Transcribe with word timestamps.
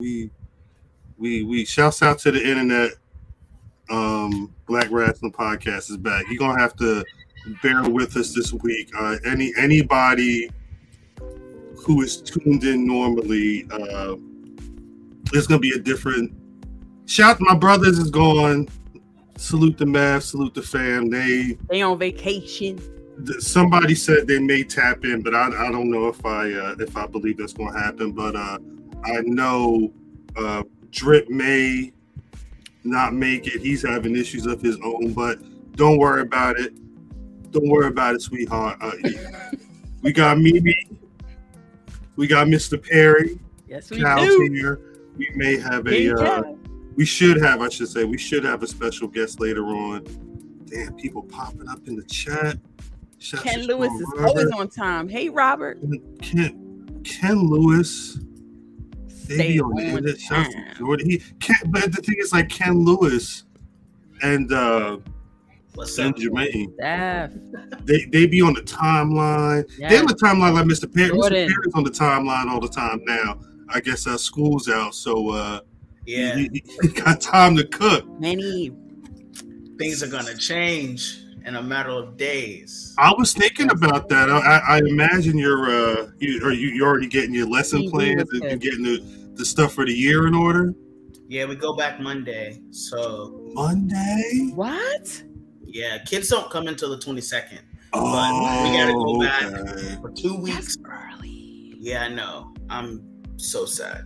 we 0.00 0.28
we 1.18 1.44
we 1.44 1.64
shouts 1.64 2.02
out 2.02 2.18
to 2.18 2.32
the 2.32 2.42
internet. 2.42 2.92
Um, 3.90 4.52
Black 4.66 4.88
Rasslin' 4.88 5.32
Podcast 5.32 5.90
is 5.90 5.96
back. 5.98 6.24
You're 6.28 6.38
gonna 6.38 6.60
have 6.60 6.74
to 6.76 7.04
bear 7.62 7.88
with 7.88 8.16
us 8.16 8.34
this 8.34 8.52
week. 8.52 8.90
Uh, 8.98 9.16
any 9.24 9.52
anybody 9.56 10.50
who 11.76 12.02
is 12.02 12.20
tuned 12.20 12.64
in 12.64 12.86
normally, 12.86 13.68
uh, 13.70 14.16
there's 15.30 15.46
gonna 15.46 15.60
be 15.60 15.72
a 15.72 15.78
different. 15.78 16.32
Shout 17.06 17.36
my 17.40 17.54
brothers 17.54 17.98
is 17.98 18.10
gone. 18.10 18.68
Salute 19.36 19.78
the 19.78 19.86
Mav, 19.86 20.24
salute 20.24 20.54
the 20.54 20.62
fam. 20.62 21.08
They 21.08 21.56
They 21.70 21.82
on 21.82 21.98
vacation. 21.98 22.80
somebody 23.38 23.94
said 23.94 24.26
they 24.26 24.40
may 24.40 24.64
tap 24.64 25.04
in, 25.04 25.22
but 25.22 25.34
I, 25.36 25.68
I 25.68 25.70
don't 25.70 25.90
know 25.90 26.08
if 26.08 26.24
I 26.26 26.52
uh, 26.52 26.74
if 26.80 26.96
I 26.96 27.06
believe 27.06 27.36
that's 27.36 27.52
to 27.52 27.64
happen. 27.66 28.10
But 28.12 28.34
uh, 28.34 28.58
I 29.04 29.20
know 29.22 29.92
uh, 30.36 30.62
Drip 30.90 31.28
may 31.28 31.92
not 32.84 33.14
make 33.14 33.46
it. 33.46 33.60
He's 33.60 33.82
having 33.86 34.16
issues 34.16 34.46
of 34.46 34.60
his 34.60 34.78
own, 34.84 35.12
but 35.12 35.38
don't 35.76 35.98
worry 35.98 36.22
about 36.22 36.58
it. 36.58 36.72
Don't 37.50 37.68
worry 37.68 37.88
about 37.88 38.14
it, 38.14 38.22
sweetheart. 38.22 38.78
Uh, 38.80 38.92
we 40.02 40.12
got 40.12 40.38
Mimi. 40.38 40.74
We 42.16 42.26
got 42.26 42.46
Mr. 42.46 42.80
Perry. 42.82 43.38
Yes, 43.68 43.90
we 43.90 44.00
Cal's 44.00 44.26
do. 44.26 44.48
here. 44.52 44.80
We 45.16 45.30
may 45.34 45.58
have 45.58 45.86
a. 45.86 46.14
Uh, 46.14 46.42
we 46.96 47.04
should 47.04 47.42
have, 47.42 47.60
I 47.60 47.68
should 47.68 47.88
say, 47.88 48.04
we 48.04 48.18
should 48.18 48.44
have 48.44 48.62
a 48.62 48.66
special 48.66 49.08
guest 49.08 49.40
later 49.40 49.66
on. 49.66 50.04
Damn, 50.66 50.94
people 50.94 51.22
popping 51.22 51.68
up 51.68 51.86
in 51.86 51.96
the 51.96 52.04
chat. 52.04 52.56
Shout 53.18 53.42
Ken 53.42 53.62
Lewis 53.62 53.92
is 53.92 54.06
Robert. 54.16 54.28
always 54.28 54.50
on 54.52 54.68
time. 54.68 55.08
Hey, 55.08 55.28
Robert. 55.28 55.80
Ken, 56.20 57.00
Ken 57.04 57.38
Lewis. 57.38 58.18
They 59.28 59.34
Stay 59.36 59.52
be 59.54 59.60
on 59.60 59.74
the 59.74 59.82
on 59.82 59.88
internet. 59.88 60.20
Shout 60.20 60.38
out 60.46 60.50
to 60.50 60.56
time. 60.56 60.74
Jordan. 60.78 61.10
He, 61.10 61.18
Ken, 61.40 61.56
but 61.66 61.92
the 61.92 62.02
thing 62.02 62.16
is, 62.18 62.32
like 62.32 62.48
Ken 62.48 62.84
Lewis 62.84 63.44
and 64.22 64.52
uh, 64.52 64.98
What's 65.74 65.98
and? 65.98 66.14
Jermaine, 66.14 66.72
Steph. 66.74 67.32
they, 67.84 68.04
they 68.04 68.26
be 68.26 68.40
on 68.42 68.54
the 68.54 68.60
timeline. 68.62 69.66
They're 69.78 70.00
on 70.00 70.06
the 70.06 70.14
timeline 70.14 70.54
like 70.54 70.66
Mr. 70.66 70.92
Perry. 70.92 71.10
Mr. 71.10 71.14
Jordan. 71.14 71.48
Perry's 71.48 71.74
on 71.74 71.84
the 71.84 71.90
timeline 71.90 72.46
all 72.50 72.60
the 72.60 72.68
time 72.68 73.00
now. 73.04 73.38
I 73.70 73.80
guess 73.80 74.06
uh, 74.06 74.16
school's 74.16 74.68
out, 74.68 74.94
so 74.94 75.30
uh, 75.30 75.60
Yeah, 76.06 76.36
he, 76.36 76.62
he 76.82 76.88
got 76.88 77.20
time 77.20 77.56
to 77.56 77.64
cook. 77.66 78.06
Many. 78.20 78.70
things 79.78 80.02
are 80.02 80.08
gonna 80.08 80.36
change 80.36 81.23
in 81.44 81.56
a 81.56 81.62
matter 81.62 81.90
of 81.90 82.16
days. 82.16 82.94
I 82.98 83.12
was 83.16 83.32
thinking 83.32 83.70
about 83.70 84.08
that. 84.08 84.30
I, 84.30 84.38
I- 84.38 84.76
I 84.76 84.78
imagine 84.78 85.36
you're 85.38 85.68
uh 85.70 86.10
you 86.18 86.44
are 86.44 86.52
you 86.52 86.68
you're 86.68 86.88
already 86.88 87.06
getting 87.08 87.34
your 87.34 87.46
lesson 87.48 87.82
TV 87.82 87.90
plans 87.90 88.30
and 88.32 88.42
you're 88.44 88.56
getting 88.56 88.82
the, 88.82 89.02
the 89.34 89.44
stuff 89.44 89.72
for 89.74 89.84
the 89.84 89.92
year 89.92 90.26
in 90.26 90.34
order. 90.34 90.72
Yeah, 91.28 91.46
we 91.46 91.54
go 91.56 91.74
back 91.74 92.00
Monday, 92.00 92.60
so 92.70 93.40
Monday. 93.54 94.50
What? 94.54 95.22
yeah, 95.64 95.98
kids 96.04 96.28
don't 96.28 96.50
come 96.50 96.66
until 96.68 96.90
the 96.90 96.98
twenty 96.98 97.20
second 97.20 97.60
Oh, 97.92 98.64
we 98.64 98.76
gotta 98.76 98.92
go 98.92 99.20
back. 99.20 99.44
okay. 99.70 99.96
for 100.00 100.10
two 100.10 100.32
That's 100.44 100.76
weeks. 100.76 100.78
early. 100.84 101.76
Yeah, 101.78 102.04
I 102.04 102.08
know. 102.08 102.52
I'm 102.70 103.02
so 103.36 103.64
sad. 103.66 104.04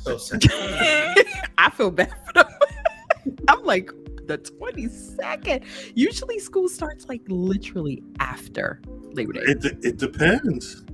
So 0.00 0.18
sad. 0.18 0.42
I 1.58 1.70
feel 1.70 1.90
bad 1.90 2.12
for 2.26 2.32
them. 2.44 2.52
I'm 3.48 3.64
like 3.64 3.90
the 4.26 4.38
22nd. 4.38 5.64
Usually 5.94 6.38
school 6.38 6.68
starts 6.68 7.06
like 7.08 7.22
literally 7.28 8.02
after 8.20 8.80
Labor 9.12 9.34
Day. 9.34 9.40
It 9.46 9.64
it 9.84 9.96
depends. 9.98 10.84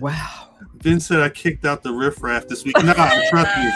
wow. 0.00 0.48
Vin 0.76 0.98
said 1.00 1.20
I 1.20 1.28
kicked 1.28 1.64
out 1.64 1.82
the 1.82 1.92
riffraff 1.92 2.48
this 2.48 2.64
week. 2.64 2.76
Nah, 2.82 2.92
trust 3.30 3.56
me. 3.56 3.70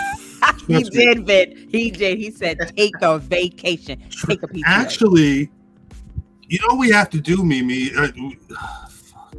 he 0.66 0.72
Trust 0.82 0.94
me. 0.94 1.04
did, 1.04 1.26
Vin. 1.26 1.68
He 1.70 1.90
did. 1.90 2.18
He 2.18 2.30
said, 2.30 2.58
take 2.76 2.94
a 3.02 3.18
vacation. 3.18 4.02
Take 4.26 4.42
a 4.42 4.48
PTO. 4.48 4.62
Actually, 4.66 5.50
you 6.48 6.58
know 6.60 6.68
what 6.74 6.78
we 6.78 6.90
have 6.90 7.10
to 7.10 7.20
do, 7.20 7.44
Mimi. 7.44 7.90
Uh, 7.94 8.08
we- 8.16 8.38
fuck. 8.90 9.34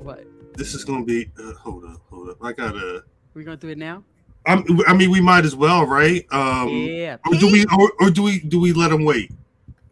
what? 0.00 0.24
This 0.56 0.74
is 0.74 0.84
gonna 0.84 1.04
be. 1.04 1.30
Uh, 1.42 1.52
hold 1.54 1.84
up, 1.84 2.02
hold 2.10 2.28
up. 2.30 2.36
I 2.42 2.52
gotta. 2.52 3.04
We're 3.34 3.44
going 3.44 3.56
to 3.58 3.66
do 3.66 3.70
it 3.72 3.78
now? 3.78 4.04
I'm, 4.46 4.64
I 4.88 4.94
mean, 4.94 5.10
we 5.10 5.20
might 5.20 5.44
as 5.44 5.54
well, 5.54 5.86
right? 5.86 6.26
Um, 6.32 6.68
yeah. 6.68 7.16
Or 7.28 7.34
do 7.36 7.50
we 7.50 7.64
or, 7.66 7.92
or 8.00 8.10
do 8.10 8.22
we 8.22 8.40
do 8.40 8.58
we 8.60 8.72
let 8.72 8.90
them 8.90 9.04
wait? 9.04 9.30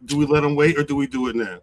Do 0.05 0.17
we 0.17 0.25
let 0.25 0.41
them 0.41 0.55
wait 0.55 0.77
or 0.77 0.83
do 0.83 0.95
we 0.95 1.07
do 1.07 1.27
it 1.27 1.35
now? 1.35 1.59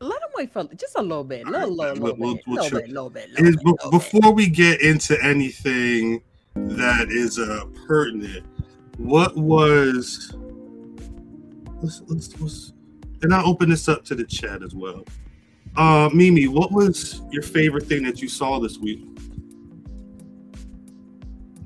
Let 0.00 0.20
him 0.20 0.28
wait 0.36 0.52
for 0.52 0.64
just 0.74 0.96
a 0.96 1.00
little 1.02 1.24
bit. 1.24 1.46
Little, 1.46 1.70
little, 1.74 1.94
We'll- 2.02 2.16
little 2.16 2.16
we'll- 2.18 2.34
bit. 2.34 2.44
we'll 2.46 2.56
Little 2.64 2.80
bit, 2.80 2.88
little 2.90 3.10
bit. 3.10 3.30
little 3.30 3.44
bit, 3.44 3.64
little 3.64 3.90
bit. 3.90 3.90
before 3.90 4.32
we 4.32 4.48
get 4.50 4.82
into 4.82 5.16
anything 5.24 6.22
that 6.54 7.08
is 7.10 7.38
uh 7.38 7.64
pertinent, 7.86 8.44
what 8.98 9.34
was 9.36 10.34
let's, 11.82 12.02
let's, 12.08 12.40
let's 12.40 12.72
and 13.22 13.32
I'll 13.32 13.46
open 13.48 13.70
this 13.70 13.88
up 13.88 14.04
to 14.06 14.14
the 14.14 14.24
chat 14.24 14.62
as 14.62 14.74
well. 14.74 15.04
Uh 15.76 16.10
Mimi, 16.12 16.46
what 16.48 16.72
was 16.72 17.22
your 17.30 17.42
favorite 17.42 17.86
thing 17.86 18.02
that 18.02 18.20
you 18.20 18.28
saw 18.28 18.58
this 18.58 18.76
week? 18.78 19.06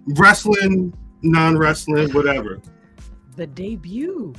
Wrestling, 0.06 0.92
non-wrestling, 1.22 2.10
whatever. 2.12 2.60
The 3.36 3.46
debut 3.46 4.34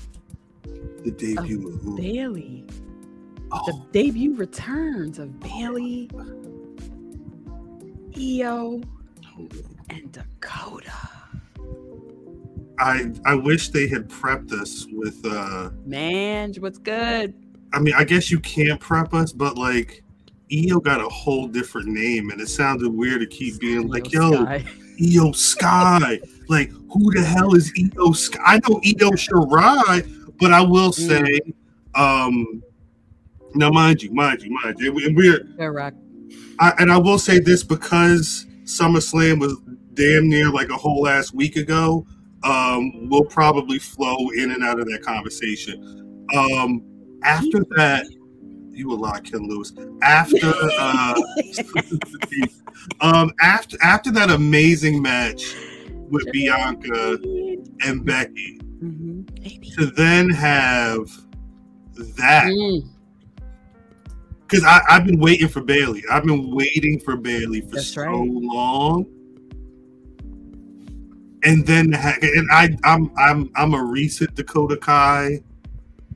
The 1.04 1.12
debut 1.12 1.68
of 1.74 1.82
who? 1.82 1.98
Bayley. 1.98 2.66
The 2.68 3.74
Oh, 3.74 3.86
debut 3.92 4.34
returns 4.36 5.20
of 5.20 5.38
Bayley, 5.42 6.10
Io, 8.18 8.82
and 9.90 10.12
Dakota. 10.12 10.92
I 12.80 13.12
I 13.26 13.36
wish 13.36 13.70
they 13.70 13.88
had 13.88 14.08
prepped 14.10 14.54
us 14.54 14.88
with 14.92 15.24
uh 15.26 15.70
Man, 15.86 16.54
what's 16.60 16.78
good? 16.78 17.34
I 17.74 17.80
mean 17.80 17.94
I 17.96 18.04
guess 18.06 18.32
you 18.32 18.40
can't 18.40 18.80
prep 18.80 19.14
us, 19.14 19.32
but 19.34 19.58
like 19.58 20.04
Io 20.54 20.80
got 20.80 21.02
a 21.02 21.10
whole 21.10 21.48
different 21.48 21.88
name 21.90 22.30
and 22.32 22.40
it 22.42 22.48
sounded 22.48 22.90
weird 22.94 23.22
to 23.22 23.28
keep 23.28 23.60
being 23.60 23.88
like, 23.88 24.12
yo, 24.12 24.32
Sky. 24.46 24.66
Iyo 25.02 25.36
Sky. 25.36 26.20
like 26.48 26.70
who 26.92 27.12
the 27.14 27.24
hell 27.24 27.56
is 27.56 27.72
Iyo 27.74 28.16
Sky? 28.16 28.40
I 28.46 28.56
know 28.68 28.80
Io 28.86 29.12
Shirai, 29.12 30.34
but 30.40 30.54
I 30.54 30.62
will 30.62 30.92
say, 30.92 31.40
um 31.96 32.62
now 33.54 33.70
mind 33.70 34.02
you, 34.02 34.12
mind 34.14 34.42
you, 34.42 34.52
mind 34.64 34.80
you, 34.80 34.98
and 35.06 35.16
we're. 35.16 35.40
I, 36.60 36.74
and 36.80 36.92
I 36.92 36.98
will 36.98 37.20
say 37.20 37.40
this 37.40 37.64
because 37.64 38.46
SummerSlam 38.64 39.40
was 39.40 39.58
damn 39.94 40.30
near 40.30 40.50
like 40.50 40.70
a 40.70 40.78
whole 40.78 41.02
last 41.02 41.34
week 41.34 41.56
ago. 41.58 42.06
Um, 42.44 43.10
we'll 43.10 43.26
probably 43.26 43.78
flow 43.78 44.30
in 44.36 44.52
and 44.52 44.64
out 44.64 44.80
of 44.80 44.86
that 44.88 45.02
conversation. 45.04 46.26
Um, 46.34 46.84
after 47.24 47.66
that, 47.76 48.06
you 48.74 48.92
a 48.92 48.96
lot, 48.96 49.24
Ken 49.24 49.48
Lewis. 49.48 49.74
After 50.02 50.54
uh, 50.80 51.14
um, 53.02 53.32
after 53.42 53.78
after 53.82 54.12
that 54.12 54.30
amazing 54.30 55.02
match 55.02 55.56
with 56.10 56.26
Bianca 56.32 57.18
and 57.86 58.06
Becky, 58.06 58.60
Mhm. 58.84 59.76
to 59.76 59.86
then 59.88 60.30
have 60.30 61.10
that 62.18 62.46
Mm, 62.46 62.88
because 64.42 64.64
I've 64.66 65.06
been 65.06 65.20
waiting 65.20 65.48
for 65.48 65.62
Bayley. 65.62 66.04
I've 66.12 66.26
been 66.26 66.52
waiting 66.56 67.00
for 67.00 67.16
Bayley 67.16 67.62
for 67.62 67.76
That's 67.76 67.88
so 67.94 68.02
right. 68.04 68.28
long. 68.30 69.06
And 71.44 71.66
then, 71.66 71.94
and 71.96 72.48
I, 72.52 72.70
I'm, 72.84 73.12
I'm, 73.18 73.50
I'm 73.56 73.74
a 73.74 73.84
recent 73.84 74.36
Dakota 74.36 74.78
Kai. 74.78 75.40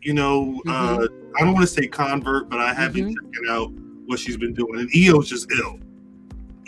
You 0.01 0.13
know, 0.13 0.61
uh, 0.67 0.97
Mm-hmm. 0.97 1.24
I 1.37 1.43
don't 1.43 1.53
want 1.53 1.67
to 1.67 1.73
say 1.73 1.87
convert, 1.87 2.49
but 2.49 2.59
I 2.59 2.73
have 2.73 2.93
been 2.93 3.05
mm-hmm. 3.15 3.31
checking 3.31 3.49
out 3.49 3.71
what 4.05 4.19
she's 4.19 4.37
been 4.37 4.53
doing. 4.53 4.79
And 4.79 4.89
Io's 4.95 5.29
just 5.29 5.51
ill. 5.51 5.79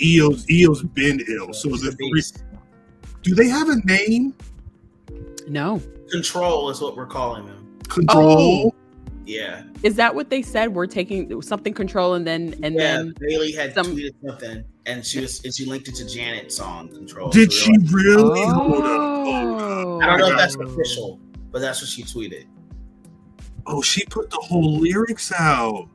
Io's, 0.01 0.45
Io's 0.51 0.83
been 0.83 1.21
ill. 1.27 1.53
So 1.53 1.73
is 1.73 1.81
the 1.81 1.89
a 1.89 2.47
do 3.23 3.35
they 3.35 3.47
have 3.47 3.69
a 3.69 3.77
name? 3.85 4.33
No. 5.47 5.81
Control 6.11 6.69
is 6.69 6.81
what 6.81 6.95
we're 6.95 7.05
calling 7.05 7.45
them. 7.45 7.79
Control. 7.89 8.71
Oh. 8.73 8.75
Yeah. 9.25 9.63
Is 9.83 9.95
that 9.95 10.15
what 10.15 10.29
they 10.29 10.41
said? 10.41 10.73
We're 10.73 10.87
taking 10.87 11.41
something 11.41 11.73
control 11.73 12.13
and 12.13 12.25
then 12.25 12.55
and 12.63 12.75
yeah, 12.75 12.97
then 12.97 13.13
Bayley 13.19 13.51
had 13.51 13.73
some- 13.73 13.87
tweeted 13.87 14.13
something, 14.25 14.63
and 14.85 15.05
she 15.05 15.19
was 15.19 15.43
and 15.43 15.53
she 15.53 15.65
linked 15.65 15.89
it 15.89 15.95
to 15.95 16.07
Janet's 16.07 16.55
song 16.55 16.87
"Control." 16.87 17.29
Did 17.29 17.51
So 17.51 17.65
she 17.65 17.71
we 17.77 17.77
were 17.79 17.97
really? 17.97 18.45
Hold 18.45 18.73
up. 18.73 19.25
Hold 19.25 19.61
up. 19.61 19.69
Oh. 19.69 19.99
I 20.01 20.05
don't 20.05 20.19
know 20.19 20.27
if 20.27 20.33
Oh. 20.33 20.37
that's 20.37 20.55
official, 20.55 21.19
but 21.51 21.59
that's 21.59 21.81
what 21.81 21.89
she 21.89 22.03
tweeted. 22.03 22.45
Oh, 23.67 23.81
she 23.81 24.05
put 24.05 24.29
the 24.29 24.37
whole 24.37 24.79
lyrics 24.79 25.31
out. 25.31 25.89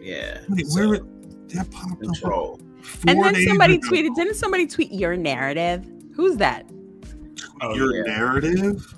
Yeah. 0.00 0.40
Wait, 0.48 0.66
so, 0.66 0.80
where 0.80 0.94
it 0.94 1.48
that 1.50 1.70
popped 1.70 2.04
up? 2.24 2.60
And 3.06 3.22
then 3.22 3.34
somebody 3.46 3.74
ago. 3.74 3.88
tweeted, 3.88 4.14
didn't 4.14 4.34
somebody 4.34 4.66
tweet 4.66 4.90
your 4.92 5.16
narrative? 5.16 5.86
Who's 6.14 6.36
that? 6.38 6.68
Oh, 7.60 7.74
your 7.74 7.94
yeah. 7.94 8.14
narrative? 8.14 8.94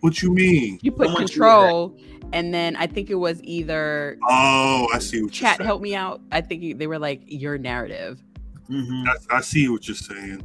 What 0.00 0.20
you 0.20 0.32
mean? 0.32 0.80
You 0.82 0.90
put 0.90 1.06
Someone 1.06 1.26
control, 1.28 1.96
and 2.32 2.52
then 2.52 2.74
I 2.76 2.88
think 2.88 3.10
it 3.10 3.14
was 3.14 3.40
either 3.44 4.18
Oh, 4.28 4.88
I 4.92 4.98
see 4.98 5.22
what 5.22 5.32
chat 5.32 5.58
you're 5.58 5.66
help 5.66 5.80
me 5.80 5.94
out. 5.94 6.20
I 6.32 6.40
think 6.40 6.78
they 6.78 6.86
were 6.88 6.98
like 6.98 7.22
your 7.26 7.58
narrative. 7.58 8.20
Mhm. 8.68 9.06
I, 9.06 9.36
I 9.36 9.40
see 9.40 9.68
what 9.68 9.86
you're 9.86 9.94
saying. 9.94 10.42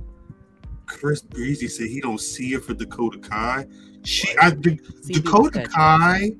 Chris 0.85 1.21
Breezy 1.21 1.67
said 1.67 1.87
he 1.87 1.99
don't 1.99 2.21
see 2.21 2.53
it 2.53 2.63
for 2.63 2.73
Dakota 2.73 3.17
Kai. 3.17 3.65
She, 4.07 4.27
I 4.41 4.51
think 4.51 4.81
Dakota. 5.07 5.63
Kai. 5.67 6.31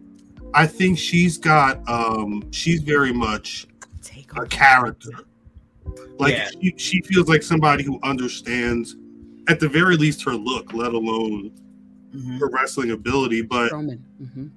I 0.54 0.66
think 0.66 0.98
she's 0.98 1.38
got. 1.38 1.88
um 1.90 2.44
She's 2.52 2.82
very 2.82 3.12
much 3.14 3.68
Take 4.02 4.32
a 4.38 4.46
character. 4.46 5.12
Like 6.18 6.34
Yeah. 6.34 6.50
she, 6.62 6.74
she 6.78 7.02
feels 7.02 7.28
like 7.28 7.44
somebody 7.44 7.84
who 7.84 8.00
understands, 8.04 8.96
at 9.50 9.60
the 9.60 9.68
very 9.70 9.98
least, 9.98 10.24
her 10.24 10.34
look, 10.34 10.74
let 10.74 10.94
alone 10.94 11.52
Mhm. 12.16 12.40
her 12.40 12.50
wrestling 12.50 12.92
ability. 12.92 13.42
But 13.42 13.72
Roman. 13.72 14.04
hmm 14.34 14.48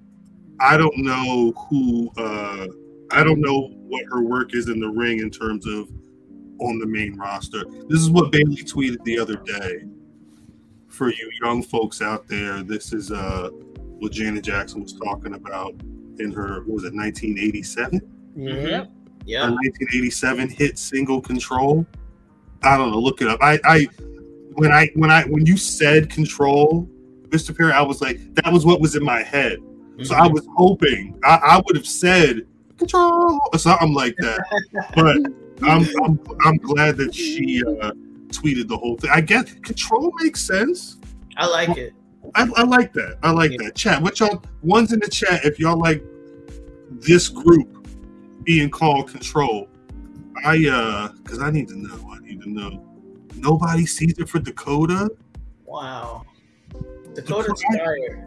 I 0.61 0.77
don't 0.77 0.97
know 0.99 1.53
who. 1.69 2.11
uh 2.17 2.67
I 3.13 3.25
don't 3.25 3.41
know 3.41 3.71
what 3.89 4.05
her 4.13 4.23
work 4.23 4.55
is 4.55 4.69
in 4.69 4.79
the 4.79 4.89
ring 4.89 5.19
in 5.19 5.31
terms 5.31 5.67
of 5.67 5.89
on 6.61 6.79
the 6.79 6.87
main 6.87 7.17
roster. 7.17 7.65
This 7.89 8.01
is 8.01 8.09
what 8.11 8.31
Bayley 8.31 8.57
tweeted 8.63 9.03
the 9.05 9.19
other 9.19 9.35
day. 9.37 9.83
For 10.91 11.09
you 11.11 11.31
young 11.43 11.63
folks 11.63 12.03
out 12.03 12.27
there, 12.29 12.63
this 12.63 12.93
is 12.93 13.11
uh 13.11 13.51
what 13.53 14.13
Janet 14.13 14.45
Jackson 14.45 14.83
was 14.83 14.93
talking 14.93 15.35
about 15.35 15.75
in 16.19 16.33
her 16.33 16.61
what 16.65 16.75
was 16.75 16.85
it 16.85 16.95
1987? 16.95 18.01
Mhm. 18.37 18.47
a 18.83 18.89
Yeah. 19.25 19.49
1987 19.51 20.49
hit 20.49 20.79
single 20.79 21.21
control. 21.21 21.87
I 22.63 22.77
don't 22.77 22.91
know. 22.91 22.99
Look 22.99 23.23
it 23.23 23.29
up. 23.29 23.39
I, 23.43 23.59
I 23.65 23.89
when 24.55 24.73
I 24.73 24.89
when 24.95 25.11
I 25.11 25.25
when 25.25 25.47
you 25.47 25.57
said 25.57 26.11
control, 26.11 26.89
Mr. 27.29 27.57
Perry, 27.57 27.73
I 27.73 27.83
was 27.83 28.01
like, 28.03 28.19
that 28.35 28.53
was 28.53 28.67
what 28.67 28.81
was 28.81 28.97
in 28.97 29.05
my 29.05 29.23
head. 29.23 29.59
So 30.03 30.15
I 30.15 30.27
was 30.27 30.47
hoping 30.57 31.19
I, 31.25 31.37
I 31.37 31.63
would 31.67 31.77
have 31.77 31.87
said 31.87 32.47
control 32.79 33.39
or 33.53 33.59
something 33.59 33.93
like 33.95 34.17
that. 34.19 34.41
But 34.95 35.17
I'm 35.63 35.87
I'm, 36.03 36.19
I'm 36.45 36.57
glad 36.57 36.97
that 36.97 37.15
she 37.15 37.63
uh, 37.83 37.93
tweeted 38.31 38.69
the 38.69 38.77
whole 38.77 38.97
thing. 38.97 39.11
I 39.13 39.21
guess 39.21 39.53
control 39.55 40.13
makes 40.21 40.41
sense. 40.41 40.99
I 41.37 41.47
like 41.47 41.77
it. 41.77 41.93
I, 42.35 42.49
I 42.57 42.63
like 42.65 42.93
that. 42.95 43.19
I 43.23 43.31
like 43.31 43.53
that. 43.59 43.75
Chat. 43.75 44.03
What 44.03 44.21
y'all 44.21 44.43
ones 44.63 44.93
in 44.93 45.01
the 45.01 45.09
chat 45.09 45.45
if 45.45 45.59
y'all 45.59 45.79
like 45.79 46.03
this 46.91 47.29
group 47.29 47.89
being 48.45 48.71
called 48.71 49.11
control. 49.11 49.69
I 50.45 50.67
uh 50.69 51.13
because 51.23 51.41
I 51.41 51.51
need 51.51 51.69
to 51.69 51.77
know. 51.77 52.11
I 52.13 52.19
need 52.21 52.41
to 52.43 52.51
know. 52.51 52.87
Nobody 53.37 53.87
sees 53.87 54.19
it 54.19 54.29
for 54.29 54.39
Dakota. 54.39 55.11
Wow. 55.65 56.25
Dakota's 57.15 57.61
Dakota- 57.61 57.79
fire. 57.79 58.27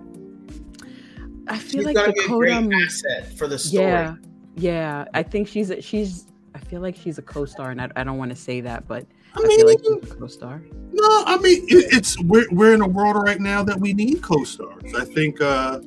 I 1.47 1.57
feel 1.57 1.81
She's 1.81 1.85
like 1.85 1.95
gonna 1.95 2.13
be 2.13 2.23
a 2.23 2.27
great 2.27 2.53
Dakota. 2.53 2.75
asset 2.85 3.37
for 3.37 3.47
the 3.47 3.59
story. 3.59 3.83
Yeah, 3.83 4.15
yeah. 4.55 5.05
I 5.13 5.23
think 5.23 5.47
she's 5.47 5.69
a, 5.71 5.81
she's. 5.81 6.27
I 6.55 6.59
feel 6.59 6.81
like 6.81 6.95
she's 6.95 7.17
a 7.17 7.21
co-star, 7.21 7.71
and 7.71 7.81
I, 7.81 7.89
I 7.95 8.03
don't 8.03 8.17
want 8.17 8.29
to 8.31 8.35
say 8.37 8.61
that, 8.61 8.87
but 8.87 9.05
I 9.35 9.41
I 9.43 9.47
mean, 9.47 9.65
like 9.65 9.79
co-star. 10.19 10.61
no, 10.91 11.23
I 11.25 11.37
mean 11.39 11.63
it, 11.67 11.93
it's 11.93 12.19
we're 12.21 12.45
we're 12.51 12.73
in 12.73 12.81
a 12.81 12.87
world 12.87 13.15
right 13.15 13.39
now 13.39 13.63
that 13.63 13.79
we 13.79 13.93
need 13.93 14.21
co-stars. 14.21 14.93
I 14.95 15.05
think 15.05 15.41
uh 15.41 15.79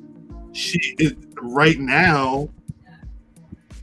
she 0.53 0.79
it, 0.99 1.17
right 1.43 1.79
now 1.79 2.49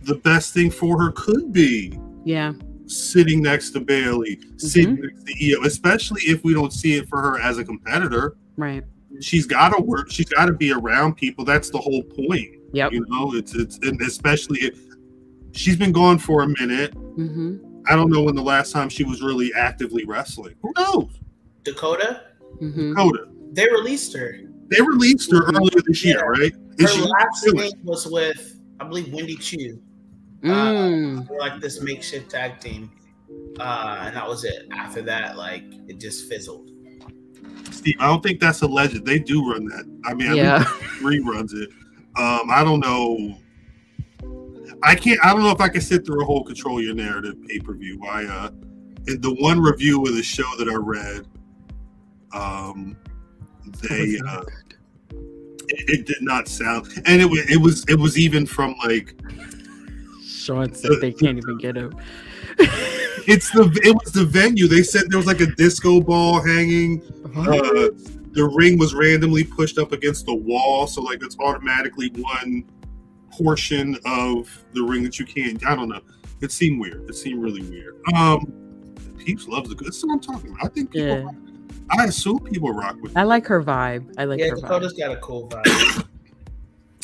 the 0.04 0.16
best 0.16 0.54
thing 0.54 0.70
for 0.70 1.02
her 1.02 1.12
could 1.14 1.54
be 1.54 1.98
Yeah, 2.26 2.54
sitting 2.88 3.42
next 3.42 3.72
to 3.72 3.80
Bayley, 3.80 4.40
sitting 4.58 4.96
next 4.96 5.26
to 5.26 5.34
Io, 5.56 5.64
especially 5.66 6.22
if 6.24 6.44
we 6.44 6.54
don't 6.54 6.74
see 6.74 6.96
it 6.96 7.08
for 7.08 7.22
her 7.22 7.40
as 7.40 7.58
a 7.58 7.64
competitor. 7.64 8.36
right. 8.58 8.84
She's 9.22 9.46
got 9.46 9.70
to 9.78 9.82
work. 9.82 10.10
She's 10.12 10.28
got 10.28 10.48
to 10.48 10.54
be 10.54 10.72
around 10.74 11.14
people. 11.18 11.46
That's 11.46 11.70
the 11.70 11.78
whole 11.78 12.02
point. 12.02 12.50
Yep. 12.74 12.94
You 12.94 13.06
know, 13.08 13.32
it's 13.36 13.54
it's 13.54 13.78
and 13.84 14.02
especially 14.02 14.60
if 14.62 14.80
she's 15.52 15.76
been 15.76 15.92
gone 15.92 16.18
for 16.18 16.42
a 16.42 16.48
minute. 16.48 16.96
Mm-hmm. 17.16 17.58
I 17.88 17.96
don't 17.96 18.10
know 18.12 18.22
when 18.24 18.36
the 18.36 18.42
last 18.44 18.72
time 18.72 18.90
she 18.90 19.04
was 19.04 19.22
really 19.22 19.54
actively 19.54 20.06
wrestling. 20.06 20.56
Who 20.62 20.72
knows? 20.78 21.10
Dakota, 21.64 22.22
Mm-hmm. 22.62 22.94
Coda. 22.94 23.28
they 23.54 23.66
released 23.72 24.16
her. 24.16 24.40
They 24.70 24.80
released 24.82 25.32
her 25.32 25.42
Mhm. 25.42 25.58
earlier 25.58 25.82
this 25.86 26.04
year, 26.06 26.18
Yeah. 26.20 26.42
right? 26.44 26.54
Her 26.80 26.88
she 26.88 27.02
last 27.02 27.44
doing 27.46 27.58
thing 27.72 27.80
was 27.84 28.08
with, 28.08 28.60
I 28.80 28.86
believe, 28.88 29.12
Wendy 29.14 29.36
Choo. 29.36 29.82
Mm. 30.44 31.28
They're 31.28 31.40
like 31.40 31.60
this 31.62 31.82
makeshift 31.82 32.30
tag 32.32 32.60
team. 32.60 32.92
Uh, 33.60 34.04
and 34.06 34.16
that 34.16 34.28
was 34.28 34.44
it. 34.44 34.68
After 34.72 35.02
that, 35.04 35.38
like 35.38 35.64
it 35.88 36.00
just 36.00 36.28
fizzled. 36.30 36.70
Steve, 37.72 37.96
I 38.00 38.08
don't 38.08 38.22
think 38.22 38.40
that's 38.40 38.62
a 38.62 38.68
legend. 38.68 39.06
They 39.06 39.20
do 39.20 39.50
run 39.50 39.66
that. 39.66 39.86
I 40.06 40.14
mean, 40.14 40.30
I 40.32 40.34
Yeah. 40.36 40.64
three 41.00 41.20
runs 41.20 41.54
it. 41.54 41.70
Um, 42.16 42.50
I 42.52 42.64
don't 42.64 42.80
know. 42.80 43.36
I 44.84 44.96
can't. 44.96 45.20
I 45.24 45.34
don't 45.34 45.44
know 45.44 45.52
if 45.52 45.62
I 45.62 45.70
can 45.70 45.82
sit 45.82 46.06
through 46.06 46.22
a 46.22 46.26
whole 46.26 46.44
control 46.44 46.82
your 46.82 46.94
narrative 46.94 47.36
pay 47.48 47.60
per 47.60 47.74
view. 47.74 48.04
I 48.06 48.26
uh, 48.26 48.50
in 49.08 49.22
the 49.22 49.36
one 49.40 49.60
review 49.60 50.04
of 50.06 50.16
the 50.16 50.24
show 50.24 50.44
that 50.58 50.68
I 50.68 50.76
read, 50.76 51.28
um, 52.34 52.98
they 53.82 54.20
uh, 54.28 54.42
it, 55.70 56.00
it 56.00 56.06
did 56.06 56.22
not 56.22 56.48
sound, 56.48 56.88
and 57.06 57.22
it 57.22 57.26
was 57.26 57.50
it 57.50 57.58
was 57.58 57.86
it 57.88 58.00
was 58.00 58.18
even 58.18 58.46
from 58.46 58.76
like 58.84 59.16
Sean 60.26 60.74
said 60.74 60.92
they 61.00 61.14
can't 61.14 61.38
even 61.38 61.58
get 61.58 61.78
him. 61.78 61.94
it's 62.60 63.52
the 63.52 63.72
it 63.84 63.96
was 63.96 64.12
the 64.12 64.26
venue. 64.26 64.68
They 64.68 64.84
said 64.84 65.04
there 65.10 65.18
was 65.18 65.28
like 65.28 65.42
a 65.42 65.48
disco 65.48 66.02
ball 66.02 66.42
hanging. 66.42 67.02
Uh, 67.36 67.90
the 68.34 68.52
ring 68.56 68.78
was 68.78 68.94
randomly 68.94 69.44
pushed 69.44 69.78
up 69.78 69.92
against 69.92 70.26
the 70.26 70.34
wall, 70.34 70.88
so 70.88 71.02
like 71.02 71.24
it's 71.24 71.38
automatically 71.40 72.10
one 72.16 72.66
portion 73.38 73.98
of 74.06 74.50
the 74.74 74.84
ring 74.84 75.04
that 75.04 75.20
you 75.20 75.26
can't. 75.26 75.66
I 75.66 75.76
don't 75.76 75.90
know. 75.90 76.02
It 76.42 76.52
seemed 76.52 76.80
weird. 76.80 77.10
It 77.10 77.16
seemed 77.16 77.42
really 77.42 77.62
weird. 77.64 77.96
Um, 78.14 78.52
Peeps 79.18 79.48
loves 79.48 79.70
the 79.70 79.76
good. 79.76 79.88
That's 79.88 80.04
what 80.04 80.14
I'm 80.14 80.20
talking 80.20 80.52
about. 80.52 80.66
I 80.66 80.68
think 80.70 80.92
people. 80.92 81.08
Yeah. 81.08 81.30
I 81.98 82.06
assume 82.06 82.40
people 82.40 82.72
rock 82.72 82.98
with. 83.02 83.16
I 83.16 83.24
like 83.24 83.46
her 83.48 83.62
vibe. 83.64 84.14
I 84.18 84.26
like 84.26 84.40
yeah, 84.40 84.50
her 84.50 84.56
vibe. 84.58 84.62
Dakota's 84.62 84.94
got 84.94 85.12
a 85.12 85.18
cool 85.18 85.48
vibe. 85.50 86.08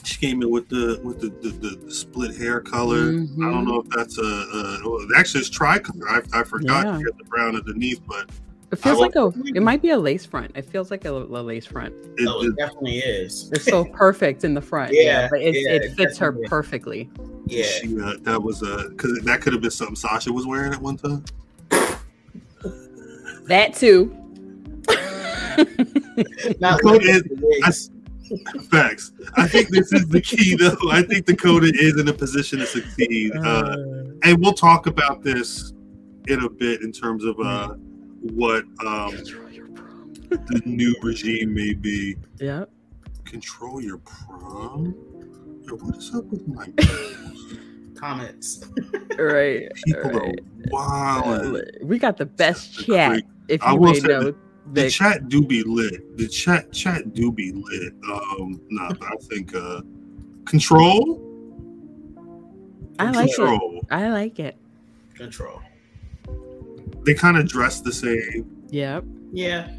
She 0.06 0.18
came 0.28 0.42
in 0.42 0.50
with 0.50 0.70
the 0.70 1.00
with 1.04 1.20
the 1.20 1.28
the, 1.30 1.50
the, 1.50 1.76
the 1.86 1.92
split 1.92 2.36
hair 2.36 2.62
color. 2.62 2.96
I 2.98 3.12
Mhm. 3.12 3.52
don't 3.52 3.66
know 3.68 3.82
if 3.82 3.90
that's 3.90 4.18
a, 4.18 4.22
a 4.24 4.80
well, 4.90 5.06
actually 5.18 5.42
it's 5.42 5.50
tricolor. 5.50 6.10
I, 6.10 6.22
I 6.34 6.44
forgot 6.44 6.86
Yeah. 6.86 6.98
to 6.98 7.04
get 7.04 7.18
the 7.18 7.26
brown 7.26 7.56
underneath, 7.58 8.00
but 8.08 8.30
It 8.72 8.76
feels 8.78 9.00
like 9.00 9.16
a. 9.16 9.32
It 9.56 9.64
might 9.64 9.82
be 9.82 9.90
a 9.90 9.98
lace 9.98 10.26
front. 10.26 10.52
It 10.56 10.64
feels 10.66 10.92
like 10.92 11.06
a, 11.06 11.12
a 11.12 11.42
lace 11.42 11.66
front. 11.66 11.94
it, 12.18 12.28
oh, 12.28 12.44
it- 12.44 12.50
it 12.50 12.56
definitely 12.58 13.00
is. 13.00 13.50
It's 13.52 13.66
so 13.66 13.84
perfect 13.94 14.44
in 14.44 14.54
the 14.54 14.62
front. 14.62 14.94
Yeah, 14.94 15.28
but 15.32 15.42
it, 15.42 15.56
yeah, 15.56 15.72
it 15.72 15.96
fits 15.96 16.18
her 16.20 16.28
definitely. 16.32 16.48
perfectly. 16.50 17.10
Yeah. 17.48 17.64
she, 17.66 18.00
uh, 18.00 18.14
that 18.22 18.42
was 18.42 18.62
a 18.62 18.90
because 18.90 19.20
that 19.24 19.42
could 19.42 19.54
have 19.54 19.62
been 19.64 19.72
something 19.72 19.96
Sasha 19.96 20.32
was 20.32 20.46
wearing 20.46 20.72
at 20.74 20.82
one 20.82 20.98
time. 20.98 21.24
That 23.48 23.74
too. 23.74 24.16
Not 26.60 26.78
Dakota 26.78 26.88
like 26.98 27.02
is- 27.06 27.24
the. 27.24 28.00
Facts. 28.70 29.12
I 29.38 29.48
think 29.48 29.70
this 29.70 29.92
is 29.92 30.08
the 30.08 30.22
key, 30.22 30.56
though. 30.56 30.78
I 30.92 31.02
think 31.02 31.26
Dakota 31.26 31.72
is 31.74 32.00
in 32.00 32.08
a 32.10 32.14
position 32.14 32.60
to 32.60 32.68
succeed, 32.68 33.32
uh, 33.36 33.76
and 34.24 34.40
we'll 34.40 34.54
talk 34.54 34.86
about 34.86 35.24
this 35.24 35.74
in 36.28 36.44
a 36.44 36.48
bit 36.50 36.84
in 36.84 36.92
terms 36.92 37.24
of 37.26 37.40
uh, 37.40 37.74
what 38.22 38.64
um, 38.86 39.12
the 40.30 40.62
new 40.66 40.96
regime 41.02 41.54
may 41.54 41.74
be. 41.74 42.16
yeah. 42.40 42.66
Control 43.26 43.80
your 43.82 44.00
prom. 44.00 44.96
Yo, 45.64 45.76
what 45.76 45.98
is 45.98 46.14
up 46.16 46.26
with 46.26 46.48
my 46.48 46.68
comments. 48.00 48.64
Right. 49.20 49.70
people? 49.86 50.12
right. 50.12 50.40
Are 50.40 50.72
wild. 50.72 51.62
We 51.84 52.00
got 52.00 52.18
the 52.18 52.26
best 52.26 52.86
chat. 52.86 53.22
If 53.48 53.62
I 53.62 53.74
you 53.74 53.78
will 53.80 53.92
may 53.94 54.00
say 54.00 54.08
know, 54.08 54.32
The 54.74 54.82
Vic. 54.84 54.92
chat 54.94 55.30
do 55.30 55.44
be 55.44 55.62
lit. 55.64 56.18
The 56.18 56.28
chat 56.28 56.72
chat 56.72 57.14
do 57.14 57.32
be 57.32 57.52
lit. 57.52 57.94
Um, 58.10 58.60
nah, 58.70 58.90
but 58.94 59.04
I 59.04 59.16
think 59.22 59.54
uh, 59.56 59.82
control. 60.46 61.22
I 62.98 63.12
like 63.12 63.30
it. 63.30 63.36
control. 63.36 63.86
I 63.92 64.10
like 64.10 64.40
it. 64.40 64.58
Control. 65.16 65.62
They 67.06 67.14
kind 67.14 67.38
of 67.38 67.48
dress 67.48 67.82
the 67.82 67.92
same. 67.94 68.46
Yep. 68.70 69.04
Yeah. 69.32 69.70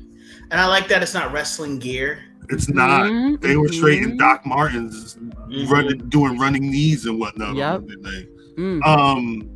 And 0.50 0.60
I 0.60 0.66
like 0.66 0.88
that 0.88 1.02
it's 1.02 1.14
not 1.14 1.32
wrestling 1.32 1.78
gear. 1.78 2.20
It's 2.48 2.68
not. 2.68 3.02
Mhm, 3.06 3.40
They 3.40 3.56
were 3.56 3.68
straight 3.68 4.02
in 4.02 4.12
mhm. 4.12 4.18
Doc 4.18 4.44
Martens 4.44 5.16
Mhm. 5.16 5.68
running, 5.70 5.98
doing 6.08 6.38
running 6.38 6.70
knees 6.70 7.06
and 7.06 7.20
whatnot. 7.20 7.54
Yep. 7.54 7.74
on 7.74 7.86
Monday 7.86 7.96
night. 8.02 8.28
Mm. 8.56 8.84
Um, 8.86 9.48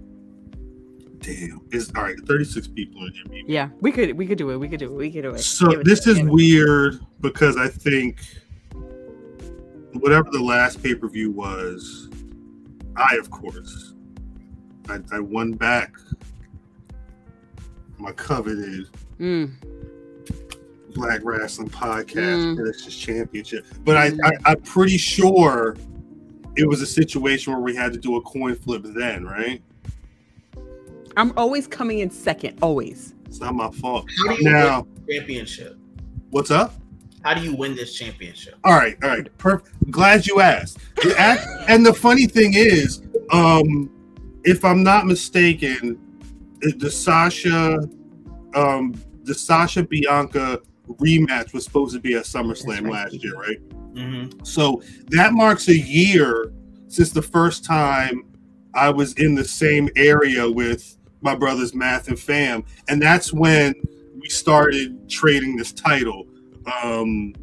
damn. 1.18 1.61
Is 1.73 1.90
all 1.97 2.02
right. 2.04 2.16
Thirty 2.26 2.44
six 2.44 2.68
people 2.68 3.04
in 3.06 3.12
here. 3.12 3.23
maybe. 3.28 3.44
Yeah, 3.52 3.71
we 3.80 3.90
could 3.90 4.16
we 4.16 4.26
could 4.26 4.38
do 4.38 4.50
it. 4.50 4.59
We 4.59 4.68
could 4.68 4.78
do 4.78 4.92
it. 4.92 4.97
We 4.97 5.11
could 5.11 5.23
do 5.23 5.30
it. 5.30 5.40
So 5.40 5.73
it 5.73 5.85
this 5.85 6.00
to- 6.04 6.11
is 6.12 6.18
it. 6.18 6.26
weird 6.26 7.00
because 7.21 7.56
I 7.56 7.66
think 7.68 8.18
whatever 9.94 10.28
the 10.30 10.42
last 10.42 10.83
pay 10.83 10.94
per 10.94 11.09
view 11.09 11.30
was, 11.33 12.09
I 12.97 13.16
of 13.16 13.30
course, 13.30 13.94
I, 14.88 15.00
I 15.12 15.18
won 15.21 15.52
back 15.52 15.94
my 18.04 18.12
coveted 18.12 18.87
Mm. 19.18 19.50
Black 20.94 21.20
Rasslin' 21.23 21.70
Podcast 21.70 22.14
Mm. 22.54 22.56
versus 22.56 22.94
Championship. 22.96 23.64
But 23.84 23.96
I, 23.96 24.06
I, 24.23 24.32
I'm 24.44 24.61
pretty 24.61 24.99
sure 24.99 25.76
it 26.56 26.68
was 26.68 26.82
a 26.82 26.87
situation 26.87 27.52
where 27.52 27.62
we 27.62 27.75
had 27.75 27.92
to 27.94 27.99
do 27.99 28.16
a 28.16 28.20
coin 28.23 28.54
flip 28.54 28.82
then, 28.84 29.25
right? 29.25 29.61
I'm 31.16 31.32
always 31.37 31.66
coming 31.66 32.00
in 32.00 32.11
second. 32.11 32.58
Always. 32.61 33.14
It's 33.26 33.40
not 33.40 33.54
my 33.54 33.70
fault. 33.70 34.08
How 34.26 34.37
do 34.37 34.42
you 34.44 34.50
Now, 34.50 34.82
win 34.82 34.94
this 35.06 35.16
championship? 35.16 35.78
what's 36.30 36.50
up? 36.50 36.75
How 37.25 37.32
do 37.34 37.40
you 37.40 37.54
win 37.56 37.75
this 37.75 37.94
championship? 37.94 38.54
All 38.64 38.75
right, 38.75 38.96
all 39.02 39.08
right. 39.08 39.38
Perfect. 39.38 39.90
Glad 39.90 40.26
you 40.26 40.40
asked. 40.40 40.78
And 41.68 41.87
the 41.87 41.94
funny 41.94 42.26
thing 42.26 42.52
is, 42.54 43.00
um, 43.32 43.88
if 44.44 44.62
I'm 44.64 44.82
not 44.82 45.06
mistaken, 45.06 45.92
it- 45.92 45.99
the 46.78 46.90
Sasha, 46.90 47.78
um, 48.54 48.94
the 49.25 49.35
Sasha 49.35 49.83
Bianca 49.83 50.61
rematch 50.88 51.52
was 51.52 51.64
supposed 51.64 51.94
to 51.94 52.00
be 52.00 52.14
at 52.14 52.25
SummerSlam 52.25 52.66
That's 52.66 52.83
right. 52.83 52.92
last 52.92 53.25
year, 53.25 53.35
right? 53.37 53.68
Mm-hmm. 53.94 54.44
So 54.44 54.83
that 55.09 55.33
marks 55.33 55.68
a 55.68 55.76
year 55.76 56.52
since 56.88 57.11
the 57.11 57.23
first 57.23 57.64
time 57.64 58.25
I 58.75 58.90
was 58.90 59.14
in 59.14 59.35
the 59.35 59.44
same 59.44 59.88
area 59.97 60.50
with 60.50 60.97
my 61.21 61.35
brothers 61.35 61.75
Math 61.75 62.09
and 62.09 62.18
Fam, 62.18 62.64
and 62.88 63.00
that's 63.00 63.33
when 63.33 63.75
we 64.21 64.28
started 64.28 65.09
trading 65.09 65.56
this 65.56 65.73
title. 65.73 66.26
Um, 66.83 67.35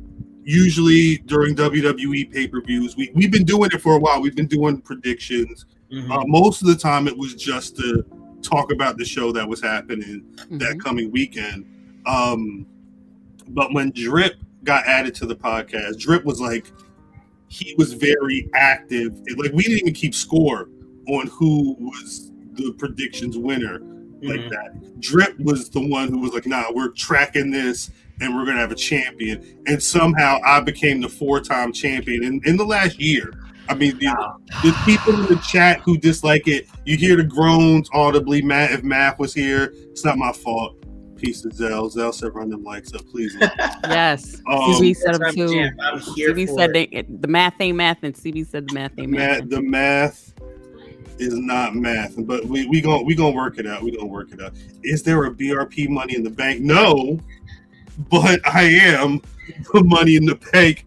usually 0.43 1.17
during 1.19 1.55
WWE 1.55 2.31
pay 2.31 2.47
per 2.47 2.61
views, 2.61 2.95
we 2.95 3.11
we've 3.15 3.31
been 3.31 3.45
doing 3.45 3.69
it 3.73 3.81
for 3.81 3.95
a 3.95 3.99
while. 3.99 4.21
We've 4.21 4.35
been 4.35 4.47
doing 4.47 4.81
predictions. 4.81 5.65
Mm-hmm. 5.91 6.11
Uh, 6.11 6.23
most 6.27 6.61
of 6.61 6.67
the 6.67 6.75
time, 6.75 7.07
it 7.07 7.17
was 7.17 7.33
just 7.33 7.77
to 7.77 8.05
talk 8.41 8.71
about 8.71 8.97
the 8.97 9.05
show 9.05 9.31
that 9.31 9.47
was 9.47 9.61
happening 9.61 10.23
Mhm. 10.51 10.59
that 10.59 10.79
coming 10.79 11.11
weekend. 11.11 11.65
Um, 12.05 12.65
but 13.49 13.73
when 13.73 13.91
Drip 13.91 14.35
got 14.63 14.85
added 14.85 15.13
to 15.15 15.25
the 15.25 15.35
podcast, 15.35 15.99
Drip 15.99 16.23
was 16.25 16.39
like, 16.41 16.71
he 17.47 17.75
was 17.77 17.93
very 17.93 18.49
active. 18.53 19.13
It- 19.25 19.37
like 19.37 19.51
we 19.53 19.63
didn't 19.63 19.79
even 19.79 19.93
keep 19.93 20.13
score 20.15 20.69
on 21.07 21.27
who 21.27 21.75
was 21.79 22.31
the 22.53 22.71
predictions 22.73 23.37
winner 23.37 23.79
like 24.23 24.39
Mhm. 24.41 24.49
that. 24.51 24.99
Drip 25.01 25.39
was 25.39 25.69
the 25.69 25.85
one 25.85 26.07
who 26.09 26.19
was 26.19 26.31
like, 26.33 26.45
nah, 26.45 26.65
we're 26.73 26.89
tracking 26.89 27.49
this 27.51 27.89
and 28.21 28.35
we're 28.35 28.45
gonna 28.45 28.59
have 28.59 28.71
a 28.71 28.75
champion. 28.75 29.41
And 29.65 29.81
somehow 29.81 30.37
I 30.45 30.59
became 30.61 31.01
the 31.01 31.09
four-time 31.09 31.73
champion 31.73 32.23
in, 32.23 32.39
in 32.45 32.55
the 32.55 32.63
last 32.65 32.99
year. 33.01 33.33
I 33.71 33.73
mean, 33.75 33.97
the, 33.99 34.07
Wow. 34.07 34.37
the 34.63 34.73
people 34.85 35.13
in 35.15 35.27
the 35.27 35.41
chat 35.49 35.79
who 35.81 35.97
dislike 35.97 36.47
it, 36.47 36.67
you 36.85 36.97
hear 36.97 37.15
the 37.15 37.23
groans 37.23 37.89
audibly. 37.93 38.41
Matt, 38.41 38.71
if 38.71 38.83
Matt 38.83 39.17
was 39.17 39.33
here, 39.33 39.73
it's 39.91 40.03
not 40.03 40.17
my 40.17 40.33
fault. 40.33 40.75
Peace 41.15 41.41
to 41.41 41.51
Zell. 41.51 41.89
Zell 41.89 42.11
said 42.11 42.35
run 42.35 42.49
them 42.49 42.63
likes 42.63 42.93
up, 42.93 43.05
please. 43.07 43.35
Yes. 43.87 44.41
Um, 44.49 44.59
CB 44.59 44.95
said 44.97 45.11
Yes, 45.11 45.19
them 45.19 45.35
too. 45.35 45.53
champ. 45.53 45.79
I'm 45.81 45.99
here 45.99 46.33
CB 46.33 46.55
said 46.55 46.73
they, 46.73 47.05
the 47.19 47.27
math 47.27 47.53
ain't 47.59 47.77
math, 47.77 48.03
and 48.03 48.13
CB 48.13 48.47
said 48.47 48.67
the 48.67 48.73
math 48.73 48.91
ain't 48.97 49.09
math. 49.11 49.39
Math, 49.39 49.49
the 49.49 49.61
math 49.61 50.33
is 51.19 51.33
not 51.37 51.75
math, 51.75 52.13
but 52.25 52.45
we 52.45 52.65
we 52.67 52.81
gonna 52.81 53.03
we 53.03 53.15
gonna 53.15 53.35
work 53.35 53.57
it 53.59 53.65
out. 53.67 53.81
We 53.83 53.91
gonna 53.91 54.07
work 54.07 54.31
it 54.33 54.41
out. 54.41 54.53
Is 54.83 55.01
there 55.03 55.23
a 55.25 55.31
BRP 55.31 55.87
Money 55.89 56.15
in 56.15 56.23
the 56.23 56.29
Bank? 56.29 56.61
No, 56.61 57.19
but 58.09 58.39
I 58.47 58.63
am 58.63 59.21
the 59.73 59.83
Money 59.83 60.15
in 60.15 60.25
the 60.25 60.35
Bank. 60.51 60.85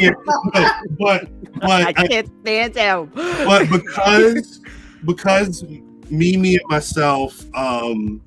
No, 0.00 0.14
but 0.98 1.28
but 1.60 1.86
I 1.86 1.92
can't 1.92 2.30
stand 2.42 2.74
him. 2.74 3.10
but 3.14 3.68
because 3.70 4.60
because 5.04 5.64
Mimi 6.10 6.56
and 6.56 6.64
myself, 6.68 7.44
um, 7.54 8.20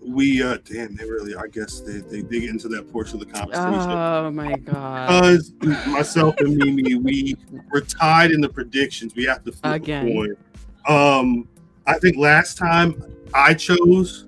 we 0.00 0.42
uh, 0.42 0.58
damn, 0.64 0.96
they 0.96 1.04
really. 1.04 1.34
I 1.34 1.46
guess 1.46 1.80
they 1.80 1.98
they, 1.98 2.22
get 2.22 2.50
into 2.50 2.68
that 2.68 2.90
portion 2.92 3.20
of 3.20 3.26
the 3.26 3.32
conversation. 3.32 3.90
Oh 3.90 4.30
my 4.30 4.56
god. 4.56 5.06
because 5.06 5.86
myself 5.86 6.34
and 6.38 6.56
Mimi, 6.56 6.94
we 6.94 7.36
were 7.72 7.80
tied 7.80 8.30
in 8.30 8.40
the 8.40 8.48
predictions. 8.48 9.14
We 9.14 9.24
have 9.24 9.44
to 9.44 9.52
flip 9.52 9.82
Again. 9.82 10.08
a 10.08 10.12
coin. 10.12 10.36
Um, 10.88 11.48
I 11.86 11.98
think 11.98 12.16
last 12.16 12.58
time 12.58 13.02
I 13.34 13.54
chose 13.54 14.26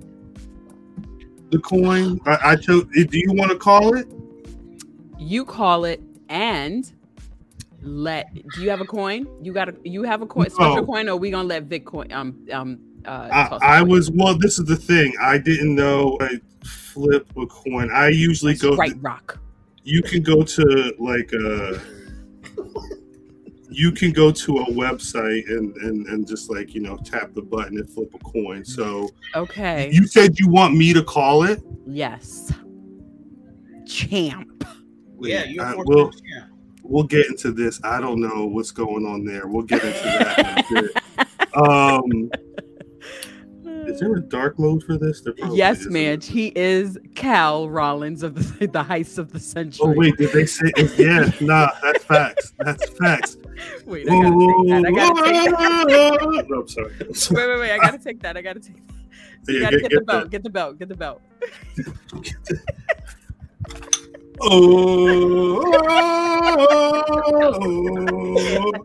the 1.50 1.58
coin. 1.58 2.20
I, 2.26 2.38
I 2.44 2.56
chose. 2.56 2.84
Do 2.92 3.18
you 3.18 3.32
want 3.32 3.50
to 3.50 3.58
call 3.58 3.94
it? 3.96 4.08
You 5.22 5.44
call 5.44 5.84
it 5.84 6.00
and 6.28 6.90
let 7.82 8.32
do 8.34 8.62
you 8.62 8.70
have 8.70 8.80
a 8.80 8.84
coin? 8.86 9.26
You 9.42 9.52
got 9.52 9.68
a 9.68 9.74
you 9.84 10.02
have 10.04 10.22
a 10.22 10.26
coin 10.26 10.50
special 10.50 10.76
No. 10.76 10.84
coin 10.86 11.08
or 11.08 11.16
we 11.16 11.30
gonna 11.30 11.48
let 11.48 11.68
Bitcoin 11.68 12.12
um 12.12 12.46
um 12.52 12.78
uh 13.04 13.28
I, 13.60 13.78
I 13.78 13.82
was 13.82 14.10
well. 14.10 14.36
This 14.38 14.58
is 14.58 14.66
the 14.66 14.76
thing. 14.76 15.12
I 15.20 15.38
didn't 15.38 15.74
know 15.74 16.16
I 16.20 16.40
flip 16.64 17.26
a 17.36 17.46
coin. 17.46 17.90
I 17.92 18.08
usually 18.08 18.54
go. 18.54 18.76
right 18.76 18.92
rock. 19.00 19.38
You 19.84 20.02
can 20.02 20.22
go 20.22 20.42
to 20.44 20.94
like 21.00 21.32
a. 21.32 21.80
You 23.74 23.90
can 23.90 24.12
go 24.12 24.30
to 24.30 24.58
a 24.58 24.66
website 24.66 25.48
and, 25.48 25.74
and 25.78 26.06
and 26.06 26.28
just 26.28 26.50
like 26.50 26.74
you 26.74 26.80
know 26.82 26.98
tap 26.98 27.32
the 27.32 27.40
button 27.42 27.78
and 27.78 27.88
flip 27.88 28.12
a 28.14 28.18
coin. 28.18 28.64
So 28.64 29.08
Okay. 29.34 29.90
You 29.90 30.06
said 30.06 30.38
you 30.38 30.48
want 30.48 30.76
me 30.76 30.92
to 30.92 31.02
call 31.02 31.42
it. 31.44 31.62
yes. 31.86 32.52
Champ. 33.86 34.64
Yeah, 35.30 35.44
you're 35.44 35.64
I- 35.64 35.74
we'll, 35.76 36.10
champ. 36.10 36.50
we'll 36.82 37.04
get 37.04 37.26
into 37.26 37.52
this. 37.52 37.80
I 37.84 38.00
don't 38.00 38.20
know 38.20 38.46
what's 38.46 38.70
going 38.70 39.06
on 39.06 39.24
there. 39.24 39.46
We'll 39.46 39.62
get 39.62 39.82
into 39.84 40.02
that. 40.02 40.66
in 40.70 40.76
a 40.76 40.82
bit. 40.82 41.56
um, 41.56 42.30
is 43.86 43.98
there 44.00 44.14
a 44.14 44.20
dark 44.28 44.58
mode 44.58 44.82
for 44.84 44.96
this? 44.96 45.22
Yes, 45.52 45.80
is. 45.80 45.90
man. 45.90 46.20
He 46.20 46.52
is 46.54 46.98
Cal 47.14 47.68
Rollins 47.68 48.22
of 48.22 48.34
the 48.36 48.66
the 48.68 48.82
heist 48.84 49.18
of 49.18 49.32
the 49.32 49.40
century. 49.40 49.80
Oh 49.86 49.92
wait, 49.92 50.16
did 50.16 50.30
they 50.32 50.46
say? 50.46 50.70
Yeah, 50.96 51.30
nah, 51.40 51.68
that's 51.82 52.04
facts. 52.04 52.52
That's 52.58 52.88
facts. 52.98 53.36
Wait, 53.86 54.08
I 54.08 54.12
gotta 54.12 54.32
take 54.32 54.68
that. 54.68 54.86
I 54.86 54.90
gotta 54.90 55.22
take 55.24 55.50
that. 55.50 56.46
No, 56.48 56.60
I'm 56.60 56.68
sorry. 56.68 56.92
I'm 57.00 57.14
sorry. 57.14 57.46
Wait, 57.46 57.48
wait, 57.54 57.60
wait. 57.60 57.70
I 57.72 57.78
gotta 57.78 57.98
take 57.98 58.20
that. 58.22 58.36
I 58.36 58.42
gotta 58.42 58.60
take 58.60 58.76
that. 58.86 58.94
You 59.46 59.54
Yeah, 59.54 59.60
gotta 59.60 59.80
get- 59.80 59.82
get, 59.82 59.90
the 59.90 59.96
get 59.98 60.06
belt. 60.06 60.22
that. 60.24 60.30
Get 60.30 60.42
the 60.42 60.50
belt. 60.50 60.78
Get 60.78 60.88
the 60.88 60.96
belt. 60.96 61.22
Oh, 64.44 65.60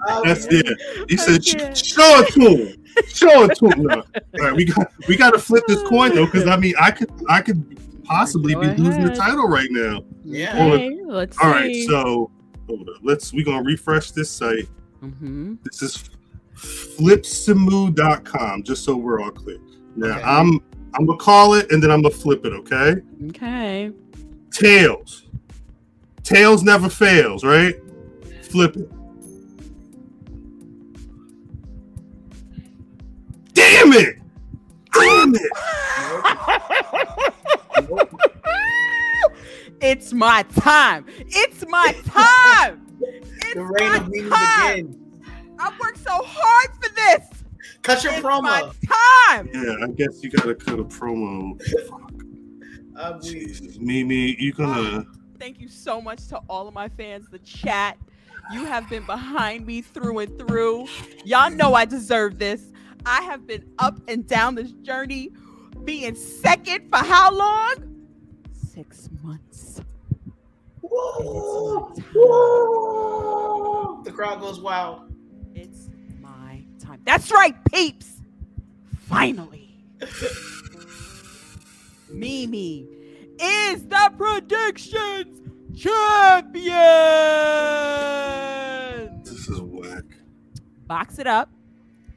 Oh, 0.10 0.22
that's 0.24 0.48
it. 0.50 0.66
He 1.10 1.18
said, 1.18 1.44
"Show 1.46 2.22
it 2.22 2.32
to 2.34 2.40
him. 2.42 2.78
Show 3.08 3.44
it 3.46 3.56
to 3.58 3.68
him." 3.70 3.90
All 3.92 4.04
right, 4.40 4.56
we 4.56 4.66
got 4.66 4.92
we 5.08 5.16
got 5.18 5.32
to 5.34 5.40
flip 5.40 5.64
this 5.68 5.82
coin 5.84 6.14
though, 6.16 6.26
because 6.26 6.48
I 6.48 6.56
mean, 6.58 6.74
I 6.80 6.92
could 6.92 7.12
I 7.28 7.42
could 7.42 7.80
possibly 8.04 8.54
Go 8.54 8.62
be 8.62 8.68
losing 8.76 9.04
the 9.04 9.16
title 9.16 9.48
right 9.48 9.70
now. 9.72 10.04
Yeah. 10.24 10.64
Okay, 10.66 11.00
let's 11.06 11.38
All 11.40 11.50
right, 11.50 11.74
see. 11.74 11.88
so 11.88 12.30
hold 12.68 12.88
up. 12.90 12.98
Let's 13.04 13.34
we're 13.34 13.46
gonna 13.46 13.64
refresh 13.64 14.12
this 14.12 14.30
site. 14.30 14.68
hmm 15.02 15.56
This 15.64 15.82
is 15.82 16.10
flipsimu.com, 16.56 18.64
just 18.64 18.84
so 18.84 18.96
we're 18.96 19.22
all 19.22 19.32
clear. 19.32 19.58
Now 19.96 20.12
Okay. 20.18 20.24
I'm 20.24 20.60
I'm 20.96 21.06
gonna 21.06 21.18
call 21.20 21.54
it 21.56 21.72
and 21.72 21.82
then 21.84 21.92
I'm 21.92 22.02
gonna 22.02 22.16
flip 22.16 22.46
it. 22.46 22.54
Okay. 22.54 22.96
Okay. 23.30 23.92
Tails. 24.52 25.24
Tails 26.27 26.62
never 26.62 26.89
fails, 26.89 27.46
right? 27.46 27.74
Flip 28.51 28.75
it. 28.75 28.89
Damn 33.53 33.93
it! 33.93 34.17
Damn 34.93 35.34
it! 35.36 35.51
it's 39.81 40.12
my 40.12 40.43
time. 40.53 41.05
It's 41.29 41.63
my 41.69 41.93
time. 42.03 42.86
It's 43.00 43.53
The 43.53 43.63
reign 43.63 43.89
my 43.89 43.98
of 43.98 44.10
memes 44.13 44.29
time. 44.29 44.75
begins. 44.88 44.98
I 45.60 45.69
worked 45.81 46.00
so 46.00 46.12
hard 46.12 46.72
for 46.84 46.93
this. 46.93 47.25
Cut 47.84 48.03
your 48.03 48.12
It's 48.15 48.22
promo. 48.22 48.41
my 48.43 48.69
time. 49.29 49.50
Yeah, 49.53 49.75
I 49.81 49.88
guess 49.91 50.22
you 50.22 50.29
gotta 50.29 50.55
cut 50.55 50.77
a 50.79 50.84
promo. 50.84 51.57
Uh, 52.98 53.19
we- 53.22 53.29
Jesus, 53.29 53.77
Mimi, 53.79 54.36
you 54.41 54.51
gonna? 54.53 55.05
Thank 55.39 55.60
you 55.60 55.67
so 55.67 56.01
much 56.01 56.27
to 56.27 56.41
all 56.50 56.67
of 56.67 56.74
my 56.74 56.89
fans, 56.89 57.27
the 57.29 57.39
chat. 57.39 57.98
You 58.51 58.65
have 58.65 58.89
been 58.89 59.06
behind 59.06 59.65
me 59.67 59.82
through 59.82 60.20
and 60.20 60.38
through. 60.38 60.88
Y'all 61.25 61.51
know 61.51 61.74
I 61.74 61.86
deserve 61.86 62.39
this. 62.39 62.72
I 63.06 63.22
have 63.22 63.46
been 63.46 63.70
up 63.77 64.00
and 64.08 64.25
down 64.27 64.56
this 64.56 64.72
journey, 64.72 65.32
being 65.84 66.15
second 66.15 66.89
for 66.89 66.98
how 66.98 67.32
long? 67.34 68.08
Six 68.51 69.10
months. 69.22 69.82
Woo! 70.82 71.94
The 74.03 74.12
crowd 74.12 74.39
goes 74.41 74.60
wild. 74.60 75.13
It's 75.53 75.89
my 76.20 76.63
time. 76.79 77.01
That's 77.06 77.32
right, 77.32 77.56
peeps. 77.65 78.22
Finally. 79.08 79.84
Mimi 82.10 82.97
is 83.41 83.84
the 83.88 84.12
predictions 84.17 85.41
champion. 88.27 89.24
This 89.24 89.48
is 89.50 89.62
whack. 89.62 90.03
Box 90.88 91.20
it 91.20 91.27
up. 91.27 91.50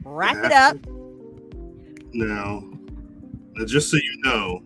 Wrap 0.03 0.43
it 0.43 0.51
up. 0.51 0.77
Now, 2.13 2.63
now, 3.55 3.65
just 3.65 3.89
so 3.91 3.97
you 3.97 4.21
know, 4.23 4.63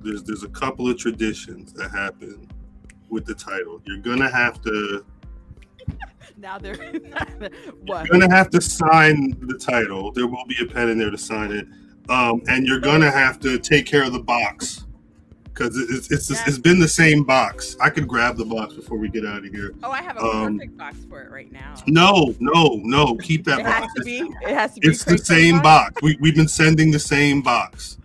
there's 0.00 0.22
there's 0.22 0.42
a 0.44 0.48
couple 0.48 0.88
of 0.88 0.96
traditions 0.98 1.72
that 1.74 1.90
happen 1.90 2.48
with 3.10 3.24
the 3.26 3.34
title. 3.34 3.80
You're 3.84 3.98
gonna 3.98 4.30
have 4.30 4.60
to 4.62 5.04
Now 6.38 6.58
they're 6.58 6.74
what? 7.86 8.06
you're 8.06 8.20
gonna 8.20 8.34
have 8.34 8.50
to 8.50 8.60
sign 8.60 9.36
the 9.40 9.58
title. 9.58 10.12
There 10.12 10.26
will 10.26 10.44
be 10.46 10.56
a 10.62 10.66
pen 10.66 10.88
in 10.90 10.98
there 10.98 11.10
to 11.10 11.18
sign 11.18 11.50
it. 11.52 11.66
um, 12.10 12.42
and 12.48 12.66
you're 12.66 12.80
gonna 12.80 13.10
have 13.10 13.40
to 13.40 13.58
take 13.58 13.86
care 13.86 14.04
of 14.04 14.12
the 14.12 14.20
box 14.22 14.85
because 15.56 15.76
it's 15.76 16.10
it's, 16.10 16.30
it's 16.30 16.46
it's 16.46 16.58
been 16.58 16.78
the 16.78 16.88
same 16.88 17.24
box. 17.24 17.76
I 17.80 17.88
could 17.90 18.06
grab 18.06 18.36
the 18.36 18.44
box 18.44 18.74
before 18.74 18.98
we 18.98 19.08
get 19.08 19.24
out 19.24 19.38
of 19.44 19.52
here. 19.52 19.72
Oh, 19.82 19.90
I 19.90 20.02
have 20.02 20.16
a 20.18 20.20
Um, 20.20 20.58
perfect 20.58 20.76
box 20.76 20.96
for 21.08 21.22
it 21.22 21.30
right 21.30 21.50
now. 21.50 21.74
No, 21.86 22.34
no, 22.40 22.80
no. 22.84 23.16
Keep 23.16 23.44
that 23.46 23.60
It 23.60 23.66
has 23.66 23.80
box. 23.82 23.94
to 23.94 24.02
be. 24.04 24.18
It 24.42 24.54
has 24.54 24.74
to 24.74 24.80
be. 24.80 24.88
It's 24.88 25.04
the 25.04 25.18
same 25.18 25.62
Box? 25.62 25.94
box. 25.94 26.02
We 26.02 26.18
we've 26.20 26.34
been 26.36 26.48
sending 26.48 26.90
the 26.90 26.98
same 26.98 27.40
box. 27.42 27.98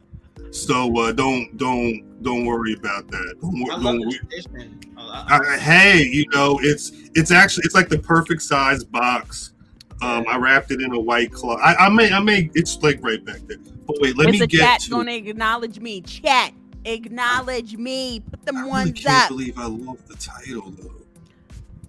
So 0.52 0.98
uh, 1.00 1.12
don't 1.12 1.56
don't 1.58 2.22
don't 2.24 2.46
worry 2.46 2.74
about 2.74 3.08
that. 3.10 3.36
Don't, 3.42 3.56
I 3.56 3.60
wor- 3.60 3.72
love 3.74 3.84
don't 3.84 4.00
the 4.00 4.06
worry. 4.08 4.18
tradition. 4.20 4.80
I- 4.98 5.26
I- 5.28 5.56
Uh, 5.56 5.60
hey, 5.60 6.04
you 6.04 6.26
know 6.34 6.60
it's 6.62 6.92
it's 7.16 7.32
actually 7.32 7.64
it's 7.66 7.76
like 7.76 7.90
the 7.90 8.00
perfect 8.00 8.42
size 8.42 8.84
box. 8.84 9.54
Um, 10.02 10.26
I 10.28 10.38
wrapped 10.38 10.72
it 10.72 10.82
in 10.82 10.94
a 10.96 11.00
white 11.00 11.32
cloth. 11.32 11.60
I, 11.62 11.76
I 11.76 11.90
may 11.90 12.12
I 12.12 12.20
may 12.20 12.50
it's 12.56 12.82
like 12.82 13.00
right 13.04 13.24
back 13.24 13.40
there. 13.48 13.58
But 13.86 13.98
wait, 14.00 14.18
let 14.18 14.30
Is 14.30 14.34
me 14.34 14.40
the 14.40 14.48
get 14.48 14.60
chat 14.62 14.80
to. 14.82 14.90
gonna 14.92 15.12
acknowledge 15.12 15.80
me? 15.80 16.02
Chat, 16.02 16.54
acknowledge 16.86 17.78
me. 17.78 18.20
Put 18.20 18.46
them 18.46 18.58
I 18.58 18.60
really 18.62 18.70
ones 18.72 19.04
can't 19.04 19.24
up. 19.24 19.30
believe 19.30 19.58
I 19.58 19.66
love 19.68 20.08
the 20.08 20.16
title 20.16 20.72
though. 20.72 20.92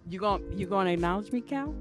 You 0.09 0.19
going 0.21 0.59
you 0.59 0.67
gonna 0.67 0.91
acknowledge 0.91 1.33
me, 1.33 1.41
Cal? 1.41 1.75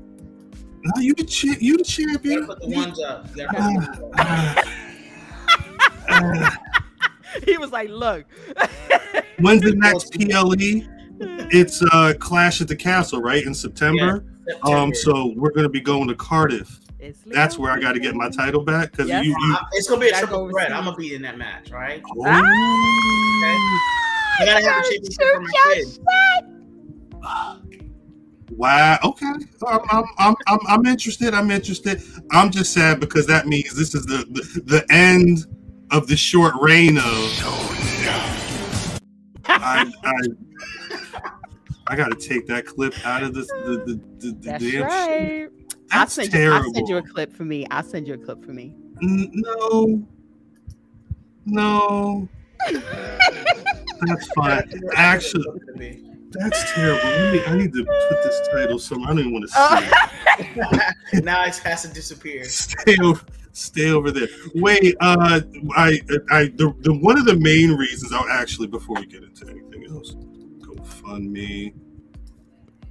No, 0.83 1.01
you 1.01 1.13
the 1.13 1.23
cha- 1.23 1.57
you 1.59 1.77
the 1.77 1.83
champion. 1.83 2.45
put 2.47 2.59
the 2.61 2.69
ones 2.69 2.99
up. 2.99 3.27
You 3.35 3.47
gotta 3.47 3.89
put 3.89 4.01
the 4.01 4.13
ones 4.17 4.57
up. 4.57 4.65
Uh, 6.09 6.49
he 7.45 7.57
was 7.57 7.71
like, 7.71 7.89
"Look." 7.89 8.25
when's 9.39 9.61
the 9.61 9.75
next 9.75 10.13
PLE? 10.13 10.87
It's 11.53 11.81
uh 11.93 12.13
Clash 12.19 12.61
at 12.61 12.67
the 12.67 12.75
Castle, 12.75 13.21
right? 13.21 13.45
In 13.45 13.53
September. 13.53 14.25
Um, 14.63 14.93
September. 14.93 14.95
so 14.95 15.33
we're 15.35 15.51
gonna 15.51 15.69
be 15.69 15.81
going 15.81 16.07
to 16.07 16.15
Cardiff. 16.15 16.79
It's 17.01 17.23
That's 17.25 17.57
where 17.57 17.71
I 17.71 17.79
got 17.79 17.93
to 17.93 17.99
get 17.99 18.13
my 18.13 18.29
title 18.29 18.63
back 18.63 18.91
because 18.91 19.07
Yes. 19.09 19.25
you. 19.25 19.31
you 19.31 19.57
it's 19.71 19.89
gonna 19.89 20.01
be 20.01 20.09
a 20.09 20.19
triple 20.19 20.51
threat. 20.51 20.71
I'm 20.71 20.85
gonna 20.85 20.95
be 20.95 21.15
in 21.15 21.23
that 21.23 21.35
match, 21.35 21.71
right? 21.71 22.03
oh. 22.05 22.23
I 24.39 24.45
gotta 24.45 24.63
have 24.63 24.85
a 24.85 24.89
championship 24.89 25.23
for 25.33 25.41
my 25.41 25.51
kids. 25.73 25.99
Wow. 28.57 28.99
Okay. 29.05 29.25
I'm, 29.65 29.79
I'm, 29.89 30.03
I'm, 30.17 30.35
I'm, 30.45 30.59
I'm 30.67 30.85
interested. 30.85 31.33
I'm 31.33 31.49
interested. 31.49 32.03
I'm 32.31 32.51
just 32.51 32.73
sad 32.73 32.99
because 32.99 33.25
that 33.27 33.47
means 33.47 33.73
this 33.77 33.95
is 33.95 34.05
the 34.05 34.25
the, 34.29 34.61
the 34.65 34.85
end 34.93 35.45
of 35.89 36.05
the 36.07 36.17
short 36.17 36.53
reign 36.59 36.97
of. 36.97 37.03
I, 39.45 39.89
I, 40.03 40.13
I 41.87 41.95
got 41.95 42.09
to 42.09 42.27
take 42.27 42.45
that 42.47 42.65
clip 42.65 42.93
out 43.05 43.23
of 43.23 43.33
this. 43.33 43.47
The, 43.47 43.83
the, 43.85 44.01
the, 44.17 44.31
the 44.33 44.51
That's 44.51 44.63
damn 44.63 45.07
shit. 45.07 45.53
Right. 45.91 45.97
I'll 45.99 45.99
That's 46.01 46.13
send, 46.13 46.33
you. 46.33 46.51
I'll 46.51 46.73
send 46.73 46.87
you 46.89 46.97
a 46.97 47.01
clip 47.01 47.33
for 47.33 47.45
me. 47.45 47.65
I'll 47.71 47.83
send 47.83 48.07
you 48.07 48.13
a 48.15 48.17
clip 48.17 48.43
for 48.43 48.51
me. 48.53 48.73
No. 49.01 50.05
No. 51.45 52.27
That's 54.01 54.27
fine. 54.35 54.69
Actually, 54.95 55.45
that's 56.31 56.73
terrible. 56.73 57.03
Let 57.03 57.33
me, 57.33 57.43
I 57.45 57.57
need 57.57 57.73
to 57.73 57.83
put 57.83 58.23
this 58.23 58.47
title 58.53 58.79
somewhere. 58.79 59.09
I 59.11 59.13
don't 59.13 59.19
even 59.19 59.33
want 59.33 59.45
to 59.45 59.51
see 59.51 60.59
Oh. 60.61 60.69
it. 61.15 61.23
now 61.23 61.43
it 61.45 61.57
has 61.57 61.81
to 61.83 61.87
disappear. 61.89 62.43
Stay 62.45 62.95
over, 63.03 63.21
stay 63.51 63.89
over 63.89 64.11
there. 64.11 64.27
Wait, 64.55 64.95
uh, 65.01 65.41
I, 65.75 65.99
I, 66.31 66.45
the, 66.55 66.73
the 66.81 66.93
one 66.93 67.17
of 67.17 67.25
the 67.25 67.35
main 67.35 67.71
reasons. 67.73 68.13
I'll 68.13 68.27
actually 68.29 68.67
before 68.67 68.95
we 68.97 69.07
get 69.07 69.23
into 69.23 69.47
anything 69.49 69.85
else, 69.89 70.15
GoFundMe, 70.59 71.73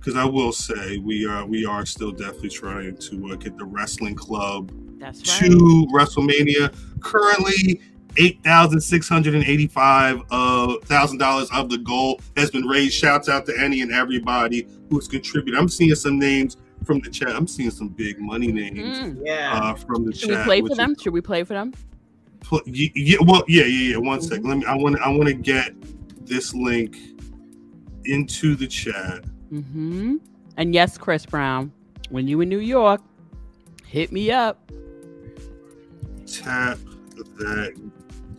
because 0.01 0.17
I 0.17 0.25
will 0.25 0.53
say 0.53 0.97
we 0.99 1.27
are 1.27 1.45
we 1.47 1.65
are 1.67 1.85
still 1.87 2.11
definitely 2.11 2.49
trying 2.51 2.97
to 2.97 3.33
uh, 3.33 3.37
get 3.37 3.57
the 3.59 3.65
wrestling 3.67 4.15
club 4.15 4.73
That's 4.99 5.19
right. 5.41 5.51
to 5.51 5.87
WrestleMania. 5.93 6.75
Currently, 7.01 7.81
eight 8.17 8.43
thousand 8.43 8.81
six 8.81 9.09
hundred 9.09 9.35
and 9.35 9.45
eighty-five 9.45 10.23
thousand 10.85 11.19
dollars 11.19 11.49
of 11.53 11.69
the 11.69 11.79
goal 11.79 12.21
has 12.37 12.51
been 12.51 12.67
raised. 12.67 12.95
Shouts 12.95 13.29
out 13.29 13.47
to 13.47 13.55
any 13.59 13.83
and 13.83 13.93
everybody 13.93 14.67
who's 14.89 15.07
contributed. 15.07 15.59
I'm 15.61 15.69
seeing 15.69 15.95
some 15.95 16.19
names 16.19 16.57
from 16.85 16.99
the 17.01 17.11
chat. 17.11 17.29
I'm 17.29 17.47
seeing 17.47 17.71
some 17.71 17.89
big 17.89 18.19
money 18.19 18.51
names 18.51 18.79
Mm. 18.99 19.21
Yeah. 19.23 19.53
uh, 19.63 19.75
from 19.75 20.07
the 20.07 20.15
Should 20.15 20.31
chat. 20.31 20.39
we 20.39 20.45
play 20.45 20.61
for 20.63 20.75
them? 20.75 20.93
is- 20.93 21.03
Should 21.03 21.13
we 21.13 21.21
play 21.21 21.45
for 21.45 21.53
them? 21.53 21.75
pl- 22.41 22.63
y- 22.67 22.91
yeah, 22.95 23.19
well, 23.21 23.45
yeah, 23.49 23.65
yeah, 23.65 23.91
yeah. 23.93 23.97
One 23.99 24.19
Mhm. 24.19 24.23
second. 24.29 24.49
Let 24.49 24.59
me. 24.59 24.65
I 24.65 24.75
want. 24.77 24.99
I 25.01 25.11
want 25.11 25.29
to 25.29 25.35
get 25.35 25.75
this 26.25 26.55
link 26.55 26.97
into 28.07 28.57
the 28.57 28.67
chat. 28.67 29.25
Mm-hmm. 29.53 30.17
And 30.57 30.75
yes, 30.75 30.97
Chris 30.99 31.27
Brown, 31.27 31.73
when 32.11 32.27
you 32.29 32.41
in 32.41 32.49
New 32.49 32.59
York, 32.61 33.01
hit 33.85 34.13
me 34.13 34.31
up. 34.31 34.71
Tap 36.27 36.79
that 37.39 37.75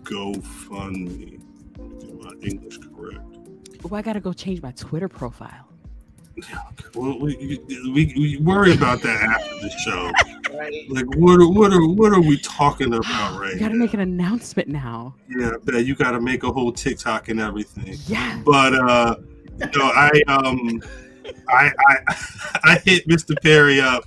GoFundMe. 0.04 1.40
Get 2.00 2.24
my 2.24 2.32
English 2.42 2.78
correct. 2.96 3.20
Oh, 3.84 3.96
I 3.96 4.02
gotta 4.02 4.20
go 4.20 4.32
change 4.34 4.62
my 4.62 4.72
Twitter 4.72 5.08
profile. 5.10 5.68
Well, 6.94 7.18
we, 7.20 7.62
we, 7.70 8.14
we 8.18 8.38
worry 8.42 8.74
about 8.74 9.02
that 9.04 9.22
after 9.24 9.56
the 9.62 9.70
show. 9.70 10.12
right. 10.58 10.74
Like, 10.90 11.06
what 11.16 11.40
are, 11.40 11.48
what 11.48 11.72
are 11.72 11.86
what 11.88 12.12
are 12.12 12.20
we 12.20 12.38
talking 12.40 12.94
about 12.94 13.40
right 13.40 13.54
You 13.54 13.60
gotta 13.60 13.76
now? 13.76 13.80
make 13.86 13.94
an 13.94 14.02
announcement 14.02 14.68
now. 14.68 15.16
Yeah, 15.30 15.52
I 15.52 15.58
bet 15.64 15.86
you 15.86 15.96
got 15.96 16.12
to 16.12 16.20
make 16.20 16.44
a 16.44 16.52
whole 16.52 16.74
TikTok 16.74 17.30
and 17.30 17.40
everything. 17.40 17.96
Yeah. 18.08 18.42
But 18.44 18.74
uh, 18.74 19.16
know, 19.60 19.92
I 19.96 20.22
um, 20.28 20.82
I 21.50 21.72
I 21.88 21.96
I 22.64 22.82
hit 22.86 23.08
Mr. 23.08 23.36
Perry 23.42 23.80
up 23.80 24.04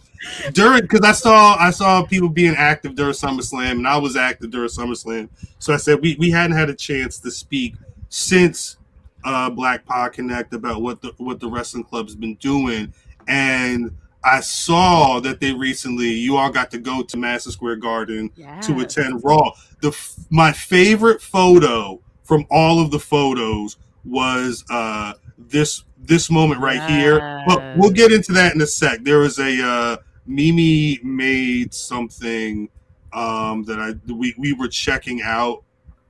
during 0.52 0.82
because 0.82 1.00
I 1.02 1.12
saw 1.12 1.56
I 1.56 1.70
saw 1.70 2.02
people 2.04 2.28
being 2.28 2.54
active 2.56 2.94
during 2.94 3.12
SummerSlam, 3.12 3.72
and 3.72 3.88
I 3.88 3.96
was 3.96 4.16
active 4.16 4.50
during 4.50 4.68
SummerSlam. 4.68 5.28
So 5.58 5.72
I 5.72 5.76
said 5.76 6.00
we 6.00 6.16
we 6.18 6.30
hadn't 6.30 6.56
had 6.56 6.70
a 6.70 6.74
chance 6.74 7.18
to 7.20 7.30
speak 7.30 7.74
since 8.08 8.76
uh, 9.24 9.50
Black 9.50 9.84
Pod 9.86 10.12
Connect 10.12 10.52
about 10.54 10.82
what 10.82 11.00
the 11.02 11.12
what 11.18 11.40
the 11.40 11.48
wrestling 11.48 11.84
club's 11.84 12.14
been 12.14 12.34
doing, 12.36 12.92
and 13.28 13.90
I 14.22 14.40
saw 14.40 15.20
that 15.20 15.40
they 15.40 15.52
recently 15.52 16.08
you 16.08 16.36
all 16.36 16.50
got 16.50 16.70
to 16.72 16.78
go 16.78 17.02
to 17.02 17.16
Madison 17.16 17.52
Square 17.52 17.76
Garden 17.76 18.30
Yeah. 18.36 18.60
to 18.62 18.80
attend 18.80 19.22
Raw. 19.22 19.50
The 19.82 19.94
my 20.30 20.52
favorite 20.52 21.20
photo 21.20 22.00
from 22.22 22.46
all 22.50 22.80
of 22.80 22.90
the 22.90 22.98
photos 22.98 23.76
was 24.06 24.64
uh, 24.70 25.12
this 25.38 25.84
this 25.98 26.30
moment 26.30 26.60
right 26.60 26.82
here. 26.90 27.42
But 27.46 27.76
we'll 27.76 27.90
get 27.90 28.12
into 28.12 28.32
that 28.32 28.54
in 28.54 28.60
a 28.60 28.66
sec. 28.66 29.00
There 29.02 29.18
was 29.18 29.38
a 29.38 29.62
uh, 29.64 29.96
Mimi 30.26 31.00
made 31.02 31.74
something 31.74 32.68
um, 33.12 33.64
that 33.64 33.78
I 33.78 34.12
we, 34.12 34.34
we 34.38 34.52
were 34.52 34.68
checking 34.68 35.22
out 35.22 35.62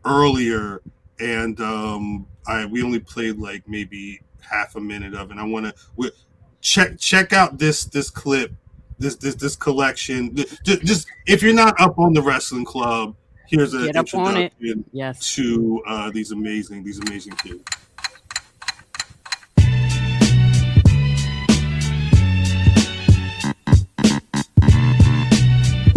earlier, 0.05 0.81
and 1.21 1.61
um, 1.61 2.27
I 2.47 2.67
we 2.67 2.83
only 2.83 3.01
played 3.01 3.39
like 3.39 3.69
maybe 3.69 4.21
half 4.41 4.77
a 4.77 4.81
minute 4.81 5.15
of 5.15 5.31
it. 5.31 5.39
I 5.39 5.45
want 5.45 5.67
to 5.67 6.13
check 6.61 6.99
check 6.99 7.33
out 7.33 7.59
this 7.59 7.85
this 7.85 8.11
clip 8.11 8.53
this 8.99 9.17
this 9.17 9.35
this 9.35 9.57
collection. 9.57 10.35
Just, 10.35 10.85
just 10.85 11.09
if 11.27 11.43
you're 11.43 11.55
not 11.55 11.79
up 11.81 11.99
on 11.99 12.13
the 12.13 12.23
wrestling 12.23 12.65
club, 12.65 13.15
here's 13.47 13.75
an 13.75 13.87
Get 13.87 13.97
up 13.97 14.15
on 14.15 14.37
it. 14.37 14.53
introduction 14.61 14.85
Yes. 14.93 15.35
to 15.35 15.83
uh, 15.87 16.11
these 16.11 16.33
amazing 16.33 16.85
these 16.85 16.99
amazing 17.01 17.35
kids. 17.35 17.63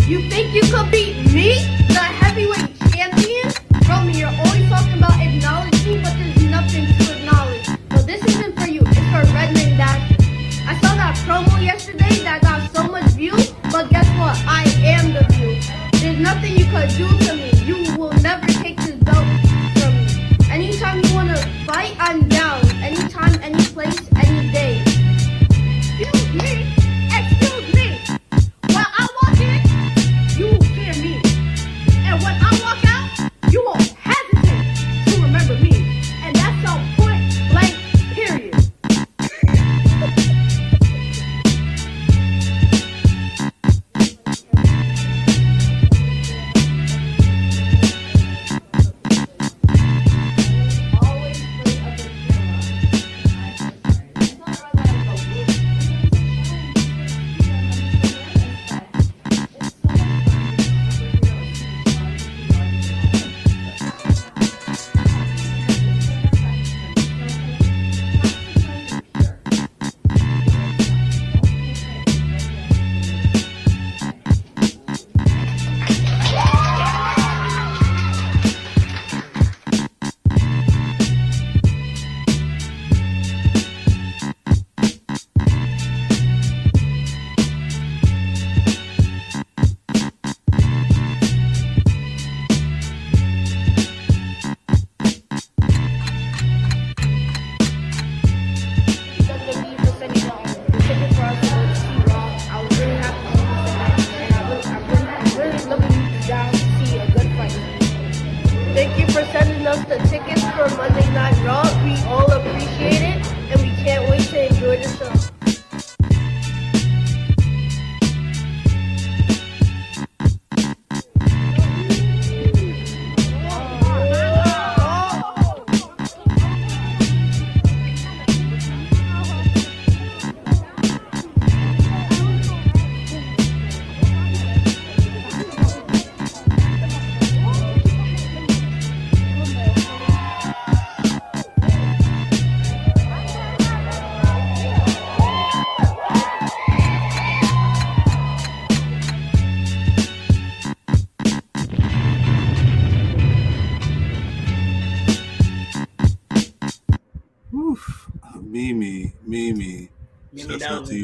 You 0.08 0.22
think 0.30 0.54
you 0.54 0.62
could 0.62 0.89
beat 0.89 1.17
me, 1.34 1.52
the 1.89 2.00
heavyweight 2.00 2.80
champion? 2.96 3.52
Roman, 3.89 4.15
you're 4.15 4.30
always 4.30 4.70
talking 4.70 5.00
about 5.00 5.20
acknowledging, 5.20 6.02
but 6.02 6.15
there's 6.15 6.43
nothing 6.43 6.86
to 6.88 7.17
acknowledge. 7.17 7.65
So 7.91 7.98
this 8.04 8.24
isn't 8.24 8.58
for 8.58 8.67
you, 8.67 8.84
it's 8.86 8.98
for 9.12 9.34
Redmond 9.36 9.76
Dash. 9.76 10.15
I 10.65 10.80
saw 10.80 10.96
that 10.96 11.17
promo 11.28 11.62
yesterday 11.62 12.24
that 12.24 12.41
got 12.41 12.74
so 12.74 12.84
much 12.89 13.04
views, 13.20 13.52
but 13.70 13.89
guess 13.89 14.08
what? 14.17 14.39
I 14.48 14.63
am 14.86 15.12
the 15.12 15.28
view. 15.34 15.60
There's 16.00 16.20
nothing 16.22 16.56
you 16.56 16.67
could 16.72 16.88
do 16.96 17.10
to 17.28 17.36
me. 17.36 17.52
You 17.67 17.98
will 17.98 18.13
never 18.22 18.48
take 18.48 18.78
this 18.78 18.96
belt 19.04 19.28
from 19.76 19.91
me. 19.91 20.50
Anytime 20.50 21.04
you 21.04 21.13
wanna 21.15 21.36
fight, 21.65 21.98
I'm 22.00 22.30
down. 22.30 22.65
Anytime, 22.82 23.38
any 23.43 23.62
place, 23.76 24.07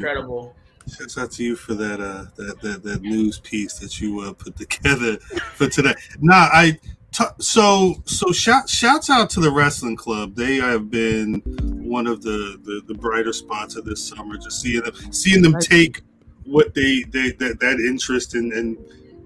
incredible. 0.03 0.55
Shouts 0.97 1.17
out 1.17 1.31
to 1.31 1.43
you 1.43 1.55
for 1.55 1.75
that 1.75 2.01
uh 2.01 2.25
that 2.35 2.59
that, 2.61 2.83
that 2.83 3.01
news 3.01 3.39
piece 3.39 3.75
that 3.79 4.01
you 4.01 4.19
uh, 4.19 4.33
put 4.33 4.57
together 4.57 5.17
for 5.55 5.69
today. 5.69 5.93
Nah, 6.19 6.49
I 6.51 6.77
t- 7.11 7.23
so 7.39 7.95
so 8.05 8.31
shout 8.33 8.67
shouts 8.67 9.09
out 9.09 9.29
to 9.31 9.39
the 9.39 9.49
wrestling 9.49 9.95
club. 9.95 10.35
They 10.35 10.57
have 10.57 10.91
been 10.91 11.41
one 11.85 12.05
of 12.05 12.21
the 12.21 12.59
the, 12.63 12.81
the 12.85 12.93
brighter 12.93 13.31
spots 13.31 13.77
of 13.77 13.85
this 13.85 14.05
summer. 14.05 14.35
Just 14.37 14.61
seeing 14.61 14.81
them 14.81 14.93
seeing 15.13 15.41
them 15.41 15.55
take 15.59 16.01
what 16.45 16.73
they 16.73 17.03
they 17.03 17.31
that 17.31 17.61
that 17.61 17.79
interest 17.79 18.35
in 18.35 18.51
and 18.51 18.77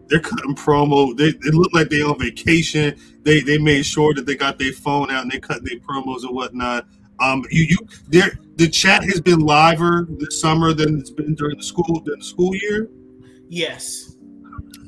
they're 0.10 0.20
cutting 0.20 0.56
promo. 0.56 1.18
They 1.18 1.30
it 1.30 1.56
looked 1.56 1.74
like 1.74 1.90
they 1.90 2.02
on 2.02 2.20
vacation. 2.20 2.96
They 3.24 3.40
they 3.42 3.58
made 3.58 3.84
sure 3.84 4.14
that 4.14 4.28
they 4.28 4.36
got 4.36 4.60
their 4.60 4.74
phone 4.74 5.10
out 5.10 5.24
and 5.24 5.32
they 5.32 5.40
cut 5.40 5.64
their 5.64 5.80
promos 5.80 6.22
and 6.22 6.36
whatnot. 6.36 6.86
Um, 7.20 7.44
you 7.50 7.64
you 7.64 7.78
there 8.08 8.38
the 8.58 8.68
chat 8.68 9.04
has 9.04 9.22
been 9.22 9.40
liver 9.40 10.08
this 10.18 10.40
summer 10.42 10.74
than 10.74 11.00
it's 11.00 11.12
been 11.12 11.36
during 11.36 11.58
the 11.58 11.64
school 11.64 12.02
than 12.06 12.20
the 12.20 12.26
school 12.26 12.54
year. 12.56 12.90
Yes. 13.48 14.18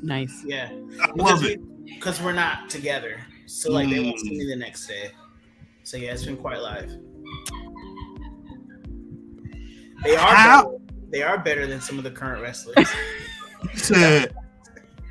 Nice. 0.02 0.42
Yeah. 0.44 0.70
I 1.02 1.10
love 1.16 1.44
it. 1.44 1.60
Because 1.86 2.20
we're 2.20 2.32
not 2.32 2.68
together. 2.68 3.20
So 3.46 3.72
like 3.72 3.88
they 3.90 4.00
won't 4.00 4.16
Mm. 4.16 4.20
see 4.20 4.38
me 4.38 4.46
the 4.46 4.56
next 4.56 4.86
day. 4.86 5.10
So 5.82 5.96
yeah, 5.96 6.12
it's 6.12 6.24
been 6.24 6.36
quite 6.36 6.60
live. 6.60 6.90
They 10.04 10.16
are 10.16 10.34
How- 10.34 10.64
better. 10.64 10.76
they 11.10 11.22
are 11.22 11.38
better 11.38 11.66
than 11.66 11.80
some 11.80 11.98
of 11.98 12.04
the 12.04 12.10
current 12.10 12.42
wrestlers. 12.42 12.88
He 13.72 13.78
said, 13.78 14.32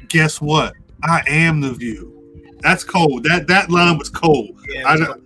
"Guess 0.08 0.42
what? 0.42 0.74
I 1.04 1.22
am 1.28 1.62
the 1.62 1.72
view." 1.72 2.16
That's 2.62 2.84
cold. 2.84 3.24
That 3.26 3.46
that 3.46 3.70
line 3.70 4.00
was 4.00 4.10
cold. 4.10 4.60
Yeah, 4.68 4.90
I 4.90 4.98
don't, 4.98 5.22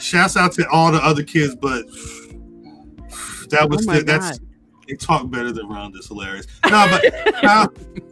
shouts 0.00 0.36
out 0.36 0.50
to 0.54 0.68
all 0.70 0.90
the 0.90 0.98
other 0.98 1.22
kids, 1.22 1.54
but 1.54 1.84
that 3.54 3.68
was 3.68 3.86
Oh 3.86 3.92
my 3.92 4.00
that's 4.00 4.38
God. 4.38 4.48
they 4.88 4.94
talk 4.96 5.30
better 5.30 5.52
than 5.52 5.68
Ron. 5.68 5.92
It's 5.94 6.08
hilarious. 6.08 6.46
No, 6.64 6.86
but 6.90 7.02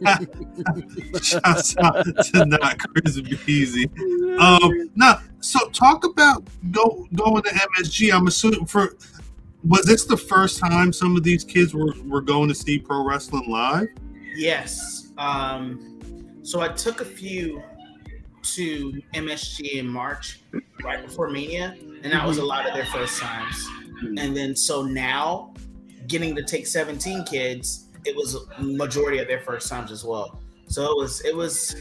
shouts 1.23 1.77
out 1.77 2.03
to 2.05 2.45
not 2.45 2.79
Chris 2.79 3.19
Beasy. 3.21 3.89
Um, 4.39 4.89
now, 4.95 5.19
so 5.39 5.67
talk 5.69 6.05
about 6.05 6.47
go 6.71 7.07
going 7.15 7.43
to 7.43 7.49
MSG. 7.49 8.13
I'm 8.13 8.27
assuming 8.27 8.65
for 8.65 8.95
was 9.63 9.85
this 9.85 10.05
the 10.05 10.17
first 10.17 10.59
time 10.59 10.91
some 10.91 11.15
of 11.15 11.23
these 11.23 11.43
kids 11.43 11.73
were, 11.73 11.93
were 12.05 12.21
going 12.21 12.49
to 12.49 12.55
see 12.55 12.79
pro 12.79 13.05
wrestling 13.05 13.49
live? 13.49 13.87
Yes. 14.35 15.11
Um, 15.17 15.99
so 16.41 16.59
I 16.59 16.67
took 16.69 17.01
a 17.01 17.05
few 17.05 17.61
to 18.43 19.01
MSG 19.13 19.75
in 19.75 19.87
March, 19.87 20.41
right 20.83 21.05
before 21.05 21.29
Mania, 21.29 21.77
and 22.03 22.11
that 22.11 22.25
was 22.27 22.39
a 22.39 22.45
lot 22.45 22.67
of 22.67 22.73
their 22.73 22.85
first 22.87 23.19
times. 23.21 23.69
And 24.17 24.35
then 24.35 24.55
so 24.55 24.83
now, 24.83 25.53
getting 26.07 26.35
to 26.35 26.43
take 26.43 26.67
17 26.67 27.23
kids, 27.25 27.89
it 28.05 28.15
was 28.15 28.37
majority 28.59 29.19
of 29.19 29.27
their 29.27 29.39
first 29.41 29.69
times 29.69 29.91
as 29.91 30.03
well. 30.03 30.39
So 30.67 30.83
it 30.91 30.97
was 30.97 31.21
it 31.21 31.35
was 31.35 31.75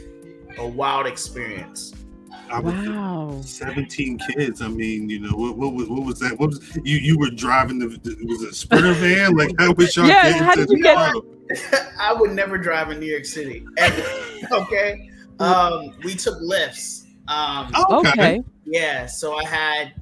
a 0.59 0.67
wild 0.67 1.07
experience. 1.07 1.93
I 2.51 2.61
Wow. 2.61 3.41
17 3.43 4.19
kids. 4.37 4.61
I 4.61 4.69
mean, 4.69 5.09
you 5.09 5.21
know, 5.21 5.31
what, 5.35 5.57
what, 5.57 5.73
was- 5.73 5.89
what 5.89 6.05
was 6.05 6.19
that? 6.21 6.39
What 6.39 6.51
was 6.51 6.79
you? 6.85 6.99
You 6.99 7.19
were 7.19 7.31
driving 7.31 7.79
the 7.79 7.87
was 8.27 8.43
it 8.43 8.51
a 8.51 8.55
sprinter 8.55 8.93
van? 8.95 9.35
Like 9.37 9.55
how 9.59 9.73
was 9.73 9.97
y'all 9.97 10.07
Yeah, 10.07 10.33
how 10.35 10.55
did 10.55 10.69
you 10.71 10.83
get- 10.83 10.97
car? 10.97 11.13
I 12.01 12.13
would 12.13 12.31
never 12.33 12.57
drive 12.59 12.91
in 12.91 13.01
New 13.01 13.07
York 13.07 13.25
City. 13.25 13.65
Ever. 13.79 14.03
okay. 14.53 15.11
Um, 15.39 15.93
we 16.05 16.15
took 16.15 16.37
lifts. 16.41 17.07
Um, 17.29 17.71
Oh, 17.75 17.99
okay. 18.01 18.11
Okay. 18.11 18.43
Yeah, 18.65 19.07
so 19.07 19.35
I 19.37 19.45
had 19.45 19.93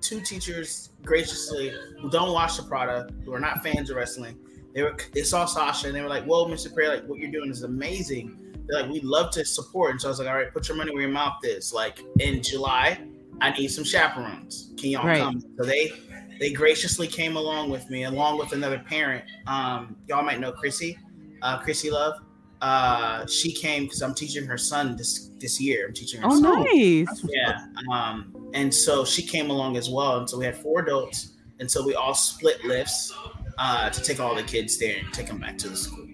two 0.00 0.20
teachers 0.20 0.90
graciously 1.06 1.72
who 2.00 2.10
don't 2.10 2.32
watch 2.32 2.56
the 2.58 2.64
product, 2.64 3.12
who 3.24 3.32
are 3.32 3.40
not 3.40 3.62
fans 3.62 3.88
of 3.90 3.96
wrestling. 3.96 4.36
They 4.74 4.82
were 4.82 4.94
they 5.14 5.22
saw 5.22 5.46
Sasha 5.46 5.86
and 5.86 5.96
they 5.96 6.02
were 6.02 6.08
like, 6.08 6.24
"Whoa, 6.24 6.46
Mr. 6.46 6.74
Perry, 6.74 6.88
like 6.88 7.06
what 7.06 7.18
you're 7.18 7.30
doing 7.30 7.50
is 7.50 7.62
amazing." 7.62 8.36
They're 8.66 8.82
like, 8.82 8.90
"We'd 8.90 9.04
love 9.04 9.30
to 9.32 9.44
support." 9.44 9.92
And 9.92 10.00
so 10.00 10.08
I 10.08 10.10
was 10.10 10.18
like, 10.18 10.28
"All 10.28 10.34
right, 10.34 10.52
put 10.52 10.68
your 10.68 10.76
money 10.76 10.92
where 10.92 11.02
your 11.02 11.10
mouth 11.12 11.38
is." 11.44 11.72
Like 11.72 12.02
in 12.20 12.42
July, 12.42 12.98
I 13.40 13.50
need 13.58 13.68
some 13.68 13.84
chaperones. 13.84 14.72
Can 14.76 14.90
y'all 14.90 15.06
Right. 15.06 15.20
come? 15.20 15.40
So 15.56 15.64
they 15.64 15.92
they 16.40 16.52
graciously 16.52 17.06
came 17.06 17.36
along 17.36 17.70
with 17.70 17.88
me, 17.88 18.04
along 18.04 18.38
with 18.38 18.52
another 18.52 18.78
parent. 18.80 19.24
Um, 19.46 19.96
y'all 20.08 20.22
might 20.22 20.40
know 20.40 20.52
Chrissy, 20.52 20.98
uh, 21.40 21.58
Chrissy 21.60 21.90
Love. 21.90 22.20
Uh, 22.60 23.24
she 23.26 23.52
came 23.52 23.84
because 23.84 24.02
I'm 24.02 24.14
teaching 24.14 24.44
her 24.46 24.58
son 24.58 24.96
this 24.96 25.30
this 25.38 25.58
year. 25.60 25.86
I'm 25.86 25.94
teaching 25.94 26.20
her 26.20 26.26
Oh, 26.30 26.38
son. 26.40 26.64
nice. 26.64 27.24
Yeah. 27.28 27.66
Um, 27.90 28.35
and 28.56 28.72
so 28.74 29.04
she 29.04 29.22
came 29.22 29.50
along 29.50 29.76
as 29.76 29.88
well. 29.88 30.18
And 30.18 30.28
so 30.28 30.38
we 30.38 30.44
had 30.44 30.56
four 30.56 30.80
adults. 30.80 31.34
And 31.60 31.70
so 31.70 31.84
we 31.86 31.94
all 31.94 32.14
split 32.14 32.64
lifts 32.64 33.14
uh, 33.58 33.88
to 33.90 34.02
take 34.02 34.18
all 34.20 34.34
the 34.34 34.42
kids 34.42 34.78
there 34.78 34.96
and 34.98 35.12
take 35.12 35.26
them 35.28 35.38
back 35.38 35.56
to 35.58 35.68
the 35.68 35.76
school. 35.76 36.06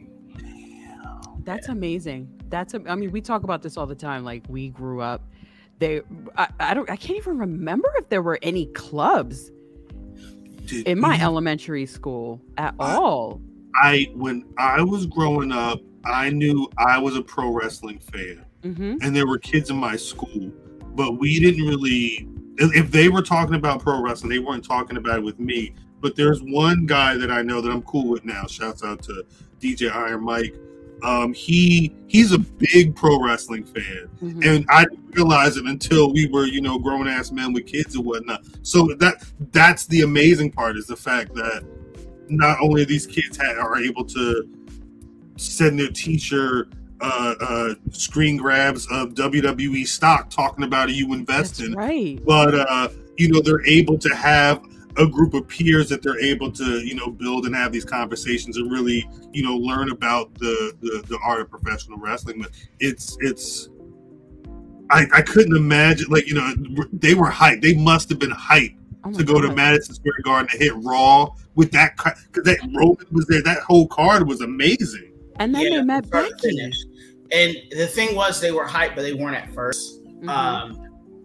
That's 1.45 1.69
amazing. 1.69 2.29
That's 2.49 2.75
a, 2.75 2.83
I 2.87 2.95
mean, 2.95 3.11
we 3.11 3.21
talk 3.21 3.43
about 3.43 3.63
this 3.63 3.77
all 3.77 3.87
the 3.87 3.95
time. 3.97 4.25
Like 4.25 4.45
we 4.49 4.69
grew 4.69 5.01
up, 5.01 5.23
they 5.79 6.03
I, 6.37 6.49
I 6.61 6.75
don't 6.75 6.89
I 6.91 6.97
can't 6.97 7.17
even 7.19 7.39
remember 7.39 7.89
if 7.97 8.09
there 8.09 8.23
were 8.23 8.39
any 8.43 8.67
clubs 8.67 9.51
Did 10.67 10.87
in 10.87 11.01
my 11.01 11.17
you- 11.17 11.23
elementary 11.23 11.87
school 11.87 12.41
at 12.59 12.75
I- 12.79 12.95
all. 12.95 13.41
I 13.75 14.09
when 14.15 14.45
I 14.59 14.83
was 14.83 15.07
growing 15.07 15.51
up, 15.51 15.81
I 16.05 16.31
knew 16.31 16.69
I 16.79 16.99
was 16.99 17.17
a 17.17 17.23
pro 17.23 17.49
wrestling 17.51 17.99
fan, 17.99 18.45
hmm 18.63 18.97
and 19.03 19.17
there 19.17 19.27
were 19.27 19.39
kids 19.39 19.71
in 19.71 19.77
my 19.77 19.97
school, 19.97 20.53
but 20.95 21.19
we 21.19 21.41
didn't 21.41 21.67
really. 21.67 22.29
If 22.59 22.91
they 22.91 23.09
were 23.09 23.23
talking 23.23 23.55
about 23.55 23.81
pro 23.81 24.01
wrestling, 24.03 24.31
they 24.31 24.39
weren't 24.39 24.65
talking 24.65 24.97
about 24.97 25.19
it 25.19 25.25
with 25.25 25.39
me. 25.41 25.75
But 26.01 26.17
there's 26.17 26.43
one 26.43 26.85
guy 26.87 27.17
that 27.17 27.31
I 27.31 27.43
know 27.43 27.61
that 27.61 27.71
I'm 27.71 27.83
cool 27.83 28.09
with 28.09 28.25
now. 28.25 28.47
Shouts 28.47 28.83
out 28.85 29.03
to 29.05 29.25
DJ 29.61 29.91
Iron 29.93 30.25
Mike. 30.25 30.55
Um, 31.03 31.33
he 31.33 31.93
he's 32.07 32.33
a 32.33 32.39
big 32.39 32.95
pro 32.95 33.21
wrestling 33.21 33.65
fan. 33.65 34.09
hmm 34.21 34.41
and 34.45 34.65
I 34.69 34.85
didn't 34.85 35.11
realize 35.15 35.57
it 35.57 35.65
until 35.67 36.13
we 36.13 36.29
were, 36.29 36.47
you 36.47 36.61
know, 36.61 36.79
grown 36.79 37.09
ass 37.09 37.33
men 37.33 37.53
with 37.53 37.67
kids 37.67 37.97
and 37.97 38.05
whatnot. 38.05 38.45
So 38.63 38.89
that 38.99 39.25
that's 39.53 39.87
the 39.87 40.03
amazing 40.03 40.53
part 40.53 40.77
is 40.77 40.87
the 40.87 40.97
fact 40.97 41.35
that 41.35 41.65
not 42.29 42.59
only 42.61 42.85
these 42.85 43.07
kids 43.07 43.37
ha- 43.37 43.59
are 43.61 43.79
able 43.79 44.05
to 44.05 44.49
send 45.37 45.79
their 45.81 45.91
teacher 45.91 46.69
uh, 47.03 47.35
uh, 47.41 47.75
screen 47.91 48.37
grabs 48.37 48.87
of 48.91 49.15
WWE 49.15 49.87
stock 49.87 50.31
talking 50.31 50.65
about 50.65 50.89
it, 50.89 50.95
you 50.95 51.13
invest 51.13 51.59
That's 51.59 51.69
in, 51.69 51.75
right. 51.75 52.21
but 52.25 52.55
uh, 52.55 52.89
you 53.17 53.29
know 53.29 53.41
they're 53.41 53.67
able 53.67 53.99
to 53.99 54.09
have 54.15 54.63
a 54.99 55.07
group 55.07 55.33
of 55.35 55.49
peers 55.49 55.89
that 55.89 56.03
they're 56.03 56.21
able 56.21 56.53
to 56.53 56.81
you 56.81 56.95
know 56.95 57.11
build 57.11 57.47
and 57.47 57.55
have 57.55 57.73
these 57.73 57.85
conversations 57.85 58.57
and 58.57 58.71
really 58.71 59.09
you 59.33 59.43
know 59.43 59.57
learn 59.57 59.91
about 59.91 60.33
the 60.35 60.73
the, 60.81 61.03
the 61.09 61.19
art 61.25 61.41
of 61.41 61.51
professional 61.51 61.99
wrestling. 61.99 62.41
But 62.41 62.51
it's 62.81 63.17
it's 63.21 63.69
I, 64.91 65.07
I 65.13 65.23
couldn't 65.23 65.57
imagine 65.57 66.09
like 66.09 66.27
you 66.27 66.35
know 66.35 66.55
they 66.93 67.15
were 67.15 67.31
hyped. 67.31 67.63
They 67.63 67.75
must 67.75 68.09
have 68.11 68.19
been 68.19 68.31
hyped 68.31 68.77
Oh 69.05 69.13
to 69.13 69.25
go 69.25 69.41
to 69.41 69.53
Madison 69.53 69.95
Square 69.95 70.15
Garden 70.23 70.49
to 70.49 70.59
hit 70.59 70.73
Raw 70.77 71.35
with 71.55 71.73
that 71.73 71.97
because 71.97 72.45
that 72.45 72.59
Roman 72.75 73.07
was 73.11 73.27
there. 73.27 73.43
That 73.43 73.63
whole 73.63 73.89
card 73.89 74.29
was 74.29 74.41
amazing. 74.41 75.13
And 75.37 75.55
then 75.55 75.71
they 75.71 75.83
met 75.83 76.07
start 76.07 76.29
to 76.29 76.35
Becky. 76.35 76.73
Finish. 77.33 77.57
And 77.73 77.81
the 77.81 77.87
thing 77.87 78.15
was, 78.15 78.41
they 78.41 78.53
were 78.53 78.67
hyped, 78.67 78.95
but 78.95 79.03
they 79.03 79.15
weren't 79.15 79.37
at 79.37 79.53
1st 79.55 79.99
Mhm. 80.23 80.29
Um, 80.29 80.79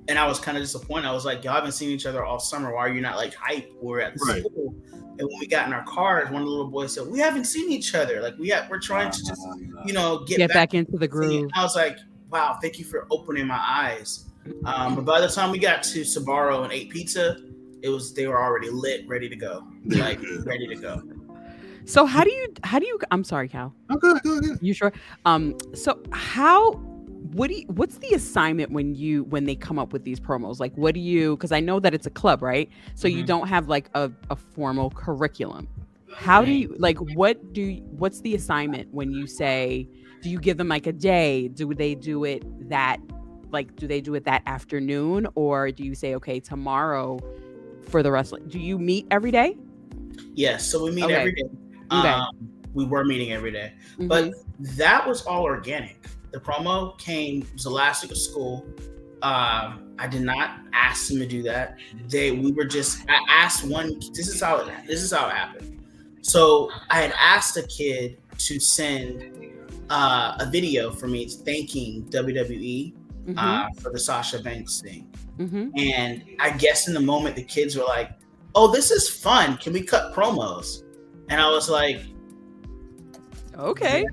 and 0.08 0.18
I 0.18 0.26
was 0.26 0.40
kind 0.40 0.58
of 0.58 0.64
disappointed. 0.64 1.06
I 1.08 1.12
was 1.12 1.26
like, 1.26 1.44
y'all 1.44 1.54
haven't 1.54 1.74
seen 1.74 1.90
each 1.90 2.06
other 2.06 2.24
all 2.24 2.40
summer. 2.40 2.74
Why 2.74 2.86
are 2.88 2.90
you 2.90 3.02
not 3.02 3.18
like 3.18 3.34
hype? 3.36 3.72
We're 3.82 4.00
at 4.00 4.14
the 4.16 4.26
Right. 4.26 4.44
school. 4.44 4.74
And 5.20 5.28
when 5.28 5.40
we 5.40 5.48
got 5.48 5.68
in 5.68 5.74
our 5.74 5.84
cars, 5.84 6.30
one 6.30 6.42
of 6.42 6.46
the 6.48 6.52
little 6.52 6.70
boys 6.72 6.94
said, 6.94 7.08
We 7.08 7.20
haven't 7.20 7.46
seen 7.46 7.72
each 7.72 7.94
other. 7.96 8.22
Like 8.22 8.38
we 8.38 8.50
have, 8.50 8.70
we're 8.70 8.80
trying 8.80 9.12
to 9.12 9.26
just, 9.26 9.42
you 9.86 9.94
know, 9.94 10.20
get, 10.20 10.38
Get 10.38 10.48
back 10.50 10.70
back 10.70 10.74
into 10.76 10.94
the 10.94 11.06
See, 11.06 11.08
groove. 11.08 11.50
I 11.54 11.64
was 11.64 11.76
like, 11.76 11.98
wow, 12.30 12.58
thank 12.62 12.78
you 12.80 12.86
for 12.86 13.08
opening 13.12 13.48
my 13.48 13.60
eyes. 13.60 14.26
Um, 14.66 14.96
but 14.96 15.04
by 15.06 15.20
the 15.20 15.28
time 15.28 15.52
we 15.52 15.60
got 15.60 15.84
to 15.84 16.02
Sbarro 16.02 16.64
and 16.64 16.72
ate 16.72 16.90
pizza, 16.90 17.38
it 17.82 17.90
was 17.90 18.14
they 18.14 18.28
were 18.28 18.42
already 18.42 18.70
lit, 18.70 19.08
ready 19.08 19.28
to 19.28 19.36
go, 19.36 19.68
like 19.86 20.20
ready 20.46 20.68
to 20.68 20.76
go. 20.76 21.02
So 21.88 22.06
how 22.06 22.24
do 22.24 22.30
you 22.30 22.48
how 22.64 22.80
do 22.80 22.86
you 22.86 23.00
I'm 23.12 23.24
sorry, 23.24 23.48
Cal. 23.48 23.74
Oh, 23.90 23.96
go 23.96 24.12
ahead, 24.12 24.24
go. 24.24 24.42
You 24.62 24.74
sure? 24.74 24.92
Um 25.26 25.56
so 25.74 26.00
how 26.12 26.74
what 27.34 27.48
do 27.50 27.56
you, 27.56 27.66
what's 27.68 27.98
the 27.98 28.14
assignment 28.14 28.72
when 28.72 28.94
you 28.96 29.24
when 29.26 29.46
they 29.46 29.56
come 29.56 29.80
up 29.80 29.94
with 29.94 30.04
these 30.04 30.20
promos? 30.20 30.60
Like 30.60 30.76
what 30.76 30.94
do 30.94 31.00
you 31.00 31.38
cuz 31.38 31.52
I 31.54 31.62
know 31.62 31.80
that 31.80 31.94
it's 31.94 32.06
a 32.06 32.10
club, 32.10 32.42
right? 32.42 32.70
So 32.96 33.08
you 33.08 33.24
Mhm. 33.24 33.28
don't 33.28 33.48
have 33.48 33.70
like 33.70 33.90
a, 33.96 34.12
a 34.30 34.36
formal 34.36 34.90
curriculum. 34.92 35.68
How 36.14 36.44
do 36.44 36.52
you 36.52 36.76
like 36.78 36.98
what 37.16 37.54
do 37.54 37.62
you- 37.62 37.84
what's 37.98 38.20
the 38.22 38.36
assignment 38.36 38.94
when 38.94 39.12
you 39.12 39.26
say 39.26 39.88
do 40.22 40.30
you 40.30 40.40
give 40.40 40.58
them 40.58 40.68
like 40.68 40.88
a 40.88 40.94
day? 40.94 41.48
Do 41.48 41.74
they 41.74 41.96
do 41.96 42.26
it 42.26 42.44
that 42.70 42.98
like 43.52 43.74
do 43.78 43.88
they 43.88 44.02
do 44.02 44.14
it 44.16 44.26
that 44.26 44.42
afternoon 44.46 45.26
or 45.36 45.72
do 45.72 45.84
you 45.86 45.96
say 45.96 46.16
okay, 46.16 46.42
tomorrow 46.42 47.18
for 47.84 48.04
the 48.04 48.12
wrestling? 48.12 48.44
Do 48.50 48.60
you 48.60 48.78
meet 48.78 49.08
every 49.10 49.32
day? 49.32 49.58
Yes, 50.34 50.68
so 50.70 50.84
we 50.84 50.92
meet 50.92 51.06
Okay. 51.06 51.14
every 51.14 51.32
day. 51.34 51.50
Okay. 51.92 52.08
Um, 52.10 52.50
we 52.74 52.86
were 52.86 53.04
meeting 53.06 53.32
every 53.32 53.52
day, 53.52 53.74
Mhm. 53.98 54.08
but 54.08 54.32
that 54.78 55.08
was 55.08 55.22
all 55.26 55.44
organic. 55.44 55.98
The 56.32 56.40
promo 56.40 56.98
came 57.00 57.42
it 57.42 57.54
was 57.54 57.64
the 57.64 57.70
last 57.70 58.04
week 58.04 58.12
of 58.12 58.18
school. 58.18 58.66
Um, 59.24 59.96
I 59.98 60.08
did 60.08 60.22
not 60.22 60.60
ask 60.74 61.08
them 61.08 61.18
to 61.20 61.26
do 61.26 61.42
that. 61.44 61.78
They 62.08 62.32
we 62.32 62.52
were 62.52 62.66
just 62.66 63.00
I 63.10 63.18
asked 63.30 63.64
one. 63.64 64.00
This 64.14 64.28
is 64.28 64.40
how 64.42 64.58
it 64.58 64.68
this 64.88 65.02
is 65.02 65.12
how 65.12 65.28
it 65.28 65.34
happened. 65.34 65.82
So 66.22 66.70
I 66.90 67.02
had 67.02 67.14
asked 67.18 67.58
a 67.58 67.64
kid 67.64 68.18
to 68.38 68.60
send 68.60 69.34
uh, 69.90 70.36
a 70.42 70.46
video 70.52 70.92
for 70.92 71.08
me 71.08 71.26
thanking 71.30 72.04
WWE 72.10 72.94
Mhm. 73.26 73.36
uh, 73.38 73.68
for 73.80 73.90
the 73.90 74.00
Sasha 74.00 74.38
Banks 74.44 74.82
thing. 74.82 75.08
Mhm. 75.40 75.72
And 75.80 76.24
I 76.40 76.50
guess 76.52 76.90
in 76.90 76.94
the 76.94 77.00
moment, 77.00 77.38
the 77.38 77.44
kids 77.44 77.76
were 77.78 77.86
like, 77.86 78.12
"Oh, 78.54 78.70
this 78.70 78.92
is 78.92 79.10
fun. 79.10 79.56
Can 79.58 79.72
we 79.72 79.82
cut 79.82 80.14
promos?" 80.14 80.84
And 81.30 81.42
I 81.42 81.50
was 81.50 81.70
like, 81.70 82.02
Okay. 83.58 84.06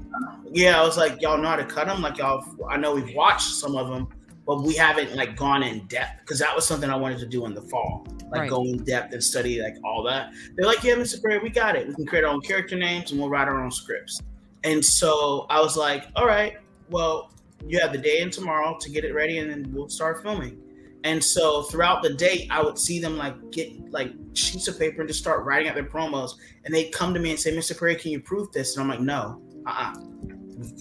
"Yeah." 0.52 0.80
I 0.80 0.84
was 0.84 0.96
like, 0.96 1.20
"Y'all 1.20 1.36
know 1.36 1.48
how 1.48 1.56
to 1.56 1.64
cut 1.66 1.86
them? 1.86 2.00
Like 2.00 2.16
y'all? 2.18 2.44
I 2.68 2.76
know 2.78 2.94
we've 2.94 3.14
watched 3.14 3.50
some 3.54 3.76
of 3.76 3.88
them, 3.88 4.08
but 4.46 4.62
we 4.62 4.74
haven't 4.74 5.14
like 5.14 5.36
gone 5.36 5.62
in 5.62 5.86
depth 5.86 6.20
because 6.20 6.38
that 6.38 6.54
was 6.54 6.66
something 6.66 6.88
I 6.88 6.96
wanted 6.96 7.18
to 7.18 7.26
do 7.26 7.44
in 7.44 7.52
the 7.54 7.60
fall, 7.60 8.06
like 8.30 8.40
Right. 8.42 8.50
go 8.50 8.62
in 8.62 8.82
depth 8.84 9.12
and 9.12 9.22
study 9.22 9.60
like 9.60 9.76
all 9.84 10.02
that." 10.04 10.32
They're 10.56 10.66
like, 10.66 10.82
"Yeah, 10.82 10.94
Mr. 10.94 11.20
Gray, 11.20 11.38
we 11.38 11.50
got 11.50 11.76
it. 11.76 11.86
We 11.86 11.94
can 11.94 12.06
create 12.06 12.24
our 12.24 12.30
own 12.32 12.40
character 12.40 12.76
names 12.76 13.10
and 13.10 13.20
we'll 13.20 13.28
write 13.28 13.48
our 13.48 13.62
own 13.62 13.70
scripts." 13.70 14.18
And 14.64 14.82
so 14.82 15.46
I 15.50 15.60
was 15.60 15.76
like, 15.76 16.06
"All 16.16 16.26
right, 16.26 16.54
well." 16.90 17.30
You 17.66 17.80
have 17.80 17.92
the 17.92 17.98
day 17.98 18.20
and 18.20 18.30
tomorrow 18.30 18.76
to 18.78 18.90
get 18.90 19.04
it 19.04 19.14
ready, 19.14 19.38
and 19.38 19.50
then 19.50 19.72
we'll 19.72 19.88
start 19.88 20.22
filming. 20.22 20.58
And 21.04 21.24
so 21.24 21.62
throughout 21.62 22.02
the 22.02 22.12
day, 22.12 22.46
I 22.50 22.60
would 22.60 22.78
see 22.78 23.00
them 23.00 23.16
like 23.16 23.36
get 23.52 23.72
like 23.90 24.12
sheets 24.34 24.68
of 24.68 24.78
paper 24.78 25.00
and 25.00 25.08
just 25.08 25.20
start 25.20 25.44
writing 25.44 25.68
out 25.68 25.74
their 25.74 25.84
promos. 25.84 26.32
And 26.64 26.74
they'd 26.74 26.90
come 26.90 27.14
to 27.14 27.20
me 27.20 27.30
and 27.30 27.38
say, 27.38 27.56
Mr. 27.56 27.78
Perry, 27.78 27.94
can 27.96 28.10
you 28.10 28.20
prove 28.20 28.52
this? 28.52 28.76
And 28.76 28.82
I'm 28.82 28.88
like, 28.88 29.00
no, 29.00 29.40
uh-uh. 29.66 29.94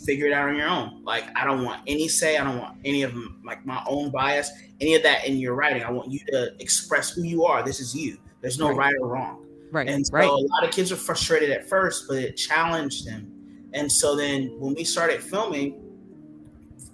Figure 0.05 0.27
it 0.27 0.33
out 0.33 0.49
on 0.49 0.55
your 0.55 0.67
own. 0.69 1.01
Like, 1.03 1.25
I 1.35 1.43
don't 1.45 1.63
want 1.63 1.81
any 1.87 2.07
say. 2.07 2.37
I 2.37 2.43
don't 2.43 2.59
want 2.59 2.77
any 2.85 3.01
of 3.01 3.15
like 3.43 3.65
my 3.65 3.83
own 3.87 4.11
bias, 4.11 4.51
any 4.79 4.93
of 4.93 5.01
that 5.03 5.25
in 5.25 5.37
your 5.37 5.55
writing. 5.55 5.83
I 5.83 5.89
want 5.91 6.11
you 6.11 6.19
to 6.27 6.53
express 6.59 7.09
who 7.11 7.23
you 7.23 7.43
are. 7.45 7.63
This 7.63 7.79
is 7.79 7.95
you. 7.95 8.17
There's 8.41 8.59
no 8.59 8.67
Right. 8.69 8.77
right 8.77 8.95
or 9.01 9.07
wrong. 9.07 9.45
Right. 9.71 9.87
And 9.89 10.05
so 10.05 10.13
right. 10.13 10.29
a 10.29 10.31
lot 10.31 10.63
of 10.63 10.69
kids 10.71 10.91
were 10.91 10.97
frustrated 10.97 11.49
at 11.49 11.67
first, 11.67 12.07
but 12.07 12.17
it 12.17 12.33
challenged 12.37 13.07
them. 13.07 13.31
And 13.73 13.91
so 13.91 14.15
then 14.15 14.55
when 14.59 14.75
we 14.75 14.83
started 14.83 15.23
filming, 15.23 15.81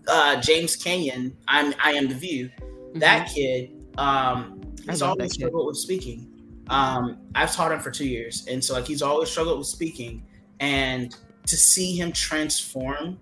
uh, 0.07 0.39
James 0.39 0.77
Kenyon, 0.77 1.35
I'm 1.49 1.73
I 1.83 1.91
am 1.91 2.07
the 2.07 2.15
View. 2.15 2.49
Mhm. 2.93 2.99
That 3.01 3.27
kid, 3.27 3.71
um, 3.97 4.61
he's 4.89 5.01
always 5.01 5.33
struggled 5.33 5.67
with 5.67 5.77
speaking. 5.77 6.28
Um, 6.69 7.17
I've 7.36 7.53
taught 7.53 7.71
him 7.71 7.79
for 7.79 7.91
two 7.91 8.08
years, 8.08 8.45
and 8.47 8.63
so 8.63 8.73
like 8.73 8.86
he's 8.86 9.01
always 9.01 9.29
struggled 9.29 9.58
with 9.58 9.67
speaking. 9.67 10.23
And 10.60 11.15
to 11.45 11.58
see 11.58 11.95
him 11.95 12.12
transform 12.12 13.17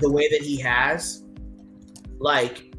the 0.00 0.10
way 0.10 0.28
that 0.28 0.42
he 0.42 0.60
has, 0.60 1.22
like 2.18 2.72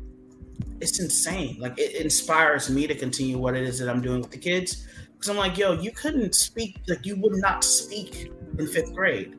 it's 0.81 0.99
insane. 0.99 1.57
Like 1.59 1.79
it 1.79 1.95
inspires 1.95 2.69
me 2.69 2.87
to 2.87 2.95
continue 2.95 3.37
what 3.37 3.55
it 3.55 3.63
is 3.63 3.79
that 3.79 3.89
I'm 3.89 4.01
doing 4.01 4.21
with 4.21 4.31
the 4.31 4.37
kids. 4.37 4.87
Because 5.13 5.29
I'm 5.29 5.37
like, 5.37 5.57
yo, 5.57 5.71
you 5.71 5.91
couldn't 5.91 6.35
speak, 6.35 6.79
like 6.87 7.05
you 7.05 7.15
would 7.21 7.37
not 7.37 7.63
speak 7.63 8.31
in 8.59 8.67
fifth 8.67 8.93
grade. 8.93 9.35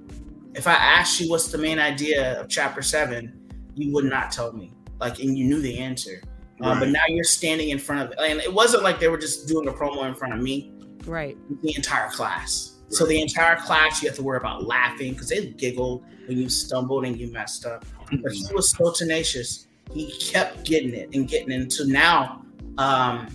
If 0.55 0.66
I 0.66 0.73
asked 0.73 1.20
you 1.20 1.29
what's 1.29 1.49
the 1.49 1.59
main 1.59 1.79
idea 1.79 2.40
of 2.40 2.49
chapter 2.49 2.81
seven, 2.81 3.38
you 3.75 3.92
would 3.92 4.07
not 4.07 4.33
tell 4.33 4.53
me. 4.53 4.73
Like, 4.99 5.18
and 5.18 5.37
you 5.37 5.44
knew 5.44 5.61
the 5.61 5.79
answer. 5.79 6.23
Um, 6.64 6.81
but 6.81 6.88
now 6.88 7.03
you're 7.09 7.24
standing 7.24 7.70
in 7.70 7.79
front 7.79 8.12
of, 8.12 8.18
and 8.18 8.40
it 8.40 8.53
wasn't 8.53 8.83
like 8.83 8.98
they 9.00 9.09
were 9.09 9.18
just 9.18 9.46
doing 9.46 9.68
a 9.68 9.72
promo 9.72 10.07
in 10.07 10.14
front 10.14 10.35
of 10.35 10.40
me 10.40 10.72
right. 11.07 11.37
the 11.62 11.74
entire 11.77 12.09
class. 12.11 12.72
So 12.88 13.07
the 13.07 13.20
entire 13.20 13.57
class, 13.57 14.03
you 14.03 14.09
have 14.09 14.16
to 14.16 14.22
worry 14.22 14.37
about 14.37 14.64
laughing 14.64 15.12
because 15.12 15.29
they 15.29 15.46
giggled 15.46 16.05
when 16.27 16.38
you 16.38 16.48
stumbled 16.48 17.05
and 17.05 17.18
you 17.18 17.33
messed 17.33 17.66
up. 17.66 17.85
But 18.22 18.33
he 18.33 18.46
was 18.55 18.70
so 18.70 18.92
tenacious. 18.92 19.66
He 19.92 20.12
kept 20.12 20.64
getting 20.64 20.94
it 20.94 21.11
and 21.12 21.27
getting 21.27 21.50
it. 21.50 21.61
And 21.61 21.72
so 21.72 21.85
now, 21.85 22.44
um, 22.79 23.29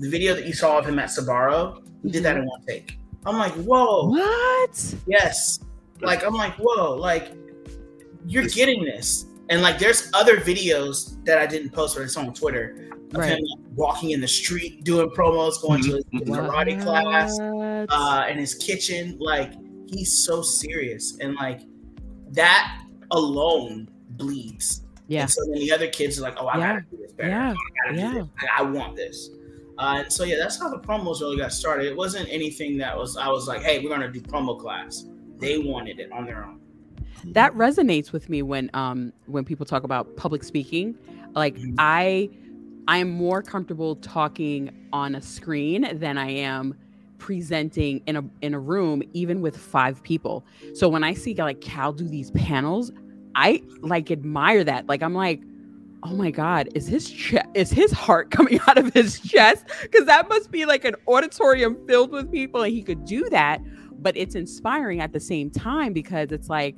the 0.00 0.10
video 0.10 0.34
that 0.34 0.46
you 0.46 0.52
saw 0.52 0.78
of 0.78 0.86
him 0.86 0.98
at 0.98 1.10
Sbarro, 1.10 1.86
he 2.02 2.10
did 2.10 2.24
that 2.24 2.36
in 2.36 2.44
one 2.46 2.60
take. 2.66 2.98
I'm 3.24 3.38
like, 3.38 3.52
whoa, 3.52 4.08
What? 4.08 4.94
yes. 5.06 5.60
Like 6.00 6.24
I'm 6.24 6.34
like, 6.34 6.54
whoa, 6.56 6.94
like 6.94 7.32
you're 8.26 8.48
getting 8.48 8.84
this. 8.84 9.26
And 9.50 9.60
like 9.62 9.78
there's 9.78 10.10
other 10.14 10.36
videos 10.38 11.22
that 11.24 11.38
I 11.38 11.46
didn't 11.46 11.70
post, 11.70 11.96
but 11.96 12.02
it's 12.02 12.16
on 12.16 12.32
Twitter 12.32 12.88
of 13.12 13.18
Right. 13.20 13.32
him 13.32 13.40
like, 13.44 13.60
walking 13.76 14.10
in 14.12 14.20
the 14.20 14.28
street, 14.28 14.84
doing 14.84 15.10
promos, 15.10 15.60
going 15.60 15.82
to 15.84 15.92
his 15.96 16.04
karate 16.22 16.82
class 16.82 17.38
uh, 17.90 18.26
in 18.28 18.38
his 18.38 18.54
kitchen. 18.54 19.16
Like 19.20 19.52
he's 19.86 20.24
so 20.24 20.40
serious, 20.42 21.18
and 21.20 21.34
like 21.34 21.60
that 22.30 22.80
alone 23.10 23.88
bleeds. 24.10 24.82
yeah. 25.08 25.22
And 25.22 25.30
so 25.30 25.42
then 25.46 25.54
the 25.60 25.70
other 25.72 25.88
kids 25.88 26.18
are 26.18 26.22
like, 26.22 26.36
"Oh, 26.38 26.46
I 26.46 26.58
Yeah. 26.58 26.72
gotta 26.74 26.86
do 26.90 26.96
this 26.96 27.12
better. 27.12 27.28
Yeah. 27.28 27.50
I 27.52 27.86
gotta 27.92 27.98
Yeah. 28.00 28.12
do 28.12 28.18
this. 28.20 28.28
I, 28.56 28.60
I 28.60 28.62
want 28.62 28.96
this." 28.96 29.30
Uh, 29.76 30.02
and 30.04 30.12
so 30.12 30.24
yeah, 30.24 30.36
that's 30.38 30.58
how 30.58 30.70
the 30.70 30.78
promos 30.78 31.20
really 31.20 31.36
got 31.36 31.52
started. 31.52 31.86
It 31.86 31.96
wasn't 31.96 32.28
anything 32.30 32.78
that 32.78 32.96
was 32.96 33.16
I 33.16 33.28
was 33.28 33.46
like, 33.46 33.60
"Hey, 33.62 33.80
we're 33.80 33.90
gonna 33.90 34.10
do 34.10 34.20
promo 34.22 34.58
class." 34.58 35.04
They 35.38 35.58
wanted 35.58 36.00
it 36.00 36.10
on 36.12 36.24
their 36.24 36.44
own. 36.44 36.60
That 37.26 37.52
resonates 37.54 38.12
with 38.12 38.28
me 38.28 38.42
when 38.42 38.70
um 38.74 39.12
when 39.26 39.44
people 39.44 39.66
talk 39.66 39.82
about 39.84 40.16
public 40.16 40.44
speaking. 40.44 40.94
Like 41.34 41.56
Mhm. 41.56 41.74
i 41.78 42.28
i 42.86 42.98
am 42.98 43.10
more 43.10 43.42
comfortable 43.42 43.96
talking 43.96 44.70
on 44.92 45.14
a 45.14 45.22
screen 45.22 45.88
than 45.98 46.18
i 46.18 46.30
am 46.30 46.74
presenting 47.18 48.02
in 48.06 48.16
a 48.16 48.24
in 48.42 48.52
a 48.54 48.58
room 48.60 49.02
even 49.14 49.40
with 49.40 49.56
five 49.56 50.02
people. 50.02 50.44
So 50.74 50.88
when 50.88 51.02
i 51.04 51.14
see 51.14 51.34
like 51.34 51.60
cal 51.60 51.92
do 51.92 52.06
these 52.06 52.30
panels 52.32 52.92
i 53.34 53.62
like 53.80 54.10
admire 54.10 54.62
that. 54.64 54.86
Like 54.86 55.02
i'm 55.02 55.14
like 55.14 55.40
oh 56.06 56.14
my 56.14 56.30
god 56.30 56.68
is 56.74 56.86
his 56.86 57.08
chest 57.10 57.46
is 57.54 57.70
his 57.70 57.90
heart 57.90 58.30
coming 58.36 58.60
out 58.68 58.76
of 58.76 58.92
his 58.92 59.18
chest? 59.20 59.64
Because 59.82 60.04
that 60.06 60.28
must 60.28 60.50
be 60.50 60.66
like 60.66 60.84
an 60.84 60.94
auditorium 61.08 61.76
filled 61.86 62.10
with 62.12 62.30
people 62.30 62.62
and 62.62 62.72
he 62.72 62.82
could 62.82 63.04
do 63.06 63.28
that 63.30 63.60
but 64.02 64.14
it's 64.16 64.34
inspiring 64.34 65.00
at 65.00 65.14
the 65.14 65.20
same 65.20 65.50
time 65.50 65.94
because 65.94 66.30
it's 66.30 66.50
like 66.50 66.76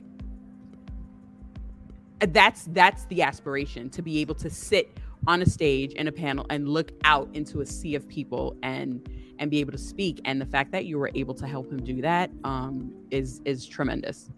that's 2.21 2.65
that's 2.73 3.05
the 3.07 3.23
aspiration 3.23 3.91
to 3.91 4.03
be 4.03 4.19
able 4.19 4.35
to 4.35 4.51
sit 4.51 4.99
on 5.27 5.43
a 5.43 5.47
stage 5.47 5.93
in 5.95 6.09
a 6.09 6.13
panel 6.13 6.47
and 6.51 6.69
look 6.69 6.93
out 7.05 7.29
into 7.35 7.61
a 7.61 7.67
sea 7.67 7.95
of 7.95 8.09
people 8.09 8.57
and 8.63 9.09
and 9.39 9.51
be 9.51 9.61
able 9.61 9.73
to 9.73 9.79
speak 9.79 10.21
and 10.25 10.41
the 10.41 10.47
fact 10.47 10.73
that 10.73 10.87
you 10.87 10.99
were 10.99 11.11
able 11.15 11.35
to 11.35 11.47
help 11.47 11.71
him 11.71 11.83
do 11.83 12.01
that 12.01 12.31
um 12.45 12.93
is 13.11 13.41
is 13.45 13.67
tremendous 13.67 14.31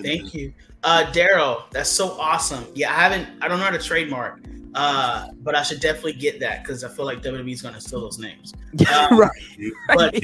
Thank 0.00 0.32
you, 0.32 0.52
uh, 0.84 1.04
Daryl. 1.12 1.70
That's 1.70 1.90
so 1.90 2.18
awesome. 2.18 2.66
Yeah, 2.74 2.90
I 2.90 2.94
haven't. 2.94 3.28
I 3.42 3.48
don't 3.48 3.58
know 3.58 3.64
how 3.64 3.70
to 3.70 3.78
trademark, 3.78 4.40
uh, 4.74 5.28
but 5.42 5.54
I 5.54 5.62
should 5.62 5.80
definitely 5.80 6.14
get 6.14 6.40
that 6.40 6.62
because 6.62 6.82
I 6.82 6.88
feel 6.88 7.04
like 7.04 7.22
WWE's 7.22 7.60
gonna 7.60 7.80
steal 7.80 8.00
those 8.00 8.18
names. 8.18 8.54
Uh, 8.88 9.08
right 9.12 9.72
But 9.94 10.14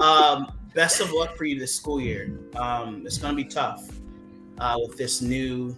um, 0.00 0.52
best 0.74 1.00
of 1.00 1.12
luck 1.12 1.36
for 1.36 1.44
you 1.44 1.58
this 1.58 1.74
school 1.74 2.00
year. 2.00 2.40
Um, 2.56 3.02
it's 3.06 3.18
gonna 3.18 3.36
be 3.36 3.44
tough 3.44 3.88
uh, 4.58 4.78
with 4.80 4.96
this 4.96 5.22
new 5.22 5.76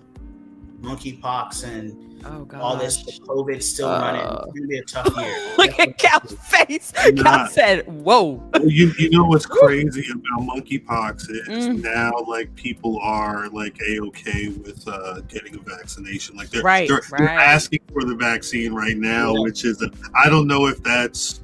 monkeypox 0.81 1.65
and 1.65 2.23
oh 2.27 2.45
god 2.45 2.61
all 2.61 2.77
this 2.77 3.19
COVID 3.21 3.63
still 3.63 3.89
running. 3.89 4.21
Uh. 4.23 4.45
It's 4.47 4.53
gonna 4.55 4.67
be 4.69 4.79
a 4.79 4.83
tough 4.85 5.17
year. 5.17 5.55
look 5.59 5.79
at 5.79 5.99
cal's 5.99 6.33
face 6.45 6.93
cal 7.23 7.47
said 7.49 7.87
whoa 7.87 8.43
you, 8.65 8.93
you 8.99 9.11
know 9.11 9.25
what's 9.25 9.47
crazy 9.47 10.07
about 10.11 10.47
monkeypox 10.49 11.31
is 11.31 11.47
Mm. 11.49 11.83
now 11.83 12.13
like 12.29 12.55
people 12.57 12.99
are 13.01 13.49
like 13.51 13.79
a 13.89 14.01
okay 14.01 14.49
with 14.49 14.87
uh, 14.89 15.21
getting 15.29 15.55
a 15.55 15.59
vaccination. 15.59 16.37
Like 16.37 16.51
they're 16.51 16.63
Right, 16.63 16.89
they're, 16.89 17.01
they're 17.19 17.29
asking 17.29 17.81
for 17.93 18.05
the 18.05 18.15
vaccine 18.15 18.73
right 18.75 18.97
now, 18.97 19.35
Yeah. 19.35 19.41
which 19.43 19.65
is 19.65 19.83
I 19.83 20.27
I 20.27 20.29
don't 20.29 20.47
know 20.47 20.67
if 20.67 20.83
that's 20.83 21.41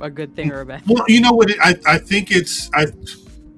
a 0.00 0.10
good 0.10 0.34
thing 0.36 0.50
or 0.52 0.60
a 0.60 0.66
bad 0.66 0.82
well. 0.86 1.04
You 1.08 1.20
know 1.20 1.32
what? 1.32 1.50
It, 1.50 1.58
I 1.60 1.76
I 1.86 1.98
think 1.98 2.30
it's 2.30 2.70
I. 2.74 2.86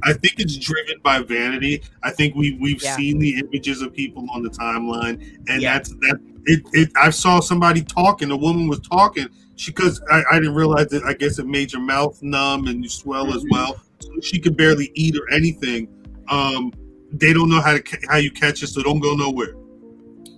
I 0.05 0.13
think 0.13 0.35
it's 0.39 0.57
driven 0.57 0.97
by 1.03 1.21
vanity. 1.23 1.83
I 2.03 2.11
think 2.11 2.35
we 2.35 2.59
we've 2.61 2.83
Yeah. 2.83 2.97
seen 2.97 3.19
the 3.19 3.39
images 3.39 3.83
of 3.83 3.93
people 3.95 4.27
on 4.33 4.43
the 4.43 4.51
timeline, 4.51 5.21
and 5.49 5.63
Yeah. 5.63 5.75
that's 5.75 5.91
that. 5.91 6.21
it, 6.47 6.63
it 6.73 6.91
I 6.97 7.11
saw 7.11 7.41
somebody 7.41 7.83
talking. 7.83 8.29
The 8.29 8.37
woman 8.37 8.69
was 8.69 8.81
talking. 8.81 9.29
She 9.57 9.71
because 9.73 10.01
I, 10.11 10.23
I 10.31 10.35
didn't 10.39 10.55
realize 10.55 10.89
that. 10.89 11.03
I 11.05 11.15
guess 11.15 11.39
it 11.39 11.47
made 11.47 11.73
your 11.73 11.81
mouth 11.83 12.23
numb 12.23 12.67
and 12.69 12.83
you 12.85 12.89
swell 12.91 13.35
as 13.35 13.43
Mhm. 13.45 13.51
well. 13.53 13.81
So 14.01 14.11
she 14.21 14.39
could 14.39 14.57
barely 14.57 14.93
eat 14.95 15.17
or 15.17 15.33
anything. 15.33 15.89
Um, 16.29 16.73
they 17.13 17.33
don't 17.33 17.49
know 17.49 17.61
how 17.61 17.73
to 17.73 17.83
ca- 17.83 17.99
how 18.09 18.19
you 18.19 18.31
catch 18.31 18.63
it, 18.63 18.67
so 18.69 18.83
don't 18.83 19.01
go 19.01 19.15
nowhere. 19.15 19.55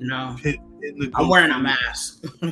No, 0.00 0.36
Hit, 0.40 0.60
hit 0.80 0.96
the 0.98 1.10
I'm 1.16 1.28
wearing 1.28 1.50
a 1.50 1.58
mask. 1.58 2.24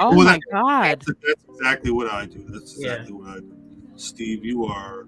Oh 0.00 0.10
Well, 0.16 0.24
my 0.24 0.32
that- 0.32 0.40
god. 0.50 1.00
That's, 1.06 1.20
that's 1.26 1.44
exactly 1.58 1.90
what 1.92 2.10
I 2.12 2.26
do. 2.26 2.44
That's 2.48 2.76
Yeah. 2.78 2.94
exactly 2.94 3.12
what 3.14 3.28
I 3.30 3.40
do. 3.40 3.56
Steve, 3.94 4.44
you 4.44 4.64
are 4.64 5.06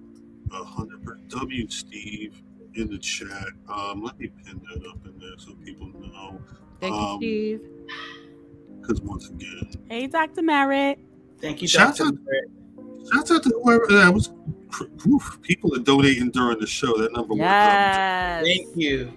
a 0.51 0.63
hundred 0.63 1.03
percent 1.03 1.22
W. 1.39 1.67
Steve 1.69 2.41
in 2.75 2.89
the 2.89 2.97
chat. 2.97 3.47
Um, 3.69 4.03
let 4.03 4.17
me 4.19 4.29
pin 4.45 4.61
that 4.73 4.87
up 4.89 5.05
in 5.05 5.17
there 5.19 5.37
so 5.37 5.53
people 5.63 5.87
know. 5.87 6.39
Thank 6.79 6.93
Um, 6.93 7.21
you, 7.21 7.57
Steve. 7.59 7.69
Because 8.81 9.01
once 9.01 9.29
again, 9.29 9.71
Hey, 9.89 10.07
Dr. 10.07 10.41
Merritt. 10.41 10.99
Thank 11.41 11.61
you, 11.61 11.67
Shout 11.67 11.97
Dr. 11.97 12.07
out- 12.09 12.15
Barrett. 12.25 12.49
Shouts 13.13 13.31
out 13.31 13.43
to 13.43 13.49
whoever 13.63 13.85
that 13.89 14.13
was. 14.13 14.31
Oof, 15.07 15.37
people 15.41 15.73
are 15.75 15.79
donating 15.79 16.31
during 16.31 16.59
the 16.59 16.65
show. 16.67 16.97
That 16.97 17.11
number 17.13 17.35
Yes. 17.35 18.43
Thank 18.43 18.67
you. 18.75 19.11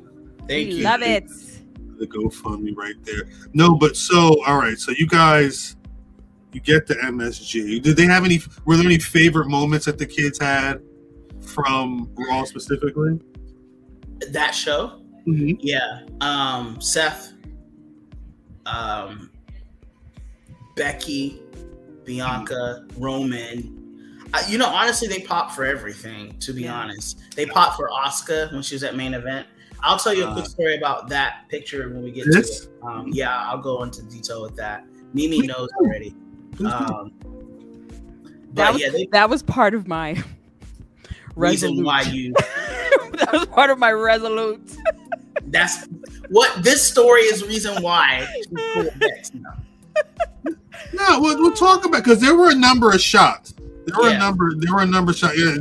Thank 0.49 0.69
we 0.69 0.75
you. 0.77 0.85
love 0.85 1.03
it. 1.03 1.25
went 1.25 1.99
the 1.99 2.07
GoFundMe 2.07 2.77
right 2.77 2.95
there. 3.05 3.29
No, 3.55 3.75
but 3.75 3.97
so 3.97 4.45
all 4.45 4.59
right. 4.59 4.79
So 4.79 4.93
you 4.93 5.07
guys, 5.07 5.77
you 6.53 6.61
get 6.61 6.87
the 6.87 6.95
MSG. 6.97 7.81
Did 7.81 7.97
they 7.97 8.05
have 8.05 8.25
any? 8.25 8.41
Were 8.67 8.77
there 8.77 8.85
any 8.85 8.99
favorite 8.99 9.49
moments 9.49 9.87
that 9.87 9.97
the 9.99 10.05
kids 10.07 10.39
had 10.39 10.83
from 11.47 12.11
Raw 12.29 12.45
specifically? 12.45 13.21
That 14.31 14.55
show? 14.55 15.03
Mm-hmm. 15.27 15.57
Yeah. 15.61 16.01
Um, 16.21 16.81
Seth, 16.81 17.33
um, 18.67 19.31
Becky, 20.77 21.41
Bianca, 22.05 22.87
Roman. 22.97 23.73
Uh, 24.35 24.43
you 24.49 24.59
know, 24.59 24.67
honestly, 24.67 25.09
they 25.09 25.21
pop 25.21 25.51
for 25.53 25.65
everything. 25.65 26.39
To 26.41 26.53
be 26.53 26.63
Yeah. 26.63 26.75
honest, 26.81 27.19
they 27.35 27.47
pop 27.47 27.77
for 27.77 27.89
Asuka 27.89 28.53
when 28.53 28.63
she 28.63 28.75
was 28.75 28.83
at 28.83 28.97
main 28.97 29.15
event. 29.15 29.47
I'll 29.83 29.99
tell 29.99 30.15
you 30.15 30.25
a 30.25 30.29
Uh, 30.29 30.35
quick 30.35 30.47
story 30.47 30.77
about 30.77 31.09
that 31.09 31.49
picture 31.49 31.89
when 31.91 32.03
we 32.03 32.11
get 32.11 32.27
This? 32.27 32.61
to 32.61 32.67
it. 32.67 32.73
Um, 32.83 33.09
yeah, 33.13 33.37
I'll 33.45 33.59
go 33.61 33.83
into 33.83 34.03
detail 34.03 34.43
with 34.43 34.57
that. 34.57 34.85
Mimi 35.15 35.47
knows 35.47 35.69
already. 35.81 36.15
Um, 36.65 37.13
That 38.55 38.55
but 38.55 38.73
was, 38.73 38.83
yeah, 38.83 38.91
they, 38.91 39.07
that 39.13 39.29
was 39.29 39.43
part 39.43 39.75
of 39.75 39.87
my 39.87 40.23
reason 41.37 41.71
resolute. 41.71 41.87
why 41.87 42.03
you 42.03 42.33
that 43.13 43.29
was 43.33 43.47
part 43.47 43.71
of 43.71 43.79
my 43.79 43.93
resolute. 43.93 44.61
that's 45.47 45.87
what 46.29 46.63
this 46.65 46.83
story 46.87 47.23
is 47.23 47.45
reason 47.47 47.81
why 47.83 48.27
she's 48.35 48.47
cool 48.47 48.83
with 48.85 48.99
Bex 48.99 49.33
now. 49.35 49.55
No, 50.93 51.21
we'll, 51.21 51.37
we'll 51.39 51.53
talk 51.53 51.85
about 51.85 52.05
because 52.05 52.21
there 52.21 52.35
were 52.37 52.51
a 52.51 52.55
number 52.55 52.91
of 52.93 53.01
shots. 53.01 53.55
There 53.87 53.97
were 53.99 54.09
Yeah. 54.09 54.17
a 54.17 54.19
number. 54.19 54.53
There 54.57 54.75
were 54.75 54.83
a 54.83 54.87
number 54.87 55.13
of 55.13 55.17
shots. 55.17 55.37
Yeah, 55.39 55.55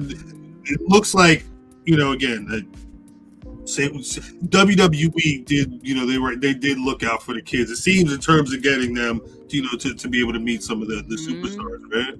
it 0.65 0.81
looks 0.81 1.13
like 1.13 1.43
you 1.85 1.95
know 1.97 2.11
again. 2.13 2.47
Uh, 2.51 3.55
say, 3.65 3.89
WWE 3.89 5.45
did 5.45 5.79
you 5.83 5.95
know 5.95 6.05
they 6.05 6.17
were 6.17 6.35
they 6.35 6.53
did 6.53 6.77
look 6.79 7.03
out 7.03 7.21
for 7.23 7.33
the 7.33 7.41
kids. 7.41 7.69
It 7.71 7.77
seems 7.77 8.11
in 8.13 8.19
terms 8.19 8.53
of 8.53 8.61
getting 8.61 8.93
them 8.93 9.19
to, 9.49 9.55
you 9.57 9.63
know 9.63 9.77
to, 9.77 9.93
to 9.93 10.07
be 10.07 10.19
able 10.19 10.33
to 10.33 10.39
meet 10.39 10.63
some 10.63 10.81
of 10.81 10.87
the, 10.87 11.03
the 11.07 11.15
Mhm. 11.15 11.41
superstars, 11.43 11.81
right? 11.93 12.19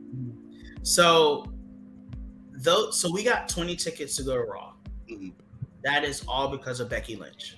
So, 0.84 1.52
though, 2.66 2.90
so 2.92 3.10
we 3.12 3.24
got 3.24 3.48
20 3.48 3.76
tickets 3.76 4.16
to 4.18 4.24
go 4.24 4.36
to 4.36 4.44
Raw. 4.44 4.74
Mhm. 5.10 5.32
That 5.84 6.04
is 6.04 6.24
all 6.28 6.50
because 6.50 6.80
of 6.80 6.90
Becky 6.90 7.16
Lynch. 7.16 7.56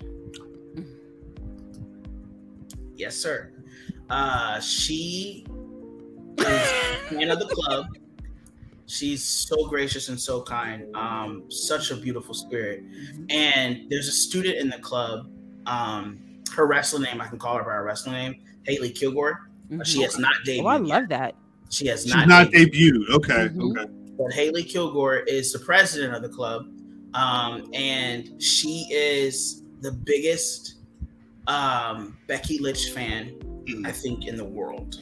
Yes, 2.95 3.15
sir. 3.15 3.51
Uh, 4.09 4.59
she 4.59 5.45
is 6.37 6.45
a 6.45 7.09
fan 7.09 7.29
of 7.29 7.39
the 7.39 7.47
club. 7.47 7.85
She's 8.87 9.23
so 9.23 9.67
gracious 9.67 10.09
and 10.09 10.19
so 10.19 10.41
kind. 10.41 10.93
Um, 10.95 11.43
such 11.49 11.91
a 11.91 11.95
beautiful 11.95 12.33
spirit. 12.33 12.83
And 13.29 13.89
there's 13.89 14.07
a 14.07 14.11
student 14.11 14.57
in 14.57 14.69
the 14.69 14.79
club. 14.79 15.29
Um, 15.65 16.19
her 16.53 16.65
wrestling 16.65 17.03
name, 17.03 17.21
I 17.21 17.27
can 17.27 17.37
call 17.37 17.57
her 17.57 17.63
by 17.63 17.71
her 17.71 17.83
wrestling 17.83 18.15
name, 18.15 18.35
Haley 18.63 18.91
Kilgore. 18.91 19.49
She 19.83 20.01
has 20.03 20.17
not 20.17 20.33
debuted. 20.45 20.63
Oh, 20.63 20.67
I 20.67 20.77
love 20.77 21.09
that. 21.09 21.35
She 21.69 21.87
has 21.87 22.05
not, 22.05 22.19
She's 22.19 22.27
not, 22.27 22.45
not 22.45 22.53
debuted 22.53 22.71
debuted. 22.71 23.09
Okay, 23.15 23.47
Mhm. 23.49 23.77
okay. 23.77 23.91
But 24.17 24.33
Haley 24.33 24.63
Kilgore 24.63 25.17
is 25.17 25.51
the 25.53 25.59
president 25.59 26.15
of 26.15 26.21
the 26.21 26.29
club, 26.29 26.67
um, 27.13 27.69
and 27.73 28.41
she 28.41 28.87
is 28.91 29.63
the 29.81 29.91
biggest 29.91 30.75
um, 31.47 32.17
Becky 32.27 32.59
Lynch 32.59 32.91
fan. 32.91 33.39
I 33.85 33.91
think 33.91 34.27
in 34.27 34.37
the 34.37 34.45
world. 34.45 34.95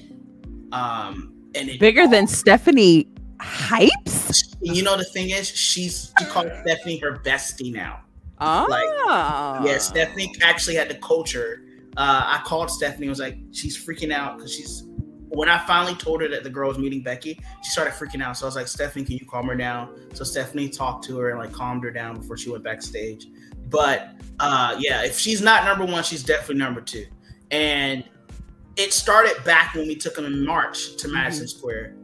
Um, 0.71 1.35
and 1.53 1.69
it, 1.69 1.79
Bigger 1.79 2.07
than 2.07 2.25
Stephanie 2.25 3.07
Hypes? 3.39 4.55
you 4.61 4.81
know 4.81 4.97
the 4.97 5.03
thing 5.03 5.29
is, 5.29 5.47
she's 5.47 6.11
she 6.17 6.25
calls 6.25 6.49
Stephanie 6.61 6.97
her 6.97 7.17
bestie 7.17 7.71
now. 7.71 8.01
Ah. 8.39 9.63
Yeah, 9.63 9.77
Stephanie 9.77 10.33
actually 10.41 10.75
had 10.75 10.89
to 10.89 10.97
coach 10.97 11.33
her. 11.33 11.61
Uh, 11.97 12.23
I 12.25 12.41
called 12.43 12.69
Stephanie. 12.69 13.07
I 13.07 13.09
was 13.09 13.19
like, 13.19 13.37
she's 13.51 13.77
freaking 13.77 14.11
out 14.11 14.37
because 14.37 14.53
she's. 14.53 14.83
When 15.29 15.49
I 15.49 15.57
finally 15.65 15.95
told 15.95 16.21
her 16.21 16.27
that 16.29 16.43
the 16.43 16.49
girl 16.49 16.69
was 16.69 16.77
meeting 16.77 17.01
Becky, 17.01 17.39
she 17.63 17.69
started 17.71 17.93
freaking 17.93 18.21
out. 18.21 18.37
So 18.37 18.45
I 18.45 18.47
was 18.47 18.55
like, 18.55 18.67
Stephanie, 18.67 19.05
can 19.05 19.15
you 19.17 19.25
calm 19.25 19.47
her 19.47 19.55
down? 19.55 19.89
So 20.13 20.23
Stephanie 20.23 20.69
talked 20.69 21.03
to 21.05 21.17
her 21.19 21.29
and 21.31 21.39
like 21.39 21.51
calmed 21.51 21.83
her 21.83 21.91
down 21.91 22.15
before 22.19 22.37
she 22.37 22.49
went 22.49 22.63
backstage. 22.63 23.27
But 23.69 24.11
uh, 24.39 24.75
yeah, 24.79 25.03
if 25.03 25.17
she's 25.17 25.41
not 25.41 25.65
number 25.65 25.91
one, 25.91 26.03
she's 26.03 26.23
definitely 26.23 26.57
number 26.57 26.81
two. 26.81 27.05
And 27.51 28.03
it 28.77 28.93
started 28.93 29.43
back 29.43 29.73
when 29.73 29.87
we 29.87 29.95
took 29.95 30.15
them 30.15 30.25
in 30.25 30.45
March 30.45 30.95
to 30.97 31.07
Madison 31.07 31.47
Square, 31.47 31.95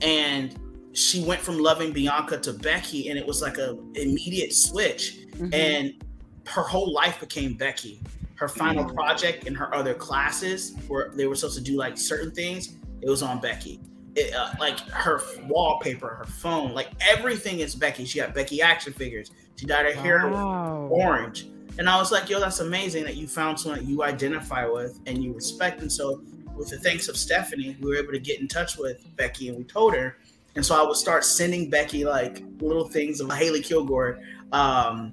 and 0.00 0.58
she 0.92 1.22
went 1.24 1.40
from 1.40 1.58
loving 1.58 1.92
Bianca 1.92 2.38
to 2.38 2.52
Becky, 2.54 3.08
and 3.10 3.18
it 3.18 3.26
was 3.26 3.42
like 3.42 3.58
a 3.58 3.76
immediate 3.94 4.52
switch 4.54 5.18
Mhm. 5.36 5.52
and 5.54 6.04
her 6.46 6.62
whole 6.62 6.92
life 6.92 7.20
became 7.20 7.54
Becky. 7.54 8.00
Her 8.36 8.48
final 8.48 8.84
project 8.84 9.46
and 9.46 9.56
her 9.56 9.74
other 9.74 9.94
classes 9.94 10.74
where 10.88 11.12
they 11.14 11.26
were 11.26 11.36
supposed 11.36 11.56
to 11.58 11.62
do 11.64 11.76
like 11.76 11.96
certain 11.96 12.30
things, 12.32 12.76
it 13.00 13.08
was 13.08 13.22
on 13.22 13.40
Becky. 13.40 13.80
It, 14.16 14.34
uh, 14.34 14.50
like 14.60 14.78
her 14.90 15.20
wallpaper, 15.48 16.08
her 16.14 16.24
phone, 16.24 16.72
like 16.72 16.88
everything 17.00 17.60
is 17.60 17.74
Becky. 17.74 18.04
She 18.04 18.18
got 18.18 18.34
Becky 18.34 18.60
action 18.62 18.92
figures. 18.92 19.30
She 19.56 19.66
dyed 19.66 19.86
her 19.86 20.00
hair 20.00 20.28
Wow. 20.28 20.88
orange. 20.90 21.48
And 21.78 21.88
I 21.88 21.96
was 21.98 22.12
like, 22.12 22.28
yo, 22.30 22.38
that's 22.38 22.60
amazing 22.60 23.04
that 23.04 23.16
you 23.16 23.26
found 23.26 23.58
someone 23.58 23.80
that 23.80 23.88
you 23.88 24.04
identify 24.04 24.66
with 24.66 25.00
and 25.06 25.22
you 25.22 25.32
respect. 25.32 25.80
And 25.80 25.90
so, 25.90 26.22
with 26.56 26.70
the 26.70 26.78
thanks 26.78 27.08
of 27.08 27.16
Stephanie, 27.16 27.76
we 27.80 27.88
were 27.90 27.96
able 27.96 28.12
to 28.12 28.20
get 28.20 28.40
in 28.40 28.46
touch 28.46 28.78
with 28.78 29.04
Becky 29.16 29.48
and 29.48 29.58
we 29.58 29.64
told 29.64 29.94
her. 29.94 30.18
And 30.54 30.64
so 30.64 30.80
I 30.80 30.86
would 30.86 30.94
start 30.96 31.24
sending 31.24 31.68
Becky 31.68 32.04
like 32.04 32.44
little 32.60 32.86
things 32.88 33.20
of 33.20 33.28
Haley 33.32 33.60
Kilgore, 33.60 34.20
um, 34.52 35.12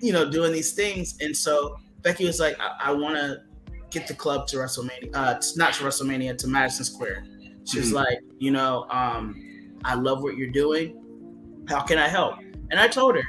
you 0.00 0.14
know, 0.14 0.30
doing 0.30 0.50
these 0.50 0.72
things. 0.72 1.18
And 1.20 1.36
so 1.36 1.78
Becky 2.08 2.24
was 2.24 2.40
like, 2.40 2.58
I, 2.58 2.88
I 2.88 2.92
want 2.92 3.16
to 3.16 3.42
get 3.90 4.06
the 4.08 4.14
club 4.14 4.46
to 4.48 4.56
WrestleMania, 4.56 5.10
uh, 5.14 5.38
not 5.56 5.74
to 5.74 5.84
WrestleMania, 5.84 6.38
to 6.38 6.48
Madison 6.48 6.86
Square. 6.86 7.26
She's 7.64 7.80
was 7.80 7.90
Mhm. 7.90 7.94
like, 7.96 8.18
you 8.38 8.50
know, 8.50 8.86
um, 8.90 9.76
I 9.84 9.94
love 9.94 10.22
what 10.22 10.36
you're 10.38 10.50
doing. 10.50 10.96
How 11.68 11.82
can 11.82 11.98
I 11.98 12.08
help? 12.08 12.36
And 12.70 12.80
I 12.80 12.88
told 12.88 13.14
her, 13.16 13.22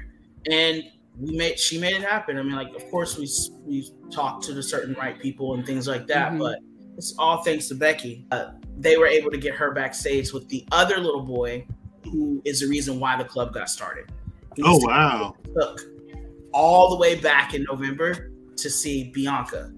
and 0.49 0.81
we 1.19 1.35
made 1.35 1.59
she 1.59 1.77
made 1.77 1.93
it 1.93 2.03
happen. 2.03 2.37
I 2.37 2.43
mean, 2.43 2.53
like, 2.55 2.73
of 2.73 2.89
course 2.89 3.17
we 3.17 3.27
we 3.65 3.91
talked 4.09 4.45
to 4.45 4.53
the 4.53 4.63
certain 4.63 4.93
right 4.93 5.19
people 5.19 5.55
and 5.55 5.65
things 5.65 5.85
like 5.85 6.07
that, 6.07 6.31
Mhm. 6.31 6.39
but 6.39 6.59
it's 6.97 7.13
all 7.19 7.43
thanks 7.43 7.67
to 7.67 7.75
Becky. 7.75 8.25
Uh, 8.31 8.51
they 8.77 8.95
were 8.95 9.07
able 9.07 9.29
to 9.31 9.37
get 9.37 9.55
her 9.55 9.71
backstage 9.71 10.31
with 10.31 10.47
the 10.47 10.65
other 10.71 10.97
little 10.99 11.21
boy, 11.23 11.67
who 12.05 12.41
is 12.45 12.61
the 12.61 12.67
reason 12.67 12.97
why 12.97 13.17
the 13.17 13.25
club 13.25 13.53
got 13.53 13.69
started. 13.69 14.05
Oh 14.63 14.79
wow. 14.85 15.35
took 15.53 15.81
all 16.53 16.89
the 16.89 16.95
way 16.95 17.15
back 17.15 17.53
in 17.53 17.63
November 17.69 18.31
to 18.63 18.69
see 18.69 19.11
Bianca. 19.11 19.71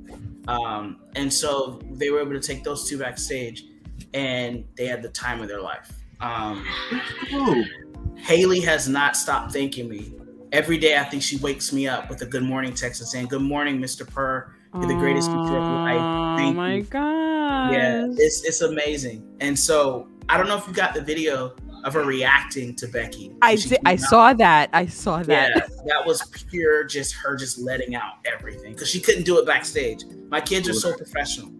Um, 0.48 0.98
and 1.16 1.32
so 1.32 1.80
they 1.92 2.10
were 2.10 2.20
able 2.22 2.34
to 2.34 2.40
take 2.40 2.64
those 2.64 2.88
two 2.90 2.98
backstage 2.98 3.66
and 4.14 4.66
they 4.76 4.88
had 4.88 5.02
the 5.02 5.10
time 5.10 5.42
of 5.42 5.48
their 5.48 5.62
life. 5.62 5.92
Um, 6.20 6.66
Oh, 7.34 7.64
Haley 8.18 8.60
has 8.62 8.88
not 8.88 9.16
stopped 9.16 9.54
thanking 9.54 9.88
me. 9.90 10.14
Every 10.52 10.78
day, 10.78 10.98
I 10.98 11.04
think 11.06 11.24
she 11.24 11.38
wakes 11.38 11.72
me 11.72 11.88
up 11.88 12.10
with 12.10 12.22
a 12.22 12.26
good 12.26 12.44
morning 12.44 12.74
text 12.74 13.00
and 13.02 13.08
saying, 13.08 13.28
Good 13.28 13.42
morning, 13.42 13.80
Mr. 13.80 14.06
Purr. 14.08 14.54
You're 14.74 14.86
the 14.88 14.94
greatest 14.96 15.28
teacher 15.28 15.58
of 15.58 15.64
life. 15.64 15.98
Oh 16.00 16.36
Thank 16.38 16.56
my 16.56 16.74
you." 16.76 16.84
god. 16.84 17.74
Yeah, 17.74 18.06
it's, 18.10 18.44
it's 18.44 18.62
amazing. 18.62 19.26
And 19.40 19.58
so 19.58 20.08
I 20.30 20.38
don't 20.38 20.48
know 20.48 20.58
if 20.58 20.68
you 20.68 20.74
got 20.74 20.94
the 20.94 21.02
video 21.02 21.56
of 21.84 21.94
her 21.94 22.04
reacting 22.04 22.76
to 22.76 22.88
Becky. 22.88 23.32
I 23.42 23.56
did, 23.56 23.80
I 23.86 23.94
out. 23.94 24.00
saw 24.00 24.34
that. 24.34 24.70
I 24.74 24.86
saw 24.86 25.24
that. 25.24 25.50
Yeah, 25.56 25.68
that 25.86 26.06
was 26.06 26.24
pure, 26.50 26.84
just 26.84 27.14
her 27.16 27.36
just 27.36 27.58
letting 27.60 27.96
out 27.96 28.14
everything 28.26 28.74
because 28.74 28.90
she 28.90 29.00
couldn't 29.00 29.24
do 29.24 29.40
it 29.40 29.46
backstage. 29.46 30.04
My 30.30 30.42
kids 30.42 30.70
are 30.70 30.74
so 30.74 30.96
professional. 30.96 31.52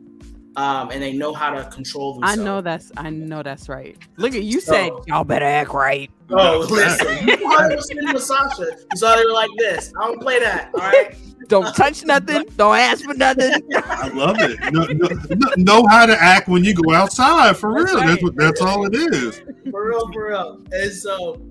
Um, 0.56 0.92
and 0.92 1.02
they 1.02 1.14
know 1.14 1.34
how 1.34 1.52
to 1.52 1.64
control 1.70 2.14
themselves. 2.14 2.40
I 2.40 2.44
know 2.44 2.62
that's 2.62 2.92
I 2.98 3.10
know 3.10 3.42
that's 3.44 3.70
right. 3.70 3.98
Look 4.18 4.36
at 4.36 4.44
you 4.44 4.60
said 4.60 4.92
y'all 5.08 5.24
better 5.24 5.46
act 5.46 5.74
right. 5.74 6.12
Oh, 6.30 6.66
listen, 6.70 7.28
you 7.28 7.38
saw 7.38 7.68
they 7.68 7.76
were 7.76 7.82
sitting 7.82 8.14
with 8.14 8.24
Sasha. 8.24 8.66
You 8.92 8.98
saw 8.98 9.16
they 9.16 9.26
were 9.26 9.32
like 9.32 9.50
this. 9.58 9.94
I 10.00 10.08
don't 10.08 10.22
play 10.22 10.40
that. 10.40 10.72
All 10.74 10.82
right. 10.82 11.16
Don't 11.48 11.76
touch 11.76 12.04
nothing. 12.06 12.46
Don't 12.56 12.78
ask 12.78 13.04
for 13.04 13.14
nothing. 13.14 13.52
I 13.76 14.08
love 14.10 14.38
it. 14.40 14.60
No, 14.72 14.86
no, 14.86 15.08
no- 15.30 15.54
know 15.58 15.88
how 15.88 16.06
to 16.06 16.14
act 16.22 16.48
when 16.48 16.64
you 16.64 16.74
go 16.74 16.94
outside 16.94 17.58
for 17.58 17.74
That's 17.74 17.92
real. 17.92 18.00
That's 18.00 18.12
right. 18.12 18.24
what. 18.24 18.36
That's 18.36 18.62
all 18.62 18.86
it 18.86 18.96
is. 18.96 19.42
For 19.70 19.90
real, 19.90 20.12
for 20.14 20.30
real. 20.30 20.64
And 20.72 20.92
so 20.92 21.42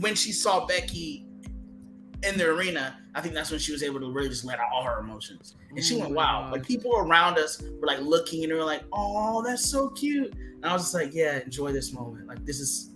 when 0.00 0.14
she 0.14 0.32
saw 0.32 0.66
Becky 0.66 1.26
in 2.22 2.36
the 2.36 2.46
arena, 2.46 2.98
I 3.14 3.20
think 3.20 3.34
that's 3.34 3.50
when 3.50 3.60
she 3.60 3.72
was 3.72 3.82
able 3.82 4.00
to 4.00 4.10
really 4.10 4.28
just 4.28 4.44
let 4.44 4.58
out 4.58 4.66
all 4.72 4.82
her 4.82 4.98
emotions. 4.98 5.54
And 5.70 5.84
she 5.84 5.96
went, 5.96 6.12
mm. 6.12 6.16
wow. 6.16 6.42
God. 6.42 6.52
Like 6.52 6.66
people 6.66 6.96
around 6.96 7.38
us 7.38 7.62
were 7.62 7.86
like 7.86 8.00
looking 8.00 8.42
and 8.42 8.52
they 8.52 8.56
were 8.56 8.64
like, 8.64 8.82
oh, 8.92 9.42
that's 9.42 9.64
so 9.64 9.90
cute. 9.90 10.34
And 10.34 10.64
I 10.64 10.72
was 10.72 10.82
just 10.82 10.94
like, 10.94 11.14
yeah, 11.14 11.40
enjoy 11.40 11.72
this 11.72 11.92
moment. 11.92 12.26
Like 12.26 12.44
this 12.44 12.60
is, 12.60 12.94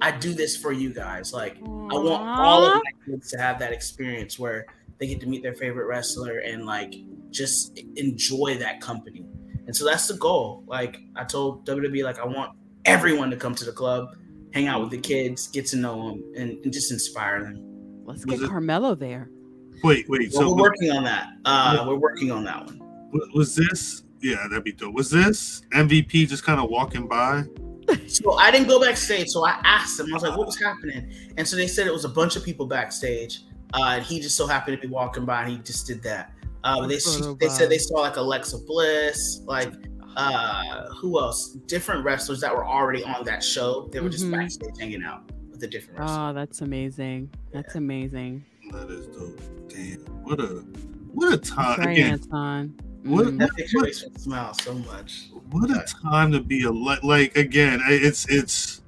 I 0.00 0.10
do 0.10 0.34
this 0.34 0.56
for 0.56 0.72
you 0.72 0.92
guys. 0.92 1.32
Like 1.32 1.56
I 1.58 1.68
want 1.68 2.22
all 2.22 2.64
of 2.64 2.74
my 2.74 2.90
kids 3.06 3.30
to 3.30 3.38
have 3.38 3.58
that 3.60 3.72
experience 3.72 4.38
where 4.38 4.66
they 4.98 5.06
get 5.06 5.20
to 5.20 5.26
meet 5.26 5.42
their 5.42 5.54
favorite 5.54 5.86
wrestler 5.86 6.38
and 6.38 6.66
like 6.66 6.94
just 7.30 7.78
enjoy 7.96 8.56
that 8.58 8.80
company. 8.80 9.24
And 9.66 9.74
so 9.74 9.84
that's 9.84 10.08
the 10.08 10.14
goal. 10.14 10.64
Like 10.66 10.98
I 11.16 11.24
told 11.24 11.66
WWE, 11.66 12.02
like 12.02 12.18
I 12.18 12.26
want 12.26 12.56
everyone 12.84 13.30
to 13.30 13.36
come 13.36 13.54
to 13.54 13.64
the 13.64 13.72
club, 13.72 14.16
hang 14.52 14.66
out 14.66 14.80
with 14.80 14.90
the 14.90 14.98
kids, 14.98 15.48
get 15.48 15.66
to 15.66 15.76
know 15.76 16.08
them, 16.08 16.24
and, 16.36 16.64
and 16.64 16.72
just 16.72 16.92
inspire 16.92 17.42
them. 17.42 17.73
Let's 18.04 18.24
get 18.24 18.40
it- 18.40 18.48
Carmelo 18.48 18.94
there. 18.94 19.30
Wait, 19.82 20.08
wait. 20.08 20.32
So 20.32 20.40
So 20.40 20.54
we're 20.54 20.62
working 20.62 20.90
on 20.92 21.04
that. 21.04 21.28
Uh, 21.44 21.84
we're 21.86 21.96
working 21.98 22.30
on 22.30 22.44
that 22.44 22.64
one. 22.66 22.80
was, 23.12 23.28
was 23.34 23.56
this? 23.56 24.02
Yeah, 24.22 24.36
that'd 24.48 24.64
be 24.64 24.72
dope. 24.72 24.94
Was 24.94 25.10
this 25.10 25.62
MVP 25.74 26.26
just 26.28 26.44
kind 26.44 26.58
of 26.60 26.70
walking 26.70 27.06
by? 27.08 27.44
So 28.06 28.32
I 28.38 28.50
didn't 28.50 28.68
go 28.68 28.80
backstage. 28.80 29.28
So 29.28 29.44
I 29.44 29.60
asked 29.62 29.98
them. 29.98 30.06
I 30.10 30.14
was 30.14 30.22
like, 30.22 30.38
"What 30.38 30.46
was 30.46 30.58
happening?" 30.58 31.12
And 31.36 31.46
so 31.46 31.54
they 31.54 31.66
said 31.66 31.86
it 31.86 31.92
was 31.92 32.06
a 32.06 32.08
bunch 32.08 32.34
of 32.34 32.42
people 32.42 32.64
backstage. 32.64 33.40
Uh, 33.74 33.96
and 33.96 34.02
he 34.02 34.20
just 34.20 34.38
so 34.38 34.46
happened 34.46 34.80
to 34.80 34.88
be 34.88 34.90
walking 34.90 35.26
by, 35.26 35.42
and 35.42 35.50
he 35.52 35.58
just 35.58 35.86
did 35.86 36.02
that. 36.02 36.32
Uh, 36.64 36.86
they 36.86 36.98
Photo 36.98 37.34
they 37.34 37.48
said 37.50 37.68
they 37.68 37.76
saw 37.76 37.96
like 38.00 38.16
Alexa 38.16 38.56
Bliss, 38.66 39.42
like 39.44 39.70
uh, 40.16 40.86
who 40.94 41.20
else? 41.20 41.50
Different 41.66 42.02
wrestlers 42.06 42.40
that 42.40 42.54
were 42.56 42.64
already 42.64 43.04
on 43.04 43.22
that 43.26 43.44
show. 43.44 43.90
They 43.92 44.00
were 44.00 44.08
just 44.08 44.24
Mhm. 44.24 44.32
backstage 44.32 44.78
hanging 44.80 45.02
out 45.02 45.30
with 45.54 45.60
the 45.60 45.68
different 45.68 46.00
wrestlers. 46.00 46.18
Oh, 46.18 46.32
that's 46.32 46.60
amazing. 46.62 47.30
That's 47.52 47.76
amazing. 47.76 48.44
That 48.72 48.90
is 48.90 49.06
dope. 49.06 49.40
Damn, 49.68 49.98
what 50.24 50.40
a 50.40 50.64
what 51.12 51.32
a 51.32 51.36
time 51.38 51.76
Sorry, 51.80 51.92
again. 51.94 52.12
Anton. 52.14 52.74
What- 53.04 53.26
Mm. 53.26 53.38
that 53.38 53.54
picture 53.54 53.80
makes 53.80 54.02
me 54.02 54.10
smile 54.16 54.54
so 54.54 54.74
much. 54.74 55.28
What 55.50 55.70
a 55.70 55.84
time 56.02 56.32
to 56.32 56.40
be 56.40 56.64
a 56.64 56.70
like 56.72 57.36
again. 57.36 57.80
It's 57.86 58.26
it's. 58.28 58.82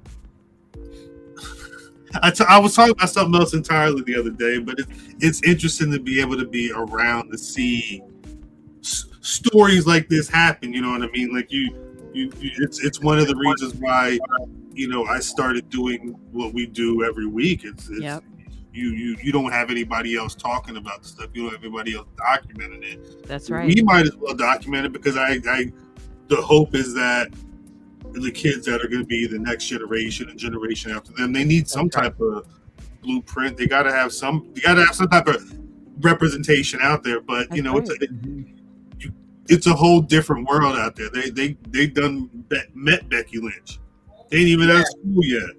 I, 2.23 2.31
t- 2.31 2.43
I 2.47 2.57
was 2.59 2.73
talking 2.75 2.91
about 2.93 3.09
something 3.09 3.39
else 3.39 3.53
entirely 3.53 4.01
the 4.01 4.17
other 4.19 4.31
day, 4.31 4.57
but 4.59 4.79
it's 4.79 4.89
it's 5.19 5.43
interesting 5.43 5.91
to 5.91 5.99
be 5.99 6.19
able 6.19 6.37
to 6.37 6.47
be 6.47 6.71
around 6.71 7.31
to 7.31 7.37
see 7.37 8.01
s- 8.81 9.05
stories 9.21 9.85
like 9.85 10.09
this 10.09 10.27
happen. 10.27 10.73
You 10.73 10.81
know 10.81 10.91
what 10.91 11.03
I 11.03 11.07
mean? 11.11 11.33
Like 11.33 11.51
you, 11.51 11.69
you, 12.13 12.31
you, 12.39 12.51
it's 12.59 12.83
it's 12.83 12.99
one 13.01 13.19
of 13.19 13.27
the 13.27 13.35
reasons 13.35 13.75
why 13.75 14.17
you 14.77 14.87
know 14.87 15.05
I 15.05 15.19
started 15.19 15.69
doing 15.69 16.09
what 16.31 16.53
we 16.53 16.65
do 16.67 17.03
every 17.03 17.25
week. 17.25 17.63
It's, 17.63 17.89
it's 17.89 17.99
Yep. 18.01 18.23
you 18.73 18.89
you 18.91 19.17
you 19.21 19.31
don't 19.31 19.51
have 19.51 19.71
anybody 19.71 20.15
else 20.15 20.35
talking 20.35 20.77
about 20.77 21.01
the 21.01 21.07
stuff. 21.09 21.29
You 21.33 21.43
don't 21.43 21.51
have 21.53 21.63
anybody 21.63 21.95
else 21.95 22.07
documenting 22.15 22.83
it. 22.83 23.27
That's 23.27 23.49
right. 23.49 23.67
We 23.67 23.81
might 23.81 24.05
as 24.05 24.15
well 24.15 24.35
document 24.35 24.85
it 24.85 24.91
because 24.93 25.17
I, 25.17 25.39
I 25.49 25.71
the 26.27 26.37
hope 26.37 26.75
is 26.75 26.93
that 26.93 27.29
the 28.13 28.31
kids 28.31 28.65
that 28.65 28.81
are 28.83 28.87
going 28.87 29.01
to 29.01 29.07
be 29.07 29.27
the 29.27 29.39
next 29.39 29.65
generation 29.67 30.29
and 30.29 30.39
generation 30.39 30.91
after 30.91 31.11
them, 31.13 31.33
they 31.33 31.43
need 31.43 31.67
some 31.69 31.87
Okay. 31.87 32.01
type 32.01 32.19
of 32.19 32.47
blueprint. 33.01 33.57
They 33.57 33.65
got 33.67 33.83
to 33.83 33.91
have 33.91 34.13
some. 34.13 34.49
You 34.53 34.61
got 34.61 34.75
to 34.75 34.85
have 34.85 34.95
some 34.95 35.07
type 35.09 35.27
of 35.27 35.57
representation 36.01 36.79
out 36.81 37.03
there. 37.03 37.19
But 37.19 37.55
you 37.55 37.61
That's 37.63 37.63
know, 37.63 37.77
it's 37.77 37.89
a, 37.89 38.07
you, 38.99 39.11
it's 39.49 39.67
a 39.67 39.73
whole 39.73 40.01
different 40.01 40.47
world 40.47 40.77
out 40.77 40.95
there. 40.95 41.09
They 41.09 41.29
they 41.29 41.57
they 41.69 41.87
done 41.87 42.29
met 42.73 43.09
Becky 43.09 43.39
Lynch. 43.39 43.79
They 44.29 44.37
ain't 44.37 44.47
even 44.47 44.69
out 44.69 44.81
of 44.81 44.87
school 44.87 45.23
yet. 45.23 45.49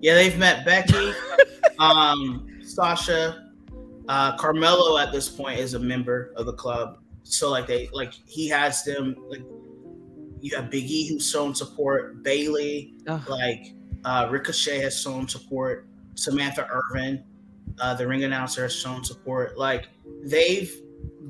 Yeah, 0.00 0.14
they've 0.14 0.36
met 0.38 0.64
Becky, 0.64 1.12
um, 1.78 2.48
Sasha, 2.62 3.50
uh, 4.08 4.36
Carmelo. 4.36 4.98
At 4.98 5.12
this 5.12 5.28
point, 5.28 5.58
is 5.58 5.74
a 5.74 5.78
member 5.78 6.32
of 6.36 6.46
the 6.46 6.52
club. 6.52 6.98
So 7.22 7.50
like 7.50 7.66
they 7.66 7.88
like 7.92 8.12
he 8.26 8.48
has 8.48 8.84
them 8.84 9.16
like 9.28 9.42
you 10.40 10.56
have 10.56 10.66
Biggie 10.66 11.08
who's 11.08 11.30
shown 11.30 11.54
support, 11.54 12.22
Bayley, 12.22 12.94
Ugh. 13.06 13.28
like 13.28 13.74
uh, 14.04 14.28
Ricochet 14.30 14.80
has 14.80 15.00
shown 15.00 15.28
support, 15.28 15.86
Samantha 16.14 16.68
Irvin, 16.68 17.22
uh, 17.80 17.94
the 17.94 18.06
ring 18.06 18.24
announcer 18.24 18.62
has 18.62 18.74
shown 18.74 19.04
support. 19.04 19.56
Like 19.56 19.88
they've 20.24 20.74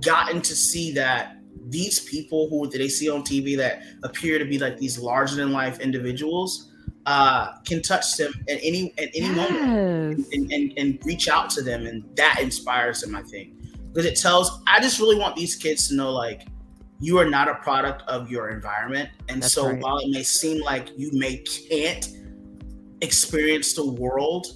gotten 0.00 0.40
to 0.42 0.54
see 0.54 0.92
that 0.92 1.36
these 1.68 2.00
people 2.00 2.48
who 2.48 2.66
they 2.68 2.88
see 2.88 3.10
on 3.10 3.22
TV 3.22 3.56
that 3.56 3.82
appear 4.02 4.38
to 4.38 4.44
be 4.44 4.58
like 4.58 4.78
these 4.78 4.98
larger 4.98 5.36
than 5.36 5.52
life 5.52 5.78
individuals 5.80 6.71
uh, 7.06 7.58
can 7.64 7.82
touch 7.82 8.16
them 8.16 8.32
at 8.48 8.58
any 8.62 8.94
at 8.98 9.08
any 9.14 9.28
moment 9.28 10.26
and, 10.32 10.52
and, 10.52 10.72
and 10.76 10.98
reach 11.04 11.28
out 11.28 11.50
to 11.50 11.62
them 11.62 11.86
and 11.86 12.04
that 12.16 12.38
inspires 12.40 13.00
them 13.00 13.14
i 13.16 13.22
think. 13.22 13.54
Because 13.88 14.06
it 14.06 14.16
tells 14.16 14.62
i 14.66 14.80
just 14.80 15.00
really 15.00 15.18
want 15.18 15.36
these 15.36 15.56
kids 15.56 15.88
to 15.88 15.94
know 15.94 16.12
like 16.12 16.46
you 17.00 17.18
are 17.18 17.28
not 17.28 17.48
a 17.48 17.56
product 17.56 18.02
of 18.08 18.30
your 18.30 18.50
environment. 18.50 19.10
And 19.28 19.42
That's 19.42 19.54
so 19.54 19.66
right. 19.66 19.80
while 19.80 19.98
it 19.98 20.08
may 20.08 20.22
seem 20.22 20.62
like 20.62 20.90
you 20.96 21.10
may 21.12 21.38
can't 21.38 22.08
experience 23.00 23.72
the 23.72 23.84
world 23.84 24.46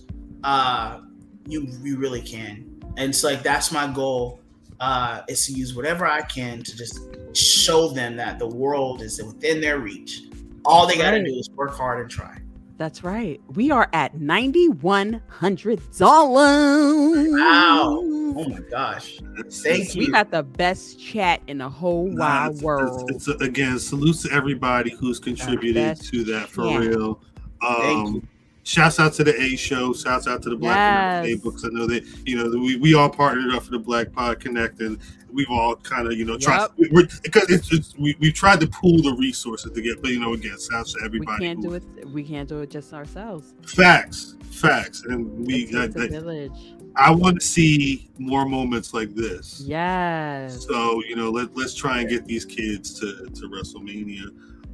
uh 0.44 1.00
you 1.48 1.66
you 1.82 1.98
really 1.98 2.22
can. 2.22 2.80
And 2.96 3.10
it's 3.10 3.24
like 3.24 3.42
that's 3.42 3.72
my 3.72 3.88
goal 3.92 4.40
uh 4.78 5.22
is 5.28 5.46
to 5.46 5.52
use 5.52 5.74
whatever 5.74 6.06
i 6.06 6.20
can 6.20 6.62
to 6.62 6.76
just 6.76 7.00
show 7.34 7.88
them 7.88 8.14
that 8.16 8.38
the 8.38 8.46
world 8.46 9.00
is 9.00 9.22
within 9.22 9.60
their 9.60 9.78
reach 9.78 10.24
all 10.66 10.86
they 10.86 10.96
gotta 10.96 11.16
Right. 11.18 11.24
do 11.26 11.32
is 11.38 11.48
work 11.50 11.70
hard 11.74 12.00
and 12.00 12.10
try 12.10 12.38
That's 12.78 13.02
right. 13.02 13.40
We 13.54 13.70
are 13.70 13.88
at 13.94 14.20
ninety 14.20 14.68
one 14.68 15.22
hundred 15.28 15.80
dollars. 15.96 17.28
Wow. 17.32 18.02
oh 18.38 18.48
my 18.50 18.60
gosh 18.70 19.18
Thank 19.50 19.80
it's- 19.80 19.96
We 19.96 20.06
you. 20.06 20.12
got 20.12 20.30
the 20.30 20.42
best 20.42 21.00
chat 21.00 21.40
in 21.46 21.56
the 21.58 21.68
whole 21.70 22.08
Nah, 22.08 22.18
wide 22.18 22.46
it's- 22.48 22.62
world. 22.62 23.10
It's, 23.10 23.28
it's, 23.28 23.40
again, 23.40 23.78
salutes 23.78 24.22
to 24.24 24.32
everybody 24.32 24.90
who's 24.94 25.18
contributed 25.18 25.96
to 26.02 26.24
that 26.24 26.48
for 26.50 26.68
chant. 26.68 26.86
real. 26.86 27.20
Thank 27.62 28.08
Um, 28.08 28.28
shouts 28.66 28.98
out 28.98 29.12
to 29.14 29.24
the 29.24 29.40
A 29.40 29.56
show. 29.56 29.92
Shouts 29.94 30.26
out 30.26 30.42
to 30.42 30.50
the 30.50 30.56
Black 30.56 31.24
Yes. 31.24 31.38
A 31.38 31.42
books. 31.42 31.64
I 31.64 31.68
know 31.68 31.86
that 31.86 32.04
you 32.26 32.36
know 32.36 32.50
we, 32.58 32.76
we 32.76 32.94
all 32.94 33.08
partnered 33.08 33.54
up 33.54 33.62
for 33.62 33.70
the 33.70 33.78
Black 33.78 34.12
Pod 34.12 34.40
Connect, 34.40 34.80
and 34.80 34.98
we've 35.30 35.48
all 35.50 35.76
kind 35.76 36.06
of 36.06 36.14
you 36.14 36.24
know 36.24 36.36
tried 36.36 36.68
Yep. 36.78 36.90
we're, 36.92 37.06
because 37.22 37.50
it's, 37.50 37.96
we 37.96 38.16
we 38.20 38.32
tried 38.32 38.60
to 38.60 38.66
pool 38.66 39.00
the 39.02 39.14
resources 39.18 39.72
to 39.72 39.80
get, 39.80 40.02
but 40.02 40.10
you 40.10 40.20
know 40.20 40.34
again, 40.34 40.56
shouts 40.58 40.92
to 40.94 41.00
everybody. 41.04 41.40
we 41.40 41.46
can't 41.46 41.64
who- 41.64 41.70
do 41.70 41.74
it. 41.74 42.08
We 42.10 42.24
can't 42.24 42.48
do 42.48 42.60
it 42.60 42.70
just 42.70 42.92
ourselves. 42.92 43.54
Facts, 43.66 44.36
facts, 44.50 45.04
and 45.08 45.46
we. 45.46 45.64
It 45.64 45.74
I, 45.76 45.86
takes 45.86 45.96
a 45.96 46.02
I, 46.02 46.08
village. 46.08 46.74
I 46.98 47.10
want 47.10 47.38
to 47.40 47.46
see 47.46 48.10
more 48.18 48.46
moments 48.46 48.94
like 48.94 49.14
this. 49.14 49.62
Yes. 49.66 50.66
So 50.66 51.02
you 51.04 51.14
know, 51.14 51.30
let 51.30 51.54
let's 51.56 51.74
try 51.74 52.00
and 52.00 52.08
get 52.08 52.24
these 52.24 52.44
kids 52.44 52.98
to 53.00 53.26
to 53.26 53.48
WrestleMania. 53.48 54.28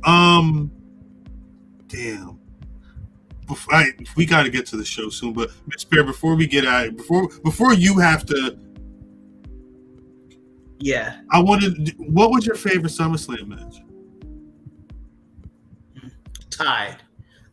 Um, 0.04 0.70
damn. 1.88 2.38
Bef- 3.54 3.66
I, 3.72 3.86
we 4.16 4.26
got 4.26 4.42
to 4.44 4.50
get 4.50 4.66
to 4.66 4.76
the 4.76 4.84
show 4.84 5.08
soon, 5.08 5.32
but 5.32 5.50
Miss 5.66 5.84
Bear, 5.84 6.04
before 6.04 6.34
we 6.34 6.46
get 6.46 6.66
out, 6.66 6.96
before 6.96 7.28
before 7.44 7.74
you 7.74 7.98
have 7.98 8.24
to, 8.26 8.58
yeah 10.78 11.20
I 11.30 11.38
wanted. 11.40 11.94
What 11.98 12.30
was 12.30 12.46
your 12.46 12.56
favorite 12.56 12.92
SummerSlam 12.92 13.48
match? 13.48 13.76
tied 16.50 16.98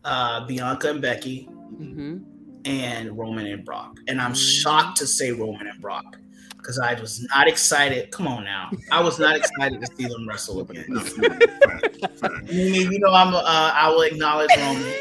uh, 0.04 0.46
Bianca 0.46 0.90
and 0.90 1.02
Becky 1.02 1.44
hmm 1.78 2.18
and 2.66 3.18
Roman 3.18 3.46
and 3.48 3.64
Brock. 3.64 3.98
And 4.10 4.20
I'm 4.22 4.34
Mm. 4.34 4.62
shocked 4.62 4.98
to 4.98 5.08
say 5.08 5.32
Roman 5.32 5.68
and 5.68 5.82
Brock 5.82 6.18
because 6.58 6.78
I 6.78 6.94
was 7.00 7.26
not 7.34 7.48
excited. 7.48 8.12
Come 8.12 8.28
on 8.28 8.44
now. 8.44 8.70
I 8.92 9.02
was 9.02 9.18
not 9.18 9.38
excited 9.38 9.80
to 9.80 9.88
see 9.96 10.06
them 10.08 10.28
wrestle 10.28 10.60
again. 10.60 10.84
No, 10.90 11.00
fact, 11.00 11.46
fact. 11.64 11.98
I 12.22 12.42
mean, 12.52 12.92
you 12.92 13.00
know, 13.00 13.14
I'm, 13.14 13.34
uh, 13.34 13.42
I 13.46 13.90
will 13.90 14.02
acknowledge 14.02 14.50
Roman. 14.58 14.94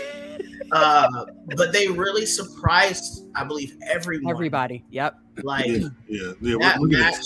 Uh, 0.72 1.24
but 1.56 1.72
they 1.72 1.88
really 1.88 2.26
surprised, 2.26 3.26
I 3.34 3.44
believe, 3.44 3.76
everyone. 3.86 4.30
Everybody. 4.30 4.84
Yep. 4.90 5.16
Like, 5.42 5.66
Yeah, 5.66 5.88
yeah, 6.08 6.32
yeah. 6.40 6.56
that 6.60 6.80
Look 6.80 6.92
at 6.94 7.00
match. 7.00 7.24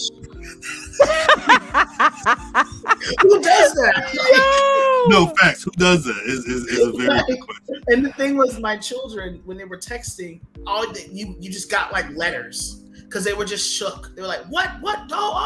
Who 3.22 3.42
does 3.42 3.72
that? 3.74 5.06
No 5.08 5.26
facts. 5.40 5.62
Who 5.64 5.70
does 5.72 6.04
that? 6.04 6.22
Is 6.26 6.44
is, 6.46 6.64
is 6.66 6.88
a 6.88 6.92
very 6.92 7.20
good 7.26 7.40
question. 7.40 7.82
And 7.88 8.04
the 8.04 8.12
thing 8.12 8.36
was, 8.36 8.58
my 8.60 8.76
children, 8.76 9.40
when 9.44 9.56
they 9.56 9.64
were 9.64 9.78
texting, 9.78 10.40
all 10.66 10.86
the, 10.92 11.08
you 11.10 11.34
you 11.40 11.50
just 11.50 11.70
got 11.70 11.92
like 11.92 12.08
letters 12.14 12.82
because 13.04 13.24
they 13.24 13.32
were 13.32 13.44
just 13.44 13.68
shook. 13.72 14.14
They 14.14 14.22
were 14.22 14.28
like, 14.28 14.44
"What? 14.44 14.70
What? 14.80 15.08
No! 15.08 15.16
Oh 15.18 15.44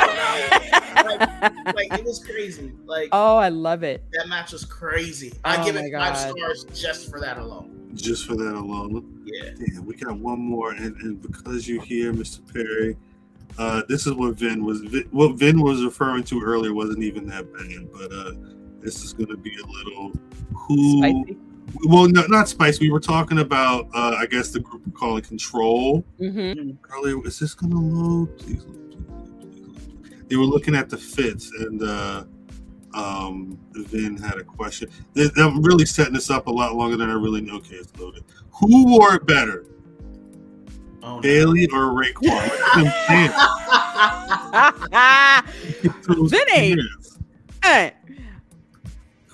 no!" 1.02 1.02
like, 1.04 1.74
like, 1.74 1.98
it 1.98 2.04
was 2.04 2.22
crazy. 2.24 2.72
Like 2.84 3.08
oh, 3.12 3.36
I 3.36 3.48
love 3.48 3.82
it. 3.82 4.04
that 4.12 4.28
match 4.28 4.52
was 4.52 4.64
crazy. 4.64 5.32
I 5.44 5.56
Oh 5.60 5.64
give 5.64 5.76
my 5.76 5.82
it 5.82 5.92
five 5.92 6.14
God. 6.14 6.36
stars 6.36 6.64
just 6.74 7.10
for 7.10 7.20
that 7.20 7.38
alone. 7.38 7.72
Just 7.96 8.26
for 8.26 8.36
that 8.36 8.54
alone. 8.54 9.22
Yeah. 9.24 9.50
Yeah, 9.58 9.80
we 9.80 9.94
got 9.94 10.18
one 10.18 10.38
more, 10.40 10.72
and, 10.72 10.96
and 11.02 11.20
because 11.20 11.66
you're 11.68 11.82
here, 11.82 12.12
Mr. 12.12 12.40
Perry, 12.52 12.96
uh, 13.58 13.82
this 13.88 14.06
is 14.06 14.12
what 14.12 14.34
Vin 14.34 14.64
was. 14.64 14.82
What 15.10 15.36
Vin 15.38 15.60
was 15.60 15.82
referring 15.84 16.24
to 16.24 16.40
earlier 16.42 16.74
wasn't 16.74 17.02
even 17.02 17.26
that 17.28 17.52
bad, 17.52 17.90
but 17.92 18.12
uh, 18.12 18.32
this 18.80 19.02
is 19.02 19.12
going 19.12 19.28
to 19.30 19.36
be 19.36 19.56
a 19.56 19.66
little 19.66 20.12
who. 20.54 20.98
Spicy. 20.98 21.36
Well, 21.84 22.08
no, 22.08 22.24
not 22.28 22.48
spice. 22.48 22.78
We 22.78 22.90
were 22.90 23.00
talking 23.00 23.38
about, 23.38 23.88
uh, 23.92 24.16
I 24.18 24.26
guess, 24.26 24.50
the 24.50 24.60
group 24.60 24.86
we 24.86 24.92
call 24.92 25.16
it 25.16 25.26
Control 25.26 26.04
Mm-hmm. 26.20 26.70
earlier. 26.94 27.26
Is 27.26 27.38
this 27.40 27.54
going 27.54 27.72
to 27.72 27.78
load? 27.78 28.38
Please, 28.38 28.62
please, 28.64 28.78
please. 30.00 30.18
They 30.28 30.36
were 30.36 30.44
looking 30.44 30.76
at 30.76 30.88
the 30.88 30.96
fits, 30.96 31.50
and 31.58 31.82
uh, 31.82 32.24
um, 32.96 33.58
Vin 33.72 34.16
had 34.16 34.38
a 34.38 34.44
question. 34.44 34.88
I'm 35.36 35.62
really 35.62 35.84
setting 35.86 36.14
this 36.14 36.30
up 36.30 36.46
a 36.46 36.50
lot 36.50 36.74
longer 36.74 36.96
than 36.96 37.10
I 37.10 37.14
really 37.14 37.40
know. 37.42 37.56
Okay, 37.56 37.76
it's 37.76 37.94
loaded. 37.98 38.24
Who 38.60 38.86
wore 38.96 39.14
it 39.14 39.26
better? 39.26 39.66
Oh, 41.02 41.16
no. 41.16 41.20
Bayley 41.20 41.66
or 41.72 41.92
Raekwon? 41.92 42.22
Look 42.22 42.60
at 42.60 42.74
them 42.74 42.92
pants. 45.82 46.06
Those 46.08 46.30
Vinny. 46.30 46.76
Hey, 47.62 47.92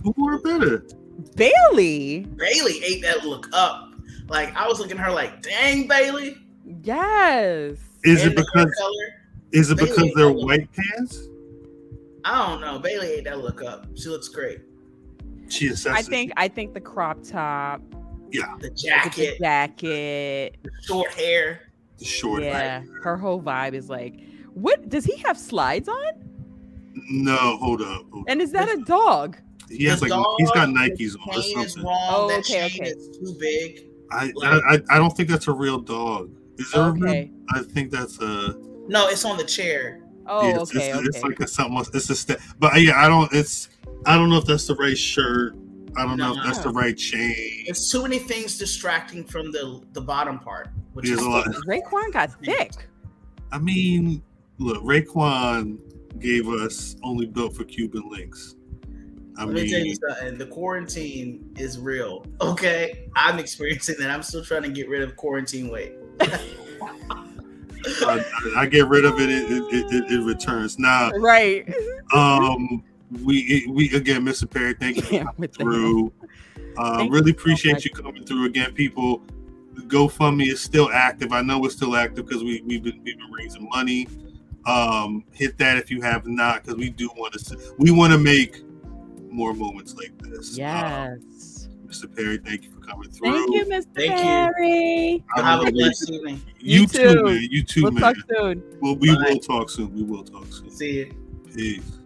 Who 0.02 0.12
wore 0.16 0.34
it 0.34 0.44
better? 0.44 0.84
Bayley. 1.36 2.20
Bayley 2.36 2.82
ate 2.84 3.02
that 3.02 3.24
look 3.24 3.48
up. 3.52 3.90
Like 4.28 4.54
I 4.56 4.66
was 4.66 4.78
looking 4.80 4.98
at 4.98 5.04
her 5.04 5.12
like, 5.12 5.42
"Dang, 5.42 5.86
Bayley." 5.86 6.36
Yes. 6.82 7.76
Is 8.04 8.22
And 8.22 8.32
it 8.32 8.36
because 8.36 8.74
color? 8.78 9.14
is 9.52 9.70
it 9.70 9.76
Bayley 9.78 9.90
because 9.90 10.10
they're 10.14 10.32
white 10.32 10.68
pants? 10.72 11.28
I 12.24 12.48
don't 12.48 12.60
know. 12.60 12.78
Bayley 12.78 13.08
ate 13.12 13.24
that 13.24 13.38
look 13.40 13.62
up. 13.62 13.86
She 13.96 14.08
looks 14.08 14.28
great. 14.28 14.60
She 15.48 15.68
assessed 15.68 15.96
I 15.98 16.02
think 16.02 16.32
I 16.36 16.48
think 16.48 16.72
the 16.74 16.80
crop 16.80 17.22
top, 17.22 17.82
Yeah. 18.30 18.54
the 18.60 18.70
jacket, 18.70 19.38
jacket. 19.40 20.56
the 20.62 20.70
short 20.84 21.12
hair. 21.12 21.72
the 21.98 22.04
short. 22.04 22.42
Yeah, 22.42 22.82
her 23.02 23.16
whole 23.16 23.40
vibe 23.42 23.74
is 23.74 23.88
like, 23.90 24.20
what 24.54 24.88
does 24.88 25.04
he 25.04 25.16
have 25.18 25.36
slides 25.38 25.88
on? 25.88 26.12
No, 27.10 27.36
hold 27.58 27.82
up. 27.82 28.04
hold. 28.12 28.24
And 28.28 28.40
is 28.40 28.52
that 28.52 28.68
a 28.70 28.76
dog? 28.84 29.36
He 29.68 29.84
has 29.86 30.00
The 30.00 30.08
like 30.08 30.26
he's 30.38 30.50
got 30.52 30.68
Nikes 30.68 31.16
on 31.18 31.34
or 31.34 31.38
is 31.38 31.52
something. 31.52 31.84
wrong. 31.84 32.06
Oh, 32.10 32.28
that 32.28 32.40
okay, 32.40 32.68
chain 32.68 32.82
okay. 32.82 32.90
is 32.90 33.16
too 33.18 33.34
big. 33.38 33.86
I, 34.10 34.30
I 34.42 34.74
I 34.74 34.80
I 34.90 34.98
don't 34.98 35.14
think 35.16 35.28
that's 35.30 35.48
a 35.48 35.52
real 35.52 35.80
dog. 35.80 36.30
Is 36.58 36.70
there 36.72 36.82
a 36.84 36.92
real? 36.92 37.04
Okay. 37.08 37.30
I 37.50 37.62
think 37.62 37.90
that's 37.90 38.20
a. 38.20 38.54
No, 38.88 39.08
it's 39.08 39.24
on 39.24 39.38
the 39.38 39.44
chair. 39.44 40.01
Oh, 40.26 40.46
yeah, 40.46 40.60
it's, 40.60 40.70
okay, 40.74 40.88
it's, 40.88 40.96
okay. 40.96 41.06
it's 41.06 41.22
like 41.22 41.40
a 41.40 41.48
something 41.48 41.76
else. 41.76 41.90
It's 41.94 42.10
a 42.10 42.14
step, 42.14 42.40
but 42.58 42.80
yeah, 42.80 43.02
I 43.02 43.08
don't. 43.08 43.32
It's 43.32 43.68
I 44.06 44.16
don't 44.16 44.28
know 44.28 44.38
if 44.38 44.44
that's 44.44 44.66
the 44.66 44.76
right 44.76 44.96
shirt. 44.96 45.54
I 45.96 46.04
don't 46.04 46.16
know 46.16 46.34
if 46.34 46.42
that's 46.44 46.58
the 46.58 46.70
right 46.70 46.96
chain. 46.96 47.64
It's 47.66 47.90
too 47.90 48.02
many 48.02 48.18
things 48.18 48.58
distracting 48.58 49.24
from 49.24 49.52
the 49.52 49.82
the 49.92 50.00
bottom 50.00 50.38
part, 50.38 50.68
which 50.92 51.06
There's 51.06 51.20
is 51.20 51.26
a 51.26 51.30
lot. 51.30 51.46
Raekwon 51.66 52.12
got 52.12 52.32
thick. 52.42 52.72
I 53.50 53.58
mean, 53.58 54.22
look, 54.58 54.82
Raekwon 54.82 55.78
gave 56.18 56.48
us 56.48 56.96
only 57.02 57.26
built 57.26 57.54
for 57.56 57.64
Cuban 57.64 58.08
links. 58.08 58.54
I 59.36 59.44
Let 59.44 59.54
me 59.54 59.70
tell 59.70 59.78
you 59.78 59.84
mean, 59.86 59.96
something. 59.96 60.38
The 60.38 60.46
quarantine 60.46 61.54
is 61.56 61.78
real. 61.78 62.24
Okay, 62.40 63.08
I'm 63.16 63.38
experiencing 63.38 63.96
that. 63.98 64.10
I'm 64.10 64.22
still 64.22 64.44
trying 64.44 64.62
to 64.62 64.70
get 64.70 64.88
rid 64.88 65.02
of 65.02 65.16
quarantine 65.16 65.70
weight. 65.70 65.94
I, 67.86 68.24
I 68.56 68.66
get 68.66 68.88
rid 68.88 69.04
of 69.04 69.18
it, 69.20 69.28
it, 69.30 69.50
it, 69.50 69.92
it, 69.92 70.12
it 70.12 70.24
returns. 70.24 70.78
Now, 70.78 71.10
Right. 71.12 71.66
um, 72.14 72.82
we 73.22 73.66
we 73.68 73.92
again, 73.94 74.22
Mr. 74.24 74.48
Perry, 74.50 74.74
thank 74.74 74.96
you 75.10 75.18
Yeah, 75.38 75.46
through. 75.58 76.12
Uh, 76.78 76.98
Thank 76.98 77.12
really 77.12 77.32
you 77.32 77.36
so 77.36 77.40
appreciate 77.40 77.72
much. 77.74 77.84
you 77.84 77.90
coming 77.90 78.24
through 78.24 78.46
again, 78.46 78.72
people. 78.72 79.22
The 79.74 79.82
GoFundMe 79.82 80.46
is 80.50 80.60
still 80.62 80.90
active. 80.90 81.32
I 81.32 81.42
know 81.42 81.62
it's 81.66 81.74
still 81.74 81.96
active 81.96 82.26
because 82.26 82.42
we 82.42 82.62
we've 82.62 82.82
been 82.82 83.00
we've 83.04 83.18
been 83.18 83.30
raising 83.30 83.68
money. 83.68 84.08
Um, 84.64 85.24
hit 85.32 85.58
that 85.58 85.76
if 85.76 85.90
you 85.90 86.00
have 86.02 86.26
not, 86.26 86.62
because 86.62 86.78
we 86.78 86.88
do 86.88 87.10
want 87.16 87.34
to 87.34 87.74
we 87.78 87.90
want 87.90 88.12
to 88.12 88.18
make 88.18 88.62
more 89.30 89.52
moments 89.52 89.94
like 89.94 90.16
this. 90.22 90.56
Yes. 90.56 91.68
Uh, 91.68 91.86
Mr. 91.86 92.14
Perry, 92.16 92.38
thank 92.38 92.64
you 92.64 92.70
coming 92.82 93.10
through. 93.10 93.32
Thank 93.32 93.54
you, 93.54 93.64
Mr. 93.66 93.86
Thank 93.94 94.10
you. 94.10 94.16
Perry. 94.16 95.24
I 95.36 95.42
Have 95.42 95.60
a 95.60 95.64
know, 95.66 95.70
blessed 95.72 96.10
evening. 96.10 96.42
You, 96.58 96.80
You 96.82 96.86
too, 96.86 96.98
too. 97.14 97.22
man. 97.24 97.48
You 97.50 97.62
too, 97.62 97.82
We'll 97.84 97.92
man. 97.92 98.02
talk 98.02 98.16
soon. 98.36 98.62
Well, 98.80 98.96
we 98.96 99.14
Bye. 99.14 99.24
will 99.30 99.38
talk 99.38 99.70
soon. 99.70 99.94
We 99.94 100.02
will 100.02 100.24
talk 100.24 100.46
soon. 100.52 100.70
See 100.70 100.92
you. 100.98 101.14
Peace. 101.54 101.98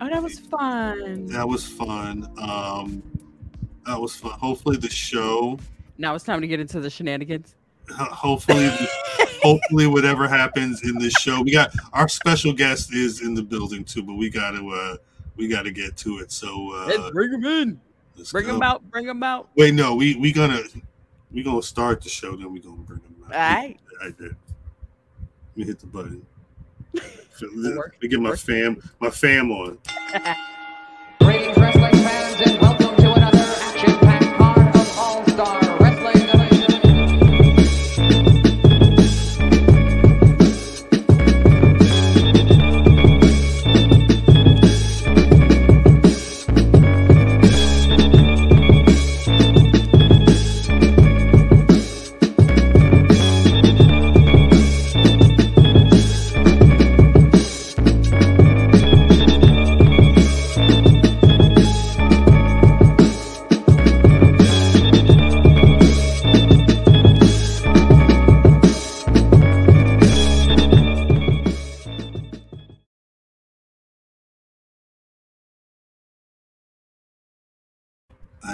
Oh, 0.00 0.08
that 0.08 0.22
was 0.22 0.38
fun. 0.38 1.26
That 1.26 1.46
was 1.48 1.66
fun. 1.66 2.26
Um, 2.40 3.02
that 3.86 4.00
was 4.00 4.14
fun. 4.16 4.32
Hopefully, 4.32 4.76
the 4.76 4.88
show. 4.88 5.58
Now 5.98 6.14
it's 6.14 6.24
time 6.24 6.40
to 6.40 6.46
get 6.46 6.60
into 6.60 6.80
the 6.80 6.88
shenanigans. 6.90 7.54
Hopefully, 7.90 8.70
hopefully, 9.42 9.86
whatever 9.86 10.26
happens 10.28 10.82
in 10.84 10.98
this 10.98 11.12
show, 11.14 11.42
we 11.42 11.50
got 11.50 11.72
our 11.92 12.08
special 12.08 12.52
guest 12.52 12.94
is 12.94 13.20
in 13.20 13.34
the 13.34 13.42
building 13.42 13.84
too, 13.84 14.02
but 14.02 14.14
we 14.14 14.30
got 14.30 14.52
to 14.52 14.70
uh, 14.70 14.96
we 15.36 15.48
got 15.48 15.62
to 15.62 15.70
get 15.70 15.96
to 15.98 16.18
it. 16.18 16.30
So 16.32 16.72
uh, 16.72 16.86
Let's 16.86 17.10
bring 17.10 17.32
him 17.32 17.44
in. 17.44 17.80
Let's 18.20 18.32
Bring 18.32 18.46
go. 18.46 18.54
him 18.56 18.62
out. 18.62 18.88
Bring 18.90 19.06
him 19.06 19.22
out. 19.22 19.48
Wait, 19.56 19.74
no, 19.74 19.94
we 19.94 20.14
we 20.16 20.32
gonna 20.32 20.60
we 21.32 21.42
gonna 21.42 21.62
start 21.62 22.02
the 22.02 22.08
show, 22.08 22.36
then 22.36 22.52
we 22.52 22.60
gonna 22.60 22.76
bring 22.76 23.00
him 23.00 23.16
out. 23.26 23.34
All 23.34 23.40
right. 23.40 23.78
I 24.02 24.06
did. 24.06 24.20
Let 24.20 24.36
me 25.56 25.64
hit 25.64 25.78
the 25.80 25.86
button. 25.86 26.24
Let 26.94 27.92
me 28.02 28.08
get 28.08 28.20
my 28.20 28.36
fam 28.36 28.82
my 29.00 29.10
fam 29.10 29.50
on. 29.50 29.78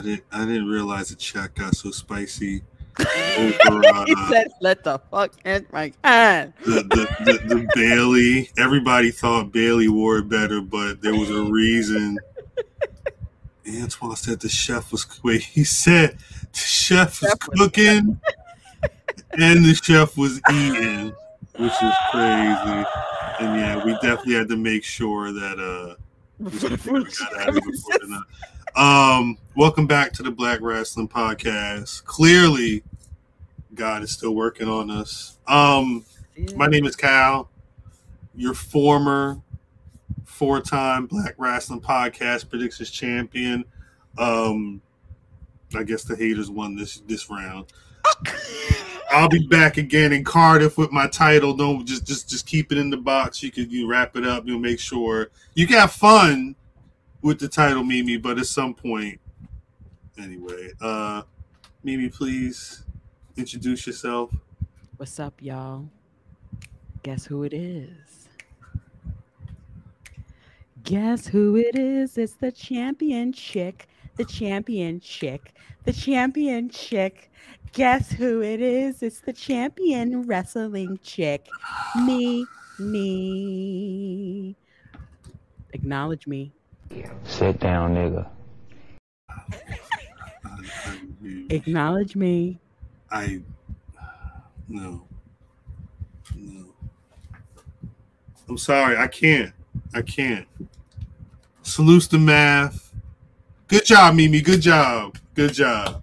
didn't 0.06 0.24
I 0.32 0.44
didn't 0.46 0.68
realize 0.68 1.08
the 1.08 1.16
chat 1.16 1.54
got 1.54 1.74
so 1.74 1.90
spicy 1.90 2.62
over 2.98 3.84
uh, 3.94 4.04
he 4.06 4.14
said, 4.28 4.48
"Let 4.60 4.84
the 4.84 4.98
fuck 5.10 5.32
in 5.44 5.66
my 5.72 5.92
hand." 6.02 6.52
the, 6.64 6.82
the, 6.82 7.24
the, 7.24 7.54
the 7.54 7.68
Bayley. 7.74 8.50
Everybody 8.56 9.10
thought 9.10 9.52
Bayley 9.52 9.88
wore 9.88 10.18
it 10.18 10.28
better, 10.28 10.60
but 10.60 11.02
there 11.02 11.14
was 11.14 11.30
a 11.30 11.42
reason. 11.42 12.18
Antoine 13.68 14.14
said 14.16 14.40
the 14.40 14.48
chef 14.48 14.92
was 14.92 15.06
wait. 15.22 15.42
He 15.52 15.64
said 15.64 16.18
the 16.52 16.58
chef 16.58 17.20
was 17.20 17.30
Chef 17.30 17.38
was- 17.48 17.58
cooking, 17.58 18.20
and 19.38 19.64
the 19.64 19.74
chef 19.74 20.16
was 20.16 20.40
eating, 20.50 21.12
which 21.56 21.72
is 21.82 21.94
crazy. 22.12 22.84
And 23.38 23.60
yeah, 23.60 23.84
we 23.84 23.92
definitely 23.94 24.34
had 24.34 24.48
to 24.48 24.56
make 24.56 24.84
sure 24.84 25.32
that 25.32 25.58
uh 25.58 25.96
we 26.38 26.50
got 26.50 26.72
out 26.72 27.48
of 27.48 27.54
before 27.64 27.98
the 27.98 28.06
night. 28.08 28.22
Um, 28.76 29.38
welcome 29.54 29.86
back 29.86 30.12
to 30.12 30.22
the 30.22 30.30
Black 30.30 30.60
Rasslin' 30.60 31.08
Podcast. 31.08 32.04
Clearly, 32.04 32.82
God 33.74 34.02
is 34.02 34.10
still 34.10 34.34
working 34.34 34.68
on 34.68 34.90
us. 34.90 35.38
Um, 35.46 36.04
my 36.56 36.66
name 36.66 36.84
is 36.84 36.94
Kyle, 36.94 37.48
your 38.34 38.52
former 38.52 39.40
four-time 40.26 41.06
Black 41.06 41.38
Rasslin' 41.38 41.80
Podcast 41.80 42.50
predictions 42.50 42.90
champion. 42.90 43.64
Um, 44.18 44.82
I 45.74 45.82
guess 45.82 46.04
the 46.04 46.14
haters 46.14 46.50
won 46.50 46.76
this 46.76 47.00
this 47.06 47.30
round. 47.30 47.72
I'll 49.10 49.30
be 49.30 49.46
back 49.46 49.78
again 49.78 50.12
in 50.12 50.22
Cardiff 50.22 50.76
with 50.76 50.92
my 50.92 51.06
title. 51.06 51.54
Don't 51.54 51.86
just 51.86 52.06
just 52.06 52.28
just 52.28 52.46
keep 52.46 52.72
it 52.72 52.76
in 52.76 52.90
the 52.90 52.98
box. 52.98 53.42
You 53.42 53.50
could 53.50 53.72
you 53.72 53.88
wrap 53.88 54.16
it 54.16 54.26
up. 54.26 54.46
You'll 54.46 54.58
make 54.58 54.80
sure 54.80 55.30
you 55.54 55.66
can 55.66 55.78
have 55.78 55.92
fun 55.92 56.56
with 57.26 57.40
the 57.40 57.48
title, 57.48 57.82
Mimi. 57.82 58.16
But 58.16 58.38
at 58.38 58.46
some 58.46 58.72
point, 58.72 59.20
anyway, 60.16 60.70
uh, 60.80 61.22
Mimi, 61.82 62.08
please 62.08 62.84
introduce 63.36 63.84
yourself. 63.86 64.30
What's 64.96 65.18
up, 65.18 65.34
y'all? 65.42 65.88
Guess 67.02 67.26
who 67.26 67.42
it 67.42 67.52
is? 67.52 68.28
Guess 70.84 71.26
who 71.26 71.56
it 71.56 71.76
is? 71.76 72.16
It's 72.16 72.34
the 72.34 72.52
champion 72.52 73.32
chick. 73.32 73.88
The 74.16 74.24
champion 74.24 75.00
chick. 75.00 75.52
The 75.84 75.92
champion 75.92 76.70
chick. 76.70 77.30
Guess 77.72 78.12
who 78.12 78.40
it 78.40 78.60
is? 78.60 79.02
It's 79.02 79.20
the 79.20 79.32
champion 79.32 80.22
wrestling 80.22 81.00
chick. 81.02 81.48
Me, 82.04 82.46
me. 82.78 84.56
Acknowledge 85.72 86.28
me. 86.28 86.55
Sit 87.24 87.60
down, 87.60 87.94
nigga. 87.94 88.28
Acknowledge 91.50 92.16
me. 92.16 92.58
I 93.10 93.40
no. 94.68 95.06
No. 96.34 96.66
I'm 98.48 98.58
sorry, 98.58 98.96
I 98.96 99.06
can't. 99.06 99.52
I 99.94 100.02
can't. 100.02 100.46
Salute 101.62 102.08
the 102.10 102.18
math. 102.18 102.92
Good 103.68 103.84
job, 103.84 104.14
Mimi. 104.14 104.40
Good 104.40 104.60
job. 104.60 105.18
Good 105.34 105.52
job. 105.52 106.02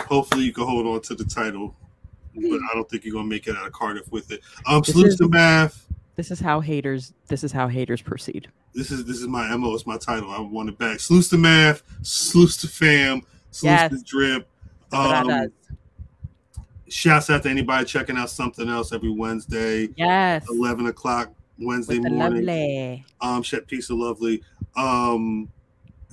Hopefully 0.00 0.44
you 0.44 0.52
can 0.52 0.64
hold 0.64 0.86
on 0.86 1.00
to 1.02 1.14
the 1.14 1.24
title. 1.24 1.74
But 2.34 2.60
I 2.70 2.74
don't 2.74 2.88
think 2.88 3.04
you're 3.04 3.14
gonna 3.14 3.28
make 3.28 3.46
it 3.46 3.56
out 3.56 3.66
of 3.66 3.72
Cardiff 3.72 4.10
with 4.10 4.30
it. 4.30 4.40
Um 4.66 4.80
This 4.80 4.94
salute 4.94 5.18
the 5.18 5.28
math. 5.28 5.83
This 6.16 6.30
is 6.30 6.38
how 6.40 6.60
haters. 6.60 7.12
This 7.28 7.42
is 7.44 7.52
how 7.52 7.68
haters 7.68 8.00
proceed. 8.02 8.48
This 8.74 8.90
is 8.90 9.04
this 9.04 9.18
is 9.20 9.26
my 9.28 9.54
MO, 9.56 9.74
it's 9.74 9.86
my 9.86 9.96
title. 9.98 10.30
I 10.30 10.40
want 10.40 10.68
it 10.68 10.78
back. 10.78 11.00
Salute 11.00 11.28
the 11.30 11.38
math, 11.38 11.82
salute 12.02 12.50
the 12.60 12.68
fam, 12.68 13.22
salute 13.50 13.70
Yes. 13.72 13.90
the 13.92 14.02
drip. 14.04 14.48
That's 14.90 15.26
what 15.26 15.30
I 15.30 15.44
Um, 15.44 15.52
shouts 16.88 17.30
out 17.30 17.42
to 17.44 17.50
anybody 17.50 17.84
checking 17.84 18.16
out 18.16 18.30
something 18.30 18.68
else 18.68 18.92
every 18.92 19.10
Wednesday, 19.10 19.88
Yes. 19.96 20.44
11 20.48 20.86
o'clock 20.86 21.32
Wednesday 21.58 21.98
With 21.98 22.12
morning. 22.12 22.44
lovely 22.46 23.04
Um, 23.20 23.42
Shet 23.42 23.66
Piece 23.66 23.90
of 23.90 23.98
Lovely. 23.98 24.42
Um, 24.76 25.48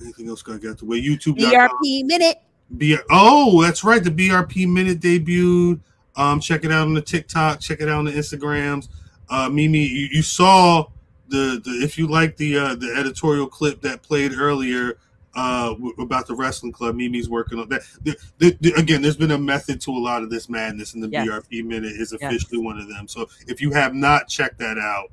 anything 0.00 0.28
else 0.28 0.42
got 0.42 0.60
got 0.60 0.78
the 0.78 0.84
way? 0.86 1.00
YouTube. 1.00 1.38
BRP 1.38 2.04
minute. 2.04 2.38
B- 2.76 2.96
oh, 3.10 3.62
that's 3.62 3.84
right. 3.84 4.02
The 4.02 4.10
BRP 4.10 4.66
minute 4.66 5.00
debuted. 5.00 5.80
Um, 6.16 6.40
check 6.40 6.64
it 6.64 6.72
out 6.72 6.86
on 6.86 6.94
the 6.94 7.02
TikTok. 7.02 7.60
Check 7.60 7.80
it 7.80 7.88
out 7.88 7.98
on 7.98 8.04
the 8.06 8.12
Instagrams. 8.12 8.88
Uh, 9.28 9.48
Mimi, 9.48 9.80
you, 9.86 10.08
you 10.12 10.22
saw 10.22 10.86
the, 11.28 11.60
the 11.64 11.70
if 11.82 11.96
you 11.98 12.06
like 12.06 12.36
the 12.36 12.58
uh, 12.58 12.74
the 12.74 12.94
editorial 12.96 13.46
clip 13.46 13.80
that 13.82 14.02
played 14.02 14.32
earlier 14.34 14.98
uh, 15.34 15.70
w- 15.70 15.94
about 15.98 16.26
the 16.26 16.34
wrestling 16.34 16.72
club. 16.72 16.94
Mimi's 16.94 17.30
working 17.30 17.58
on 17.58 17.68
that. 17.70 17.82
The, 18.02 18.16
the, 18.38 18.56
the- 18.60 18.72
again, 18.74 19.00
there's 19.00 19.16
been 19.16 19.30
a 19.30 19.38
method 19.38 19.80
to 19.82 19.90
a 19.92 19.98
lot 19.98 20.22
of 20.22 20.28
this 20.30 20.48
madness, 20.50 20.92
and 20.92 21.02
the 21.02 21.08
Yes. 21.08 21.26
BRP 21.26 21.64
minute 21.64 21.92
is 21.92 22.12
Yes. 22.12 22.30
officially 22.30 22.58
one 22.58 22.78
of 22.78 22.86
them. 22.88 23.08
So 23.08 23.26
if 23.46 23.60
you 23.62 23.70
have 23.72 23.94
not 23.94 24.28
checked 24.28 24.58
that 24.58 24.76
out, 24.76 25.10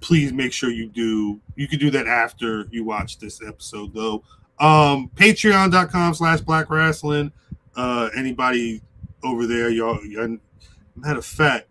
please 0.00 0.32
make 0.32 0.52
sure 0.52 0.70
you 0.70 0.86
do. 0.86 1.40
You 1.56 1.66
can 1.66 1.80
do 1.80 1.90
that 1.90 2.06
after 2.06 2.68
you 2.70 2.84
watch 2.84 3.18
this 3.18 3.40
episode, 3.44 3.92
though. 3.94 4.22
Um, 4.60 5.10
Patreon.com 5.16 6.14
slash 6.14 6.40
Black 6.42 6.70
Wrestling. 6.70 7.32
Uh, 7.74 8.10
anybody 8.16 8.80
over 9.24 9.46
there, 9.46 9.70
y'all. 9.70 9.98
y'all- 10.06 10.38
Matter 10.94 11.18
of 11.18 11.26
fact, 11.26 11.66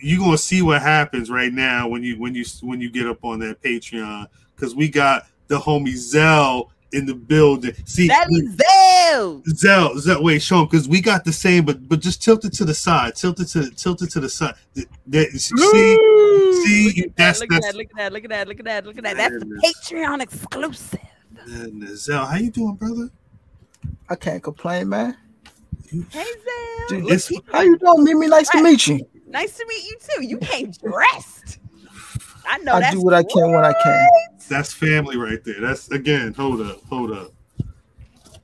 you're 0.00 0.18
gonna 0.20 0.38
see 0.38 0.62
what 0.62 0.82
happens 0.82 1.30
right 1.30 1.52
now 1.52 1.88
when 1.88 2.02
you 2.02 2.18
when 2.18 2.34
you 2.34 2.44
when 2.62 2.80
you 2.80 2.90
get 2.90 3.06
up 3.06 3.24
on 3.24 3.38
that 3.40 3.60
Patreon 3.62 4.26
because 4.54 4.74
we 4.74 4.88
got 4.88 5.26
the 5.48 5.58
homie 5.58 5.94
Zell 5.96 6.70
in 6.92 7.06
the 7.06 7.14
building. 7.14 7.72
See, 7.84 8.08
That 8.08 8.26
is 8.30 8.56
Zell. 8.56 9.42
Zell, 9.48 9.98
Zell, 9.98 10.22
wait, 10.24 10.42
show 10.42 10.60
him 10.60 10.64
because 10.66 10.88
we 10.88 11.00
got 11.00 11.24
the 11.24 11.32
same, 11.32 11.64
but 11.64 11.88
but 11.88 12.00
just 12.00 12.22
tilt 12.22 12.44
it 12.44 12.52
to 12.54 12.64
the 12.64 12.74
side, 12.74 13.14
tilt 13.16 13.40
it 13.40 13.46
to 13.48 13.70
tilt 13.70 14.02
it 14.02 14.10
to 14.10 14.20
the 14.20 14.28
side. 14.28 14.54
Th- 14.74 14.88
that- 15.08 15.30
see, 15.32 15.56
see, 16.64 16.86
Look 16.86 17.06
at 17.06 17.16
that's 17.16 17.40
that, 17.40 17.48
look 17.48 17.50
that's 17.50 17.66
at 17.66 17.72
that, 17.72 17.78
look 17.78 17.90
at 17.90 17.96
that, 17.96 18.12
look 18.12 18.24
at 18.24 18.30
that, 18.30 18.48
look 18.48 18.58
at 18.58 18.64
that, 18.64 18.84
look 18.84 18.98
at 18.98 19.04
that. 19.04 19.16
That's 19.16 19.44
the 19.44 19.94
Patreon 19.96 20.20
exclusive. 20.22 21.00
goodness. 21.46 22.04
Zell, 22.04 22.26
how 22.26 22.36
you 22.36 22.50
doing, 22.50 22.74
brother? 22.74 23.08
I 24.08 24.14
can't 24.16 24.42
complain, 24.42 24.88
man. 24.88 25.16
Hey 25.90 26.00
Zell. 26.10 26.88
Dude, 26.88 27.02
Look, 27.04 27.12
it's- 27.12 27.28
he- 27.28 27.40
How 27.52 27.62
you 27.62 27.76
doing, 27.78 28.04
Mimi? 28.04 28.26
Nice 28.28 28.48
to 28.50 28.62
meet 28.62 28.86
you. 28.86 29.00
Nice 29.30 29.56
to 29.56 29.66
meet 29.68 29.84
you 29.84 29.96
too. 30.00 30.24
You 30.24 30.38
came 30.38 30.70
dressed. 30.72 31.58
I 32.48 32.58
know 32.58 32.74
I 32.74 32.80
that's 32.80 32.94
do 32.96 33.02
what 33.02 33.14
I 33.14 33.22
can 33.22 33.52
when 33.52 33.64
I 33.64 33.72
can. 33.82 34.08
That's 34.48 34.72
family 34.72 35.16
right 35.16 35.42
there. 35.44 35.60
That's 35.60 35.90
again. 35.90 36.34
Hold 36.34 36.60
up, 36.60 36.82
hold 36.88 37.12
up. 37.12 37.30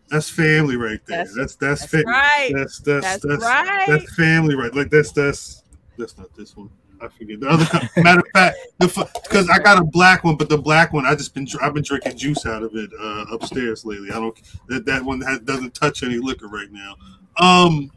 That's 0.09 0.31
family 0.31 0.77
right 0.77 1.01
there. 1.07 1.25
That's- 1.25 1.35
That's 1.37 1.57
that's 1.57 1.81
That's 1.81 1.91
fa- 1.91 2.03
right. 2.07 2.53
That's 2.55 2.79
that's 2.81 3.05
That's 3.05 3.23
that's 3.27 3.43
right. 3.43 3.85
that's 3.89 4.15
family 4.15 4.55
right. 4.55 4.73
Like 4.75 4.91
that's 4.91 5.11
that's 5.13 5.65
that's 5.99 6.17
not 6.17 6.33
this 6.37 6.57
one. 6.57 6.71
I 7.01 7.09
forget 7.09 7.41
the 7.41 7.49
other. 7.49 7.67
matter 8.03 8.21
of 8.21 8.27
fact, 8.33 8.57
the 8.79 8.87
because 9.25 9.51
I 9.51 9.59
got 9.59 9.79
a 9.79 9.85
black 9.85 10.25
one, 10.25 10.37
but 10.37 10.49
the 10.49 10.57
black 10.57 10.93
one 10.93 11.05
I 11.05 11.15
just 11.15 11.35
been 11.35 11.47
I've 11.61 11.75
been 11.75 11.83
drinking 11.83 12.17
juice 12.17 12.47
out 12.47 12.63
of 12.63 12.75
it 12.75 12.89
uh, 12.99 13.25
upstairs 13.33 13.85
lately. 13.85 14.11
I 14.11 14.15
don't 14.15 14.35
that 14.69 14.87
that 14.87 15.03
one 15.05 15.21
has, 15.23 15.41
doesn't 15.41 15.75
touch 15.75 16.03
any 16.05 16.19
liquor 16.19 16.49
right 16.49 16.71
now. 16.71 16.95
Um, 17.39 17.91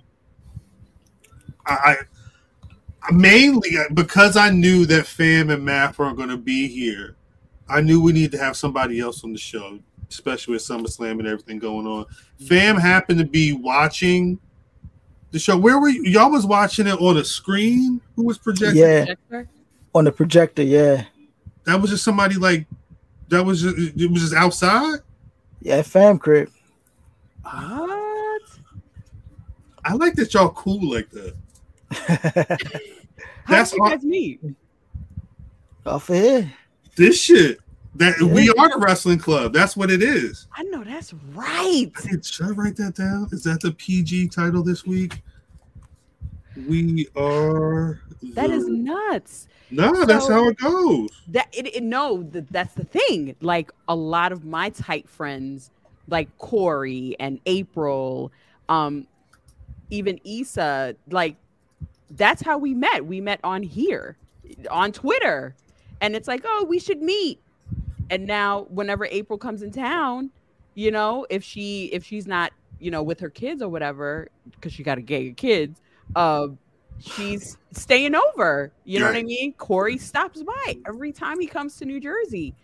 I, 1.65 1.73
I 1.75 1.95
mainly 3.11 3.77
uh, 3.77 3.93
because 3.93 4.37
I 4.37 4.49
knew 4.49 4.85
that 4.87 5.05
Fam 5.05 5.49
and 5.49 5.63
Math 5.63 5.97
were 5.97 6.13
going 6.13 6.29
to 6.29 6.37
be 6.37 6.67
here. 6.67 7.15
I 7.67 7.81
knew 7.81 8.01
we 8.01 8.13
needed 8.13 8.31
to 8.33 8.37
have 8.39 8.57
somebody 8.57 8.99
else 8.99 9.23
on 9.23 9.31
the 9.31 9.37
show, 9.37 9.79
especially 10.09 10.53
with 10.53 10.63
SummerSlam 10.63 11.19
and 11.19 11.27
everything 11.27 11.59
going 11.59 11.85
on. 11.85 12.05
Fam 12.47 12.75
mm-hmm. 12.75 12.85
happened 12.85 13.19
to 13.19 13.25
be 13.25 13.53
watching 13.53 14.39
the 15.31 15.39
show. 15.39 15.57
Where 15.57 15.79
were 15.79 15.89
you? 15.89 16.03
Y'all 16.03 16.31
was 16.31 16.45
watching 16.45 16.87
it 16.87 16.99
on 16.99 17.17
a 17.17 17.23
screen? 17.23 18.01
Who 18.15 18.23
was 18.25 18.37
projecting? 18.37 18.81
Yeah, 18.81 19.05
Projector? 19.05 19.49
on 19.93 20.05
the 20.05 20.11
projector. 20.11 20.63
Yeah, 20.63 21.05
That 21.65 21.81
was 21.81 21.91
just 21.91 22.03
somebody 22.03 22.35
like 22.35 22.67
that 23.29 23.43
was 23.43 23.61
just, 23.61 23.77
it 23.77 24.11
was 24.11 24.21
just 24.21 24.33
outside. 24.33 24.99
yeah, 25.61 25.81
fam 25.81 26.17
crib. 26.17 26.49
What? 27.43 28.41
I 29.85 29.93
like 29.93 30.15
that 30.15 30.33
y'all 30.33 30.49
cool 30.49 30.91
like 30.91 31.09
that. 31.11 31.35
How 33.49 33.55
That's 33.55 33.71
did 33.71 33.77
you 33.77 33.83
all- 33.83 33.89
guys 33.89 34.03
meet? 34.03 34.39
Off 35.85 36.09
of 36.09 36.15
here. 36.15 36.53
This 36.95 37.19
shit 37.19 37.59
that 37.95 38.19
we 38.21 38.49
are 38.51 38.69
the 38.69 38.77
wrestling 38.77 39.17
club. 39.17 39.53
That's 39.53 39.75
what 39.75 39.89
it 39.89 40.03
is. 40.03 40.47
I 40.53 40.61
know 40.63 40.83
that's 40.83 41.13
right. 41.33 41.91
I 41.97 42.01
did- 42.11 42.25
Should 42.25 42.45
I 42.45 42.49
write 42.51 42.75
that 42.77 42.93
down? 42.95 43.27
Is 43.31 43.43
that 43.43 43.61
the 43.61 43.71
PG 43.71 44.27
title 44.27 44.61
this 44.63 44.85
week? 44.85 45.23
We 46.67 47.07
are. 47.15 48.01
That 48.33 48.51
is 48.51 48.65
the- 48.65 48.71
nuts. 48.73 49.47
no. 49.71 50.05
That's 50.05 50.27
how 50.27 50.47
it 50.49 50.57
goes. 50.57 51.09
That 51.29 51.47
it, 51.51 51.75
it 51.75 51.83
no, 51.83 52.21
th- 52.23 52.45
that's 52.51 52.73
the 52.75 52.83
thing. 52.83 53.35
Like 53.41 53.71
a 53.87 53.95
lot 53.95 54.31
of 54.31 54.45
my 54.45 54.69
tight 54.69 55.09
friends, 55.09 55.71
like 56.07 56.27
Corey 56.37 57.15
and 57.19 57.39
April, 57.45 58.31
um, 58.67 59.07
even 59.89 60.19
Issa, 60.23 60.95
like 61.09 61.35
that's 62.11 62.41
how 62.41 62.57
we 62.57 62.73
met. 62.73 63.05
We 63.05 63.21
met 63.21 63.39
on 63.43 63.63
here, 63.63 64.17
on 64.69 64.91
Twitter, 64.91 65.55
and 66.01 66.15
it's 66.15 66.27
like, 66.27 66.41
oh, 66.45 66.65
we 66.67 66.79
should 66.79 67.01
meet. 67.01 67.39
And 68.09 68.25
now, 68.25 68.65
whenever 68.69 69.05
April 69.05 69.37
comes 69.37 69.61
in 69.61 69.71
town, 69.71 70.31
you 70.73 70.91
know, 70.91 71.25
if 71.29 71.43
she 71.43 71.85
if 71.85 72.03
she's 72.03 72.25
not, 72.25 72.51
you 72.79 72.89
know, 72.91 73.03
with 73.03 73.19
her 73.19 73.29
kids 73.29 73.61
or 73.61 73.69
whatever, 73.69 74.29
because 74.51 74.73
she 74.73 74.83
got 74.83 74.95
to 74.95 75.01
get 75.01 75.37
kids, 75.37 75.81
uh, 76.15 76.47
she's 76.99 77.57
staying 77.71 78.15
over. 78.15 78.71
You 78.85 78.99
know 78.99 79.05
what 79.05 79.15
I 79.15 79.23
mean? 79.23 79.53
Corey 79.53 79.97
stops 79.97 80.41
by 80.41 80.77
every 80.87 81.11
time 81.11 81.39
he 81.39 81.47
comes 81.47 81.75
to 81.77 81.85
New 81.85 81.99
Jersey. 81.99 82.55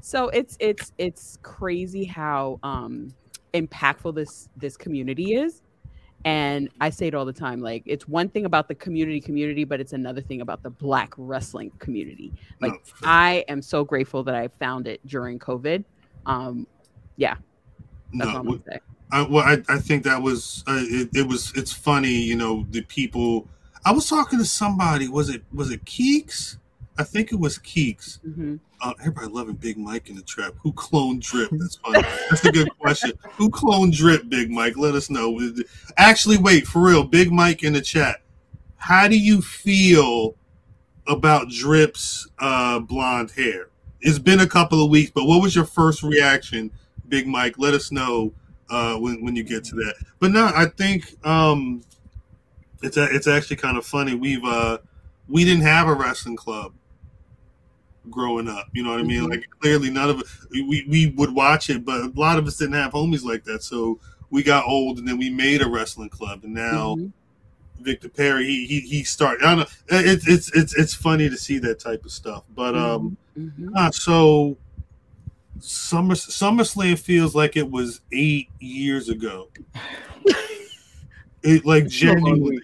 So 0.00 0.28
it's 0.28 0.56
it's 0.60 0.92
it's 0.98 1.38
crazy 1.42 2.04
how 2.04 2.60
um 2.62 3.12
impactful 3.54 4.14
this 4.14 4.48
this 4.56 4.76
community 4.76 5.34
is. 5.34 5.62
And 6.26 6.68
I 6.80 6.90
say 6.90 7.06
it 7.06 7.14
all 7.14 7.24
the 7.24 7.32
time 7.32 7.60
like 7.60 7.84
it's 7.86 8.08
one 8.08 8.28
thing 8.28 8.46
about 8.46 8.66
the 8.66 8.74
community 8.74 9.20
community, 9.20 9.62
but 9.62 9.80
it's 9.80 9.92
another 9.92 10.20
thing 10.20 10.40
about 10.40 10.60
the 10.64 10.70
black 10.70 11.14
wrestling 11.16 11.70
community. 11.78 12.32
Like 12.60 12.72
No, 12.72 12.78
I 13.04 13.44
am 13.46 13.62
so 13.62 13.84
grateful 13.84 14.24
that 14.24 14.34
I 14.34 14.48
found 14.58 14.88
it 14.88 15.00
during 15.06 15.38
COVID. 15.38 15.84
Um 16.26 16.66
yeah, 17.16 17.36
that's 18.12 18.32
no, 18.32 18.38
all 18.38 18.54
I'm 18.54 18.62
say. 18.68 18.80
I, 19.12 19.22
well, 19.22 19.44
I, 19.44 19.62
I 19.68 19.78
think 19.78 20.02
that 20.02 20.20
was 20.20 20.64
uh, 20.66 20.80
it, 20.82 21.10
it. 21.14 21.28
was 21.28 21.52
it's 21.54 21.72
funny, 21.72 22.10
you 22.10 22.34
know, 22.34 22.66
the 22.70 22.82
people. 22.82 23.46
I 23.84 23.92
was 23.92 24.08
talking 24.08 24.40
to 24.40 24.44
somebody. 24.44 25.06
Was 25.06 25.28
it 25.30 25.44
was 25.54 25.70
it 25.70 25.84
Keeks? 25.84 26.58
I 26.98 27.04
think 27.04 27.32
it 27.32 27.38
was 27.38 27.56
Keeks. 27.58 28.18
Mhm. 28.26 28.58
Uh, 28.80 28.92
everybody 29.00 29.28
loving 29.28 29.54
Big 29.54 29.78
Mike 29.78 30.08
in 30.08 30.16
the 30.16 30.22
trap. 30.22 30.52
Who 30.60 30.72
cloned 30.72 31.20
Drip? 31.20 31.50
That's 31.52 31.76
funny. 31.76 32.02
That's 32.28 32.44
a 32.44 32.52
good 32.52 32.68
question. 32.78 33.12
Who 33.32 33.50
cloned 33.50 33.94
Drip? 33.94 34.28
Big 34.28 34.50
Mike. 34.50 34.76
Let 34.76 34.94
us 34.94 35.08
know. 35.08 35.40
Actually, 35.96 36.36
wait 36.38 36.66
for 36.66 36.82
real. 36.82 37.02
Big 37.02 37.32
Mike 37.32 37.62
in 37.62 37.72
the 37.72 37.80
chat. 37.80 38.22
How 38.76 39.08
do 39.08 39.18
you 39.18 39.40
feel 39.40 40.36
about 41.06 41.48
Drip's 41.48 42.28
uh, 42.38 42.80
blonde 42.80 43.30
hair? 43.30 43.68
It's 44.00 44.18
been 44.18 44.40
a 44.40 44.46
couple 44.46 44.84
of 44.84 44.90
weeks, 44.90 45.10
but 45.10 45.24
what 45.24 45.42
was 45.42 45.56
your 45.56 45.64
first 45.64 46.02
reaction, 46.02 46.70
Big 47.08 47.26
Mike? 47.26 47.58
Let 47.58 47.74
us 47.74 47.90
know 47.90 48.32
uh, 48.68 48.96
when 48.96 49.24
when 49.24 49.34
you 49.34 49.42
get 49.42 49.64
to 49.64 49.74
that. 49.76 49.94
But 50.20 50.32
no, 50.32 50.50
I 50.54 50.66
think 50.66 51.14
um, 51.26 51.82
it's 52.82 52.96
a, 52.96 53.04
it's 53.04 53.26
actually 53.26 53.56
kind 53.56 53.76
of 53.76 53.86
funny. 53.86 54.14
We've 54.14 54.44
uh 54.44 54.78
we 55.28 55.44
didn't 55.44 55.64
have 55.64 55.88
a 55.88 55.94
wrestling 55.94 56.36
club 56.36 56.72
growing 58.10 58.48
up. 58.48 58.68
You 58.72 58.82
know 58.82 58.90
what 58.90 59.00
I 59.00 59.04
mean? 59.04 59.22
Mhm. 59.22 59.30
Like 59.30 59.48
clearly 59.60 59.90
none 59.90 60.10
of 60.10 60.20
it. 60.20 60.26
We 60.50 60.86
we 60.88 61.06
would 61.16 61.34
watch 61.34 61.70
it, 61.70 61.84
but 61.84 62.00
a 62.00 62.12
lot 62.14 62.38
of 62.38 62.46
us 62.46 62.56
didn't 62.56 62.74
have 62.74 62.92
homies 62.92 63.24
like 63.24 63.44
that. 63.44 63.62
So 63.62 63.98
we 64.30 64.42
got 64.42 64.66
old, 64.66 64.98
and 64.98 65.06
then 65.06 65.18
we 65.18 65.30
made 65.30 65.62
a 65.62 65.68
wrestling 65.68 66.08
club, 66.08 66.40
and 66.44 66.54
now 66.54 66.96
Mhm. 66.96 67.12
Victor 67.80 68.08
Perry 68.08 68.46
he 68.46 68.66
he, 68.66 68.80
he 68.80 69.04
started. 69.04 69.44
I 69.44 69.54
don't 69.54 69.58
know. 69.58 69.98
It's 70.00 70.26
it's 70.26 70.50
it's 70.56 70.74
it's 70.76 70.94
funny 70.94 71.28
to 71.28 71.36
see 71.36 71.58
that 71.60 71.78
type 71.78 72.04
of 72.04 72.10
stuff, 72.12 72.44
but 72.54 72.76
um. 72.76 73.16
Mhm. 73.38 73.70
Ah, 73.74 73.90
so 73.90 74.56
Summer 75.58 76.14
SummerSlam 76.14 76.98
feels 76.98 77.34
like 77.34 77.56
it 77.56 77.70
was 77.70 78.00
eight 78.12 78.48
years 78.60 79.08
ago. 79.08 79.48
it 81.42 81.64
like 81.64 81.84
It's 81.84 82.00
been 82.00 82.08
a 82.08 82.12
long 82.12 82.24
genuinely, 82.24 82.60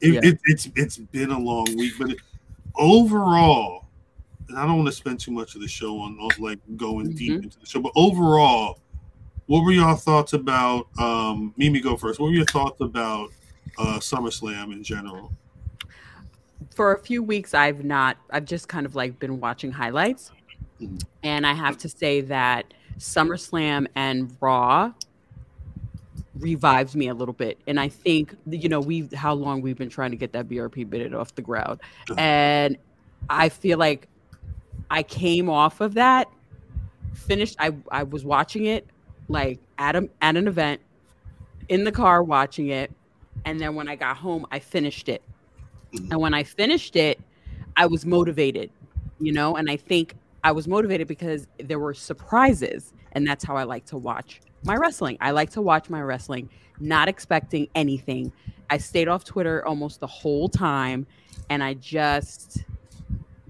it, 0.00 0.14
Yeah. 0.14 0.20
it, 0.22 0.38
it's 0.44 0.68
it's 0.76 0.96
been 0.98 1.30
a 1.30 1.38
long 1.38 1.64
week, 1.76 1.94
but 1.98 2.10
it, 2.10 2.18
overall, 2.74 3.83
and 4.54 4.62
I 4.62 4.66
don't 4.66 4.76
want 4.76 4.86
to 4.86 4.92
spend 4.92 5.18
too 5.18 5.32
much 5.32 5.56
of 5.56 5.60
the 5.60 5.66
show 5.68 5.98
on, 5.98 6.16
like 6.38 6.60
going 6.76 7.12
deep 7.12 7.32
Mhm. 7.32 7.42
into 7.44 7.58
the 7.58 7.66
show, 7.66 7.80
but 7.80 7.90
overall, 7.96 8.78
what 9.46 9.64
were 9.64 9.72
your 9.72 9.96
thoughts 9.96 10.32
about? 10.32 10.86
Um, 10.96 11.52
Mimi, 11.56 11.80
go 11.80 11.96
first. 11.96 12.20
What 12.20 12.26
were 12.26 12.34
your 12.34 12.44
thoughts 12.46 12.80
about 12.80 13.30
uh, 13.78 13.98
SummerSlam 13.98 14.72
in 14.72 14.82
general? 14.84 15.32
for 16.74 16.92
a 16.92 16.98
few 16.98 17.22
weeks 17.22 17.54
I've 17.54 17.84
not 17.84 18.16
I've 18.30 18.46
just 18.46 18.68
kind 18.68 18.84
of 18.86 18.94
like 18.96 19.18
been 19.20 19.38
watching 19.38 19.70
highlights. 19.70 20.32
Mhm. 20.80 21.02
And 21.22 21.46
I 21.46 21.52
have 21.52 21.76
to 21.78 21.88
say 21.88 22.20
that 22.22 22.72
SummerSlam 22.98 23.86
and 23.94 24.36
Raw 24.40 24.92
revived 26.38 26.94
me 26.96 27.08
a 27.08 27.14
little 27.14 27.34
bit. 27.34 27.58
And 27.66 27.78
I 27.78 27.88
think 27.88 28.34
you 28.50 28.68
know, 28.68 28.80
we've 28.80 29.12
how 29.12 29.34
long 29.34 29.60
we've 29.60 29.76
been 29.78 29.90
trying 29.90 30.10
to 30.12 30.16
get 30.16 30.32
that 30.32 30.48
BRP 30.48 30.88
bid 30.88 31.12
off 31.14 31.34
the 31.34 31.42
ground. 31.42 31.80
Uh-huh. 32.10 32.18
And 32.20 32.76
I 33.28 33.48
feel 33.50 33.78
like 33.78 34.08
I 34.90 35.02
came 35.02 35.48
off 35.48 35.80
of 35.80 35.94
that, 35.94 36.28
finished 37.14 37.56
I 37.58 37.72
I 37.90 38.02
was 38.02 38.24
watching 38.24 38.66
it 38.66 38.86
like 39.28 39.58
at 39.78 39.96
a, 39.96 40.08
at 40.20 40.36
an 40.36 40.46
event 40.48 40.80
in 41.68 41.84
the 41.84 41.92
car 41.92 42.22
watching 42.22 42.68
it 42.68 42.92
and 43.44 43.58
then 43.60 43.74
when 43.74 43.88
I 43.88 43.96
got 43.96 44.16
home 44.16 44.46
I 44.50 44.58
finished 44.58 45.08
it. 45.08 45.22
Mhm. 45.94 46.10
And 46.10 46.20
when 46.20 46.34
I 46.34 46.42
finished 46.42 46.96
it, 46.96 47.20
I 47.76 47.86
was 47.86 48.04
motivated, 48.04 48.70
you 49.18 49.32
know, 49.32 49.56
and 49.56 49.70
I 49.70 49.76
think 49.76 50.14
I 50.42 50.52
was 50.52 50.68
motivated 50.68 51.08
because 51.08 51.46
there 51.58 51.78
were 51.78 51.94
surprises 51.94 52.92
and 53.12 53.26
that's 53.26 53.44
how 53.44 53.56
I 53.56 53.62
like 53.64 53.86
to 53.86 53.96
watch 53.96 54.40
my 54.64 54.76
wrestling. 54.76 55.16
I 55.20 55.30
like 55.30 55.50
to 55.50 55.62
watch 55.62 55.88
my 55.88 56.02
wrestling 56.02 56.48
not 56.80 57.08
expecting 57.08 57.68
anything. 57.74 58.32
I 58.70 58.78
stayed 58.78 59.08
off 59.08 59.24
Twitter 59.24 59.64
almost 59.66 60.00
the 60.00 60.06
whole 60.06 60.48
time 60.48 61.06
and 61.48 61.62
I 61.62 61.74
just 61.74 62.64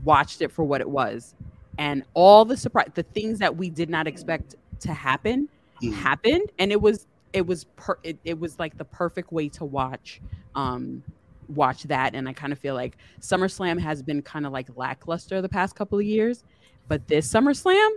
watched 0.05 0.43
it 0.43 0.53
for 0.53 0.65
what 0.65 0.81
it 0.81 0.89
was. 0.89 1.35
And 1.79 2.05
all 2.15 2.45
the 2.45 2.57
surprise 2.57 2.89
the 2.95 3.03
things 3.03 3.39
that 3.41 3.57
we 3.57 3.71
did 3.71 3.91
not 3.91 4.07
expect 4.07 4.55
to 4.81 4.93
happen 4.93 5.49
Mhm. 5.83 5.93
happened 5.95 6.51
and 6.61 6.71
it 6.71 6.81
was 6.81 7.07
it 7.33 7.45
was 7.47 7.65
per 7.77 7.99
it, 8.05 8.17
it 8.25 8.39
was 8.39 8.59
like 8.61 8.79
the 8.79 8.85
perfect 8.85 9.33
way 9.33 9.49
to 9.49 9.65
watch 9.65 10.21
um 10.55 11.03
watch 11.49 11.83
that 11.85 12.15
and 12.15 12.29
i 12.29 12.33
kind 12.33 12.53
of 12.53 12.59
feel 12.61 12.75
like 12.75 12.97
summerslam 13.21 13.79
has 13.81 14.03
been 14.03 14.23
kind 14.23 14.47
of 14.47 14.53
like 14.53 14.69
lackluster 14.77 15.43
the 15.43 15.49
past 15.49 15.75
couple 15.75 15.99
of 15.99 16.05
years 16.05 16.45
but 16.87 17.07
this 17.09 17.29
summerslam 17.31 17.91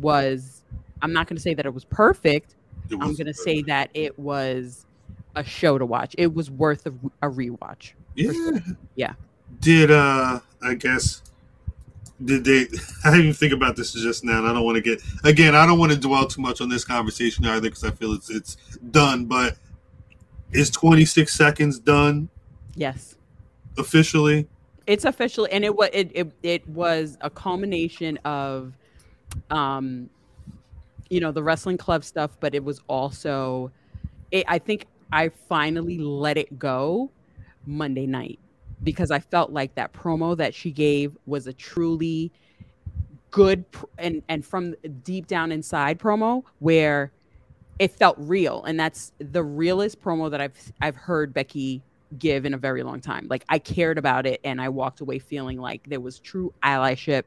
was 0.00 0.62
i'm 1.02 1.12
not 1.12 1.26
going 1.28 1.36
to 1.36 1.42
say 1.42 1.54
that 1.54 1.66
it 1.66 1.74
was 1.74 1.84
perfect 1.84 2.56
It 2.90 2.94
i'm 2.94 3.14
going 3.14 3.26
to 3.26 3.34
say 3.34 3.62
that 3.62 3.90
it 3.94 4.18
was 4.18 4.86
a 5.34 5.44
show 5.44 5.76
to 5.78 5.84
watch 5.86 6.14
it 6.18 6.32
was 6.34 6.50
worth 6.50 6.86
a, 6.86 6.94
a 7.22 7.30
rewatch 7.30 7.92
Yeah. 8.14 8.32
Yeah. 8.94 9.12
Did 9.60 9.90
uh 9.90 10.40
I 10.62 10.74
guess. 10.74 11.22
Did 12.24 12.44
they 12.44 12.60
I 13.04 13.10
didn't 13.10 13.20
even 13.20 13.34
think 13.34 13.52
about 13.52 13.76
this 13.76 13.92
just 13.92 14.24
now 14.24 14.38
and 14.38 14.48
I 14.48 14.52
don't 14.52 14.64
want 14.64 14.76
to 14.76 14.82
get 14.82 15.02
again 15.24 15.54
I 15.54 15.66
don't 15.66 15.78
want 15.78 15.92
to 15.92 15.98
dwell 15.98 16.26
too 16.26 16.40
much 16.40 16.60
on 16.60 16.68
this 16.68 16.84
conversation 16.84 17.44
either 17.44 17.68
because 17.68 17.84
I 17.84 17.90
feel 17.90 18.12
it's 18.12 18.30
it's 18.30 18.56
done 18.90 19.26
but 19.26 19.56
is 20.52 20.70
26 20.70 21.34
seconds 21.34 21.78
done? 21.78 22.28
Yes. 22.74 23.16
Officially? 23.76 24.46
It's 24.86 25.04
official 25.04 25.46
and 25.50 25.64
it 25.64 25.74
was 25.74 25.90
it, 25.92 26.10
it 26.14 26.32
it 26.42 26.68
was 26.68 27.18
a 27.20 27.28
culmination 27.28 28.18
of 28.24 28.72
um 29.50 30.08
you 31.08 31.20
know 31.20 31.32
the 31.32 31.42
wrestling 31.42 31.78
club 31.78 32.04
stuff 32.04 32.36
but 32.40 32.54
it 32.54 32.62
was 32.62 32.80
also 32.88 33.70
it, 34.30 34.44
i 34.48 34.58
think 34.58 34.86
i 35.12 35.28
finally 35.48 35.98
let 35.98 36.36
it 36.36 36.58
go 36.58 37.10
monday 37.64 38.06
night 38.06 38.38
because 38.82 39.10
i 39.10 39.18
felt 39.18 39.50
like 39.52 39.74
that 39.74 39.92
promo 39.92 40.36
that 40.36 40.54
she 40.54 40.70
gave 40.70 41.16
was 41.26 41.46
a 41.46 41.52
truly 41.52 42.32
good 43.30 43.70
pr- 43.70 43.84
and 43.98 44.22
and 44.28 44.44
from 44.44 44.74
deep 45.02 45.26
down 45.26 45.52
inside 45.52 45.98
promo 45.98 46.42
where 46.58 47.12
it 47.78 47.92
felt 47.92 48.16
real. 48.18 48.64
And 48.64 48.78
that's 48.80 49.12
the 49.18 49.42
realest 49.42 50.00
promo 50.00 50.30
that 50.30 50.40
i've 50.40 50.72
i've 50.80 50.96
heard 50.96 51.34
becky 51.34 51.82
give 52.18 52.46
in 52.46 52.54
a 52.54 52.58
very 52.58 52.82
long 52.82 53.00
time. 53.00 53.26
Like 53.28 53.44
i 53.48 53.58
cared 53.58 53.98
about 53.98 54.26
it 54.26 54.40
and 54.44 54.60
i 54.60 54.68
walked 54.68 55.00
away 55.00 55.18
feeling 55.18 55.58
like 55.58 55.88
there 55.88 56.00
was 56.00 56.18
true 56.18 56.52
allyship 56.62 57.24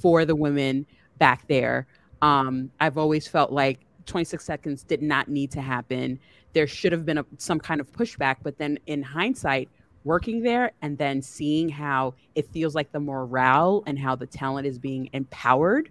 for 0.00 0.24
the 0.24 0.36
women 0.36 0.86
back 1.18 1.46
there. 1.48 1.86
Um 2.22 2.70
i've 2.80 2.96
always 2.96 3.28
felt 3.28 3.52
like 3.52 3.80
26 4.06 4.44
seconds 4.44 4.82
did 4.82 5.02
not 5.02 5.28
need 5.28 5.50
to 5.52 5.60
happen. 5.60 6.18
There 6.52 6.66
should 6.66 6.92
have 6.92 7.04
been 7.04 7.18
a, 7.18 7.26
some 7.36 7.60
kind 7.60 7.80
of 7.80 7.92
pushback 7.92 8.36
but 8.42 8.56
then 8.56 8.78
in 8.86 9.02
hindsight 9.02 9.68
working 10.04 10.42
there 10.42 10.72
and 10.82 10.96
then 10.98 11.20
seeing 11.20 11.68
how 11.68 12.14
it 12.34 12.46
feels 12.48 12.74
like 12.74 12.90
the 12.92 13.00
morale 13.00 13.82
and 13.86 13.98
how 13.98 14.16
the 14.16 14.26
talent 14.26 14.66
is 14.66 14.78
being 14.78 15.08
empowered 15.12 15.90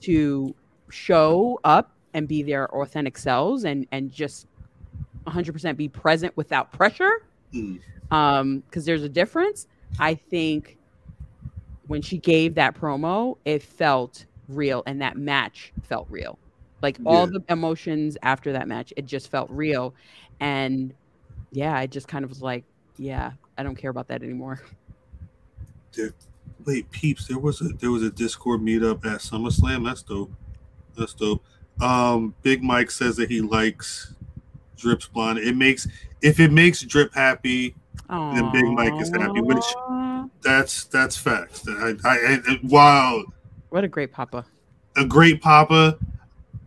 to 0.00 0.54
show 0.90 1.58
up 1.64 1.92
and 2.14 2.28
be 2.28 2.42
their 2.42 2.68
authentic 2.74 3.16
selves 3.18 3.64
and 3.64 3.86
and 3.92 4.12
just 4.12 4.46
100% 5.26 5.76
be 5.76 5.88
present 5.88 6.36
without 6.36 6.72
pressure 6.72 7.22
Mm. 7.54 7.80
um 8.10 8.60
because 8.60 8.86
there's 8.86 9.02
a 9.02 9.08
difference 9.10 9.66
i 9.98 10.14
think 10.14 10.78
when 11.86 12.00
she 12.00 12.16
gave 12.16 12.54
that 12.54 12.74
promo 12.74 13.36
it 13.44 13.62
felt 13.62 14.24
real 14.48 14.82
and 14.86 15.02
that 15.02 15.18
match 15.18 15.70
felt 15.82 16.06
real 16.08 16.38
like 16.80 16.98
all 17.04 17.26
Yeah. 17.30 17.38
the 17.46 17.52
emotions 17.52 18.16
after 18.22 18.52
that 18.52 18.68
match 18.68 18.94
it 18.96 19.04
just 19.04 19.28
felt 19.30 19.50
real 19.50 19.94
and 20.40 20.94
yeah 21.50 21.76
i 21.76 21.86
just 21.86 22.08
kind 22.08 22.24
of 22.24 22.30
was 22.30 22.40
like 22.40 22.64
yeah 22.98 23.32
i 23.58 23.62
don't 23.62 23.76
care 23.76 23.90
about 23.90 24.08
that 24.08 24.22
anymore. 24.22 24.60
Wait 26.64 26.90
peeps 26.90 27.26
there 27.26 27.38
was 27.38 27.60
a 27.60 27.64
there 27.80 27.90
was 27.90 28.02
a 28.02 28.10
discord 28.10 28.60
meetup 28.60 29.04
at 29.04 29.20
SummerSlam. 29.20 29.84
That's 29.84 30.02
dope. 30.02 30.30
That's 30.96 31.12
dope. 31.12 31.42
Um 31.80 32.34
Big 32.42 32.62
Mike 32.62 32.90
says 32.90 33.16
that 33.16 33.28
he 33.30 33.40
likes 33.40 34.14
Drip's 34.76 35.08
blonde. 35.08 35.38
It 35.40 35.56
makes 35.56 35.88
if 36.22 36.38
it 36.38 36.52
makes 36.52 36.82
Drip 36.82 37.12
happy 37.14 37.74
Then 38.08 38.52
Big 38.52 38.64
Mike 38.64 38.94
is 39.00 39.10
happy, 39.10 39.40
which- 39.40 39.74
that's 40.40 40.84
that's 40.84 41.16
facts. 41.16 41.64
I, 41.68 41.94
I, 42.04 42.38
I 42.48 42.60
wow. 42.64 43.22
What 43.70 43.84
a 43.84 43.88
great 43.88 44.12
papa. 44.12 44.44
A 44.96 45.04
great 45.04 45.40
papa. 45.40 45.98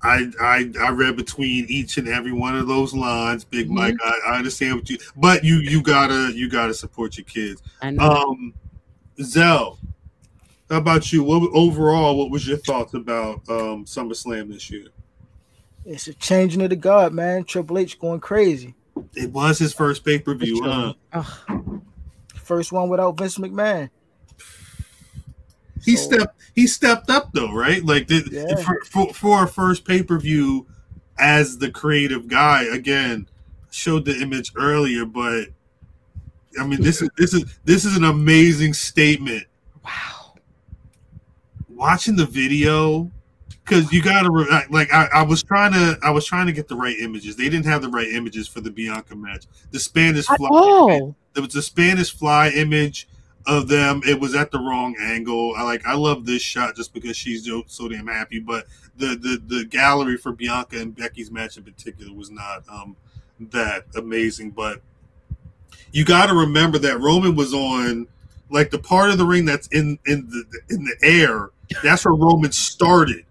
I, 0.04 0.32
I 0.39 0.72
I 0.80 0.89
read 0.89 1.16
between 1.16 1.66
each 1.68 1.98
and 1.98 2.08
every 2.08 2.32
one 2.32 2.56
of 2.56 2.68
those 2.68 2.93
lines, 2.93 3.43
Big 3.43 3.68
Mhm. 3.70 3.74
Mike. 3.74 3.96
I, 4.04 4.20
I 4.28 4.38
understand 4.38 4.76
what 4.76 4.89
you, 4.89 4.98
but 5.16 5.43
you 5.43 5.56
you 5.58 5.82
gotta 5.82 6.32
you 6.34 6.50
gotta 6.50 6.74
support 6.74 7.18
your 7.18 7.26
kids. 7.26 7.62
i 7.82 7.89
know 7.91 8.04
Um, 8.12 8.54
Zell, 9.22 9.80
how 10.70 10.78
about 10.78 11.12
you? 11.12 11.24
What 11.24 11.50
overall? 11.54 12.18
What 12.18 12.30
was 12.32 12.48
your 12.48 12.58
thoughts 12.58 12.93
about 12.93 13.41
um 13.50 13.86
SummerSlam 13.86 14.52
this 14.52 14.70
year? 14.70 14.88
It's 15.86 16.08
a 16.08 16.14
changing 16.16 16.62
of 16.62 16.72
the 16.72 16.76
guard, 16.76 17.14
man. 17.14 17.43
Triple 17.43 17.78
H 17.78 18.00
going 18.00 18.20
crazy. 18.20 18.74
It 19.14 19.32
was 19.32 19.60
his 19.60 19.74
first 19.74 20.04
pay 20.04 20.20
per 20.20 20.34
view. 20.36 20.62
Huh? 20.64 20.93
Ugh. 21.14 21.82
First 22.34 22.72
one 22.72 22.89
without 22.89 23.18
Vince 23.18 23.38
McMahon. 23.38 23.89
He 25.86 25.96
So- 25.96 26.04
stepped 26.10 26.42
he 26.56 26.68
stepped 26.68 27.10
up 27.10 27.32
though, 27.34 27.54
right? 27.54 27.84
Like 27.86 28.08
the, 28.08 28.28
Yeah. 28.32 28.56
for, 28.64 28.82
for 28.86 29.14
for 29.14 29.44
a 29.44 29.48
first 29.48 29.86
pay 29.86 30.02
per 30.04 30.18
view 30.20 30.66
as 31.18 31.58
the 31.58 31.70
creative 31.72 32.28
guy 32.28 32.64
again 32.64 33.28
showed 33.72 34.06
the 34.06 34.20
image 34.22 34.52
earlier, 34.56 35.06
but 35.06 35.48
I 36.60 36.66
mean 36.66 36.82
this 36.82 37.02
is 37.02 37.10
this 37.18 37.34
is 37.34 37.44
this 37.66 37.86
is 37.86 37.96
an 37.98 38.04
amazing 38.06 38.74
statement. 38.74 39.46
wow 39.84 40.34
Watching 41.70 42.16
the 42.16 42.26
video 42.26 43.12
because 43.66 43.92
you 43.92 44.02
gotta 44.02 44.30
like 44.70 44.94
I, 44.94 45.08
I 45.14 45.22
was 45.24 45.44
trying 45.44 45.74
to 45.74 45.98
I 46.02 46.12
was 46.12 46.26
trying 46.26 46.46
to 46.48 46.54
get 46.54 46.68
the 46.70 46.76
right 46.76 46.96
images. 47.00 47.36
They 47.36 47.50
didn't 47.50 47.66
have 47.66 47.82
the 47.82 47.90
right 47.90 48.08
images 48.08 48.48
for 48.48 48.62
the 48.62 48.72
Bianca 48.72 49.16
match. 49.16 49.46
The 49.72 49.80
Spanish 49.80 50.26
fly 50.26 50.50
oh 50.52 51.16
there 51.34 51.44
was 51.44 51.56
a 51.56 51.62
Spanish 51.62 52.16
fly 52.16 52.50
image 52.50 53.10
of 53.48 53.68
them. 53.68 54.02
It 54.06 54.20
was 54.20 54.36
at 54.36 54.52
the 54.52 54.60
wrong 54.60 54.96
angle. 55.00 55.54
I 55.56 55.64
like 55.64 55.86
I 55.86 55.96
love 55.96 56.26
this 56.26 56.41
shot 56.41 56.76
just 56.76 56.93
because 56.93 57.16
she's 57.16 57.50
so, 57.68 57.88
damn 57.88 58.08
happy. 58.08 58.39
But 58.39 58.66
the, 58.98 59.08
the 59.16 59.41
the 59.56 59.66
gallery 59.66 60.18
for 60.18 60.32
Bianca 60.32 60.80
and 60.80 60.96
Becky's 60.96 61.32
match 61.32 61.58
in 61.58 61.64
particular 61.64 62.14
was 62.14 62.32
not 62.32 62.64
um 62.70 62.96
that 63.52 63.86
amazing. 63.96 64.52
But 64.52 64.82
you 65.91 66.06
got 66.06 66.28
to 66.28 66.34
remember 66.34 66.78
that 66.80 67.00
Roman 67.00 67.36
was 67.36 67.54
on 67.54 68.08
like 68.50 68.70
the 68.72 68.80
part 68.80 69.10
of 69.10 69.18
the 69.18 69.26
ring 69.26 69.46
that's 69.46 69.68
in 69.68 70.00
in 70.06 70.28
the 70.28 70.46
in 70.70 70.84
the 70.84 70.96
air. 71.04 71.50
That's 71.84 72.06
where 72.06 72.14
Roman 72.14 72.52
started. 72.52 73.26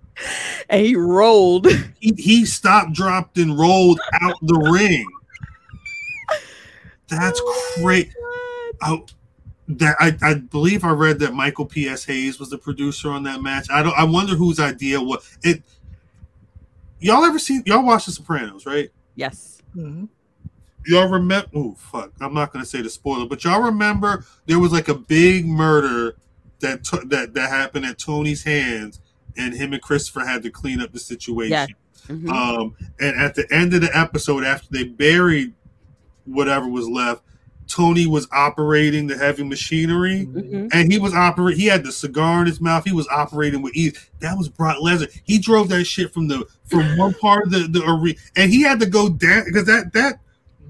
And 0.69 0.85
he 0.85 0.97
rolled. 0.97 1.67
He 1.99 2.15
he 2.17 2.45
stopped, 2.45 2.93
dropped, 2.93 3.39
and 3.39 3.59
rolled 3.59 4.01
out 4.21 4.37
the 4.43 4.59
ring. 4.73 5.07
That's 7.09 7.41
great. 7.77 8.12
I, 8.83 9.03
that 9.69 9.97
I, 9.99 10.17
I 10.23 10.35
believe 10.35 10.85
I 10.85 10.91
read 10.91 11.19
that 11.21 11.33
Michael 11.35 11.67
P.S. 11.67 12.05
Hayes 12.05 12.39
was 12.39 12.51
the 12.51 12.59
producer 12.59 13.11
on 13.11 13.23
that 13.25 13.41
match. 13.43 13.69
I 13.71 13.83
don't. 13.83 13.97
I 13.99 14.05
wonder 14.05 14.35
whose 14.35 14.61
idea 14.61 15.01
was 15.01 15.39
it. 15.43 15.62
Y'all 17.01 17.25
ever 17.25 17.39
seen? 17.39 17.62
Y'all 17.67 17.85
watch 17.85 18.07
The 18.07 18.12
Sopranos, 18.12 18.67
right? 18.67 18.91
Yes. 19.15 19.62
Mhm. 19.77 20.09
y'all 20.87 21.09
remember 21.09 21.49
oh 21.55 21.75
fuck 21.79 22.12
i'm 22.21 22.35
not 22.35 22.53
gonna 22.53 22.65
say 22.65 22.81
the 22.83 22.91
spoiler 22.91 23.27
but 23.27 23.43
y'all 23.43 23.61
remember 23.62 24.23
there 24.47 24.59
was 24.61 24.71
like 24.71 24.89
a 24.89 24.95
big 24.95 25.47
murder 25.47 26.15
that 26.61 26.85
t- 26.85 26.99
that 27.07 27.33
that 27.35 27.49
happened 27.49 27.85
at 27.87 27.99
tony's 27.99 28.45
hands 28.45 29.01
and 29.37 29.55
him 29.55 29.73
and 29.73 29.81
christopher 29.83 30.21
had 30.21 30.43
to 30.45 30.51
clean 30.51 30.81
up 30.83 30.93
the 30.93 30.99
situation 31.01 31.51
Yes. 31.53 31.69
Mhm. 32.07 32.29
um 32.31 32.77
and 33.01 33.17
at 33.17 33.35
the 33.35 33.51
end 33.53 33.73
of 33.75 33.81
the 33.81 33.97
episode 33.99 34.45
after 34.45 34.69
they 34.71 34.85
buried 34.85 35.55
whatever 36.27 36.69
was 36.69 36.87
left 36.87 37.23
tony 37.69 38.07
was 38.07 38.27
operating 38.33 39.07
the 39.07 39.17
heavy 39.17 39.43
machinery 39.43 40.27
Mhm. 40.27 40.69
and 40.73 40.93
he 40.93 40.99
was 40.99 41.15
operating. 41.15 41.61
He 41.61 41.67
had 41.67 41.85
the 41.85 41.93
cigar 41.93 42.41
in 42.41 42.47
his 42.47 42.61
mouth. 42.61 42.85
He 42.85 42.93
was 42.93 43.09
operating 43.09 43.62
with 43.62 43.75
ease. 43.75 43.95
That 44.21 44.37
was 44.39 44.49
Brock 44.49 44.79
Lesnar. 44.83 45.09
He 45.25 45.39
drove 45.39 45.69
that 45.71 45.85
shit 45.85 46.12
from 46.12 46.29
the 46.29 46.47
from 46.67 46.81
one 46.99 47.15
part 47.15 47.47
of 47.47 47.51
the 47.53 47.67
the 47.69 47.85
arena, 47.89 48.19
and 48.37 48.51
he 48.53 48.62
had 48.62 48.81
to 48.81 48.87
go 48.87 49.09
down 49.09 49.45
because 49.47 49.65
that 49.67 49.93
that 49.95 50.21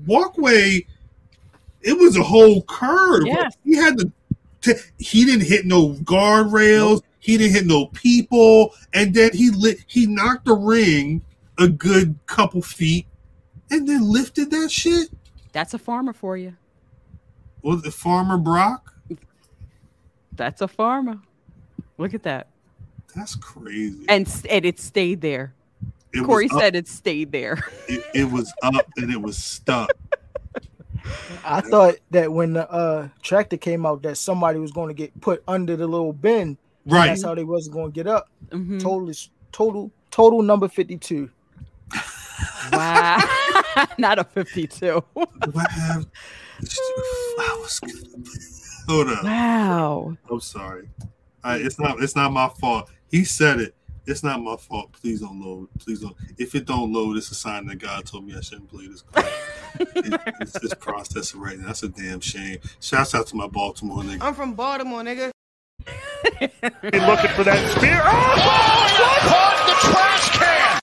walkway, 0.06 0.86
it 1.82 1.98
was 1.98 2.16
a 2.16 2.22
whole 2.22 2.62
curve. 2.62 3.26
Yes. 3.26 3.54
He 3.64 3.76
had 3.76 3.98
to. 3.98 4.12
T- 4.60 4.72
he 4.98 5.24
didn't 5.26 5.46
hit 5.46 5.66
no 5.66 5.90
guardrails. 6.04 7.02
He 7.18 7.36
didn't 7.36 7.54
hit 7.54 7.66
no 7.66 7.86
people, 7.86 8.74
and 8.94 9.12
then 9.14 9.30
he 9.34 9.50
lit. 9.50 9.78
He 9.86 10.06
knocked 10.06 10.44
the 10.46 10.54
ring 10.54 11.22
a 11.58 11.68
good 11.68 12.18
couple 12.26 12.62
feet, 12.62 13.06
and 13.70 13.86
then 13.88 14.02
lifted 14.02 14.50
that 14.50 14.70
shit. 14.70 15.08
That's 15.52 15.74
a 15.74 15.78
farmer 15.78 16.12
for 16.12 16.36
you. 16.36 16.54
Was 17.64 17.84
it 17.84 17.92
Farmer 17.94 18.36
Brock? 18.36 18.94
That's 20.36 20.60
a 20.60 20.68
farmer. 20.68 21.18
Look 21.98 22.12
at 22.14 22.22
that. 22.24 22.48
That's 23.16 23.34
crazy. 23.36 24.04
And 24.08 24.28
and 24.50 24.64
it 24.64 24.78
stayed 24.78 25.20
there. 25.20 25.54
It 26.12 26.20
was 26.20 26.26
Corey 26.26 26.48
up- 26.50 26.60
said 26.60 26.76
it 26.76 26.86
stayed 26.88 27.32
there. 27.32 27.58
it, 27.88 28.04
it 28.14 28.24
was 28.30 28.52
up 28.62 28.86
and 28.96 29.10
it 29.12 29.20
was 29.20 29.36
stuck. 29.38 29.90
I 31.44 31.60
thought 31.60 31.96
that 32.10 32.32
when 32.32 32.54
the 32.54 32.70
uh, 32.70 33.08
tractor 33.22 33.56
came 33.56 33.84
out, 33.86 34.02
that 34.02 34.16
somebody 34.16 34.58
was 34.58 34.72
going 34.72 34.88
to 34.88 34.94
get 34.94 35.18
put 35.20 35.42
under 35.46 35.76
the 35.76 35.86
little 35.86 36.12
bin. 36.12 36.56
Right. 36.86 37.08
That's 37.08 37.22
how 37.22 37.34
they 37.34 37.44
wasn't 37.44 37.74
going 37.74 37.92
to 37.92 37.94
get 37.94 38.06
up. 38.06 38.28
Mhm. 38.50 38.80
Total, 38.82 39.12
total, 39.52 39.90
total 40.10 40.42
number 40.42 40.68
fifty-two. 40.68 41.30
Wow. 42.72 43.18
Not 43.98 44.18
a 44.18 44.24
52. 44.24 44.78
Do 44.78 45.04
I 45.56 45.70
have? 45.70 46.06
I 46.60 47.58
was 47.60 47.80
gonna- 47.80 48.24
Hold 48.88 49.08
up. 49.08 49.24
Wow. 49.24 50.16
I'm 50.30 50.40
sorry. 50.40 50.88
I, 51.42 51.56
it's 51.56 51.78
not. 51.78 52.02
It's 52.02 52.14
not 52.16 52.32
my 52.32 52.48
fault. 52.48 52.90
He 53.10 53.24
said 53.24 53.60
it. 53.60 53.74
It's 54.06 54.22
not 54.22 54.42
my 54.42 54.56
fault. 54.56 54.92
Please 54.92 55.20
don't 55.20 55.40
load. 55.40 55.68
Please 55.78 56.00
don't. 56.00 56.14
If 56.36 56.54
it 56.54 56.66
don't 56.66 56.92
load, 56.92 57.16
it's 57.16 57.30
a 57.30 57.34
sign 57.34 57.66
that 57.66 57.76
God 57.78 58.04
told 58.04 58.26
me 58.26 58.34
I 58.36 58.40
shouldn't 58.40 58.68
play 58.68 58.86
this. 58.86 59.02
Card. 59.02 59.26
it, 59.80 60.20
it's 60.40 60.60
just 60.60 60.78
processing 60.80 61.40
right 61.40 61.58
now. 61.58 61.68
That's 61.68 61.82
a 61.82 61.88
damn 61.88 62.20
shame. 62.20 62.58
Shouts 62.80 63.14
out 63.14 63.26
to 63.28 63.36
my 63.36 63.46
Baltimore 63.46 64.02
nigga. 64.02 64.18
I'm 64.20 64.34
from 64.34 64.54
Baltimore, 64.54 65.02
nigga. 65.02 65.30
looking 66.40 67.30
for 67.30 67.44
that 67.44 67.74
spear. 67.76 68.00
Oh, 68.04 68.80
caught 69.28 69.66
the 69.66 69.74
trash 69.88 70.30
can. 70.38 70.80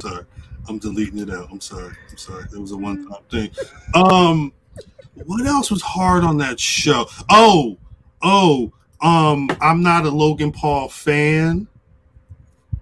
sorry. 0.00 0.24
I'm 0.68 0.78
deleting 0.78 1.18
it 1.18 1.30
out. 1.30 1.48
I'm 1.50 1.60
sorry. 1.60 1.94
I'm 2.10 2.16
sorry. 2.16 2.44
It 2.44 2.58
was 2.58 2.72
a 2.72 2.76
one 2.76 3.08
time 3.08 3.22
thing. 3.30 3.50
Um, 3.94 4.52
what 5.24 5.46
else 5.46 5.70
was 5.70 5.82
hard 5.82 6.24
on 6.24 6.38
that 6.38 6.58
show? 6.58 7.06
Oh, 7.30 7.76
oh, 8.22 8.72
um, 9.00 9.50
I'm 9.60 9.82
not 9.82 10.06
a 10.06 10.10
Logan 10.10 10.52
Paul 10.52 10.88
fan. 10.88 11.66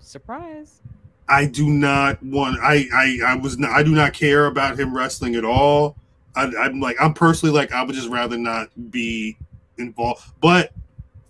Surprise. 0.01 0.81
I 1.29 1.47
do 1.47 1.71
not 1.71 2.23
want. 2.23 2.59
I 2.61 2.87
I 2.93 3.19
I 3.33 3.35
was. 3.37 3.59
Not, 3.59 3.71
I 3.71 3.83
do 3.83 3.95
not 3.95 4.13
care 4.13 4.47
about 4.47 4.79
him 4.79 4.95
wrestling 4.95 5.37
at 5.37 5.45
all. 5.45 5.97
I, 6.35 6.51
I'm 6.59 6.81
like. 6.81 6.97
I'm 7.01 7.15
personally 7.15 7.55
like. 7.55 7.73
I 7.73 7.83
would 7.83 7.95
just 7.95 8.09
rather 8.09 8.37
not 8.37 8.69
be 8.91 9.39
involved. 9.79 10.25
But 10.41 10.73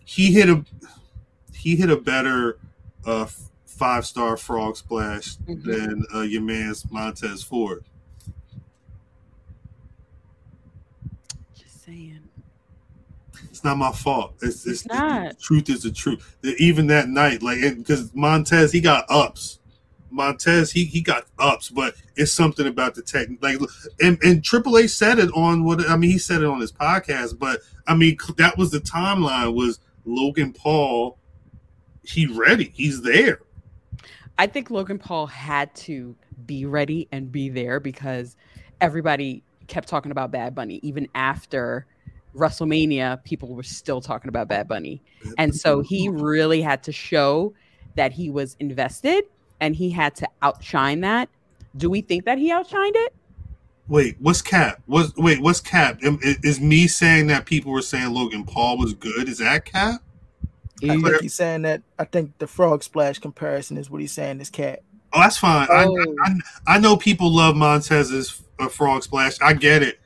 he 0.04 0.32
hit 0.32 0.48
a. 0.48 0.64
He 1.52 1.76
hit 1.76 1.90
a 1.90 1.96
better 1.96 2.58
uh, 3.04 3.26
five 3.80 4.04
star 4.04 4.36
frog 4.36 4.76
splash 4.76 5.36
Mhm. 5.48 5.64
than 5.64 6.04
uh, 6.14 6.20
your 6.20 6.42
man's 6.42 6.84
Montez 6.90 7.42
Ford. 7.42 7.82
Just 11.58 11.82
saying. 11.84 12.20
It's 13.44 13.64
not 13.64 13.78
my 13.78 13.90
fault. 13.90 14.34
It's, 14.42 14.66
it's, 14.66 14.84
It's 14.84 14.86
not. 14.86 15.30
The 15.30 15.42
truth 15.42 15.70
is 15.70 15.82
the 15.82 15.90
truth. 15.90 16.36
Even 16.58 16.88
that 16.88 17.08
night, 17.08 17.42
like 17.42 17.60
because 17.78 18.14
Montez, 18.14 18.70
he 18.70 18.82
got 18.82 19.06
ups. 19.08 19.60
Montez, 20.10 20.72
he 20.72 20.84
he 20.84 21.00
got 21.00 21.24
ups, 21.38 21.70
but 21.70 21.94
it's 22.16 22.32
something 22.32 22.66
about 22.66 22.94
the 22.94 23.00
tech. 23.02 23.28
Like, 23.40 23.58
and 24.02 24.18
and 24.22 24.44
Triple 24.44 24.76
H 24.76 24.90
said 24.90 25.18
it 25.18 25.30
on 25.34 25.64
what 25.64 25.88
I 25.88 25.96
mean. 25.96 26.10
He 26.10 26.18
said 26.18 26.42
it 26.42 26.46
on 26.48 26.60
his 26.60 26.72
podcast, 26.72 27.38
but 27.38 27.60
I 27.86 27.94
mean 27.94 28.18
that 28.36 28.58
was 28.58 28.70
the 28.72 28.80
timeline. 28.80 29.54
Was 29.54 29.80
Logan 30.04 30.52
Paul? 30.52 31.16
He 32.02 32.26
ready? 32.26 32.72
He's 32.74 33.00
there. 33.02 33.40
I 34.40 34.46
think 34.46 34.70
Logan 34.70 34.98
Paul 34.98 35.26
had 35.26 35.74
to 35.74 36.16
be 36.46 36.64
ready 36.64 37.06
and 37.12 37.30
be 37.30 37.50
there 37.50 37.78
because 37.78 38.36
everybody 38.80 39.42
kept 39.66 39.86
talking 39.86 40.12
about 40.12 40.30
Bad 40.30 40.54
Bunny. 40.54 40.80
Even 40.82 41.08
after 41.14 41.84
WrestleMania, 42.34 43.22
people 43.22 43.54
were 43.54 43.62
still 43.62 44.00
talking 44.00 44.30
about 44.30 44.48
Bad 44.48 44.66
Bunny. 44.66 45.02
And 45.36 45.54
so 45.54 45.82
he 45.82 46.08
really 46.08 46.62
had 46.62 46.82
to 46.84 46.92
show 46.92 47.52
that 47.96 48.12
he 48.12 48.30
was 48.30 48.56
invested 48.60 49.24
and 49.60 49.76
he 49.76 49.90
had 49.90 50.14
to 50.14 50.28
outshine 50.40 51.02
that. 51.02 51.28
Do 51.76 51.90
we 51.90 52.00
think 52.00 52.24
that 52.24 52.38
he 52.38 52.50
outshined 52.50 52.92
it? 52.94 53.14
Wait, 53.88 54.16
what's 54.20 54.40
cap? 54.40 54.80
What's 54.86 55.14
wait? 55.16 55.42
What's 55.42 55.60
cap? 55.60 55.98
Am- 56.02 56.18
Is 56.22 56.62
me 56.62 56.86
saying 56.86 57.26
that 57.26 57.44
people 57.44 57.72
were 57.72 57.82
saying 57.82 58.14
Logan 58.14 58.44
Paul 58.44 58.78
was 58.78 58.94
good? 58.94 59.28
Is 59.28 59.36
that 59.36 59.66
cap? 59.66 60.00
I 60.82 60.96
think 61.00 61.20
he's 61.20 61.34
saying 61.34 61.62
that. 61.62 61.82
I 61.98 62.04
think 62.04 62.38
the 62.38 62.46
frog 62.46 62.82
splash 62.82 63.18
comparison 63.18 63.76
is 63.76 63.90
what 63.90 64.00
he's 64.00 64.12
saying. 64.12 64.38
This 64.38 64.50
cat. 64.50 64.82
Oh, 65.12 65.20
that's 65.20 65.36
fine. 65.38 65.66
I, 65.70 65.84
Oh. 65.86 66.16
I, 66.24 66.34
I 66.74 66.78
know 66.78 66.96
people 66.96 67.34
love 67.34 67.56
Montez's 67.56 68.42
uh, 68.58 68.68
frog 68.68 69.02
splash. 69.02 69.40
I 69.40 69.52
get 69.54 69.82
it. 69.82 69.98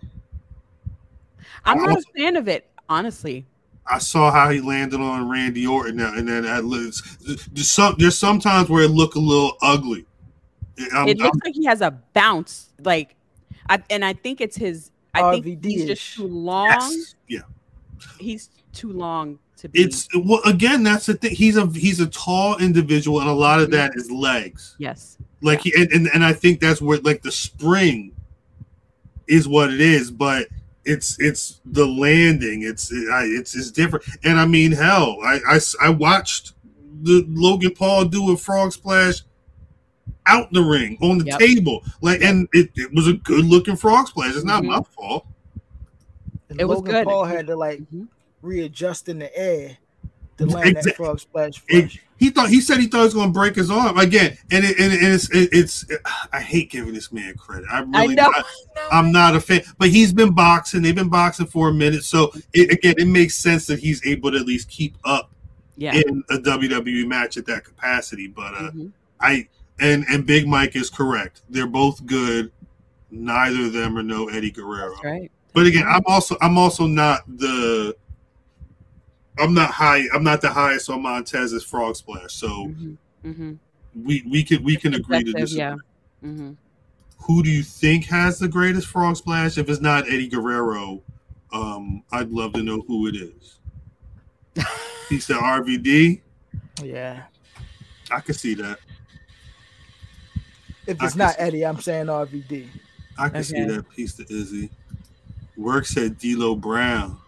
I'm 1.65 1.79
not 1.79 1.91
Also- 1.91 2.09
a 2.15 2.19
fan 2.21 2.37
of 2.37 2.49
it, 2.49 2.69
honestly. 2.89 3.47
I 3.87 3.99
saw 3.99 4.31
how 4.31 4.49
he 4.49 4.61
landed 4.61 4.99
on 5.01 5.29
Randy 5.29 5.67
Orton, 5.67 5.97
now, 5.97 6.15
and 6.15 6.27
then 6.27 6.47
I, 6.47 6.63
there's 6.63 7.71
some 7.71 7.95
there's 7.99 8.17
sometimes 8.17 8.71
where 8.71 8.85
it 8.85 8.89
look 8.91 9.15
a 9.15 9.19
little 9.19 9.59
ugly. 9.61 10.07
I'm- 10.95 11.07
it 11.09 11.19
looks 11.19 11.37
I'm- 11.37 11.41
like 11.45 11.55
he 11.55 11.67
has 11.67 11.83
a 11.83 11.91
bounce, 12.15 12.71
like, 12.83 13.15
I, 13.69 13.83
and 13.91 14.03
I 14.05 14.15
think 14.15 14.41
it's 14.41 14.57
his. 14.57 14.91
I 15.13 15.39
think 15.39 15.63
he's 15.65 15.85
just 15.85 16.15
too 16.17 16.27
long. 16.27 16.67
yes, 16.69 17.15
yeah. 17.29 17.41
He's 18.19 18.49
too 18.73 18.91
long 18.93 19.39
to 19.65 19.69
be. 19.69 19.83
It's 19.83 20.09
well 20.15 20.41
again. 20.45 20.83
That's 20.83 21.07
the 21.07 21.15
thing. 21.15 21.35
He's 21.35 21.57
a 21.57 21.67
he's 21.67 22.01
a 22.01 22.07
tall 22.07 22.57
individual, 22.59 23.21
and 23.21 23.29
a 23.29 23.33
lot 23.33 23.61
of 23.61 23.71
that 23.73 23.93
is 23.97 24.11
legs. 24.11 24.77
yes. 24.79 25.19
Like 25.43 25.61
he 25.63 25.75
and, 25.77 25.91
and 25.93 26.09
and 26.15 26.25
I 26.25 26.33
think 26.33 26.61
that's 26.61 26.81
where 26.81 26.99
like 27.01 27.23
the 27.23 27.33
spring 27.33 28.15
is 29.27 29.47
what 29.49 29.73
it 29.73 29.81
is, 29.81 30.11
but 30.11 30.49
it's 30.85 31.17
it's 31.21 31.61
the 31.67 31.87
landing. 31.87 32.63
It's 32.63 32.91
I, 32.93 33.25
it's 33.25 33.55
it's 33.55 33.71
different. 33.71 34.05
And 34.23 34.39
I 34.39 34.47
mean, 34.47 34.73
hell, 34.73 35.19
I 35.23 35.59
I 35.83 35.89
watched 35.91 36.53
the 37.03 37.25
Logan 37.29 37.75
Paul 37.75 38.07
do 38.07 38.33
a 38.33 38.37
frog 38.37 38.73
splash 38.73 39.23
out 40.27 40.51
the 40.53 40.63
ring 40.63 40.97
on 41.03 41.19
the 41.19 41.27
Yep. 41.27 41.39
table, 41.39 41.83
like, 42.01 42.23
and 42.23 42.49
it, 42.55 42.71
it 42.77 42.91
was 42.95 43.07
a 43.07 43.13
good 43.13 43.45
looking 43.45 43.77
frog 43.77 44.09
splash. 44.09 44.35
It's 44.35 44.45
not 44.45 44.63
Mhm. 44.63 44.69
my 44.69 44.81
fault. 44.97 45.27
And 46.49 46.59
It 46.59 46.65
was 46.65 46.79
Logan 46.79 46.93
good. 46.95 47.05
Paul 47.05 47.25
had 47.27 47.47
to 47.49 47.57
like 47.57 47.81
Mhm. 47.93 48.09
Readjust 48.45 49.09
in 49.09 49.19
the 49.19 49.37
air 49.37 49.77
to 50.39 50.47
land 50.47 50.69
Exact- 50.71 50.85
that 50.85 50.97
frog 50.97 51.21
splash. 51.21 51.63
It, 51.69 51.93
he 52.17 52.31
thought 52.31 52.49
he 52.49 52.61
said 52.61 52.79
he 52.79 52.87
thought 52.87 52.99
he 52.99 53.05
was 53.05 53.15
going 53.15 53.29
to 53.29 53.33
break 53.33 53.57
his 53.57 53.71
arm 53.71 53.99
again, 53.99 54.39
and 54.53 54.65
it, 54.65 54.79
and, 54.79 54.93
it, 54.93 55.03
and 55.03 55.13
it's 55.13 55.29
it, 55.31 55.49
it's. 55.53 55.85
I 56.33 56.41
hate 56.41 56.71
giving 56.71 56.95
this 56.95 57.13
man 57.13 57.35
credit. 57.37 57.67
I 57.71 57.79
I 57.79 58.03
really 58.03 58.15
know. 58.15 58.31
I, 58.35 58.43
I'm 58.93 59.11
not 59.13 59.35
a 59.35 59.41
fan, 59.41 59.63
but 59.79 59.89
he's 59.89 60.13
been 60.13 60.33
boxing. 60.33 60.83
They've 60.83 60.95
been 60.95 61.09
boxing 61.09 61.47
for 61.47 61.69
a 61.69 61.73
minute, 61.75 62.05
so 62.05 62.33
it, 62.53 62.71
again, 62.71 62.95
it 62.99 63.09
makes 63.09 63.35
sense 63.35 63.67
that 63.67 63.81
he's 63.81 64.05
able 64.07 64.31
to 64.31 64.39
at 64.39 64.47
least 64.47 64.69
keep 64.69 64.97
up 65.05 65.31
Yeah. 65.77 65.95
in 65.95 66.23
a 66.31 66.37
WWE 66.39 67.07
match 67.07 67.37
at 67.37 67.47
that 67.47 67.65
capacity. 67.65 68.29
But 68.29 68.55
uh, 68.55 68.71
Mhm. 68.71 68.93
I 69.21 69.49
and 69.81 70.05
and 70.09 70.25
Big 70.25 70.47
Mike 70.47 70.77
is 70.77 70.91
correct. 70.91 71.43
They're 71.51 71.67
both 71.67 72.07
good. 72.07 72.53
Neither 73.11 73.67
of 73.67 73.73
them 73.73 73.99
are 73.99 74.03
no 74.05 74.29
Eddie 74.29 74.51
Guerrero. 74.53 74.91
That's 74.93 75.05
right. 75.05 75.31
But 75.53 75.67
again, 75.67 75.85
I'm 75.87 76.03
also 76.07 76.37
I'm 76.41 76.57
also 76.59 76.87
not 76.87 77.23
the 77.27 77.97
I'm 79.39 79.53
not 79.55 79.71
high. 79.71 80.03
I'm 80.15 80.23
not 80.25 80.41
the 80.41 80.51
highest 80.51 80.89
on 80.91 81.03
Montez's 81.03 81.65
frog 81.65 81.97
splash. 81.97 82.33
So 82.35 82.69
Mhm, 82.69 82.97
mhm. 83.25 83.59
we 83.95 84.23
we 84.31 84.43
can 84.45 84.63
we 84.63 84.77
can 84.77 84.95
agree 84.95 85.25
to 85.25 85.31
Subjective, 85.31 85.49
disagree. 85.49 85.59
yeah. 85.61 85.77
hmm 86.21 86.53
Who 87.19 87.43
do 87.43 87.51
you 87.51 87.63
think 87.63 88.05
has 88.07 88.39
the 88.39 88.49
greatest 88.49 88.87
frog 88.87 89.17
splash? 89.17 89.59
If 89.59 89.69
it's 89.69 89.81
not 89.81 90.07
Eddie 90.09 90.29
Guerrero, 90.29 91.03
um, 91.53 92.03
I'd 92.13 92.31
love 92.31 92.53
to 92.55 92.63
know 92.63 92.83
who 92.87 93.07
it 93.09 93.17
is. 93.17 93.59
He 95.11 95.19
said 95.21 95.37
RVD. 95.37 96.23
Yeah. 96.83 97.25
I 98.11 98.21
can 98.21 98.35
see 98.35 98.55
that. 98.55 98.79
If 100.87 101.03
it's 101.03 101.15
not 101.17 101.35
see- 101.35 101.41
Eddie, 101.41 101.67
I'm 101.67 101.81
saying 101.81 102.07
RVD. 102.07 102.69
I 103.19 103.29
can 103.29 103.45
see 103.45 103.63
that 103.65 103.89
piece 103.91 104.15
to 104.15 104.25
Izzy. 104.29 104.71
Work 105.57 105.87
said 105.87 106.19
D'Lo 106.19 106.55
Brown. 106.57 107.19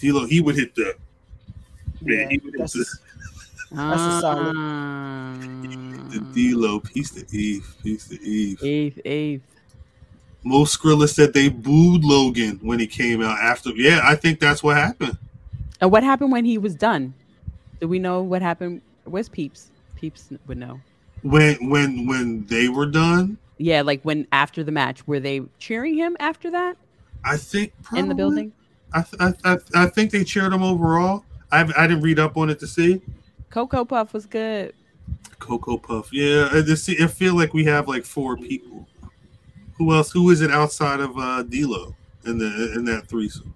D'Lo, 0.00 0.26
he 0.26 0.40
would 0.40 0.56
hit 0.56 0.74
the. 0.74 0.94
Man, 2.00 2.18
Yeah, 2.18 2.28
he 2.30 2.40
that's 2.56 2.72
the, 2.74 2.84
That's 3.72 4.02
a 4.02 4.20
solid. 4.20 4.54
the 6.10 6.20
D'Lo 6.32 6.80
piece 6.80 7.10
to 7.12 7.24
Eve. 7.36 7.74
Piece 7.82 8.08
to 8.08 8.22
Eve. 8.22 8.62
Eighth, 8.62 9.00
eighth. 9.04 9.42
Mo 10.44 10.64
Skrilla 10.64 11.08
said 11.08 11.32
they 11.34 11.48
booed 11.48 12.04
Logan 12.04 12.58
when 12.62 12.78
he 12.78 12.86
came 12.86 13.22
out 13.22 13.38
after. 13.38 13.70
Yeah, 13.70 14.00
I 14.04 14.14
think 14.14 14.40
that's 14.40 14.62
what 14.62 14.76
happened. 14.76 15.18
And 15.80 15.90
what 15.90 16.02
happened 16.02 16.32
when 16.32 16.44
he 16.44 16.58
was 16.58 16.74
done? 16.74 17.14
Do 17.80 17.88
we 17.88 17.98
know 17.98 18.22
what 18.22 18.40
happened? 18.42 18.80
Where's 19.04 19.28
Peeps? 19.28 19.70
Peeps 19.96 20.30
would 20.46 20.58
know. 20.58 20.80
When 21.22 21.68
when 21.68 22.06
when 22.06 22.46
they 22.46 22.68
were 22.68 22.86
done, 22.86 23.36
Yeah, 23.58 23.82
like 23.82 24.02
when 24.02 24.26
after 24.32 24.62
the 24.62 24.72
match, 24.72 25.06
were 25.06 25.20
they 25.20 25.42
cheering 25.58 25.94
him 25.96 26.16
after 26.20 26.50
that 26.52 26.76
I 27.24 27.36
think 27.36 27.72
probably, 27.82 28.00
in 28.00 28.08
the 28.08 28.14
building? 28.14 28.52
I, 28.92 29.02
th- 29.02 29.20
I, 29.44 29.52
I 29.52 29.58
I 29.74 29.86
think 29.86 30.12
they 30.12 30.22
cheered 30.24 30.52
him 30.52 30.62
overall. 30.62 31.24
I 31.50 31.60
I 31.76 31.86
didn't 31.86 32.02
read 32.02 32.18
up 32.18 32.36
on 32.36 32.50
it 32.50 32.58
to 32.60 32.66
see. 32.66 33.02
Cocoa 33.50 33.84
Puff 33.84 34.12
was 34.12 34.26
good. 34.26 34.74
Cocoa 35.38 35.78
Puff. 35.78 36.12
Yeah, 36.12 36.48
I 36.52 36.62
just 36.62 36.84
see. 36.84 37.02
I 37.02 37.06
feel 37.06 37.34
like 37.34 37.54
we 37.54 37.64
have 37.64 37.88
like 37.88 38.04
four 38.04 38.36
people. 38.36 38.86
Who 39.78 39.94
else? 39.94 40.10
Who 40.10 40.30
is 40.30 40.40
it 40.40 40.50
outside 40.50 41.00
of 41.00 41.16
uh 41.18 41.42
D'Lo 41.42 41.94
in 42.24 42.38
the 42.38 42.72
in 42.74 42.84
that 42.86 43.06
threesome? 43.08 43.54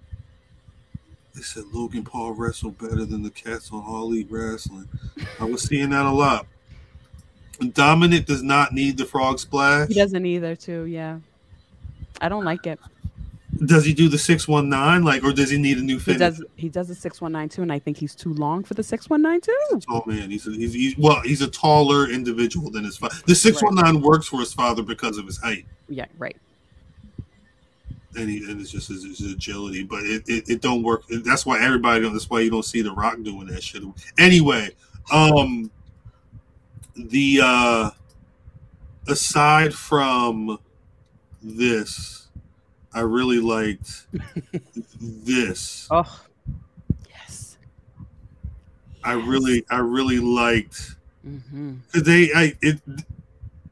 They 1.35 1.41
said 1.41 1.63
Logan 1.71 2.03
Paul 2.03 2.33
wrestled 2.33 2.77
better 2.77 3.05
than 3.05 3.23
the 3.23 3.31
cats 3.31 3.71
on 3.71 3.83
All 3.83 4.03
Elite 4.03 4.27
Wrestling. 4.29 4.87
I 5.39 5.45
was 5.45 5.63
seeing 5.63 5.89
that 5.89 6.05
a 6.05 6.11
lot. 6.11 6.45
Dominic 7.73 8.25
does 8.25 8.43
not 8.43 8.73
need 8.73 8.97
the 8.97 9.05
frog 9.05 9.39
splash. 9.39 9.87
He 9.87 9.93
doesn't 9.95 10.25
either, 10.25 10.55
too. 10.55 10.85
Yeah, 10.85 11.19
I 12.21 12.29
don't 12.29 12.45
like 12.45 12.67
it. 12.67 12.79
Does 13.65 13.85
he 13.85 13.93
do 13.93 14.09
the 14.09 14.17
six 14.17 14.47
one 14.47 14.67
nine 14.67 15.03
like, 15.03 15.23
or 15.23 15.31
does 15.31 15.49
he 15.49 15.57
need 15.57 15.77
a 15.77 15.81
new 15.81 15.99
He 15.99 16.15
does. 16.15 16.43
He 16.55 16.69
does 16.69 16.89
a 16.89 16.95
six 16.95 17.21
one 17.21 17.31
nine 17.31 17.49
two, 17.49 17.61
and 17.61 17.71
I 17.71 17.79
think 17.79 17.97
he's 17.97 18.15
too 18.15 18.33
long 18.33 18.63
for 18.63 18.73
the 18.73 18.83
six 18.83 19.09
one 19.09 19.21
nine 19.21 19.41
two. 19.41 19.81
Oh 19.89 20.03
man, 20.05 20.31
he's, 20.31 20.47
a, 20.47 20.51
he's 20.51 20.73
he's 20.73 20.97
well, 20.97 21.21
he's 21.21 21.41
a 21.41 21.49
taller 21.49 22.09
individual 22.09 22.71
than 22.71 22.83
his 22.83 22.97
father. 22.97 23.15
The 23.25 23.35
six 23.35 23.61
one 23.61 23.75
nine 23.75 24.01
works 24.01 24.27
for 24.27 24.39
his 24.39 24.53
father 24.53 24.81
because 24.81 25.17
of 25.17 25.25
his 25.25 25.37
height. 25.37 25.65
Yeah, 25.87 26.07
right. 26.17 26.35
and, 28.15 28.29
he, 28.29 28.37
and 28.49 28.59
it's 28.61 28.71
just 28.71 28.87
his, 28.89 29.03
his 29.03 29.31
agility. 29.31 29.83
But 29.83 30.03
it, 30.03 30.23
it, 30.27 30.49
it 30.49 30.61
don't 30.61 30.83
work. 30.83 31.03
That's 31.09 31.45
why 31.45 31.61
everybody. 31.63 32.07
That's 32.09 32.29
why 32.29 32.41
you 32.41 32.49
don't 32.49 32.65
see 32.65 32.81
the 32.81 32.91
Rock 32.91 33.21
doing 33.21 33.47
that 33.47 33.63
shit. 33.63 33.83
Anyway, 34.17 34.69
um, 35.11 35.71
the 36.95 37.39
uh, 37.43 37.89
aside 39.07 39.73
from 39.73 40.59
this, 41.41 42.22
I 42.93 43.01
really 43.01 43.39
liked 43.39 44.07
this. 45.01 45.87
Oh, 45.89 46.21
yes. 47.09 47.57
I 49.03 49.13
really, 49.13 49.65
I 49.69 49.79
really 49.79 50.19
liked. 50.19 50.95
hmm 51.23 51.75
They, 51.93 52.31
I 52.33 52.53
it 52.61 52.81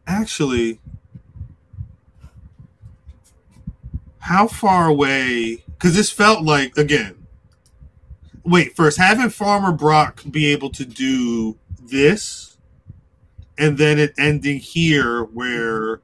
actually. 0.08 0.80
How 4.20 4.48
far 4.48 4.88
away? 4.88 5.64
Because 5.68 5.96
this 5.96 6.12
felt 6.12 6.44
like 6.44 6.78
again. 6.78 7.28
Wait, 8.44 8.76
first 8.76 8.98
having 8.98 9.30
Farmer 9.30 9.72
Brock 9.72 10.24
be 10.30 10.48
able 10.48 10.70
to 10.72 10.86
do 10.86 11.58
this, 11.80 12.58
and 13.58 13.78
then 13.78 14.00
it 14.00 14.14
ending 14.18 14.60
here 14.60 15.24
where 15.24 16.02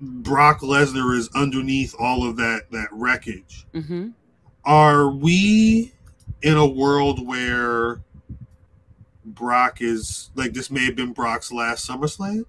Brock 0.00 0.60
Lesnar 0.60 1.16
is 1.16 1.28
underneath 1.34 1.94
all 1.98 2.28
of 2.28 2.36
that 2.36 2.70
that 2.70 2.88
wreckage. 2.92 3.66
hmm 3.72 4.08
Are 4.64 5.08
we 5.10 5.92
in 6.42 6.56
a 6.56 6.66
world 6.66 7.26
where 7.26 8.00
Brock 9.24 9.80
is 9.80 10.30
like 10.34 10.52
this 10.52 10.70
may 10.70 10.84
have 10.84 10.96
been 10.96 11.12
Brock's 11.12 11.50
last 11.50 11.88
SummerSlam? 11.88 12.44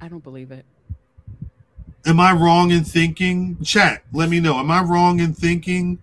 I 0.00 0.08
don't 0.08 0.22
believe 0.22 0.50
it. 0.50 0.66
Am 2.06 2.20
I 2.20 2.32
wrong 2.32 2.70
in 2.70 2.84
thinking? 2.84 3.56
Chat, 3.64 4.02
let 4.12 4.28
me 4.28 4.38
know. 4.38 4.58
Am 4.58 4.70
I 4.70 4.82
wrong 4.82 5.20
in 5.20 5.32
thinking 5.32 5.98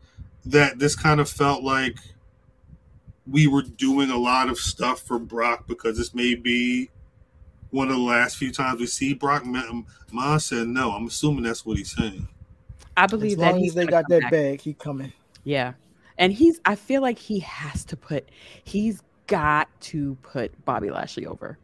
that 0.45 0.79
this 0.79 0.95
kind 0.95 1.19
of 1.19 1.29
felt 1.29 1.63
like 1.63 1.97
we 3.27 3.45
were 3.45 3.61
doing 3.61 4.09
a 4.09 4.17
lot 4.17 4.49
of 4.49 4.57
stuff 4.57 5.01
for 5.01 5.19
Brock 5.19 5.67
because 5.67 5.97
this 5.97 6.15
may 6.15 6.33
be 6.33 6.89
one 7.71 7.89
of 7.89 7.95
the 7.95 8.01
last 8.01 8.37
few 8.37 8.51
times 8.51 8.79
we 8.79 8.87
see 8.87 9.13
Brock? 9.13 9.45
Ma 9.45 9.63
Ma 10.11 10.37
said 10.37 10.67
no. 10.67 10.91
I'm 10.91 11.07
assuming 11.07 11.43
that's 11.43 11.65
what 11.65 11.77
he's 11.77 11.95
saying. 11.95 12.27
I 12.97 13.07
As 13.07 13.07
believe 13.07 13.39
that 13.39 13.53
long 13.53 13.59
he's 13.59 13.71
as 13.71 13.75
they 13.75 13.87
got 13.87 14.07
that 14.09 14.21
back. 14.21 14.31
bag, 14.31 14.61
he 14.61 14.73
coming. 14.73 15.13
Yeah. 15.43 15.73
And 16.17 16.31
he's 16.33 16.59
I 16.65 16.75
feel 16.75 17.01
like 17.01 17.17
he 17.17 17.39
has 17.39 17.83
to 17.85 17.97
put 17.97 18.29
he's 18.63 19.01
got 19.27 19.69
to 19.81 20.15
put 20.21 20.65
Bobby 20.65 20.89
Lashley 20.91 21.25
over. 21.25 21.57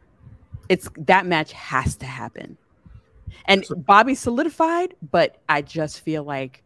It's 0.68 0.88
that 0.96 1.26
match 1.26 1.52
has 1.52 1.96
to 1.96 2.06
happen. 2.06 2.56
And 3.44 3.64
Bobby 3.76 4.14
solidified, 4.14 4.94
but 5.10 5.36
I 5.48 5.62
just 5.62 6.00
feel 6.00 6.24
like 6.24 6.62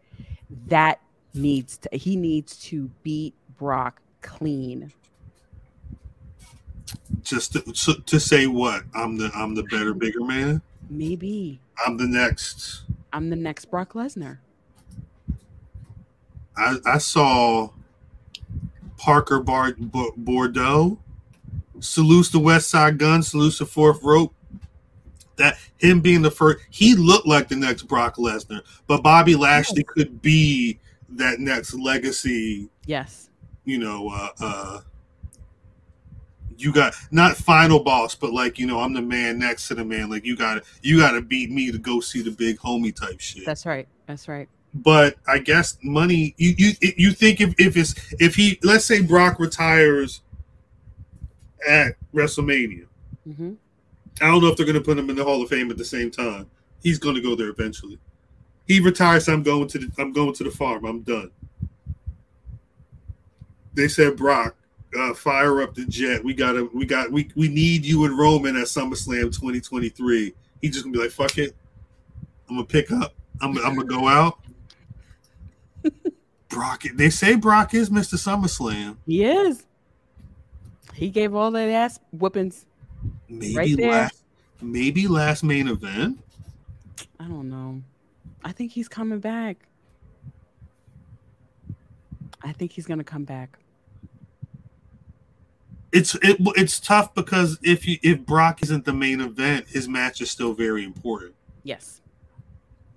that 0.68 1.00
needs 1.34 1.78
to 1.78 1.88
he 1.92 2.16
needs 2.16 2.56
to 2.58 2.88
beat 3.02 3.34
Brock 3.58 4.00
clean. 4.22 4.92
Just 7.22 7.52
to, 7.52 7.94
to 7.94 8.20
say 8.20 8.46
what? 8.46 8.84
I'm 8.94 9.16
the 9.16 9.30
I'm 9.34 9.54
the 9.54 9.62
better, 9.64 9.94
bigger 9.94 10.24
man. 10.24 10.62
Maybe 10.90 11.60
I'm 11.84 11.96
the 11.96 12.06
next. 12.06 12.82
I'm 13.12 13.30
the 13.30 13.36
next 13.36 13.66
Brock 13.66 13.92
Lesnar. 13.92 14.38
I, 16.56 16.76
I 16.84 16.98
saw 16.98 17.70
Parker 18.96 19.40
Bar- 19.40 19.72
Boudreaux 19.72 20.98
salutes 21.80 22.28
the 22.30 22.38
Westside 22.38 22.98
Gunn, 22.98 23.22
salutes 23.22 23.58
the 23.58 23.66
fourth 23.66 24.02
rope. 24.02 24.34
That 25.36 25.56
him 25.78 26.00
being 26.00 26.22
the 26.22 26.30
first, 26.30 26.64
he 26.70 26.94
looked 26.94 27.26
like 27.26 27.48
the 27.48 27.56
next 27.56 27.84
Brock 27.84 28.16
Lesnar, 28.16 28.60
but 28.86 29.02
Bobby 29.02 29.34
Lashley 29.34 29.82
could 29.82 30.20
be 30.20 30.78
that 31.08 31.40
next 31.40 31.74
legacy. 31.74 32.68
Yes. 32.86 33.30
You 33.64 33.78
know, 33.78 34.10
uh, 34.10 34.28
uh, 34.40 34.80
you 36.62 36.72
got 36.72 36.94
not 37.10 37.36
final 37.36 37.80
boss, 37.80 38.14
but 38.14 38.32
like 38.32 38.58
you 38.58 38.66
know, 38.66 38.80
I'm 38.80 38.92
the 38.92 39.02
man 39.02 39.38
next 39.38 39.68
to 39.68 39.74
the 39.74 39.84
man. 39.84 40.08
Like 40.10 40.24
you 40.24 40.36
got 40.36 40.54
to 40.54 40.62
you 40.82 40.98
got 40.98 41.12
to 41.12 41.20
beat 41.20 41.50
me 41.50 41.70
to 41.72 41.78
go 41.78 42.00
see 42.00 42.22
the 42.22 42.30
big 42.30 42.58
homie 42.58 42.94
type 42.94 43.20
shit 43.20 43.44
That's 43.44 43.66
right. 43.66 43.86
That's 44.06 44.28
right. 44.28 44.48
but 44.74 45.16
I 45.26 45.38
guess 45.38 45.78
money. 45.82 46.34
You 46.38 46.54
you 46.56 46.72
you 46.96 47.12
think 47.12 47.40
if 47.40 47.54
if 47.58 47.76
it's 47.76 47.94
if 48.20 48.34
he 48.36 48.58
let's 48.62 48.84
say 48.84 49.02
Brock 49.02 49.38
retires 49.38 50.22
at 51.68 51.96
WrestleMania, 52.14 52.86
hmm 53.24 53.52
I 54.20 54.26
don't 54.26 54.42
know 54.42 54.48
if 54.48 54.56
they're 54.56 54.66
going 54.66 54.74
to 54.74 54.82
put 54.84 54.98
him 54.98 55.08
in 55.10 55.16
the 55.16 55.24
Hall 55.24 55.42
of 55.42 55.48
Fame 55.48 55.70
at 55.70 55.78
the 55.78 55.84
same 55.84 56.10
time. 56.10 56.48
He's 56.82 56.98
going 56.98 57.14
to 57.14 57.20
go 57.22 57.34
there 57.34 57.48
eventually. 57.48 57.98
He 58.66 58.78
retires. 58.78 59.28
I'm 59.28 59.42
going 59.42 59.68
to 59.68 59.78
the 59.78 59.90
I'm 59.98 60.12
going 60.12 60.34
to 60.34 60.44
the 60.44 60.50
farm. 60.50 60.84
I'm 60.84 61.00
done. 61.00 61.30
They 63.74 63.88
said 63.88 64.16
Brock, 64.16 64.54
uh, 64.98 65.14
fire 65.14 65.62
up 65.62 65.74
the 65.74 65.84
jet. 65.86 66.22
We 66.22 66.34
gotta 66.34 66.68
we 66.72 66.84
got 66.84 67.10
we 67.10 67.30
we 67.36 67.48
need 67.48 67.84
you 67.84 68.04
in 68.04 68.16
Roman 68.16 68.56
at 68.56 68.64
SummerSlam 68.64 69.24
2023. 69.24 70.34
He's 70.60 70.72
just 70.72 70.84
gonna 70.84 70.92
be 70.92 71.02
like, 71.02 71.10
fuck 71.10 71.38
it. 71.38 71.56
I'm 72.48 72.56
gonna 72.56 72.66
pick 72.66 72.90
up. 72.92 73.14
I'm, 73.40 73.56
I'm 73.58 73.74
gonna 73.74 73.84
go 73.84 74.08
out. 74.08 74.38
Brock. 76.48 76.84
They 76.94 77.10
say 77.10 77.34
Brock 77.34 77.74
is 77.74 77.90
Mr. 77.90 78.14
SummerSlam. 78.14 78.96
He 79.06 79.24
is. 79.24 79.64
He 80.94 81.08
gave 81.08 81.34
all 81.34 81.50
that 81.52 81.68
ass 81.68 81.98
whoopings. 82.12 82.66
Maybe 83.28 83.56
Right 83.56 83.78
last. 83.78 84.22
Maybe 84.60 85.08
last 85.08 85.42
main 85.42 85.68
event. 85.68 86.22
I 87.18 87.24
don't 87.24 87.48
know. 87.48 87.82
I 88.44 88.52
think 88.52 88.72
he's 88.72 88.88
coming 88.88 89.18
back. 89.18 89.56
I 92.42 92.52
think 92.52 92.72
he's 92.72 92.86
gonna 92.86 93.04
come 93.04 93.24
back. 93.24 93.58
It's 95.92 96.14
it, 96.16 96.36
it's 96.56 96.80
tough 96.80 97.14
because 97.14 97.58
if 97.62 97.86
you 97.86 97.98
if 98.02 98.20
Brock 98.24 98.62
isn't 98.62 98.84
the 98.84 98.92
main 98.94 99.20
event, 99.20 99.66
his 99.68 99.88
match 99.88 100.20
is 100.20 100.30
still 100.30 100.54
very 100.54 100.84
important. 100.84 101.34
Yes. 101.64 102.00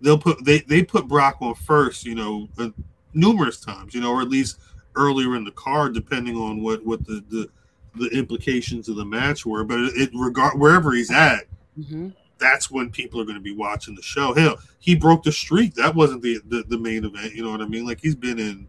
they'll 0.02 0.18
put 0.18 0.44
they 0.46 0.60
they 0.62 0.84
put 0.84 1.08
Brock 1.08 1.38
on 1.42 1.56
first, 1.56 2.06
you 2.06 2.16
know, 2.16 2.48
uh, 2.58 2.70
numerous 3.14 3.60
times, 3.60 3.94
you 3.94 4.02
know, 4.02 4.12
or 4.14 4.22
at 4.22 4.30
least 4.30 4.60
earlier 4.96 5.36
in 5.36 5.44
the 5.44 5.52
card, 5.52 5.94
depending 5.94 6.38
on 6.38 6.62
what 6.64 6.86
what 6.86 7.06
the 7.06 7.24
the, 7.30 7.50
the 7.96 8.08
implications 8.18 8.88
of 8.90 8.96
the 8.96 9.06
match 9.06 9.46
were. 9.46 9.64
But 9.64 9.80
it, 9.82 9.94
it 9.96 10.10
regard 10.14 10.58
wherever 10.60 10.94
he's 10.94 11.12
at, 11.12 11.46
Mhm. 11.78 12.14
that's 12.38 12.72
when 12.72 12.90
people 12.92 13.20
are 13.20 13.26
going 13.26 13.36
to 13.38 13.42
be 13.42 13.54
watching 13.54 13.96
the 13.96 14.02
show. 14.02 14.34
Hell, 14.34 14.58
he 14.80 14.96
broke 14.96 15.24
the 15.24 15.32
streak. 15.34 15.74
That 15.76 15.96
wasn't 15.96 16.22
the, 16.22 16.40
the 16.48 16.64
the 16.70 16.78
main 16.78 17.04
event. 17.04 17.34
You 17.36 17.44
know 17.44 17.52
what 17.52 17.62
I 17.62 17.66
mean? 17.68 17.86
Like 17.86 18.00
he's 18.02 18.16
been 18.16 18.40
in. 18.40 18.68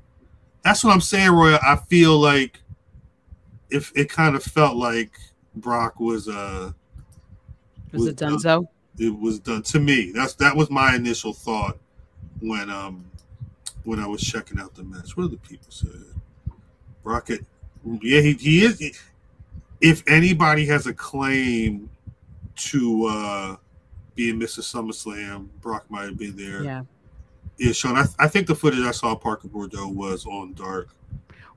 That's 0.65 0.83
what 0.83 0.93
I'm 0.93 1.01
saying, 1.01 1.31
Roy. 1.31 1.55
I 1.55 1.77
feel 1.77 2.19
like 2.19 2.61
if 3.71 3.93
it 3.97 4.09
kind 4.09 4.37
of 4.37 4.43
felt 4.43 4.77
like 4.77 5.19
Brock 5.57 5.99
was 6.01 6.29
uh 6.29 6.73
Was 7.93 8.07
it 8.07 8.17
Dunzo? 8.17 8.69
it 8.99 9.19
was 9.19 9.39
done 9.41 9.63
to 9.63 9.81
me. 9.81 10.13
That's 10.13 10.35
that 10.35 10.55
was 10.57 10.71
my 10.71 10.95
initial 10.95 11.33
thought 11.33 11.79
when 12.41 12.71
um 12.71 13.05
when 13.85 13.99
I 14.01 14.07
was 14.07 14.21
checking 14.23 14.59
out 14.59 14.75
the 14.75 14.85
match. 14.85 15.17
What 15.17 15.31
did 15.31 15.43
the 15.43 15.49
people 15.49 15.71
say? 15.71 15.89
Rocket, 17.05 17.45
yeah, 18.03 18.21
he, 18.21 18.33
he 18.33 18.65
is. 18.65 18.99
if 19.81 20.03
anybody 20.09 20.67
has 20.67 20.87
a 20.87 20.93
claim 20.95 21.89
to 22.57 23.07
uh 23.07 23.57
being 24.15 24.41
Mr. 24.41 24.61
SummerSlam, 24.61 25.49
Brock 25.61 25.85
might 25.91 26.05
have 26.07 26.19
been 26.19 26.37
there. 26.37 26.65
Yeah. 26.65 26.83
Yeah, 27.59 27.73
Sean. 27.73 27.97
I, 27.97 28.05
I 28.19 28.29
think 28.29 28.47
the 28.47 28.55
footage 28.55 28.81
I 28.85 28.91
saw 28.91 29.13
of 29.13 29.21
Parker 29.21 29.49
Boudreaux 29.49 29.95
was 29.95 30.27
on 30.27 30.53
Dark. 30.55 30.89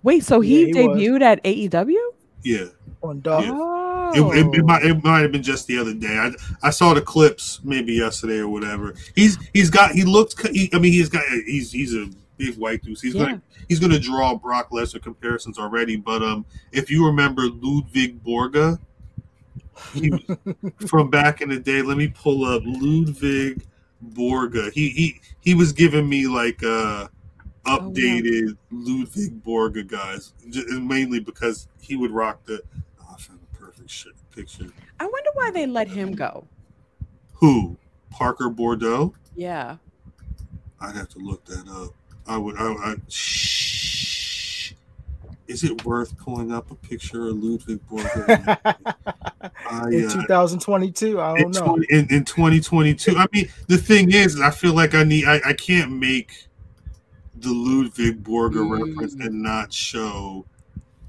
Wait, 0.04 0.24
so 0.24 0.40
he, 0.42 0.68
Yeah, 0.70 0.82
he 0.82 0.88
was. 0.88 0.98
debuted 1.02 1.22
at 1.22 1.46
E 1.46 1.68
AEW? 1.70 1.98
Yeah, 2.44 2.66
on 3.04 3.20
Dark. 3.22 3.46
Yeah. 3.46 3.52
Oh, 3.54 4.32
it, 4.32 4.38
it, 4.48 4.56
it 4.60 4.66
might 4.66 4.84
it 4.84 5.04
might 5.04 5.20
have 5.20 5.32
been 5.32 5.44
just 5.44 5.68
the 5.68 5.78
other 5.78 5.94
day. 5.94 6.08
I 6.18 6.32
I 6.64 6.70
saw 6.72 6.94
the 6.94 7.02
clips 7.02 7.60
maybe 7.64 7.94
yesterday 7.94 8.38
or 8.40 8.48
whatever. 8.48 8.96
He's 9.16 9.38
he's 9.54 9.70
got 9.70 9.92
he 9.92 10.04
looks. 10.04 10.36
He, 10.50 10.70
I 10.74 10.80
mean 10.80 10.94
he's 10.94 11.10
got 11.10 11.24
he's 11.46 11.72
he's 11.72 11.94
a 11.94 12.08
big 12.38 12.58
white 12.58 12.82
dude. 12.82 12.98
He's 13.00 13.14
Yeah. 13.14 13.26
gonna 13.26 13.42
he's 13.68 13.80
gonna 13.80 14.00
draw 14.00 14.36
Brock 14.36 14.72
Lesnar 14.72 15.02
comparisons 15.04 15.60
already. 15.60 15.96
But 15.96 16.24
um, 16.24 16.46
if 16.72 16.90
you 16.90 17.06
remember 17.06 17.44
Ludwig 17.44 18.24
Borga, 18.24 18.80
he 19.94 20.10
was 20.10 20.22
from 20.90 21.10
back 21.12 21.42
in 21.42 21.50
the 21.50 21.60
day. 21.60 21.82
Let 21.84 21.98
me 21.98 22.08
pull 22.08 22.46
up 22.46 22.64
Ludwig 22.66 23.64
Borga. 24.14 24.72
He 24.72 24.90
he 24.90 25.22
he 25.42 25.54
was 25.54 25.72
giving 25.72 26.08
me 26.10 26.26
like 26.26 26.64
uh 26.64 27.10
updated 27.78 28.58
Ludwig 28.72 29.44
Borga 29.44 29.86
guys, 29.86 30.34
j- 30.50 30.66
mainly 30.80 31.20
because 31.20 31.68
he 31.80 31.96
would 31.96 32.12
rock 32.12 32.44
the. 32.46 32.62
Oh, 33.02 33.06
I 33.14 33.22
found 33.22 33.40
the 33.42 33.58
perfect 33.58 33.90
shit 33.90 34.14
picture. 34.34 34.70
I 35.00 35.06
wonder 35.06 35.30
why 35.34 35.52
they 35.52 35.66
let 35.66 35.88
him 35.88 36.14
go. 36.14 36.46
Who? 37.34 37.78
Parker 38.10 38.50
Boudreaux? 38.50 39.14
Yeah. 39.36 39.78
I'd 40.82 40.96
have 40.96 41.10
to 41.10 41.20
look 41.20 41.46
that 41.46 41.68
up. 41.70 41.94
I 42.28 42.38
would. 42.38 42.56
I, 42.58 42.74
I 42.74 42.96
shh. 43.08 44.74
Is 45.48 45.64
it 45.64 45.84
worth 45.84 46.16
pulling 46.20 46.52
up 46.52 46.70
a 46.70 46.76
picture 46.76 47.28
of 47.28 47.44
Ludwig 47.44 47.80
Borga? 47.90 48.60
I, 49.72 49.88
in 49.88 50.06
uh, 50.06 50.22
2022, 50.22 51.20
I 51.20 51.40
don't 51.40 51.56
know. 51.56 51.66
20 51.66 51.88
in, 51.90 52.08
in 52.14 52.24
2022. 52.24 53.18
I 53.18 53.26
mean, 53.34 53.50
the 53.68 53.78
thing 53.78 54.12
is, 54.12 54.40
I 54.40 54.52
feel 54.52 54.74
like 54.74 54.94
I 54.94 55.04
need. 55.04 55.26
I, 55.26 55.40
I 55.44 55.54
can't 55.54 55.92
make 55.92 56.49
the 57.42 57.52
Ludwig 57.54 58.24
Borga 58.24 58.56
Mm. 58.66 58.88
reference 58.88 59.14
and 59.16 59.42
not 59.42 59.72
show 59.74 60.46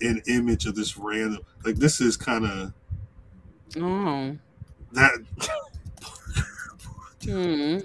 an 0.01 0.23
image 0.29 0.67
of 0.67 0.75
this 0.75 0.97
random. 0.97 1.41
Like 1.65 1.77
this 1.77 2.01
is 2.01 2.17
kind 2.17 2.47
of 2.47 2.73
Oh. 3.79 4.37
that. 4.93 5.13
Hmm. 7.23 7.77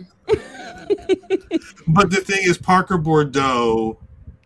But 1.87 2.09
the 2.09 2.21
thing 2.25 2.39
is, 2.43 2.57
Parker 2.57 2.97
Boudreaux, 2.97 3.97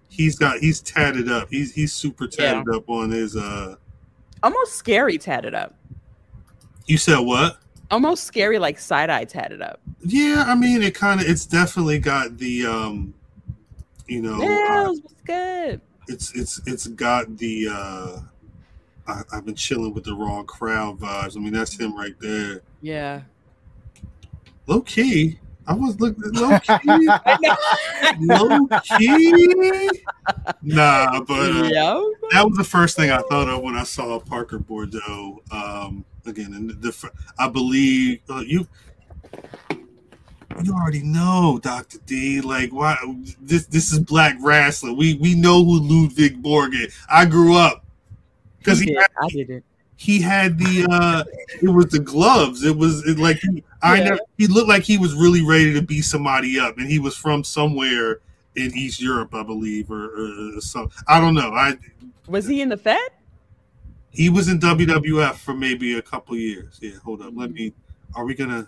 he's 0.10 0.36
got 0.38 0.58
he's 0.60 0.82
tatted 0.82 1.30
up. 1.30 1.47
He's 1.52 1.72
he's 1.74 1.93
super 1.93 2.28
tatted 2.28 2.74
up 2.74 2.89
on 2.89 3.12
his. 3.12 3.36
uh 3.36 3.76
Almost 4.41 4.74
scary 4.76 5.18
tatted 5.20 5.54
up. 5.54 5.76
You 6.88 6.97
said 6.97 7.20
what? 7.20 7.60
Almost 7.91 8.24
scary, 8.24 8.58
like 8.58 8.80
side 8.80 9.10
eye 9.12 9.26
tatted 9.26 9.62
up. 9.62 9.80
Yeah, 10.04 10.43
I 10.47 10.56
mean, 10.56 10.82
it 10.82 10.95
kind 10.95 11.22
of 11.22 11.28
it's 11.28 11.45
definitely 11.45 12.00
got 12.00 12.38
the 12.39 12.66
um, 12.66 13.14
you 14.10 14.22
know, 14.22 14.36
uh, 14.36 14.45
Nels, 14.45 15.01
what's 15.01 15.22
good? 15.22 15.82
it's 16.10 16.36
it's 16.36 16.60
it's 16.66 16.88
got 16.88 17.38
the 17.38 17.68
uh 17.72 18.20
I, 19.07 19.22
I've 19.32 19.45
been 19.45 19.55
chilling 19.55 19.93
with 19.93 20.03
the 20.03 20.14
wrong 20.14 20.45
crowd 20.45 20.99
vibes. 20.99 21.36
I 21.36 21.39
mean, 21.39 21.53
that's 21.53 21.80
him 21.80 21.95
right 21.95 22.14
there. 22.20 22.62
Yeah. 22.82 23.22
Low 24.68 24.82
key, 24.82 25.39
I 25.70 25.74
was 25.74 25.99
looking 25.99 26.24
low 26.34 26.60
key, 26.60 27.07
low 28.20 28.68
key. 28.97 29.89
Nah, 30.62 31.22
but 31.22 31.51
uh, 31.51 31.70
yeah. 31.72 32.01
that 32.32 32.47
was 32.47 32.57
the 32.57 32.64
first 32.64 32.95
thing 32.95 33.12
I 33.12 33.20
thought 33.30 33.49
of 33.49 33.62
when 33.62 33.76
I 33.76 33.84
saw 33.84 34.20
Parker 34.20 34.60
Boudreaux. 34.60 35.38
Um, 35.51 36.05
again, 36.26 36.53
and 36.53 36.70
the, 36.70 36.74
the 36.74 37.12
I 37.38 37.47
believe 37.49 38.22
uh, 38.30 38.43
you. 38.45 38.68
You 40.64 40.74
already 40.74 41.03
know, 41.03 41.60
Doctor 41.62 41.97
D. 42.05 42.41
Like, 42.41 42.72
why 42.72 42.97
this? 43.41 43.66
This 43.68 43.91
is 43.91 43.99
black 43.99 44.36
wrestling. 44.41 44.97
We 44.97 45.16
we 45.16 45.36
know 45.36 45.64
who 45.64 45.80
Ludwig 45.80 46.41
Borg 46.41 46.74
is. 46.76 46.93
I 47.10 47.26
grew 47.26 47.55
up 47.55 47.86
because 48.57 48.80
He 48.80 48.86
he 48.88 48.91
did. 48.91 48.97
had, 49.01 49.07
I 49.22 49.28
did 49.30 49.49
it. 49.49 49.64
he 49.95 50.22
had 50.22 50.57
the 50.57 50.86
uh 50.91 51.24
it 51.62 51.70
was 51.70 51.88
the 51.88 51.99
gloves. 51.99 52.64
It 52.64 52.76
was 52.76 53.05
it, 53.07 53.18
like 53.20 53.38
he, 53.38 53.64
I 53.82 53.97
Yeah. 53.97 54.03
never, 54.05 54.20
he 54.38 54.47
looked 54.47 54.68
like 54.68 54.84
he 54.84 54.97
was 54.97 55.14
really 55.16 55.43
ready 55.45 55.74
to 55.74 55.82
beat 55.82 56.01
somebody 56.01 56.60
up, 56.60 56.78
and 56.78 56.88
he 56.89 56.99
was 56.99 57.15
from 57.15 57.44
somewhere 57.44 58.19
in 58.56 58.76
East 58.76 58.99
Europe, 59.02 59.34
I 59.34 59.44
believe, 59.44 59.90
or, 59.90 60.06
or, 60.07 60.57
or 60.57 60.61
some. 60.61 60.90
I 61.07 61.22
don't 61.22 61.36
know. 61.36 61.52
I 61.53 61.77
Was 62.27 62.48
he 62.48 62.61
in 62.61 62.69
the 62.69 62.77
Fed? 62.77 62.99
he 64.11 64.30
was 64.30 64.49
in 64.49 64.60
WWF 64.60 65.36
for 65.36 65.53
maybe 65.53 65.98
a 65.98 66.02
couple 66.02 66.36
years. 66.36 66.80
Yeah, 66.81 66.95
hold 67.03 67.22
up. 67.22 67.31
Let 67.36 67.52
me. 67.52 67.73
Are 68.15 68.26
we 68.26 68.34
gonna? 68.36 68.68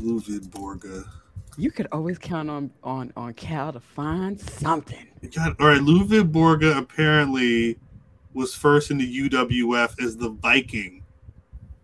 Ludwig 0.00 0.42
Borga. 0.50 1.06
You 1.56 1.70
could 1.70 1.88
always 1.92 2.18
count 2.18 2.48
on 2.48 2.70
on 2.82 3.12
on 3.16 3.34
Cal 3.34 3.72
to 3.72 3.80
find 3.80 4.40
something. 4.40 5.06
Got 5.34 5.60
all 5.60 5.68
right. 5.68 5.82
Ludwig 5.82 6.32
Borga 6.32 6.76
apparently 6.76 7.78
was 8.32 8.54
first 8.54 8.90
in 8.90 8.98
the 8.98 9.28
UWF 9.28 10.02
as 10.02 10.16
the 10.16 10.30
Viking, 10.30 11.02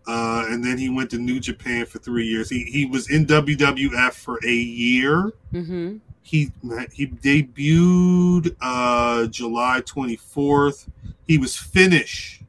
uh, 0.07 0.45
and 0.49 0.63
then 0.63 0.77
he 0.77 0.89
went 0.89 1.09
to 1.11 1.17
New 1.17 1.39
Japan 1.39 1.85
for 1.85 1.99
three 1.99 2.25
years. 2.25 2.49
He 2.49 2.63
he 2.63 2.85
was 2.85 3.09
in 3.09 3.25
WWF 3.25 4.13
for 4.13 4.39
a 4.43 4.53
year. 4.55 5.31
Mm-hmm. 5.53 5.97
He 6.23 6.51
he 6.93 7.07
debuted 7.07 8.55
uh, 8.61 9.27
July 9.27 9.81
twenty 9.85 10.15
fourth. 10.15 10.89
He 11.27 11.37
was 11.37 11.55
Finnish. 11.55 12.41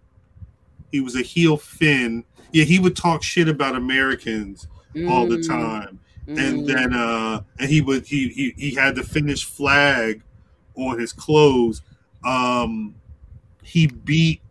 He 0.91 1.01
was 1.01 1.15
a 1.15 1.23
heel 1.23 1.57
Finn. 1.57 2.25
Yeah, 2.53 2.65
he 2.65 2.79
would 2.79 2.97
talk 2.97 3.23
shit 3.23 3.49
about 3.49 3.75
Americans 3.75 4.69
all 5.07 5.27
the 5.27 5.43
time. 5.43 6.01
And 6.27 6.67
then 6.67 6.93
uh 6.93 7.43
and 7.59 7.71
he 7.71 7.81
would 7.81 8.07
he 8.07 8.29
he, 8.29 8.55
he 8.57 8.75
had 8.75 8.97
the 8.97 9.03
Finnish 9.03 9.45
flag 9.45 10.23
on 10.75 10.99
his 10.99 11.13
clothes. 11.13 11.83
Um 12.25 12.95
he 13.63 13.87
beat 13.87 14.43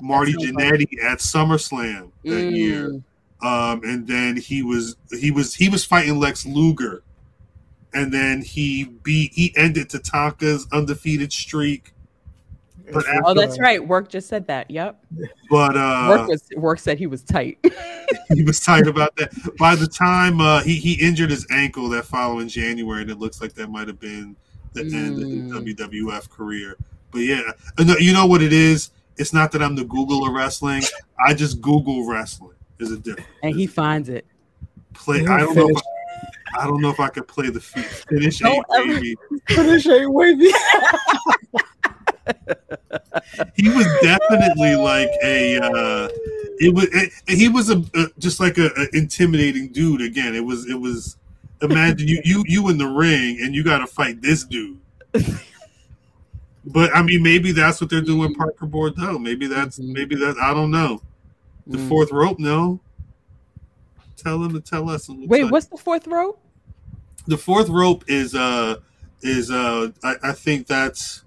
marty 0.00 0.32
That's 0.32 0.44
Jannetty 0.44 1.02
at 1.02 1.18
summerslam 1.18 2.10
that 2.24 2.50
year. 2.50 3.00
Um 3.40 3.82
and 3.84 4.06
then 4.06 4.36
he 4.36 4.62
was 4.62 4.96
he 5.10 5.30
was 5.30 5.54
he 5.54 5.70
was 5.70 5.84
fighting 5.84 6.18
lex 6.18 6.44
luger. 6.44 7.02
And 7.94 8.12
then 8.12 8.42
he 8.42 8.84
beat 8.84 9.32
he 9.32 9.54
ended 9.56 9.88
tatanka's 9.88 10.66
undefeated 10.72 11.32
streak 11.32 11.93
but 12.92 13.04
Oh, 13.24 13.34
that's 13.34 13.58
right. 13.58 13.84
Work 13.86 14.08
just 14.08 14.28
said 14.28 14.46
that. 14.48 14.70
Yep. 14.70 15.04
but 15.50 15.76
uh 15.76 16.06
Work 16.10 16.28
was 16.28 16.48
Work 16.56 16.78
said 16.78 16.98
he 16.98 17.06
was 17.06 17.22
tight. 17.22 17.58
he 18.34 18.42
was 18.44 18.60
tight 18.60 18.86
about 18.86 19.14
that. 19.16 19.30
By 19.58 19.74
the 19.74 19.86
time 19.86 20.40
uh, 20.40 20.62
he 20.62 20.76
he 20.76 20.94
injured 21.00 21.30
his 21.30 21.46
ankle 21.50 21.88
that 21.90 22.04
following 22.04 22.48
January, 22.48 23.02
and 23.02 23.10
it 23.10 23.18
looks 23.18 23.40
like 23.40 23.54
that 23.54 23.68
might 23.70 23.88
have 23.88 24.00
been 24.00 24.36
the 24.72 24.82
end 24.82 25.14
of 25.22 25.28
his 25.28 25.28
Mm. 25.28 25.76
WWF 25.76 26.28
career. 26.30 26.76
But 27.10 27.20
yeah, 27.20 27.42
uh, 27.78 27.84
no, 27.84 27.96
you 27.98 28.12
know 28.12 28.26
what 28.26 28.42
it 28.42 28.52
is. 28.52 28.90
It's 29.16 29.32
not 29.32 29.52
that 29.52 29.62
I'm 29.62 29.76
the 29.76 29.84
Google 29.84 30.26
of 30.26 30.32
wrestling. 30.34 30.82
I 31.24 31.32
just 31.34 31.60
Google 31.60 32.06
wrestling. 32.06 32.50
Is 32.80 32.90
a 32.90 32.98
difference. 32.98 33.28
and 33.44 33.54
he 33.54 33.68
finds 33.68 34.08
it. 34.08 34.26
Play. 34.94 35.20
I 35.26 35.38
don't 35.38 35.54
know. 35.54 35.68
If 35.68 35.76
I, 36.56 36.62
I 36.62 36.66
don't 36.66 36.80
know 36.82 36.90
if 36.90 36.98
I 36.98 37.08
could 37.08 37.28
play 37.28 37.48
the 37.50 37.60
fi- 37.60 37.82
finish 37.82 38.40
Don't 38.40 38.52
eight, 38.54 38.62
ever- 38.74 38.94
baby. 38.94 39.16
Finish 39.48 39.86
ain't 39.86 40.12
wavy. 40.12 40.50
He 43.56 43.68
was 43.68 43.86
definitely 44.02 44.76
like 44.76 45.10
a. 45.22 45.58
Uh, 45.58 46.08
it 46.58 46.74
was. 46.74 46.86
It, 46.92 47.12
he 47.28 47.48
was 47.48 47.70
a, 47.70 47.82
a 47.94 48.06
just 48.18 48.40
like 48.40 48.58
a, 48.58 48.66
a 48.76 48.86
intimidating 48.92 49.68
dude. 49.72 50.00
Again, 50.02 50.34
it 50.34 50.44
was. 50.44 50.68
It 50.68 50.74
was. 50.80 51.16
Imagine 51.62 52.08
you 52.08 52.20
you 52.24 52.44
you 52.46 52.68
in 52.68 52.78
the 52.78 52.86
ring 52.86 53.38
and 53.42 53.54
you 53.54 53.62
got 53.64 53.78
to 53.78 53.86
fight 53.86 54.20
this 54.20 54.44
dude. 54.44 54.78
But 56.66 56.94
I 56.94 57.02
mean, 57.02 57.22
maybe 57.22 57.52
that's 57.52 57.80
what 57.80 57.90
they're 57.90 58.00
doing 58.00 58.18
with 58.20 58.36
Parker 58.36 58.66
Boudreaux. 58.66 59.20
Maybe 59.20 59.46
that's 59.46 59.78
maybe 59.78 60.14
that 60.16 60.36
I 60.40 60.52
don't 60.54 60.70
know. 60.70 61.00
The 61.66 61.78
Mm. 61.78 61.88
fourth 61.88 62.10
rope, 62.12 62.38
no. 62.38 62.80
Tell 64.16 64.38
them 64.38 64.52
to 64.54 64.60
tell 64.60 64.88
us. 64.90 65.08
and 65.08 65.18
we'll 65.20 65.28
Wait, 65.28 65.38
tell 65.38 65.46
you. 65.46 65.52
what's 65.52 65.66
the 65.66 65.76
fourth 65.76 66.06
rope? 66.06 66.40
the 67.26 67.38
fourth 67.38 67.70
rope 67.70 68.04
is 68.06 68.34
uh 68.34 68.76
is 69.22 69.50
uh 69.50 69.88
I, 70.02 70.14
I 70.22 70.32
think 70.32 70.66
that's 70.66 71.23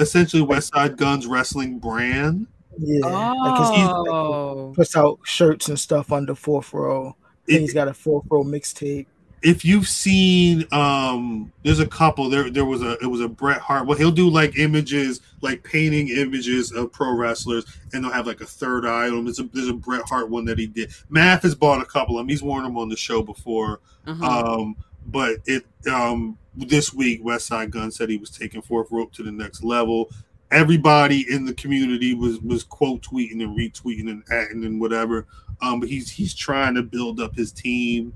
essentially 0.00 0.42
Westside 0.44 0.96
Gunn's 0.96 1.26
wrestling 1.26 1.78
brand. 1.78 2.46
Yeah, 2.78 3.06
like 3.06 3.58
his, 3.60 3.68
he's 3.70 3.86
like, 3.86 4.08
Oh, 4.08 4.72
puts 4.74 4.96
out 4.96 5.20
shirts 5.24 5.68
and 5.68 5.78
stuff 5.78 6.10
on 6.12 6.26
the 6.26 6.34
fourth 6.34 6.72
row. 6.72 7.16
And 7.48 7.60
he's 7.60 7.74
got 7.74 7.88
a 7.88 7.94
fourth 7.94 8.24
row 8.30 8.42
mixtape. 8.42 9.06
if 9.42 9.62
you've 9.64 9.86
seen 9.86 10.66
um 10.72 11.52
there's 11.62 11.78
a 11.78 11.86
couple 11.86 12.30
there 12.30 12.48
there 12.50 12.64
was 12.64 12.80
a 12.82 12.92
it 13.02 13.06
was 13.06 13.20
a 13.20 13.28
Bret 13.28 13.60
Hart 13.60 13.86
well 13.86 13.98
he'll 13.98 14.10
do 14.10 14.30
like 14.30 14.58
images 14.58 15.20
like 15.42 15.62
painting 15.62 16.08
images 16.08 16.72
of 16.72 16.90
pro 16.90 17.12
wrestlers 17.14 17.66
and 17.92 18.02
they'll 18.02 18.10
have 18.10 18.26
like 18.26 18.40
a 18.40 18.46
third 18.46 18.86
eye 18.86 19.08
on 19.08 19.16
them. 19.16 19.24
There's 19.26 19.38
a 19.40 19.44
there's 19.52 19.68
a 19.68 19.74
Bret 19.74 20.08
Hart 20.08 20.30
one 20.30 20.46
that 20.46 20.58
he 20.58 20.66
did. 20.66 20.90
Math 21.10 21.42
has 21.42 21.54
bought 21.54 21.82
a 21.82 21.84
couple 21.84 22.18
of 22.18 22.22
them. 22.22 22.28
He's 22.30 22.42
worn 22.42 22.64
them 22.64 22.78
on 22.78 22.88
the 22.88 22.96
show 22.96 23.22
before. 23.22 23.80
uh-huh. 24.06 24.60
Um, 24.62 24.76
but 25.06 25.36
it 25.46 25.64
um 25.90 26.38
this 26.56 26.92
week 26.94 27.22
Westside 27.24 27.70
Gunn 27.70 27.90
said 27.90 28.08
he 28.08 28.16
was 28.16 28.30
taking 28.30 28.62
fourth 28.62 28.88
rope 28.90 29.12
to 29.14 29.22
the 29.22 29.32
next 29.32 29.62
level. 29.64 30.10
Everybody 30.50 31.26
in 31.30 31.44
the 31.44 31.54
community 31.54 32.14
was 32.14 32.38
was 32.40 32.62
quote 32.62 33.02
tweeting 33.02 33.42
and 33.42 33.56
retweeting 33.58 34.10
and 34.10 34.22
acting 34.30 34.64
and 34.64 34.80
whatever. 34.80 35.26
Um, 35.60 35.80
but 35.80 35.88
he's 35.88 36.10
he's 36.10 36.34
trying 36.34 36.74
to 36.74 36.82
build 36.82 37.20
up 37.20 37.34
his 37.34 37.50
team. 37.50 38.12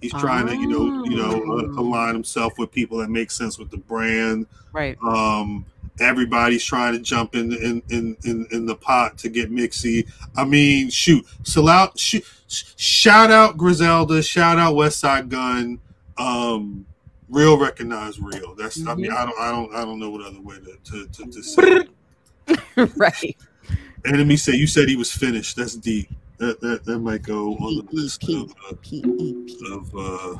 He's 0.00 0.12
trying 0.12 0.46
to 0.48 0.54
you 0.54 0.66
know 0.66 1.04
you 1.04 1.16
know 1.16 1.30
uh, 1.58 1.62
Oh. 1.76 1.80
align 1.80 2.14
himself 2.14 2.58
with 2.58 2.72
people 2.72 2.98
that 2.98 3.10
make 3.10 3.30
sense 3.30 3.58
with 3.58 3.70
the 3.70 3.78
brand. 3.78 4.46
right. 4.72 4.98
Um, 5.02 5.64
everybody's 6.00 6.64
trying 6.64 6.92
to 6.94 7.00
jump 7.00 7.34
in 7.34 7.52
in, 7.52 7.82
in 7.90 8.16
in 8.24 8.46
in 8.50 8.66
the 8.66 8.74
pot 8.74 9.16
to 9.18 9.28
get 9.28 9.50
Mixie. 9.50 10.06
I 10.36 10.44
mean, 10.44 10.90
shoot, 10.90 11.24
salute, 11.42 11.98
shoot, 11.98 12.24
shout 12.48 13.30
out 13.30 13.56
Griselda, 13.56 14.22
shout 14.22 14.58
out 14.58 14.74
Westside 14.74 15.28
Gunn. 15.28 15.78
Um, 16.18 16.86
real 17.28 17.58
recognize 17.58 18.20
real. 18.20 18.54
That's 18.54 18.84
I 18.86 18.94
mean, 18.94 19.12
I 19.12 19.24
don't 19.24 19.38
I 19.38 19.50
don't 19.50 19.74
I 19.74 19.84
don't 19.84 19.98
know 19.98 20.10
what 20.10 20.22
other 20.22 20.40
way 20.40 20.56
to 20.56 20.76
to, 20.84 21.06
to, 21.06 21.30
to 21.30 21.42
say. 21.42 21.62
it. 22.46 22.90
right. 22.96 23.36
Enemy 24.06 24.36
say 24.36 24.52
you 24.54 24.66
said 24.66 24.88
he 24.88 24.96
was 24.96 25.12
finished. 25.12 25.56
That's 25.56 25.74
deep. 25.74 26.08
That 26.38 26.60
that, 26.60 26.84
that 26.84 26.98
might 27.00 27.22
go 27.22 27.54
on 27.56 27.84
the 27.84 27.96
list 27.96 28.22
of, 28.28 28.54
uh, 28.70 29.74
of 29.74 29.96
uh. 29.96 30.38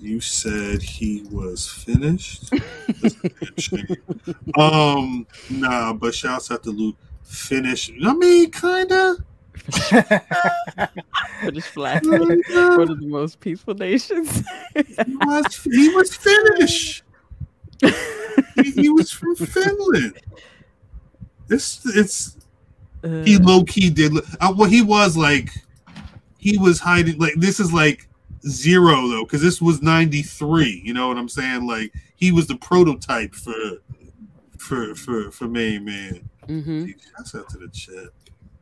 You 0.00 0.20
said 0.20 0.82
he 0.82 1.24
was 1.30 1.68
finished. 1.68 2.50
That's 2.50 3.14
a 3.24 3.28
damn 3.28 3.56
shame. 3.56 3.96
um, 4.58 5.26
nah, 5.48 5.92
but 5.92 6.14
shouts 6.14 6.50
out 6.50 6.64
to 6.64 6.70
Luke. 6.70 6.96
Finish. 7.22 7.90
I 8.04 8.12
mean, 8.14 8.50
kinda. 8.50 9.16
British 11.42 11.64
flag. 11.64 12.06
One 12.06 12.42
kinda. 12.42 12.94
the 12.94 13.06
most 13.06 13.40
peaceful 13.40 13.74
nations. 13.74 14.42
He 14.74 15.16
was, 15.24 15.62
he 15.64 15.88
was 15.90 16.14
Finnish. 16.16 17.02
He, 18.54 18.70
he 18.70 18.88
was 18.88 19.10
from 19.10 19.34
Finland. 19.36 20.18
It's 21.50 21.84
it's 21.96 22.36
he 23.24 23.36
Uh, 23.36 23.40
low 23.40 23.64
key 23.64 23.90
did. 23.90 24.12
Uh, 24.40 24.54
well, 24.56 24.68
he 24.70 24.80
was 24.82 25.16
like 25.16 25.50
he 26.38 26.56
was 26.58 26.78
hiding. 26.80 27.18
Like 27.18 27.34
this 27.36 27.58
is 27.60 27.72
like 27.72 28.08
zero 28.46 29.08
though, 29.08 29.24
because 29.24 29.42
this 29.42 29.60
was 29.60 29.82
ninety 29.82 30.22
three. 30.22 30.80
You 30.84 30.94
know 30.94 31.08
what 31.08 31.18
I'm 31.18 31.28
saying? 31.28 31.66
Like 31.66 31.92
he 32.16 32.30
was 32.32 32.46
the 32.46 32.56
prototype 32.56 33.34
for 33.34 33.52
for 34.58 34.94
for 34.94 35.30
for 35.32 35.48
main 35.48 35.84
man. 35.84 36.28
mhm. 36.48 36.94
Shouts 37.16 37.34
out 37.34 37.48
to 37.50 37.58
the 37.58 37.68
chat. 37.68 38.10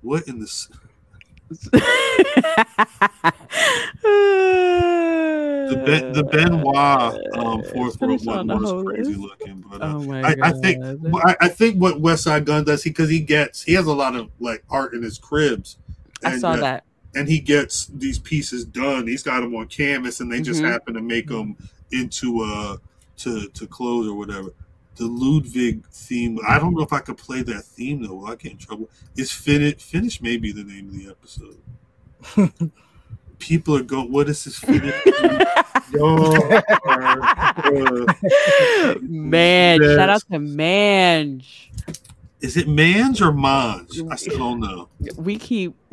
What 0.03 0.27
in 0.29 0.41
the 0.41 0.69
the 5.71 5.77
ben, 5.77 6.13
the 6.13 6.25
Benoit 6.25 7.37
um, 7.37 7.63
fourth 7.65 8.01
world 8.01 8.27
one 8.27 8.47
was 8.49 8.71
whole 8.71 8.85
crazy 8.85 9.15
looking, 9.15 9.65
but 9.69 9.83
uh, 9.83 9.95
Oh 9.97 10.13
I. 10.13 10.37
I 10.43 10.53
think 10.53 10.83
I, 10.83 11.37
I 11.41 11.49
think 11.49 11.77
what 11.81 12.01
Westside 12.01 12.45
Gunn 12.45 12.65
does 12.65 12.83
he 12.83 12.91
because 12.91 13.11
he 13.11 13.21
gets 13.21 13.63
he 13.63 13.75
has 13.75 13.87
a 13.87 13.93
lot 13.93 14.17
of 14.17 14.31
like 14.41 14.65
art 14.71 14.95
in 14.95 15.03
his 15.03 15.19
cribs. 15.19 15.77
I 16.25 16.33
and, 16.33 16.41
saw 16.41 16.53
uh, 16.53 16.61
that. 16.61 16.85
and 17.15 17.29
he 17.29 17.41
gets 17.41 17.87
these 17.87 18.19
pieces 18.19 18.65
done. 18.65 19.07
He's 19.07 19.23
got 19.23 19.41
them 19.41 19.55
on 19.55 19.67
canvas, 19.67 20.21
and 20.21 20.31
they 20.31 20.41
just 20.41 20.63
Mhm. 20.63 20.71
happen 20.71 20.95
to 20.95 21.03
make 21.03 21.29
them 21.29 21.57
into 21.93 22.41
uh 22.43 22.77
to 23.19 23.49
to 23.49 23.67
clothes 23.67 24.09
or 24.09 24.15
whatever. 24.15 24.53
The 25.01 25.07
Ludwig 25.07 25.87
theme. 25.89 26.39
I 26.47 26.59
don't 26.59 26.75
know 26.75 26.83
if 26.83 26.93
I 26.93 26.99
could 27.01 27.17
play 27.17 27.41
that 27.43 27.63
theme 27.65 28.03
though. 28.03 28.17
Well, 28.17 28.33
I 28.33 28.35
get 28.37 28.53
in 28.53 28.59
trouble. 28.59 28.91
Is 29.17 29.33
finish 29.33 29.77
finish 29.83 30.21
may 30.21 30.37
be 30.37 30.53
the 30.53 30.63
name 30.63 30.89
of 30.89 30.95
the 30.95 31.09
episode. 31.09 32.71
People 33.39 33.77
are 33.77 33.83
going. 33.83 34.13
What 34.13 34.29
is 34.29 34.45
this 34.45 34.59
finish? 34.59 34.95
Yo, 35.95 36.33
Man, 39.01 39.81
Yes. 39.81 39.97
shout 39.97 40.09
out 40.11 40.23
to 40.31 40.39
Mange. 40.39 41.71
is 42.43 42.59
it 42.59 42.69
Mange 42.69 43.23
or 43.23 43.33
Mange? 43.33 44.03
I 44.11 44.17
still 44.17 44.37
don't 44.37 44.61
know. 44.61 44.89
We 45.17 45.39
keep. 45.39 45.75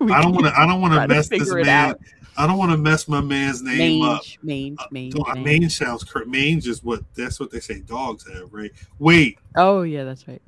I 0.00 0.22
don't 0.22 0.32
want 0.32 0.46
to. 0.46 0.58
I 0.58 0.66
don't 0.66 0.80
want 0.80 0.94
to 0.94 1.06
mess 1.06 1.28
this 1.28 1.52
man. 1.52 1.68
out. 1.68 2.00
I 2.36 2.46
don't 2.46 2.56
want 2.58 2.70
to 2.72 2.78
mess 2.78 3.08
my 3.08 3.20
man's 3.20 3.60
name 3.62 4.02
up. 4.02 4.22
Mange, 4.42 4.76
mange, 4.78 4.78
mange, 4.90 5.12
Dog- 5.14 5.26
mange. 5.36 5.44
mange 5.44 5.70
sounds 5.76 6.02
correct. 6.04 6.28
Mange 6.28 6.66
is 6.66 6.82
what 6.82 7.02
that's 7.14 7.38
what 7.38 7.50
they 7.50 7.60
say 7.60 7.80
dogs 7.80 8.26
have, 8.32 8.52
right? 8.52 8.70
Wait, 8.98 9.38
Oh 9.56 9.82
yeah, 9.82 10.04
that's 10.04 10.26
right. 10.26 10.40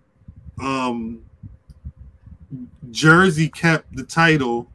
um, 0.60 1.20
Jersey 2.90 3.48
kept 3.48 3.94
the 3.96 4.02
title. 4.04 4.68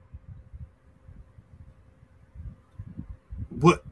What? 3.50 3.84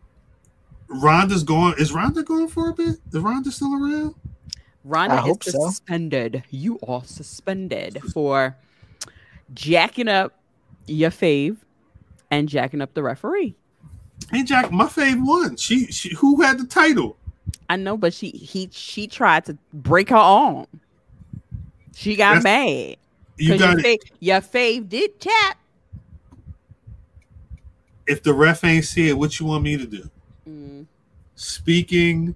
Ronda's 0.89 1.44
going. 1.44 1.76
Is 1.77 1.91
Ronda 1.91 2.23
going 2.23 2.48
for 2.48 2.69
a 2.69 2.73
bit? 2.73 2.98
Is 3.11 3.19
Ronda 3.19 3.52
still 3.52 3.73
around? 3.73 4.15
Ronda 4.84 5.15
I 5.15 5.19
is 5.19 5.26
hope 5.26 5.44
so. 5.44 5.52
suspended. 5.69 6.44
You 6.49 6.80
are 6.88 7.03
suspended 7.03 8.02
for 8.14 8.56
jacking 9.53 10.07
up 10.07 10.34
your 10.85 11.10
fave 11.11 11.57
and 12.32 12.49
jacking 12.49 12.82
up 12.82 12.94
the 12.94 13.04
referee. 13.04 13.56
Hey 14.32 14.44
Jack, 14.44 14.72
my 14.72 14.86
fave 14.86 15.26
won. 15.26 15.56
She, 15.56 15.88
she 15.88 16.14
who 16.16 16.41
had 16.41 16.60
the 16.60 16.66
title? 16.66 17.18
I 17.70 17.76
know, 17.76 17.98
but 17.98 18.14
she 18.14 18.30
he 18.30 18.70
she 18.72 19.08
tried 19.08 19.45
to 19.45 19.58
break 19.74 20.10
her 20.10 20.16
arm. 20.16 20.68
She 21.95 22.16
got 22.16 22.44
That's- 22.44 22.44
mad. 22.44 22.98
You 23.40 23.49
your, 23.49 23.58
got 23.60 23.80
it. 23.80 23.86
fave, 23.86 24.12
your 24.20 24.41
fave 24.41 24.90
did 24.90 25.20
tap. 25.20 25.58
If 28.08 28.24
the 28.24 28.34
ref 28.34 28.64
ain't 28.64 28.86
see 28.86 29.10
it, 29.10 29.18
what 29.18 29.40
you 29.40 29.45
want 29.45 29.64
me 29.64 29.78
to 29.78 29.86
do? 29.86 30.10
Mm. 30.49 30.86
Speaking 31.36 32.34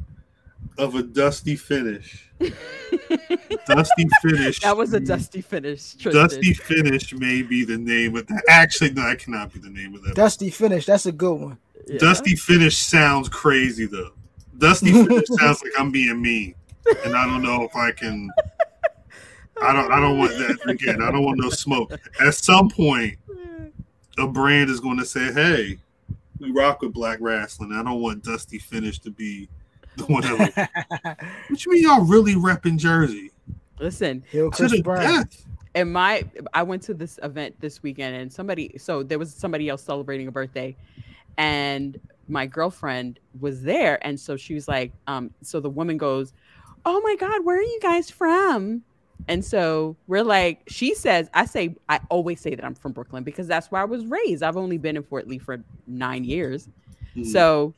of 0.77 0.93
a 0.95 1.01
dusty 1.01 1.55
finish, 1.55 2.29
dusty 3.67 4.07
finish. 4.21 4.59
That 4.61 4.75
was 4.75 4.93
a 4.93 4.99
dusty 4.99 5.41
finish. 5.41 5.93
Tristan. 5.93 6.13
Dusty 6.13 6.53
Finish 6.53 7.13
may 7.13 7.41
be 7.41 7.63
the 7.63 7.77
name 7.77 8.15
of 8.15 8.27
that. 8.27 8.43
Actually, 8.49 8.91
no, 8.91 9.03
that 9.03 9.19
cannot 9.19 9.53
be 9.53 9.59
the 9.59 9.69
name 9.69 9.95
of 9.95 10.03
that. 10.03 10.15
Dusty 10.15 10.49
finish. 10.49 10.85
That's 10.85 11.05
a 11.05 11.11
good 11.11 11.33
one. 11.33 11.57
Yeah. 11.87 11.97
Dusty 11.99 12.35
Finish 12.35 12.77
sounds 12.77 13.29
crazy 13.29 13.85
though. 13.85 14.11
Dusty 14.57 14.91
Finish 15.05 15.27
sounds 15.39 15.61
like 15.63 15.71
I'm 15.77 15.91
being 15.91 16.21
mean, 16.21 16.55
and 17.05 17.15
I 17.15 17.25
don't 17.25 17.41
know 17.41 17.63
if 17.63 17.75
I 17.75 17.91
can. 17.91 18.29
I 19.61 19.73
don't. 19.73 19.91
I 19.91 19.99
don't 19.99 20.17
want 20.17 20.31
that 20.31 20.69
again. 20.69 21.01
I 21.01 21.11
don't 21.11 21.23
want 21.23 21.39
no 21.39 21.49
smoke. 21.49 21.93
At 22.19 22.33
some 22.33 22.69
point, 22.69 23.17
a 24.17 24.27
brand 24.27 24.69
is 24.69 24.79
going 24.79 24.97
to 24.97 25.05
say, 25.05 25.31
"Hey, 25.31 25.77
we 26.39 26.51
rock 26.51 26.81
with 26.81 26.93
black 26.93 27.19
wrestling." 27.21 27.71
I 27.73 27.83
don't 27.83 28.01
want 28.01 28.23
Dusty 28.23 28.57
Finish 28.57 28.99
to 28.99 29.11
be 29.11 29.49
the 29.97 30.05
one 30.05 30.21
that. 30.21 30.55
Like, 31.03 31.21
what 31.49 31.65
you 31.65 31.71
mean 31.71 31.83
y'all 31.83 32.05
really 32.05 32.35
repping 32.35 32.77
Jersey 32.77 33.31
Listen, 33.79 34.23
Hill 34.29 34.51
to 34.51 34.67
the 34.67 34.81
Brown. 34.81 35.01
death? 35.03 35.45
and 35.73 35.91
my 35.93 36.23
I 36.53 36.63
went 36.63 36.81
to 36.83 36.93
this 36.93 37.17
event 37.23 37.55
this 37.61 37.81
weekend 37.81 38.15
and 38.15 38.31
somebody 38.31 38.73
so 38.77 39.03
there 39.03 39.17
was 39.19 39.33
somebody 39.33 39.69
else 39.69 39.81
celebrating 39.83 40.27
a 40.27 40.31
birthday 40.31 40.75
and 41.37 41.99
my 42.27 42.45
girlfriend 42.45 43.19
was 43.39 43.63
there 43.63 44.05
and 44.05 44.19
so 44.19 44.35
she 44.37 44.53
was 44.53 44.67
like 44.67 44.91
um 45.07 45.31
so 45.41 45.59
the 45.59 45.69
woman 45.69 45.97
goes 45.97 46.33
oh 46.85 46.99
my 47.01 47.15
god 47.15 47.45
where 47.45 47.57
are 47.57 47.61
you 47.63 47.79
guys 47.81 48.09
from 48.09 48.81
and 49.27 49.43
so 49.45 49.95
we're 50.07 50.23
like 50.23 50.61
she 50.67 50.93
says 50.93 51.29
i 51.33 51.45
say 51.45 51.75
i 51.89 51.99
always 52.09 52.39
say 52.41 52.53
that 52.55 52.65
i'm 52.65 52.75
from 52.75 52.91
brooklyn 52.91 53.23
because 53.23 53.47
that's 53.47 53.71
where 53.71 53.81
i 53.81 53.85
was 53.85 54.05
raised 54.05 54.43
i've 54.43 54.57
only 54.57 54.77
been 54.77 54.97
in 54.97 55.03
fort 55.03 55.27
lee 55.27 55.37
for 55.37 55.63
nine 55.87 56.23
years 56.23 56.67
Mhm. 57.15 57.25
so 57.25 57.73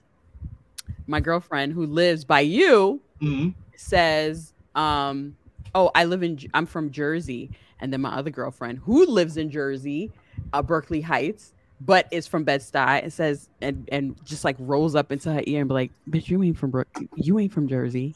my 1.08 1.20
girlfriend 1.20 1.74
who 1.74 1.86
lives 1.86 2.24
by 2.26 2.40
you 2.42 3.02
Mhm. 3.22 3.54
says, 3.76 4.54
um, 4.76 5.36
"Oh, 5.76 5.92
I 5.96 6.06
live 6.06 6.24
in. 6.24 6.40
I'm 6.54 6.66
from 6.66 6.92
Jersey." 6.92 7.50
And 7.80 7.92
then 7.92 8.02
my 8.02 8.12
other 8.16 8.30
girlfriend, 8.30 8.80
who 8.80 9.06
lives 9.06 9.36
in 9.38 9.50
Jersey, 9.50 10.12
uh, 10.54 10.62
Berkeley 10.62 11.02
Heights, 11.02 11.54
but 11.82 12.08
is 12.12 12.28
from 12.28 12.44
Bed 12.46 12.62
Stuy, 12.62 13.04
and 13.04 13.12
says, 13.12 13.50
and 13.62 13.88
and 13.92 14.16
just 14.26 14.46
like 14.46 14.56
rolls 14.60 14.96
up 14.96 15.12
into 15.12 15.34
her 15.34 15.42
ear 15.46 15.60
and 15.62 15.68
be 15.68 15.74
like, 15.74 15.92
"Bitch, 16.10 16.30
you 16.30 16.42
ain't 16.44 16.58
from 16.58 16.72
Brook. 16.72 16.88
You 17.16 17.40
ain't 17.40 17.52
from 17.52 17.68
Jersey. 17.68 18.16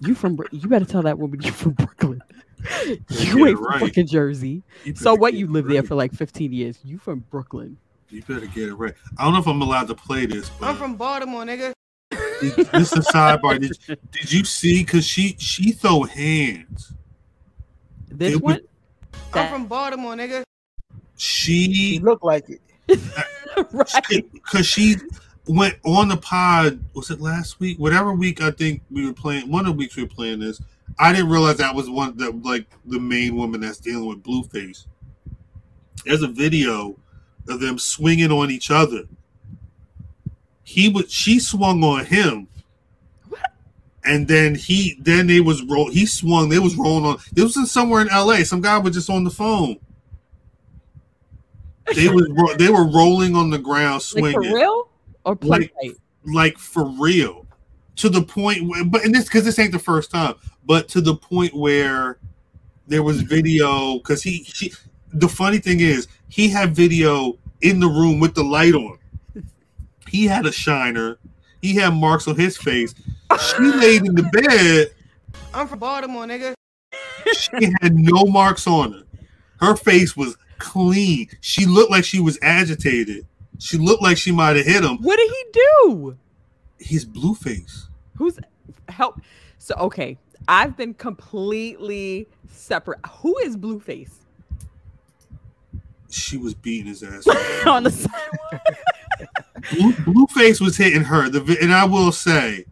You 0.00 0.14
from. 0.14 0.36
Bro- 0.36 0.46
You 0.52 0.68
better 0.68 0.84
tell 0.84 1.02
that 1.02 1.18
woman 1.18 1.40
you 1.42 1.50
from 1.52 1.72
Brooklyn. 1.72 2.22
You 3.08 3.46
it 3.46 3.48
ain't 3.48 3.58
from 3.58 3.64
right. 3.66 3.80
fucking 3.80 4.06
Jersey. 4.06 4.62
So 4.94 5.14
what? 5.14 5.34
You 5.34 5.46
it 5.46 5.50
lived 5.50 5.70
there 5.70 5.82
for 5.82 5.94
like 5.94 6.12
15 6.12 6.52
years. 6.52 6.78
You 6.84 6.98
from 6.98 7.24
Brooklyn." 7.30 7.78
You 8.10 8.22
better 8.22 8.46
get 8.46 8.68
it 8.68 8.74
right. 8.74 8.94
I 9.18 9.24
don't 9.24 9.32
know 9.32 9.38
if 9.40 9.46
I'm 9.46 9.62
allowed 9.62 9.86
to 9.88 9.94
play 9.94 10.26
this, 10.26 10.50
but 10.60 10.68
I'm 10.68 10.76
from 10.76 10.96
Baltimore, 10.96 11.44
nigga. 11.44 11.72
This 12.40 12.92
is 12.92 13.06
a 13.08 13.12
sidebar. 13.12 13.60
Did, 13.60 13.76
did 14.12 14.32
you 14.32 14.44
see? 14.44 14.84
Cause 14.84 15.04
she 15.06 15.36
she 15.38 15.72
throw 15.72 16.02
hands. 16.02 16.92
This 18.08 18.34
It 18.34 18.42
one, 18.42 18.54
was- 18.56 18.62
I'm 19.34 19.48
from 19.52 19.66
Baltimore, 19.66 20.14
nigga. 20.14 20.42
He 20.88 20.94
She 21.16 21.98
looked 22.02 22.24
like 22.24 22.46
it. 22.48 22.60
right? 23.72 24.24
because 24.32 24.66
she 24.66 24.96
went 25.46 25.76
on 25.84 26.08
the 26.08 26.16
pod. 26.16 26.82
Was 26.94 27.10
it 27.10 27.20
last 27.20 27.60
week? 27.60 27.78
Whatever 27.78 28.12
week 28.12 28.40
I 28.42 28.50
think 28.50 28.82
we 28.90 29.06
were 29.06 29.12
playing. 29.12 29.50
One 29.50 29.60
of 29.66 29.72
the 29.74 29.78
weeks 29.78 29.96
we 29.96 30.02
were 30.04 30.08
playing 30.08 30.40
this. 30.40 30.60
I 30.98 31.12
didn't 31.12 31.30
realize 31.30 31.56
that 31.58 31.74
was 31.74 31.88
one 31.88 32.16
that 32.16 32.42
like 32.42 32.66
the 32.86 32.98
main 32.98 33.36
woman 33.36 33.60
that's 33.60 33.78
dealing 33.78 34.06
with 34.06 34.22
Blueface. 34.24 34.86
There's 36.04 36.22
a 36.22 36.28
video 36.28 36.96
of 37.48 37.60
them 37.60 37.78
swinging 37.78 38.32
on 38.32 38.50
each 38.50 38.70
other. 38.70 39.02
He 40.70 40.88
would 40.88 41.10
she 41.10 41.40
swung 41.40 41.82
on 41.82 42.04
him. 42.06 42.46
And 44.04 44.28
then 44.28 44.54
he 44.54 44.96
then 45.00 45.26
they 45.26 45.40
was 45.40 45.64
roll 45.64 45.90
he 45.90 46.06
swung, 46.06 46.48
they 46.48 46.60
was 46.60 46.76
rolling 46.76 47.04
on 47.04 47.18
it 47.34 47.42
was 47.42 47.56
in 47.56 47.66
somewhere 47.66 48.02
in 48.02 48.06
LA. 48.06 48.44
Some 48.44 48.60
guy 48.60 48.78
was 48.78 48.94
just 48.94 49.10
on 49.10 49.24
the 49.24 49.30
phone. 49.30 49.78
They 51.96 52.08
was 52.08 52.28
ro- 52.30 52.54
they 52.54 52.68
were 52.68 52.88
rolling 52.88 53.34
on 53.34 53.50
the 53.50 53.58
ground 53.58 53.94
Like 53.94 54.02
swinging 54.02 54.32
for 54.34 54.40
real 54.42 54.88
or 55.24 55.34
play 55.34 55.72
Like- 55.82 55.96
like 56.24 56.56
for 56.56 56.84
real 56.84 57.46
to 57.96 58.08
the 58.08 58.22
point 58.22 58.68
where, 58.68 58.84
but 58.84 59.04
and 59.04 59.12
this 59.12 59.24
because 59.24 59.44
this 59.44 59.58
ain't 59.58 59.72
the 59.72 59.78
first 59.80 60.12
time 60.12 60.34
but 60.66 60.86
to 60.90 61.00
the 61.00 61.16
point 61.16 61.52
where 61.52 62.18
there 62.86 63.02
was 63.02 63.22
video 63.22 63.98
because 63.98 64.22
he 64.22 64.44
she 64.44 64.72
the 65.14 65.28
funny 65.28 65.58
thing 65.58 65.80
is 65.80 66.06
he 66.28 66.48
had 66.48 66.76
video 66.76 67.36
in 67.62 67.80
the 67.80 67.88
room 67.88 68.20
with 68.20 68.36
the 68.36 68.44
light 68.44 68.74
on 68.74 68.99
he 70.10 70.26
had 70.26 70.46
a 70.46 70.52
shiner 70.52 71.18
he 71.62 71.74
had 71.74 71.90
marks 71.94 72.26
on 72.28 72.36
his 72.36 72.56
face 72.56 72.94
she 73.38 73.62
laid 73.62 74.04
in 74.04 74.14
the 74.14 74.22
bed 74.32 74.88
I'm 75.54 75.66
from 75.68 75.78
Baltimore, 75.78 76.26
nigga. 76.26 76.54
she 77.34 77.70
had 77.80 77.94
no 77.94 78.24
marks 78.24 78.66
on 78.66 78.92
her 78.92 79.02
her 79.60 79.76
face 79.76 80.16
was 80.16 80.36
clean 80.58 81.28
she 81.40 81.66
looked 81.66 81.90
like 81.90 82.04
she 82.04 82.20
was 82.20 82.38
agitated 82.42 83.26
she 83.58 83.76
looked 83.78 84.02
like 84.02 84.16
she 84.16 84.32
might 84.32 84.56
have 84.56 84.66
hit 84.66 84.82
him 84.84 84.98
What 85.02 85.16
did 85.16 85.30
he 85.30 85.44
do? 85.52 86.16
his 86.78 87.04
blue 87.04 87.34
face 87.34 87.86
Who's 88.16 88.38
help? 88.88 89.20
So 89.58 89.74
okay, 89.78 90.18
I've 90.48 90.76
been 90.76 90.92
completely 90.94 92.26
separate. 92.50 92.98
Who 93.20 93.36
is 93.38 93.56
Blueface 93.56 94.10
she 96.10 96.36
was 96.36 96.54
beating 96.54 96.86
his 96.86 97.02
ass 97.02 97.26
on 97.66 97.84
the 97.84 97.90
sidewalk? 97.90 98.66
Blue, 99.72 99.92
Blueface 99.92 100.60
was 100.60 100.76
hitting 100.76 101.02
her. 101.02 101.28
The 101.28 101.58
and 101.60 101.72
I 101.72 101.84
will 101.84 102.12
say, 102.12 102.64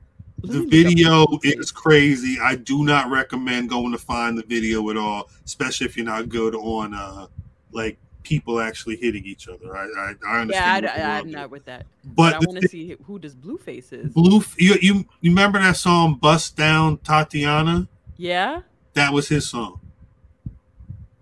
the 0.42 0.64
video 0.66 1.26
is 1.42 1.70
crazy. 1.72 2.38
I 2.40 2.54
do 2.56 2.84
not 2.84 3.10
recommend 3.10 3.68
going 3.70 3.92
to 3.92 3.98
find 3.98 4.38
the 4.38 4.44
video 4.44 4.88
at 4.90 4.96
all, 4.96 5.28
especially 5.44 5.86
if 5.86 5.96
you're 5.96 6.06
not 6.06 6.28
good 6.28 6.54
on 6.54 6.94
uh 6.94 7.26
like 7.72 7.98
people 8.22 8.60
actually 8.60 8.96
hitting 8.96 9.24
each 9.24 9.48
other. 9.48 9.76
I 9.76 9.82
I, 9.84 9.86
I 9.86 10.14
Yeah, 10.34 10.40
understand. 10.40 10.84
what 10.86 10.94
I, 10.94 11.18
am 11.18 11.30
not 11.30 11.50
with 11.50 11.64
that. 11.66 11.86
But, 12.04 12.14
But 12.14 12.34
I 12.34 12.38
want 12.38 12.60
to 12.62 12.68
see 12.68 12.96
who 13.04 13.18
does 13.18 13.34
Blueface 13.34 13.92
is. 13.92 14.12
Blue, 14.12 14.42
you, 14.58 14.74
you 14.80 14.94
you 15.20 15.30
remember 15.30 15.58
that 15.58 15.76
song 15.76 16.14
"Bust 16.14 16.56
Down 16.56 16.98
Thotiana"? 16.98 17.88
Yeah, 18.16 18.62
That 18.94 19.12
was 19.12 19.28
his 19.28 19.48
song. 19.48 19.80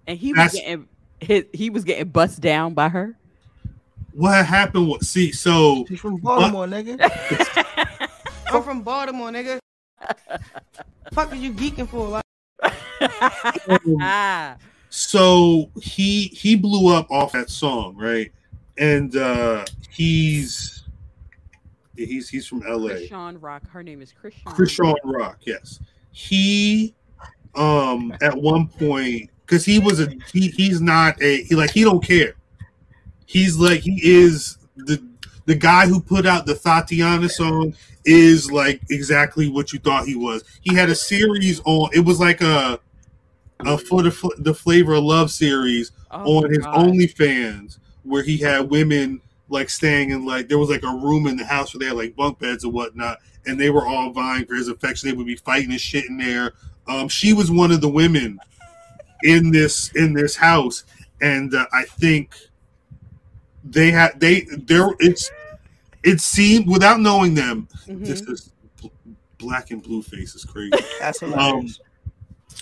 and 0.07 0.19
he 0.19 0.33
was 0.33 0.53
getting 0.53 0.89
his, 1.21 1.45
he 1.53 1.71
was 1.71 1.85
getting 1.85 2.09
bust 2.09 2.41
down 2.41 2.75
by 2.75 2.89
her. 2.91 3.17
What 4.17 4.47
happened? 4.47 4.89
Was 4.89 5.11
see? 5.11 5.31
So 5.31 5.85
She's 5.87 6.01
from 6.01 6.17
Baltimore, 6.17 6.67
nigga. 6.67 6.97
I'm 8.51 8.63
from 8.63 8.81
Baltimore, 8.81 9.29
nigga. 9.31 9.59
Fuck 11.13 11.33
are 11.33 11.37
you 11.37 11.53
geeking 11.53 11.87
for? 11.87 12.09
Like, 12.09 12.25
ah, 14.01 14.57
so 14.89 15.71
he 15.83 16.29
he 16.29 16.57
blew 16.57 16.95
up 16.95 17.11
off 17.11 17.33
that 17.33 17.51
song, 17.51 17.95
right? 17.97 18.33
And 18.79 19.15
uh 19.17 19.67
he's 19.91 20.85
he's 21.95 22.31
he's 22.31 22.47
from 22.47 22.61
LA. 22.61 22.93
Chrisean 22.93 23.37
Rock. 23.39 23.69
Her 23.69 23.83
name 23.83 24.01
is 24.01 24.15
Chrisean. 24.15 24.45
Chrisean 24.45 24.95
Rock, 25.05 25.41
yes. 25.43 25.79
He 26.13 26.95
um 27.55 28.17
at 28.23 28.35
one 28.35 28.69
point 28.69 29.31
because 29.45 29.67
he 29.67 29.79
was 29.79 30.01
a 30.01 30.09
he, 30.33 30.49
he's 30.49 30.81
not 30.81 31.21
a 31.21 31.43
he 31.43 31.55
like 31.55 31.71
he 31.71 31.85
don't 31.85 32.03
care. 32.03 32.33
He's 33.27 33.57
like 33.57 33.81
he 33.81 34.01
is 34.03 34.59
the 34.77 35.03
the 35.47 35.55
guy 35.55 35.87
who 35.87 36.01
put 36.01 36.27
out 36.27 36.47
the 36.47 36.55
Thotiana 36.55 37.31
song 37.31 37.75
is 38.05 38.51
like 38.51 38.81
exactly 38.91 39.49
what 39.49 39.73
you 39.73 39.79
thought 39.79 40.07
he 40.07 40.17
was. 40.17 40.45
He 40.63 40.75
had 40.75 40.89
a 40.89 40.95
series 40.95 41.61
on 41.65 41.91
it 41.93 42.01
was 42.01 42.21
like 42.21 42.41
a 42.41 42.81
a 43.61 43.79
for 43.79 44.03
the 44.03 44.31
the 44.39 44.55
flavor 44.55 44.95
of 44.95 45.05
love 45.05 45.31
series 45.31 45.93
Oh 46.11 46.39
on 46.39 46.51
his 46.51 46.59
God. 46.59 46.77
OnlyFans 46.77 47.79
where 48.05 48.23
he 48.23 48.37
had 48.39 48.71
women 48.71 49.21
like 49.49 49.71
staying 49.71 50.11
in 50.11 50.25
like 50.25 50.49
there 50.49 50.59
was 50.59 50.71
like 50.71 50.83
a 50.83 50.89
room 50.89 51.27
in 51.27 51.37
the 51.37 51.45
house 51.45 51.73
where 51.73 51.81
they 51.81 51.87
had 51.87 51.97
like 51.97 52.17
bunk 52.17 52.39
beds 52.39 52.65
and 52.65 52.73
whatnot, 52.73 53.19
and 53.47 53.59
they 53.59 53.71
were 53.71 53.87
all 53.87 54.11
vying 54.11 54.45
for 54.47 54.55
his 54.55 54.69
affection. 54.69 55.09
They 55.09 55.17
would 55.17 55.27
be 55.27 55.37
fighting 55.37 55.71
and 55.71 55.81
shit 55.81 56.07
in 56.07 56.17
there. 56.17 56.53
Um, 56.89 57.09
she 57.09 57.33
was 57.33 57.51
one 57.51 57.73
of 57.73 57.81
the 57.81 57.89
women 57.89 58.39
in 59.23 59.51
this 59.51 59.91
in 59.95 60.13
this 60.13 60.37
house, 60.37 60.85
and 61.21 61.55
uh, 61.55 61.67
I 61.73 61.85
think 61.85 62.35
they 63.71 63.91
had 63.91 64.19
they 64.21 64.47
there 64.67 64.89
it's 65.01 65.31
it 66.03 66.21
seemed 66.21 66.69
without 66.69 67.01
knowing 67.01 67.35
them. 67.35 67.69
Mhm. 67.87 68.07
This 68.07 68.21
is 68.23 68.53
bl- 68.81 68.89
black 69.39 69.71
and 69.71 69.83
blue 69.83 70.03
face 70.03 70.35
is 70.35 70.45
crazy. 70.45 70.73
That's 71.01 71.23
Um, 71.23 71.67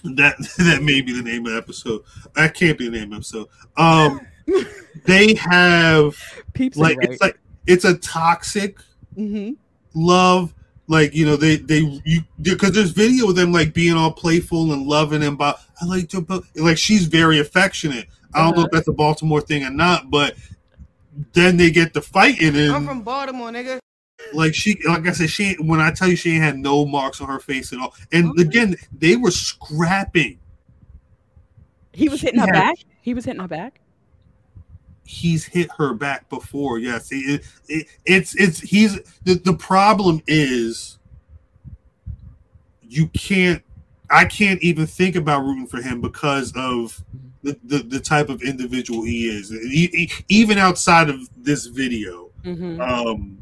that 0.04 0.36
that 0.58 0.82
may 0.82 1.00
be 1.00 1.12
the 1.12 1.22
name 1.22 1.46
of 1.46 1.52
the 1.52 1.58
episode. 1.58 2.02
That 2.34 2.54
can't 2.54 2.78
be 2.78 2.86
the 2.86 2.92
name 2.98 3.04
of 3.04 3.10
the 3.10 3.16
episode. 3.16 3.48
Um, 3.76 4.20
they 5.04 5.34
have 5.34 6.16
Peeps 6.52 6.76
like 6.76 6.96
right. 6.98 7.10
it's 7.10 7.20
like 7.22 7.38
it's 7.66 7.84
a 7.84 7.96
toxic 7.98 8.78
hmm 9.14 9.50
love. 9.94 10.52
Like 10.86 11.14
you 11.14 11.24
know 11.24 11.36
they 11.36 11.56
they 11.56 12.00
you 12.04 12.20
because 12.42 12.72
there's 12.72 12.90
video 12.90 13.30
of 13.30 13.36
them 13.36 13.52
like 13.52 13.72
being 13.72 13.94
all 13.94 14.12
playful 14.12 14.72
and 14.72 14.86
loving 14.86 15.22
and 15.22 15.34
about 15.34 15.56
I 15.80 15.86
like 15.86 16.08
to 16.10 16.20
bu-" 16.20 16.42
like 16.56 16.76
she's 16.76 17.06
very 17.06 17.38
affectionate. 17.38 18.06
I 18.34 18.42
don't 18.42 18.50
know 18.50 18.62
Uh-huh. 18.62 18.66
if 18.66 18.70
that's 18.72 18.88
a 18.88 18.92
Baltimore 18.92 19.40
thing 19.40 19.64
or 19.64 19.70
not, 19.70 20.10
but 20.10 20.34
then 21.32 21.56
they 21.56 21.70
get 21.70 21.94
to 21.94 22.00
fighting 22.02 22.56
and 22.56 22.72
I'm 22.72 22.86
from 22.86 23.02
Baltimore, 23.02 23.50
nigga. 23.50 23.78
like 24.32 24.54
she 24.54 24.76
like 24.86 25.06
I 25.06 25.12
said 25.12 25.30
she 25.30 25.54
when 25.60 25.80
I 25.80 25.90
tell 25.92 26.08
you 26.08 26.16
she 26.16 26.32
ain't 26.34 26.42
had 26.44 26.58
no 26.58 26.84
marks 26.86 27.20
on 27.20 27.28
her 27.28 27.40
face 27.40 27.72
at 27.72 27.78
all. 27.80 27.94
And 28.12 28.30
Okay. 28.30 28.42
again 28.42 28.76
they 28.98 29.16
were 29.16 29.30
scrapping. 29.30 30.38
He 31.92 32.08
was 32.08 32.20
hitting 32.20 32.40
her 32.40 32.46
Yeah. 32.46 32.52
back. 32.52 32.76
He 33.02 33.14
was 33.14 33.24
hitting 33.24 33.40
her 33.40 33.48
back. 33.48 33.80
he's 35.06 35.44
hit 35.44 35.70
her 35.76 35.92
back 35.92 36.28
before. 36.30 36.78
Yes, 36.78 37.08
it, 37.12 37.44
it, 37.68 37.86
it's 38.06 38.34
it's 38.36 38.60
he's 38.60 38.98
the, 39.24 39.34
the 39.34 39.52
problem 39.52 40.22
is 40.26 40.98
you 42.82 43.08
can't. 43.08 43.62
I 44.10 44.24
can't 44.24 44.62
even 44.62 44.86
think 44.86 45.16
about 45.16 45.42
rooting 45.42 45.66
for 45.66 45.80
him 45.82 46.00
because 46.00 46.50
of 46.56 47.02
mm-hmm. 47.14 47.28
The, 47.44 47.58
the, 47.64 47.78
the 47.82 48.00
type 48.00 48.28
of 48.30 48.42
individual 48.42 49.04
he 49.04 49.26
is. 49.28 49.50
He- 49.50 49.86
he- 49.88 50.10
even 50.28 50.58
outside 50.58 51.08
of 51.10 51.28
this 51.36 51.66
video, 51.66 52.30
hmm 52.42 52.80
um, 52.80 53.38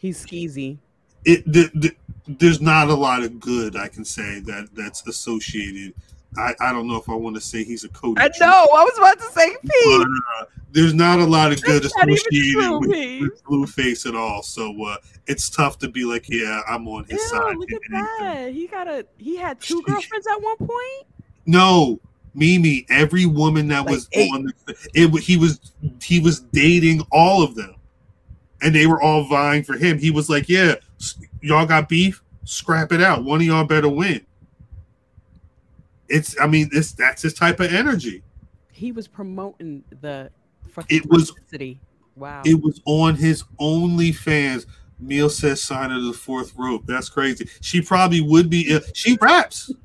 He's 0.00 0.24
skeezy. 0.26 0.78
it 1.24 1.44
the, 1.50 1.70
the, 1.74 1.94
there's 2.26 2.60
not 2.60 2.88
a 2.88 2.94
lot 2.94 3.22
of 3.22 3.38
good 3.40 3.76
I 3.76 3.88
can 3.88 4.04
say 4.04 4.40
that 4.40 4.68
that's 4.74 5.06
associated. 5.06 5.94
I, 6.38 6.54
I 6.60 6.72
don't 6.72 6.86
know 6.86 6.96
if 6.96 7.08
I 7.08 7.14
want 7.14 7.34
to 7.36 7.40
say 7.40 7.64
he's 7.64 7.84
a 7.84 7.88
coach. 7.88 8.18
I 8.20 8.28
know. 8.40 8.68
I 8.74 8.84
was 8.84 8.98
about 8.98 9.18
to 9.18 9.32
say 9.32 9.56
but, 9.62 10.02
uh, 10.02 10.44
there's 10.72 10.92
not 10.92 11.18
a 11.18 11.24
lot 11.24 11.52
of 11.52 11.62
good 11.62 11.82
That's 11.82 11.96
associated 11.96 12.52
true, 12.52 12.78
with, 12.80 12.90
Pete. 12.92 13.22
with 13.22 13.44
Blueface 13.44 14.06
at 14.06 14.14
all. 14.14 14.42
So 14.42 14.74
uh, 14.84 14.96
it's 15.26 15.48
tough 15.48 15.78
to 15.78 15.88
be 15.88 16.04
like, 16.04 16.26
yeah, 16.28 16.60
I'm 16.68 16.86
on 16.88 17.04
his 17.04 17.22
Yeah, 17.22 17.38
side. 17.38 17.56
look 17.56 17.72
at 17.72 17.80
anything. 17.90 18.08
that. 18.20 18.52
He 18.52 18.66
got 18.66 18.86
a. 18.88 19.06
He 19.16 19.36
had 19.36 19.60
two 19.60 19.80
girlfriends 19.82 20.26
at 20.26 20.42
one 20.42 20.56
point. 20.58 21.06
No, 21.46 22.00
Mimi, 22.36 22.86
every 22.90 23.26
woman 23.26 23.66
that 23.68 23.86
Like 23.86 23.94
was 23.94 24.08
eight. 24.12 24.30
on 24.32 24.44
the, 24.66 24.76
it, 24.94 25.22
he 25.22 25.36
was 25.36 25.72
he 26.02 26.20
was 26.20 26.40
dating 26.40 27.00
all 27.10 27.42
of 27.42 27.54
them, 27.56 27.74
and 28.62 28.74
they 28.74 28.86
were 28.86 29.00
all 29.02 29.24
vying 29.24 29.62
for 29.64 29.76
him. 29.76 29.98
He 29.98 30.10
was 30.10 30.28
like, 30.30 30.48
yeah, 30.48 30.74
y'all 31.40 31.66
got 31.66 31.88
beef, 31.88 32.22
scrap 32.44 32.92
it 32.92 33.00
out. 33.02 33.24
One 33.24 33.40
of 33.40 33.46
y'all 33.46 33.64
better 33.64 33.88
win. 33.88 34.24
It's, 36.08 36.38
I 36.40 36.46
mean, 36.46 36.68
this 36.70 36.92
that's 36.92 37.22
his 37.22 37.34
type 37.34 37.58
of 37.60 37.72
energy. 37.72 38.22
He 38.70 38.92
was 38.92 39.08
promoting 39.08 39.82
the. 40.02 40.30
It 40.88 41.06
was- 41.08 41.32
city. 41.50 41.80
Wow. 42.14 42.42
It 42.46 42.62
was 42.62 42.80
on 42.86 43.14
his 43.16 43.44
OnlyFans. 43.60 44.64
Neil 44.98 45.28
says 45.28 45.62
sign 45.62 45.90
of 45.92 46.02
the 46.04 46.14
fourth 46.14 46.54
rope. 46.56 46.84
That's 46.86 47.10
crazy. 47.10 47.46
She 47.60 47.82
probably 47.82 48.22
would 48.22 48.48
be. 48.48 48.74
uh, 48.74 48.80
She 48.94 49.18
raps. 49.20 49.70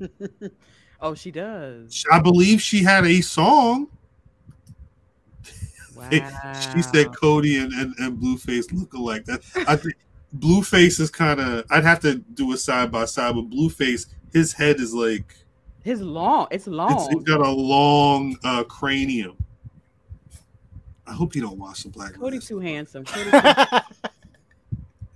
oh, 1.02 1.14
she 1.14 1.30
does. 1.30 2.04
I 2.10 2.20
believe 2.20 2.62
she 2.62 2.82
had 2.82 3.04
a 3.04 3.20
song. 3.20 3.88
It- 6.10 6.24
she 6.74 6.82
said 6.82 7.14
Cody 7.14 7.58
and, 7.58 7.72
and, 7.72 7.94
and 7.98 8.18
Blueface 8.18 8.72
look 8.72 8.92
alike. 8.94 9.24
That 9.26 9.40
I 9.68 9.76
think 9.76 9.94
Blueface 10.38 10.98
is 11.00 11.10
kind 11.10 11.40
of. 11.40 11.64
I'd 11.70 11.84
have 11.84 12.00
to 12.00 12.16
do 12.16 12.52
a 12.52 12.56
side 12.56 12.90
by 12.90 13.04
side, 13.04 13.34
but 13.34 13.50
Blueface, 13.50 14.06
his 14.32 14.52
head 14.52 14.80
is 14.80 14.92
like 14.94 15.36
His 15.84 16.00
long. 16.00 16.48
It's 16.50 16.66
long. 16.66 16.92
it's, 16.94 17.08
he's 17.08 17.22
got 17.24 17.40
a 17.40 17.50
long 17.50 18.36
uh, 18.42 18.64
cranium. 18.64 19.36
I 21.06 21.12
hope 21.12 21.34
you 21.34 21.42
don't 21.42 21.58
watch 21.58 21.82
the 21.82 21.90
Black. 21.90 22.14
Cody 22.14 22.38
too 22.38 22.58
handsome. 22.58 23.04
Cody, 23.06 23.30
too- 23.30 24.01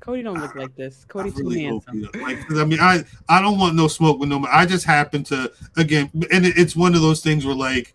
Cody 0.07 0.23
don't 0.23 0.41
look 0.41 0.55
like 0.55 0.75
this. 0.77 1.05
Cody 1.09 1.31
I 1.31 1.33
too 1.33 1.43
really 1.43 1.65
handsome. 1.65 1.99
you 1.99 2.07
don't. 2.07 2.23
Like, 2.23 2.47
'cause 2.47 2.59
I 2.61 2.65
mean, 2.65 2.79
I 2.79 3.03
I 3.29 3.43
don't 3.43 3.59
want 3.59 3.75
no 3.75 3.89
smoke 3.89 4.21
with 4.21 4.29
no. 4.29 4.47
I 4.49 4.65
just 4.65 4.85
happen 4.87 5.25
to 5.25 5.53
again, 5.77 6.11
and 6.31 6.47
it, 6.47 6.57
it's 6.57 6.77
one 6.77 6.95
of 6.95 7.01
those 7.03 7.21
things 7.23 7.45
where 7.45 7.57
like 7.57 7.93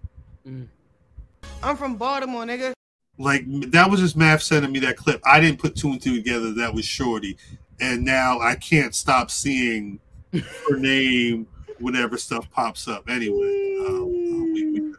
I'm 1.64 1.78
from 1.78 1.96
Baltimore, 1.96 2.44
nigga. 2.44 2.74
like 3.18 3.44
that 3.72 3.90
was 3.90 4.02
just 4.02 4.18
Math 4.18 4.42
sending 4.42 4.74
me 4.74 4.80
that 4.80 4.98
clip. 4.98 5.22
I 5.26 5.40
didn't 5.40 5.60
put 5.60 5.78
two 5.78 5.88
and 5.88 6.02
two 6.02 6.18
together. 6.18 6.52
That 6.54 6.74
was 6.74 6.84
Shorty, 6.84 7.38
and 7.80 8.04
now 8.04 8.40
I 8.42 8.56
can't 8.56 8.94
stop 8.94 9.32
seeing 9.32 9.98
her 10.70 10.76
name 10.78 11.48
whenever 11.80 12.18
stuff 12.18 12.52
pops 12.52 12.90
up. 12.90 13.10
Anyway, 13.10 13.78
um, 13.88 13.96
uh, 13.96 14.44
we, 14.54 14.70
we, 14.72 14.80
gotta, 14.82 14.98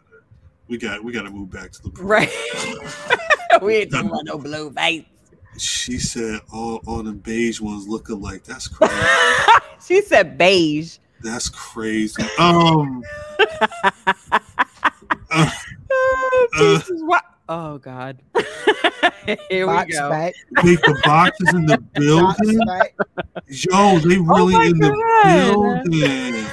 we 0.69 0.79
got 0.79 1.05
we 1.05 1.13
got 1.13 1.23
to 1.25 1.31
move 1.31 1.51
back 1.51 1.73
to 1.73 1.83
the 1.83 1.91
Right. 2.03 2.31
we 3.63 3.77
ain't 3.77 3.91
talking 3.91 4.09
about 4.09 4.25
no 4.25 4.39
Blueface. 4.39 5.05
She 5.63 5.99
said 5.99 6.41
all 6.53 6.83
all 6.87 7.03
the 7.03 7.13
beige 7.13 7.61
ones 7.61 7.87
look 7.87 8.09
alike. 8.09 8.45
That's 8.45 8.69
crazy. 8.69 8.95
She 9.85 10.01
said 10.01 10.39
beige. 10.39 10.99
That's 11.25 11.49
crazy. 11.49 12.23
Um. 12.39 13.03
uh, 15.31 15.51
Oh, 15.91 16.49
Uh, 16.55 16.81
what? 17.01 17.23
Oh 17.49 17.79
God. 17.79 18.23
Here 19.51 19.67
Box 19.67 19.87
we 19.89 19.93
go. 19.93 20.09
back. 20.11 20.35
wait, 20.63 20.79
the 20.85 20.95
box 21.05 21.41
is 21.41 21.53
in 21.53 21.67
the 21.67 21.79
building. 21.95 22.61
Yo, 23.49 23.99
they 23.99 24.19
really 24.19 24.55
Oh 24.55 24.71
in 24.71 24.79
God. 24.79 25.83
the 25.83 25.83
building. 25.91 26.47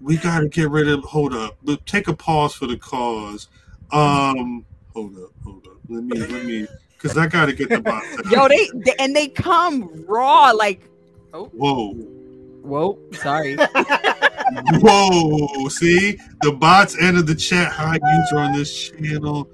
we 0.00 0.16
gotta 0.18 0.48
get 0.48 0.70
rid 0.70 0.88
of. 0.88 1.04
Hold 1.04 1.34
up, 1.34 1.56
but 1.62 1.84
take 1.86 2.08
a 2.08 2.14
pause 2.14 2.54
for 2.54 2.66
the 2.66 2.76
cause. 2.76 3.48
Um, 3.92 4.64
hold 4.92 5.16
up, 5.18 5.30
hold 5.44 5.66
up. 5.66 5.78
Let 5.88 6.04
me, 6.04 6.18
let 6.18 6.44
me, 6.44 6.66
because 7.02 7.18
I 7.18 7.26
gotta 7.26 7.52
get 7.52 7.68
the 7.68 7.80
box. 7.80 8.06
Yo, 8.30 8.46
they, 8.48 8.70
they 8.74 8.94
and 8.98 9.14
they 9.14 9.28
come 9.28 10.04
raw 10.06 10.50
like. 10.52 10.80
Whoa, 11.32 11.94
Whoa, 12.62 12.98
sorry. 13.12 13.56
whoa! 14.74 15.68
See, 15.68 16.18
the 16.42 16.52
bots 16.52 16.96
entered 17.00 17.26
the 17.26 17.34
chat. 17.34 17.72
High 17.72 17.94
user 17.94 18.38
on 18.38 18.52
this 18.52 18.90
channel. 18.90 19.48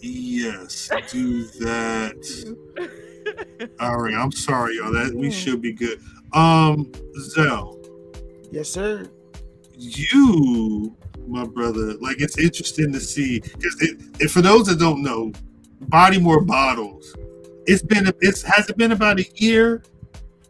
Yes, 0.00 0.90
do 1.10 1.44
that. 1.60 2.56
All 3.78 3.98
right, 3.98 4.14
I'm 4.14 4.32
sorry, 4.32 4.76
y'all. 4.76 4.92
That 4.92 5.14
we 5.14 5.30
should 5.30 5.62
be 5.62 5.72
good. 5.72 6.00
Um, 6.32 6.90
Zell. 7.20 7.78
Yes, 8.50 8.68
sir. 8.68 9.08
you, 9.76 10.96
my 11.28 11.44
brother, 11.44 11.94
like 12.00 12.20
it's 12.20 12.38
interesting 12.38 12.92
to 12.92 13.00
see 13.00 13.40
because 13.40 13.80
it, 13.80 14.00
it, 14.18 14.28
for 14.28 14.42
those 14.42 14.66
that 14.66 14.80
don't 14.80 15.02
know, 15.02 15.32
Bodymore 15.88 16.46
bottles. 16.46 17.16
It's 17.66 17.82
been 17.82 18.12
it's 18.20 18.42
has 18.42 18.68
it 18.68 18.76
been 18.76 18.92
about 18.92 19.20
a 19.20 19.26
year 19.36 19.82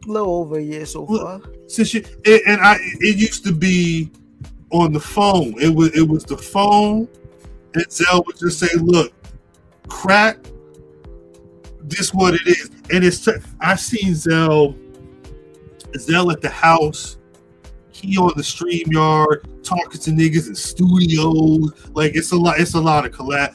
A 0.07 0.11
little 0.11 0.37
over 0.37 0.59
a 0.59 0.63
year 0.63 0.87
so 0.87 1.07
far. 1.07 1.41
since 1.67 1.95
you 1.95 2.05
it, 2.25 2.43
and 2.47 2.61
I 2.61 2.77
it 3.01 3.17
used 3.17 3.45
to 3.45 3.53
be 3.53 4.11
on 4.71 4.93
the 4.93 5.01
phone. 5.01 5.55
It 5.61 5.75
was 5.75 5.97
it 5.97 6.07
was 6.09 6.25
the 6.25 6.37
phone, 6.37 7.09
and 7.75 7.91
Zell 7.91 8.23
would 8.27 8.39
just 8.39 8.59
say, 8.59 8.69
"Look, 8.77 9.13
crack. 9.89 10.39
This 11.83 12.15
what 12.15 12.35
it 12.35 12.47
is." 12.47 12.71
And 12.93 13.05
it's 13.05 13.27
I've 13.61 13.81
seen 13.81 14.15
Zell 14.15 14.75
Zell 15.99 16.31
at 16.31 16.41
the 16.41 16.49
house. 16.51 17.19
He 17.93 18.17
on 18.17 18.33
the 18.37 18.43
StreamYard 18.43 19.63
talking 19.63 20.01
to 20.01 20.11
niggas 20.11 20.49
in 20.49 20.55
studios. 20.55 21.73
Like 21.93 22.15
it's 22.15 22.33
a 22.33 22.37
lot. 22.37 22.59
It's 22.59 22.75
a 22.75 22.81
lot 22.81 23.05
of 23.05 23.13
collab. 23.13 23.55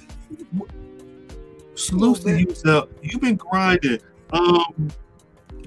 Salute 1.76 2.22
to 2.22 2.40
you, 2.40 2.54
Zell. 2.56 2.90
You've 3.02 3.22
been 3.22 3.36
grinding. 3.36 4.00
Um, 4.32 4.90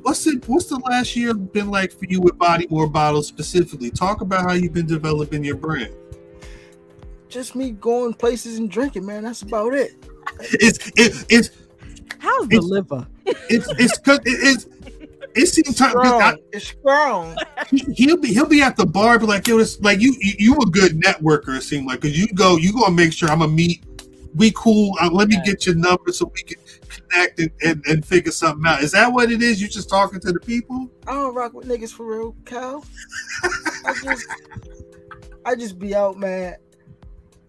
what's 0.02 0.26
it? 0.26 0.46
What's 0.48 0.66
the 0.66 0.78
last 0.78 1.14
year 1.14 1.34
been 1.34 1.70
like 1.70 1.92
for 1.92 2.06
you 2.06 2.20
with 2.20 2.36
Bodymore 2.38 2.90
bottles 2.90 3.26
specifically? 3.28 3.90
Talk 3.90 4.20
about 4.22 4.42
how 4.42 4.52
you've 4.54 4.72
been 4.72 4.86
developing 4.86 5.44
your 5.44 5.56
brand. 5.56 5.94
Just 7.28 7.54
me 7.54 7.72
going 7.72 8.14
places 8.14 8.58
and 8.58 8.70
drinking, 8.70 9.04
man. 9.04 9.24
That's 9.24 9.42
about 9.42 9.74
it. 9.74 9.92
It's 10.40 10.88
it, 10.96 11.26
it's 11.28 11.50
How's 12.18 12.48
the 12.48 12.60
liver? 12.60 13.06
it's 13.26 13.68
it's 13.78 13.98
cause 13.98 14.18
it, 14.18 14.22
it's 14.26 14.66
it 15.34 15.46
seems 15.46 15.76
time 15.76 15.90
Strong. 15.90 16.38
It's 16.52 16.68
strong. 16.68 17.36
he'll 17.94 18.16
be 18.16 18.32
he'll 18.32 18.46
be 18.46 18.62
at 18.62 18.76
the 18.76 18.86
bar 18.86 19.18
be 19.18 19.26
like 19.26 19.46
yo 19.46 19.58
it's 19.58 19.80
like 19.80 20.00
you 20.00 20.14
you, 20.20 20.34
you 20.38 20.56
a 20.56 20.66
good 20.66 21.00
networker 21.00 21.56
it 21.56 21.62
seemed 21.62 21.86
like 21.86 22.00
because 22.00 22.18
you 22.18 22.26
go 22.28 22.56
you 22.56 22.72
gonna 22.72 22.94
make 22.94 23.12
sure 23.12 23.28
I'm 23.30 23.40
gonna 23.40 23.52
meet 23.52 23.84
we 24.34 24.52
cool 24.56 24.94
uh, 25.00 25.10
let 25.10 25.28
me 25.28 25.36
get 25.44 25.66
your 25.66 25.74
number 25.74 26.12
so 26.12 26.30
we 26.34 26.42
can 26.42 26.58
connect 26.88 27.40
and, 27.40 27.50
and, 27.64 27.86
and 27.86 28.04
figure 28.04 28.32
something 28.32 28.66
out 28.66 28.82
is 28.82 28.92
that 28.92 29.12
what 29.12 29.30
it 29.30 29.42
is 29.42 29.60
you 29.60 29.68
just 29.68 29.88
talking 29.88 30.20
to 30.20 30.32
the 30.32 30.40
people 30.40 30.88
I 31.08 31.14
don't 31.14 31.34
rock 31.34 31.54
with 31.54 31.66
niggas 31.66 31.90
for 31.90 32.04
real, 32.04 32.36
Cal. 32.44 32.84
I 33.86 33.94
just, 34.04 34.26
I 35.46 35.54
just 35.54 35.78
be 35.78 35.94
out, 35.94 36.18
man. 36.18 36.56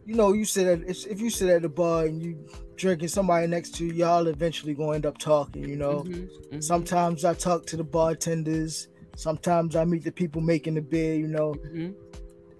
You 0.06 0.16
know, 0.16 0.32
you 0.32 0.46
sit 0.46 0.66
at 0.66 0.90
if 0.90 1.06
if 1.06 1.20
you 1.20 1.30
sit 1.30 1.50
at 1.50 1.64
the 1.64 1.70
bar 1.70 2.06
and 2.06 2.24
you 2.24 2.38
drinking, 2.78 3.10
somebody 3.10 3.48
next 3.48 3.76
to 3.76 3.86
you, 3.86 3.92
y'all 3.92 4.28
eventually 4.28 4.74
gonna 4.74 4.94
end 4.94 5.06
up 5.06 5.18
talking. 5.18 5.68
You 5.68 5.76
know, 5.76 6.04
Mm-hmm, 6.04 6.62
sometimes 6.62 7.26
I 7.26 7.34
talk 7.34 7.66
to 7.66 7.76
the 7.76 7.84
bartenders. 7.84 8.88
Sometimes 9.18 9.76
I 9.76 9.84
meet 9.84 10.06
the 10.06 10.12
people 10.12 10.40
making 10.40 10.76
the 10.76 10.82
beer. 10.82 11.16
You 11.16 11.28
know, 11.28 11.54
mm-hmm. 11.56 11.92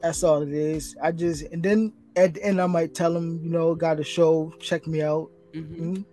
that's 0.02 0.22
all 0.26 0.42
it 0.42 0.52
is. 0.52 0.98
I 1.02 1.14
just 1.14 1.44
and 1.44 1.64
then 1.64 1.94
at 2.16 2.34
the 2.34 2.44
end 2.44 2.62
I 2.62 2.68
might 2.68 2.94
tell 2.94 3.14
them, 3.14 3.40
you 3.44 3.50
know, 3.50 3.76
got 3.76 4.00
a 4.00 4.04
show, 4.04 4.54
check 4.60 4.88
me 4.88 5.02
out, 5.02 5.30
Mm-hmm. 5.54 5.94
mm, 5.96 6.06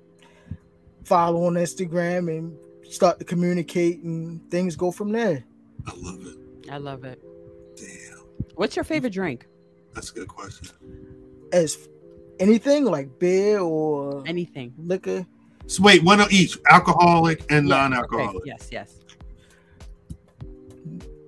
follow 1.05 1.45
on 1.45 1.55
Instagram, 1.55 2.29
and 2.37 2.57
start 2.91 3.19
to 3.19 3.25
communicate, 3.25 4.03
and 4.03 4.41
things 4.51 4.77
go 4.77 4.91
from 4.91 5.13
there. 5.13 5.45
I 5.87 5.93
love 5.97 6.27
it 6.27 6.71
I 6.71 6.79
love 6.79 7.05
it. 7.05 7.21
damn 7.77 8.19
What's 8.55 8.75
your 8.77 8.85
favorite 8.85 9.13
drink? 9.13 9.47
that's 9.95 10.11
a 10.11 10.15
good 10.15 10.29
question 10.29 10.69
As 11.53 11.89
anything 12.41 12.85
like 12.85 13.19
beer 13.19 13.61
or 13.61 14.23
Anything. 14.27 14.73
liquor, 14.79 15.25
so 15.67 15.83
wait 15.83 16.03
one 16.03 16.21
of 16.21 16.31
each 16.33 16.59
alcoholic 16.71 17.45
and 17.53 17.69
Yeah, 17.69 17.77
non-alcoholic 17.77 18.37
okay, 18.37 18.43
Yes, 18.47 18.69
yes. 18.73 18.99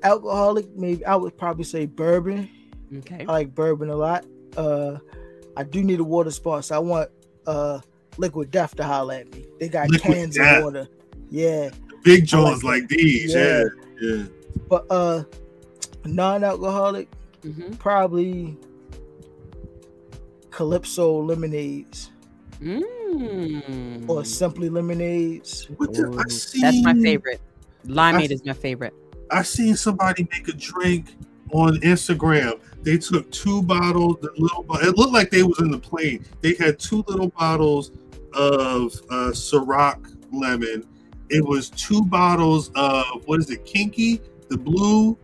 alcoholic, 0.03 0.69
maybe 0.77 1.05
I 1.05 1.15
would 1.17 1.37
probably 1.37 1.65
say 1.65 1.87
bourbon. 1.87 2.49
Okay. 2.99 3.25
I 3.29 3.33
like 3.33 3.55
bourbon 3.55 3.91
a 3.91 3.97
lot. 3.97 4.25
Uh, 4.57 4.99
I 5.57 5.63
do 5.65 5.83
need 5.83 6.01
a 6.01 6.05
water 6.05 6.31
sponsor. 6.31 6.75
I 6.75 6.79
want 6.79 7.11
uh 7.47 7.81
Liquid 8.17 8.51
Death 8.51 8.75
to 8.77 8.85
holler 8.85 9.15
at 9.15 9.33
me. 9.33 9.45
They 9.61 9.69
got 9.69 9.89
Liquid 9.91 10.13
cans 10.15 10.37
Death. 10.37 10.59
of 10.59 10.65
water. 10.65 10.89
Yeah, 11.31 11.71
big 12.05 12.27
jaws 12.27 12.65
like, 12.65 12.89
these 12.89 13.35
yeah 13.35 13.65
Yeah. 14.01 14.11
yeah 14.17 14.25
but 14.69 14.87
uh, 14.91 15.23
non-alcoholic, 16.05 17.09
Mm-hmm. 17.45 17.75
probably 17.75 18.57
Calypso 20.51 21.23
lemonades 21.23 22.11
Mm. 22.61 24.09
or 24.09 24.25
simply 24.25 24.69
lemonades. 24.69 25.69
what 25.77 25.93
the, 25.95 26.09
I 26.19 26.25
That's 26.25 26.83
my 26.83 26.95
favorite. 26.95 27.41
Limeade 27.87 28.31
I- 28.31 28.35
is 28.35 28.45
my 28.45 28.53
favorite. 28.53 28.95
I 29.31 29.43
seen 29.43 29.77
somebody 29.77 30.27
make 30.33 30.49
a 30.49 30.53
drink 30.53 31.15
on 31.53 31.77
Instagram. 31.83 32.59
They 32.89 32.97
took 32.97 33.31
two 33.31 33.63
bottles, 33.63 34.17
the 34.23 34.31
little. 34.39 34.65
It 34.81 34.97
looked 34.97 35.13
like 35.13 35.29
they 35.29 35.43
was 35.43 35.61
in 35.61 35.71
the 35.71 35.79
plane. 35.79 36.25
They 36.41 36.55
had 36.55 36.79
two 36.79 37.05
little 37.07 37.29
bottles 37.29 37.91
of 38.33 38.95
uh, 39.11 39.31
Ciroc 39.33 40.17
lemon. 40.33 40.87
It 41.29 41.47
was 41.47 41.69
two 41.69 42.01
bottles 42.01 42.71
of 42.77 43.05
what 43.27 43.41
is 43.41 43.51
it, 43.51 43.67
Kinky, 43.67 44.23
the 44.49 44.57
blue 44.57 45.19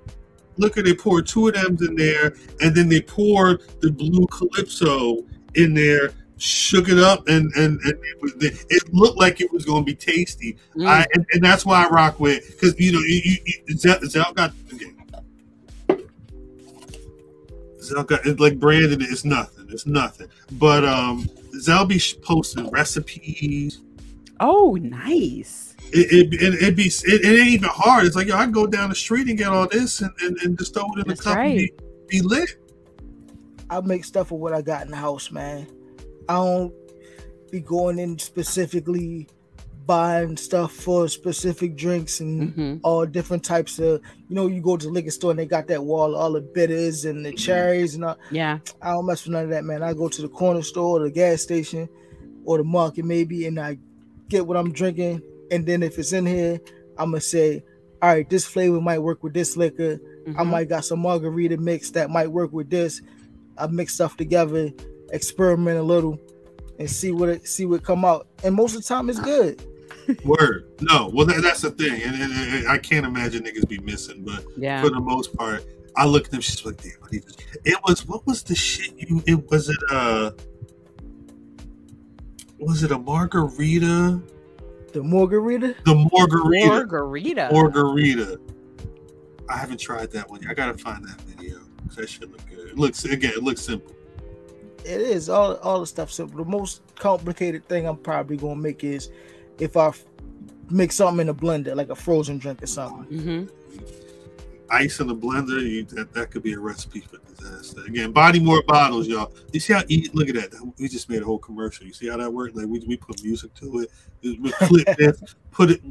liquor. 0.59 0.83
They 0.83 0.93
poured 0.93 1.27
two 1.27 1.49
of 1.49 1.55
them 1.55 1.79
in 1.81 1.97
there, 1.97 2.35
and 2.61 2.75
then 2.75 2.91
they 2.91 3.01
poured 3.01 3.63
the 3.81 3.91
blue 3.91 4.27
Calypso 4.27 5.25
in 5.55 5.73
there. 5.73 6.11
Shook 6.37 6.91
it 6.91 6.99
up, 6.99 7.29
and 7.29 7.51
and, 7.55 7.81
and 7.81 7.95
it, 7.95 8.21
was, 8.21 8.35
it 8.43 8.93
looked 8.93 9.17
like 9.17 9.41
it 9.41 9.51
was 9.51 9.65
going 9.65 9.87
to 9.87 9.91
be 9.91 9.95
tasty. 9.95 10.59
Mm. 10.77 10.87
I 10.87 11.07
and, 11.15 11.25
and 11.33 11.43
that's 11.43 11.65
why 11.65 11.87
I 11.87 11.89
rock 11.89 12.21
with 12.21 12.47
because 12.47 12.79
you 12.79 12.93
know 12.93 12.99
you, 12.99 13.39
you, 13.47 13.79
Zell 13.79 14.35
got 14.35 14.53
Zell 17.85 18.07
like 18.39 18.59
Brandon. 18.59 19.01
It's 19.03 19.25
nothing. 19.25 19.67
It's 19.71 19.87
nothing. 19.87 20.29
But 20.53 20.85
um, 20.85 21.29
Zell 21.59 21.85
be 21.85 21.99
sh- 21.99 22.17
posting 22.23 22.71
recipes. 22.71 23.81
Oh, 24.41 24.77
nice. 24.81 25.75
It 25.93 26.13
it 26.13 26.43
it, 26.43 26.63
it 26.63 26.77
be 26.77 26.87
it, 26.87 27.25
it 27.25 27.41
ain't 27.41 27.49
even 27.49 27.69
hard. 27.69 28.05
It's 28.07 28.17
like 28.17 28.27
yo, 28.27 28.37
I 28.37 28.45
can 28.45 28.53
go 28.53 28.67
down 28.67 28.89
the 28.89 28.97
street 28.97 29.29
and 29.29 29.39
get 29.39 29.49
all 29.49 29.69
this 29.69 30.01
and, 30.01 30.11
and, 30.21 30.37
and 30.39 30.59
just 30.59 30.75
throw 30.75 30.85
it 30.95 31.01
in 31.01 31.09
That's 31.09 31.21
the 31.21 31.25
cup 31.25 31.39
and 31.39 31.57
be, 31.57 31.73
be 32.09 32.21
lit. 32.21 32.57
I 33.71 33.81
make 33.81 34.05
stuff 34.05 34.31
with 34.31 34.41
what 34.41 34.53
I 34.53 34.63
got 34.63 34.85
in 34.85 34.91
the 34.91 34.97
house, 34.97 35.31
man. 35.31 35.67
I 36.29 36.35
don't 36.35 36.73
be 37.51 37.61
going 37.61 37.99
in 37.99 38.19
specifically 38.19 39.29
buying 39.87 40.37
stuff 40.37 40.73
for 40.73 41.09
specific 41.09 41.77
drinks 41.77 42.21
and 42.21 42.55
Mhm. 42.55 42.81
all 42.83 43.05
different 43.07 43.43
types 43.45 43.79
of 43.79 44.01
you 44.29 44.35
know 44.35 44.47
you 44.47 44.61
go 44.61 44.77
to 44.77 44.87
the 44.87 44.93
liquor 44.93 45.11
store 45.11 45.31
and 45.33 45.39
they 45.41 45.47
got 45.47 45.67
that 45.69 45.85
wall 45.85 46.15
of 46.15 46.21
all 46.21 46.33
the 46.33 46.41
bitters 46.41 47.05
and 47.05 47.25
the 47.25 47.33
cherries 47.33 47.95
and 47.95 48.05
all, 48.05 48.17
Yeah. 48.31 48.59
I 48.81 48.93
don't 48.93 49.07
mess 49.07 49.25
with 49.25 49.33
none 49.33 49.45
of 49.45 49.51
that 49.51 49.65
man. 49.65 49.83
I 49.83 49.93
go 49.93 50.09
to 50.09 50.23
the 50.23 50.29
corner 50.29 50.63
store 50.63 51.01
or 51.01 51.05
the 51.05 51.11
gas 51.11 51.43
station 51.43 51.89
or 52.45 52.59
the 52.59 52.65
market 52.65 53.05
maybe 53.05 53.47
and 53.47 53.59
I 53.61 53.79
get 54.29 54.47
what 54.47 54.57
I'm 54.57 54.73
drinking. 54.73 55.23
And 55.51 55.67
then 55.67 55.83
if 55.83 55.99
it's 55.99 56.13
in 56.13 56.27
here 56.27 56.61
I'm 56.97 57.11
gonna 57.11 57.21
say 57.21 57.63
all 58.01 58.09
right 58.11 58.29
this 58.29 58.45
flavor 58.45 58.81
might 58.81 59.01
work 59.01 59.23
with 59.23 59.35
this 59.35 59.57
liquor. 59.57 60.01
I 60.27 60.31
Mhm. 60.43 60.47
might 60.47 60.69
got 60.69 60.85
some 60.85 61.01
margarita 61.01 61.57
mix 61.59 61.91
that 61.91 62.09
might 62.11 62.31
work 62.33 62.53
with 62.53 62.71
this. 62.71 63.03
I 63.59 63.67
mix 63.67 63.95
stuff 63.95 64.17
together 64.17 64.73
experiment 65.13 65.79
a 65.79 65.83
little 65.83 66.19
and 66.79 66.91
see 66.91 67.13
what 67.13 67.29
it 67.29 67.47
see 67.47 67.67
what 67.67 67.83
come 67.85 68.05
out. 68.05 68.27
And 68.43 68.55
most 68.55 68.75
of 68.75 68.83
the 68.83 68.89
time 68.89 69.09
it's 69.11 69.21
good 69.21 69.63
Word. 70.25 70.71
No. 70.81 71.11
Well, 71.13 71.27
that, 71.27 71.43
that's 71.43 71.61
the 71.63 71.71
thing, 71.71 72.03
and, 72.03 72.15
and, 72.21 72.33
and 72.33 72.69
I 72.69 72.79
can't 72.79 73.07
imagine 73.07 73.43
niggas 73.45 73.69
be 73.69 73.79
missing, 73.79 74.25
but 74.25 74.45
Yeah. 74.57 74.83
for 74.83 74.91
the 74.91 75.01
most 75.01 75.35
part, 75.37 75.65
I 75.97 76.07
look 76.07 76.25
at 76.27 76.31
them. 76.33 76.41
She's 76.41 76.65
like, 76.65 76.83
damn, 76.83 76.93
I 77.05 77.09
need. 77.13 77.25
It 77.65 77.79
was 77.87 78.07
what 78.07 78.27
was 78.27 78.43
the 78.43 78.55
shit? 78.55 78.95
You 78.97 79.23
it 79.27 79.51
was 79.51 79.69
it 79.69 79.77
uh 79.91 80.33
was 82.59 82.83
it 82.83 82.91
a 82.93 82.99
margarita? 82.99 84.21
the 84.93 85.03
margarita 85.03 85.75
The 85.85 85.95
margarita. 86.13 86.67
Margarita. 86.69 87.49
Margarita. 87.53 88.41
I 89.49 89.57
haven't 89.57 89.79
tried 89.81 90.11
that 90.13 90.31
one. 90.31 90.41
yet. 90.43 90.51
I 90.51 90.55
gotta 90.55 90.79
find 90.79 91.05
that 91.05 91.21
video. 91.23 91.59
'cause 91.87 91.97
That 91.97 92.09
should 92.09 92.31
look 92.31 92.49
good. 92.49 92.69
It 92.69 92.79
looks 92.79 93.05
again. 93.05 93.33
It 93.37 93.43
looks 93.43 93.61
simple. 93.61 93.93
it 94.85 95.01
is 95.01 95.29
all 95.29 95.57
all 95.57 95.81
the 95.81 95.87
stuff 95.87 96.13
simple 96.13 96.45
the 96.45 96.51
most 96.51 96.83
complicated 96.97 97.67
thing 97.69 97.87
I'm 97.87 97.97
probably 97.97 98.37
gonna 98.37 98.57
make 98.57 98.85
is 98.85 99.11
if 99.59 99.77
I 99.77 99.89
f- 99.89 100.05
mix 100.71 100.97
something 100.97 101.21
in 101.21 101.29
a 101.29 101.35
blender 101.35 101.75
like 101.77 101.91
a 101.91 101.95
frozen 101.95 102.39
drink 102.39 102.63
or 102.63 102.67
something 102.67 103.19
hmm 103.19 103.45
Ice 104.71 104.99
in 105.01 105.07
the 105.07 105.15
blender. 105.15 105.61
You, 105.61 105.85
that 105.85 106.13
that 106.15 106.31
could 106.31 106.43
be 106.43 106.55
a 106.55 106.59
recipe 106.59 107.01
for 107.01 107.19
disaster. 107.19 107.83
Again, 107.85 108.13
body 108.13 108.41
more 108.41 108.63
bottles, 108.67 109.07
y'all. 109.07 109.33
You 109.53 109.61
see 109.61 109.73
how 109.73 109.83
eat? 109.89 110.15
Look 110.15 110.29
at 110.29 110.35
that. 110.35 110.73
We 110.79 110.89
just 110.89 111.09
made 111.09 111.23
a 111.23 111.25
whole 111.25 111.39
commercial. 111.39 111.87
You 111.87 111.93
see 111.93 112.09
how 112.09 112.17
that 112.17 112.33
worked? 112.33 112.57
Like 112.57 112.67
we, 112.67 112.81
we 112.81 112.97
put 112.97 113.23
music 113.23 113.55
to 113.55 113.81
it. 113.81 113.91
We 114.41 114.51
clip 114.53 114.89
this, 114.99 115.23
put 115.51 115.71
it. 115.71 115.83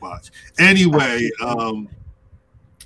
Watch. 0.00 0.30
Anyway, 0.58 1.30
um, 1.42 1.88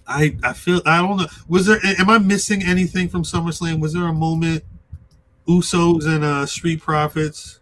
I 0.06 0.36
I 0.42 0.52
feel 0.52 0.82
I 0.84 0.98
don't 0.98 1.16
know. 1.16 1.26
Was 1.48 1.66
there? 1.66 1.78
Am 1.98 2.10
I 2.10 2.18
missing 2.18 2.62
anything 2.62 3.08
from 3.08 3.22
SummerSlam? 3.22 3.80
Was 3.80 3.92
there 3.92 4.08
a 4.08 4.12
moment? 4.12 4.64
Usos 5.46 6.06
and 6.06 6.24
uh 6.24 6.44
Street 6.44 6.80
Profits. 6.80 7.60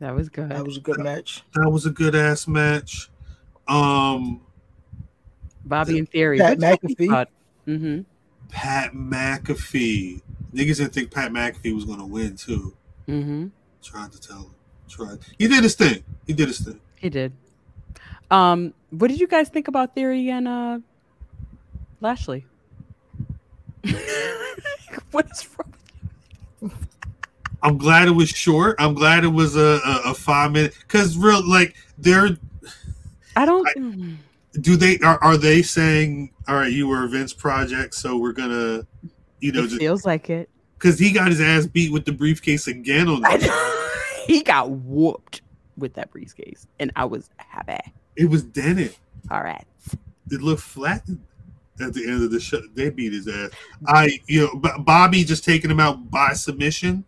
That 0.00 0.14
was 0.14 0.28
good. 0.30 0.48
that 0.48 0.64
was 0.64 0.78
a 0.78 0.80
good 0.80 0.98
match 0.98 1.44
That 1.54 1.70
was 1.70 1.84
a 1.86 1.90
good 1.90 2.14
ass 2.14 2.48
match. 2.48 3.10
Um, 3.68 4.40
Bobby 5.64 5.98
and 5.98 6.08
Theory. 6.08 6.38
Pat 6.38 6.58
McAfee. 6.58 7.26
Mm-hmm. 7.68 8.00
Pat 8.48 8.92
McAfee. 8.92 10.22
Niggas 10.54 10.78
didn't 10.78 10.94
think 10.94 11.10
Pat 11.12 11.30
McAfee 11.30 11.74
was 11.74 11.84
gonna 11.84 12.06
win 12.06 12.34
too. 12.34 12.74
Mm-hmm. 13.06 13.48
Tried 13.82 14.12
to 14.12 14.20
tell 14.20 14.38
him. 14.38 14.54
Tried. 14.88 15.18
He 15.38 15.46
did 15.46 15.62
his 15.62 15.74
thing. 15.74 16.02
He 16.26 16.32
did 16.32 16.48
his 16.48 16.60
thing. 16.60 16.80
He 16.96 17.10
did. 17.10 17.32
Um, 18.30 18.74
what 18.90 19.08
did 19.08 19.20
you 19.20 19.26
guys 19.28 19.48
think 19.48 19.68
about 19.68 19.94
Theory 19.94 20.30
and 20.30 20.48
uh 20.48 20.78
Lashley? 22.00 22.46
what 25.10 25.30
is 25.30 25.48
wrong? 25.56 26.72
I'm 27.62 27.78
glad 27.78 28.08
it 28.08 28.12
was 28.12 28.28
short. 28.30 28.76
I'm 28.78 28.94
glad 28.94 29.24
it 29.24 29.28
was 29.28 29.56
a, 29.56 29.80
a, 29.84 30.00
a 30.06 30.14
five 30.14 30.52
minute 30.52 30.74
because 30.80 31.16
real 31.16 31.46
like 31.48 31.74
they're 31.98 32.36
I 33.36 33.44
don't. 33.44 33.66
I- 33.68 34.16
do 34.60 34.76
they 34.76 34.98
are, 34.98 35.22
are 35.22 35.36
they 35.36 35.62
saying 35.62 36.32
all 36.48 36.56
right 36.56 36.72
you 36.72 36.88
were 36.88 37.04
a 37.04 37.08
Vince 37.08 37.32
project 37.32 37.94
so 37.94 38.16
we're 38.16 38.32
gonna 38.32 38.84
you 39.38 39.52
know 39.52 39.60
it 39.62 39.68
just 39.68 39.78
feels 39.78 40.04
like 40.04 40.28
it. 40.28 40.50
because 40.76 40.98
he 40.98 41.12
got 41.12 41.28
his 41.28 41.40
ass 41.40 41.66
beat 41.66 41.92
with 41.92 42.04
the 42.04 42.10
briefcase 42.12 42.66
again 42.66 43.08
on 43.08 43.20
that. 43.20 43.40
he 44.26 44.42
got 44.42 44.70
whooped 44.70 45.42
with 45.76 45.94
that 45.94 46.10
briefcase, 46.10 46.66
and 46.80 46.90
I 46.96 47.04
was 47.04 47.30
happy. 47.36 47.78
It 48.16 48.24
was 48.24 48.42
dented. 48.42 48.96
All 49.30 49.42
right. 49.42 49.64
It 50.30 50.42
looked 50.42 50.62
flattened 50.62 51.22
at 51.80 51.94
the 51.94 52.06
end 52.06 52.22
of 52.24 52.30
the 52.32 52.40
show. 52.40 52.60
They 52.74 52.90
beat 52.90 53.12
his 53.12 53.28
ass. 53.28 53.50
I 53.86 54.18
you 54.26 54.46
know 54.46 54.78
Bobby 54.80 55.22
just 55.22 55.44
taking 55.44 55.70
him 55.70 55.80
out 55.80 56.10
by 56.10 56.32
submission. 56.32 57.04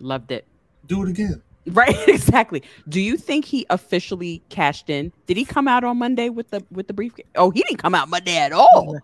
Loved 0.00 0.32
it. 0.32 0.46
Do 0.86 1.02
it 1.02 1.08
again. 1.10 1.42
Right, 1.66 1.96
exactly. 2.08 2.62
Do 2.88 3.00
you 3.00 3.16
think 3.16 3.44
he 3.44 3.66
officially 3.68 4.42
cashed 4.48 4.88
in? 4.88 5.12
Did 5.26 5.36
he 5.36 5.44
come 5.44 5.68
out 5.68 5.84
on 5.84 5.98
Monday 5.98 6.28
with 6.30 6.50
the 6.50 6.64
with 6.70 6.86
the 6.86 6.94
briefcase? 6.94 7.26
Oh, 7.36 7.50
he 7.50 7.62
didn't 7.62 7.78
come 7.78 7.94
out 7.94 8.08
Monday 8.08 8.38
at 8.38 8.52
all. 8.52 8.98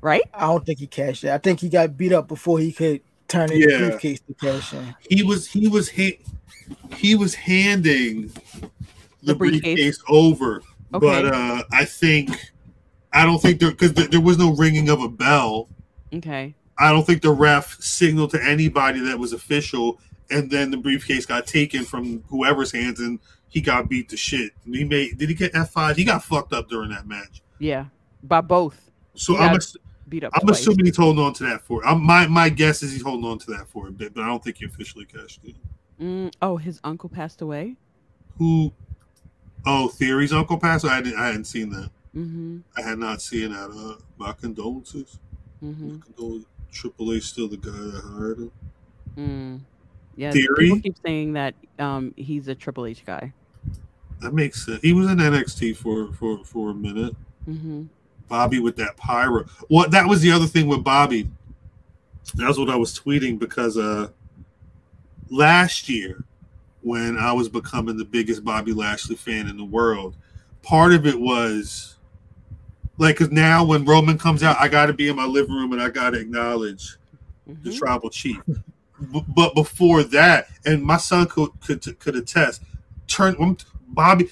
Right? 0.00 0.22
I 0.32 0.42
don't 0.46 0.64
think 0.64 0.78
he 0.78 0.86
cashed 0.86 1.24
it 1.24 1.30
I 1.30 1.38
think 1.38 1.58
he 1.60 1.68
got 1.68 1.96
beat 1.96 2.12
up 2.12 2.28
before 2.28 2.58
he 2.58 2.70
could 2.70 3.00
turn 3.28 3.50
in 3.50 3.58
Yeah. 3.60 3.78
the 3.78 3.86
briefcase 3.88 4.20
to 4.28 4.34
cash 4.34 4.72
in 4.72 4.94
He 5.10 5.22
was 5.24 5.48
he 5.48 5.66
was 5.68 5.90
ha- 5.90 6.18
he 6.94 7.16
was 7.16 7.34
handing 7.34 8.28
the, 8.28 8.70
The 9.22 9.34
briefcase? 9.34 9.62
briefcase 9.62 9.98
over, 10.08 10.62
but 10.92 11.24
uh 11.26 11.64
I 11.72 11.84
think 11.86 12.30
I 13.12 13.24
don't 13.24 13.40
think 13.42 13.58
there 13.58 13.70
because 13.70 13.94
there, 13.94 14.06
there 14.06 14.20
was 14.20 14.38
no 14.38 14.54
ringing 14.54 14.88
of 14.90 15.00
a 15.00 15.08
bell. 15.08 15.68
Okay. 16.14 16.54
I 16.78 16.92
don't 16.92 17.06
think 17.06 17.22
the 17.22 17.30
ref 17.32 17.76
signaled 17.80 18.30
to 18.32 18.42
anybody 18.42 19.00
that 19.00 19.18
was 19.18 19.32
official, 19.32 19.98
and 20.30 20.50
then 20.50 20.70
the 20.70 20.76
briefcase 20.76 21.24
got 21.26 21.46
taken 21.46 21.84
from 21.84 22.22
whoever's 22.28 22.70
hands, 22.72 23.00
and 23.00 23.18
he 23.48 23.60
got 23.60 23.88
beat 23.88 24.08
to 24.10 24.16
shit. 24.16 24.52
He 24.64 24.84
made 24.84 25.16
did 25.18 25.28
he 25.28 25.34
get 25.34 25.54
F 25.54 25.70
five? 25.70 25.96
He 25.96 26.04
got 26.04 26.22
fucked 26.24 26.52
up 26.52 26.68
during 26.68 26.90
that 26.90 27.06
match. 27.06 27.42
Yeah. 27.58 27.86
By 28.22 28.40
both. 28.42 28.90
So 29.14 29.34
He 29.34 29.38
I'm 29.40 29.56
ass- 29.56 29.76
beat 30.08 30.24
up. 30.24 30.32
I'm 30.34 30.42
twice. 30.42 30.60
assuming 30.60 30.84
he's 30.86 30.96
holding 30.96 31.24
on 31.24 31.32
to 31.34 31.44
that 31.44 31.62
for. 31.62 31.84
I'm, 31.86 32.02
my 32.02 32.26
my 32.26 32.48
guess 32.50 32.82
is 32.82 32.92
he's 32.92 33.02
holding 33.02 33.24
on 33.30 33.38
to 33.38 33.50
that 33.52 33.68
for 33.68 33.88
a 33.88 33.90
bit, 33.90 34.12
but 34.14 34.24
I 34.24 34.26
don't 34.26 34.42
think 34.44 34.58
he 34.58 34.66
officially 34.66 35.04
cashed 35.06 35.40
in. 35.44 35.54
Mm, 36.00 36.32
oh, 36.42 36.56
his 36.58 36.78
uncle 36.84 37.08
passed 37.08 37.40
away. 37.40 37.76
Who? 38.36 38.72
Oh, 39.64 39.88
Theory's 39.88 40.32
uncle 40.32 40.58
passed. 40.58 40.84
I 40.84 41.00
didn't. 41.00 41.18
I 41.18 41.26
hadn't 41.26 41.44
seen 41.46 41.70
that. 41.70 41.90
Mm-hmm. 42.14 42.58
I 42.76 42.82
had 42.82 42.98
not 42.98 43.22
seen 43.22 43.52
that. 43.52 43.70
Uh, 43.70 44.00
my 44.18 44.32
condolences. 44.32 45.18
Mm-hmm. 45.64 45.94
My 45.94 46.00
condolences. 46.04 46.46
Triple 46.72 47.12
H 47.12 47.24
still 47.24 47.48
the 47.48 47.56
guy 47.56 47.70
that 47.70 48.02
hired 48.04 48.38
him. 48.38 48.52
Mm. 49.16 49.60
Yeah. 50.16 50.32
Theory? 50.32 50.56
People 50.58 50.80
keep 50.80 50.96
saying 51.04 51.32
that 51.34 51.54
um 51.78 52.14
he's 52.16 52.48
a 52.48 52.54
Triple 52.54 52.86
H 52.86 53.04
guy. 53.04 53.32
That 54.20 54.34
makes 54.34 54.64
sense. 54.64 54.80
He 54.80 54.92
was 54.92 55.10
in 55.10 55.18
NXT 55.18 55.76
for 55.76 56.12
for 56.12 56.44
for 56.44 56.70
a 56.70 56.74
minute. 56.74 57.14
Mm-hmm. 57.48 57.84
Bobby 58.28 58.58
with 58.58 58.76
that 58.76 58.96
pyro. 58.96 59.44
What 59.68 59.90
that 59.90 60.06
was 60.06 60.20
the 60.20 60.32
other 60.32 60.46
thing 60.46 60.66
with 60.66 60.82
Bobby. 60.82 61.28
That 62.34 62.48
was 62.48 62.58
what 62.58 62.70
I 62.70 62.76
was 62.76 62.98
tweeting 62.98 63.38
because 63.38 63.76
uh 63.76 64.08
last 65.30 65.88
year 65.88 66.24
when 66.82 67.18
I 67.18 67.32
was 67.32 67.48
becoming 67.48 67.96
the 67.96 68.04
biggest 68.04 68.44
Bobby 68.44 68.72
Lashley 68.72 69.16
fan 69.16 69.48
in 69.48 69.56
the 69.56 69.64
world, 69.64 70.16
part 70.62 70.92
of 70.92 71.06
it 71.06 71.18
was 71.18 71.95
like 72.98 73.16
cause 73.16 73.30
now 73.30 73.64
when 73.64 73.84
Roman 73.84 74.18
comes 74.18 74.42
out, 74.42 74.56
I 74.60 74.68
gotta 74.68 74.92
be 74.92 75.08
in 75.08 75.16
my 75.16 75.26
living 75.26 75.54
room 75.54 75.72
and 75.72 75.82
I 75.82 75.90
gotta 75.90 76.18
acknowledge 76.18 76.96
the 77.62 77.70
Mhm. 77.70 77.78
tribal 77.78 78.10
chief. 78.10 78.38
B- 78.46 79.24
but 79.28 79.54
before 79.54 80.02
that, 80.04 80.48
and 80.64 80.82
my 80.82 80.96
son 80.96 81.26
could 81.26 81.50
could, 81.64 81.98
could 82.00 82.16
attest, 82.16 82.62
turn 83.06 83.36
um, 83.40 83.56
Bobby. 83.88 84.30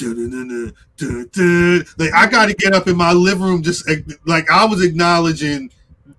Like 0.00 2.14
I 2.14 2.26
got 2.30 2.46
to 2.46 2.54
get 2.54 2.72
up 2.74 2.86
in 2.86 2.96
my 2.96 3.12
living 3.12 3.44
room, 3.44 3.62
just 3.62 3.88
like 4.24 4.50
I 4.50 4.64
was 4.64 4.82
acknowledging 4.82 5.70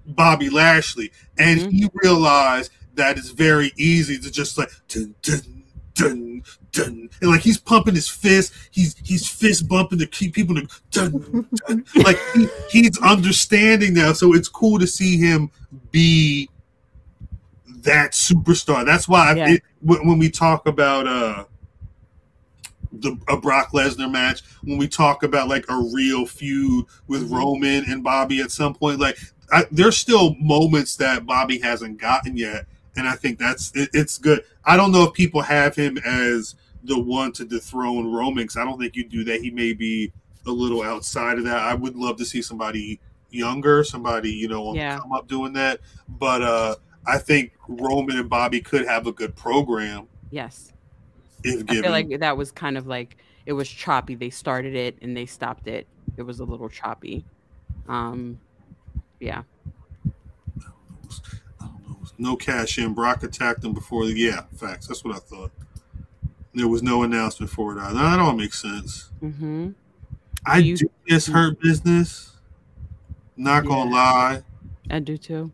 Bobby 0.05 0.49
Lashley, 0.49 1.11
and 1.37 1.59
Mhm. 1.61 1.71
he 1.71 1.89
realized 1.93 2.71
that 2.95 3.17
it's 3.17 3.29
very 3.29 3.71
easy 3.77 4.17
to 4.19 4.29
just 4.29 4.57
like 4.57 4.69
dun, 4.89 5.15
dun, 5.21 5.41
dun, 5.95 6.43
dun. 6.71 7.09
and 7.21 7.29
like 7.31 7.41
he's 7.41 7.57
pumping 7.57 7.95
his 7.95 8.07
fist, 8.09 8.53
he's 8.71 8.95
he's 9.03 9.27
fist 9.29 9.67
bumping 9.67 9.99
to 9.99 10.07
keep 10.07 10.33
people 10.33 10.55
to 10.55 10.67
dun, 10.91 11.47
dun. 11.67 11.85
like 12.03 12.17
he, 12.35 12.47
he's 12.69 12.97
understanding 12.99 13.93
now. 13.93 14.13
So 14.13 14.33
it's 14.33 14.47
cool 14.47 14.79
to 14.79 14.87
see 14.87 15.17
him 15.17 15.51
be 15.91 16.49
that 17.83 18.11
superstar. 18.11 18.85
That's 18.85 19.07
why 19.07 19.33
Yeah. 19.35 19.49
it, 19.53 19.63
when, 19.81 20.05
when 20.07 20.19
we 20.19 20.29
talk 20.29 20.67
about 20.67 21.07
uh 21.07 21.45
the 22.91 23.15
a 23.27 23.37
Brock 23.37 23.71
Lesnar 23.71 24.11
match, 24.11 24.41
when 24.63 24.77
we 24.77 24.87
talk 24.87 25.23
about 25.23 25.47
like 25.47 25.65
a 25.69 25.89
real 25.93 26.25
feud 26.25 26.85
with 27.07 27.29
Mhm. 27.29 27.37
Roman 27.37 27.85
and 27.91 28.03
Bobby 28.03 28.41
at 28.41 28.51
some 28.51 28.73
point, 28.73 28.99
like 28.99 29.17
I, 29.51 29.65
there's 29.71 29.97
still 29.97 30.35
moments 30.35 30.95
that 30.97 31.25
Bobby 31.25 31.59
hasn't 31.59 31.99
gotten 31.99 32.35
yet, 32.37 32.65
and 32.95 33.07
I 33.07 33.13
think 33.15 33.37
that's 33.39 33.71
it, 33.75 33.89
it's 33.93 34.17
good. 34.17 34.43
I 34.65 34.75
don't 34.75 34.91
know 34.91 35.03
if 35.03 35.13
people 35.13 35.41
have 35.41 35.75
him 35.75 35.97
as 35.99 36.55
the 36.83 36.97
one 36.99 37.31
to 37.33 37.45
dethrone 37.45 38.11
Roman, 38.11 38.47
'cause 38.47 38.57
I 38.57 38.63
don't 38.65 38.79
think 38.79 38.95
you 38.95 39.03
do 39.07 39.23
that. 39.25 39.41
He 39.41 39.51
may 39.51 39.73
be 39.73 40.11
a 40.45 40.51
little 40.51 40.81
outside 40.81 41.37
of 41.37 41.43
that. 41.45 41.57
I 41.57 41.73
would 41.73 41.95
love 41.95 42.17
to 42.17 42.25
see 42.25 42.41
somebody 42.41 42.99
younger, 43.31 43.83
somebody 43.83 44.31
you 44.31 44.47
know 44.47 44.67
on 44.67 44.75
Yeah. 44.75 44.97
come 44.99 45.11
up 45.11 45.27
doing 45.27 45.53
that. 45.53 45.81
But 46.07 46.41
uh 46.41 46.75
I 47.05 47.17
think 47.17 47.53
Roman 47.67 48.17
and 48.17 48.29
Bobby 48.29 48.61
could 48.61 48.85
have 48.87 49.07
a 49.07 49.11
good 49.11 49.35
program 49.35 50.07
Yes. 50.31 50.71
if 51.43 51.63
I 51.69 51.81
feel 51.81 51.91
like 51.91 52.19
that 52.19 52.37
was 52.37 52.51
kind 52.51 52.77
of 52.77 52.87
like 52.87 53.17
it 53.45 53.53
was 53.53 53.67
choppy. 53.69 54.15
They 54.15 54.29
started 54.29 54.75
it 54.75 54.97
and 55.01 55.15
they 55.15 55.25
stopped 55.25 55.67
it. 55.67 55.87
It 56.17 56.23
was 56.23 56.39
a 56.39 56.45
little 56.45 56.69
choppy. 56.69 57.25
Um 57.87 58.39
yeah. 59.19 59.43
no 62.17 62.35
cash 62.35 62.77
in. 62.77 62.93
Brock 62.93 63.23
attacked 63.23 63.63
him 63.63 63.73
before 63.73 64.05
the 64.05 64.13
yeah, 64.13 64.43
facts. 64.57 64.87
That's 64.87 65.03
what 65.03 65.15
I 65.15 65.19
thought. 65.19 65.51
There 66.59 66.67
was 66.67 66.83
no 66.83 67.03
announcement 67.03 67.49
for 67.49 67.71
it. 67.77 67.79
either. 67.81 67.97
That 67.99 68.19
all 68.19 68.33
makes 68.33 68.61
sense. 68.61 69.11
Mm-hmm. 69.23 69.69
I 70.45 70.57
You- 70.57 70.75
do 70.75 70.91
miss 71.07 71.25
Hurt 71.27 71.57
Business. 71.61 72.33
Not 73.37 73.65
gonna 73.65 73.89
lie, 73.89 74.43
I 74.89 74.99
do 74.99 75.15
too. 75.17 75.53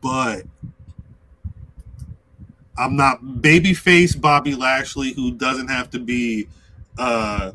but 0.00 0.44
I'm 2.78 2.96
not 2.96 3.20
babyface 3.22 4.18
Bobby 4.18 4.54
Lashley, 4.54 5.12
who 5.12 5.32
doesn't 5.32 5.68
have 5.68 5.90
to 5.90 5.98
be 5.98 6.48
uh, 6.96 7.50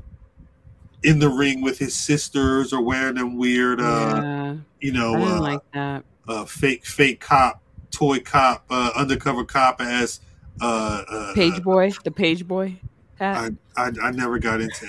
in 1.02 1.18
the 1.18 1.30
ring 1.30 1.62
with 1.62 1.80
his 1.80 1.96
sisters 1.96 2.72
or 2.74 2.82
wearing 2.84 3.16
them 3.16 3.38
weird, 3.40 3.82
uh, 3.82 3.84
yeah. 4.24 4.56
you 4.82 4.92
know, 4.92 5.16
uh, 5.16 5.42
like 5.42 5.72
that. 5.74 6.04
uh, 6.28 6.46
fake 6.46 6.86
fake 6.86 7.20
cop, 7.20 7.60
toy 7.90 8.20
cop, 8.20 8.66
uh, 8.70 8.92
undercover 8.96 9.44
cop 9.44 9.82
as 9.82 10.20
uh, 10.62 11.04
uh, 11.10 11.34
Page 11.34 11.62
boy, 11.64 11.92
the 12.04 12.12
page 12.12 12.48
boy. 12.48 12.80
I, 13.20 13.52
I 13.78 13.92
I 14.02 14.12
never 14.12 14.38
got 14.40 14.60
into 14.60 14.86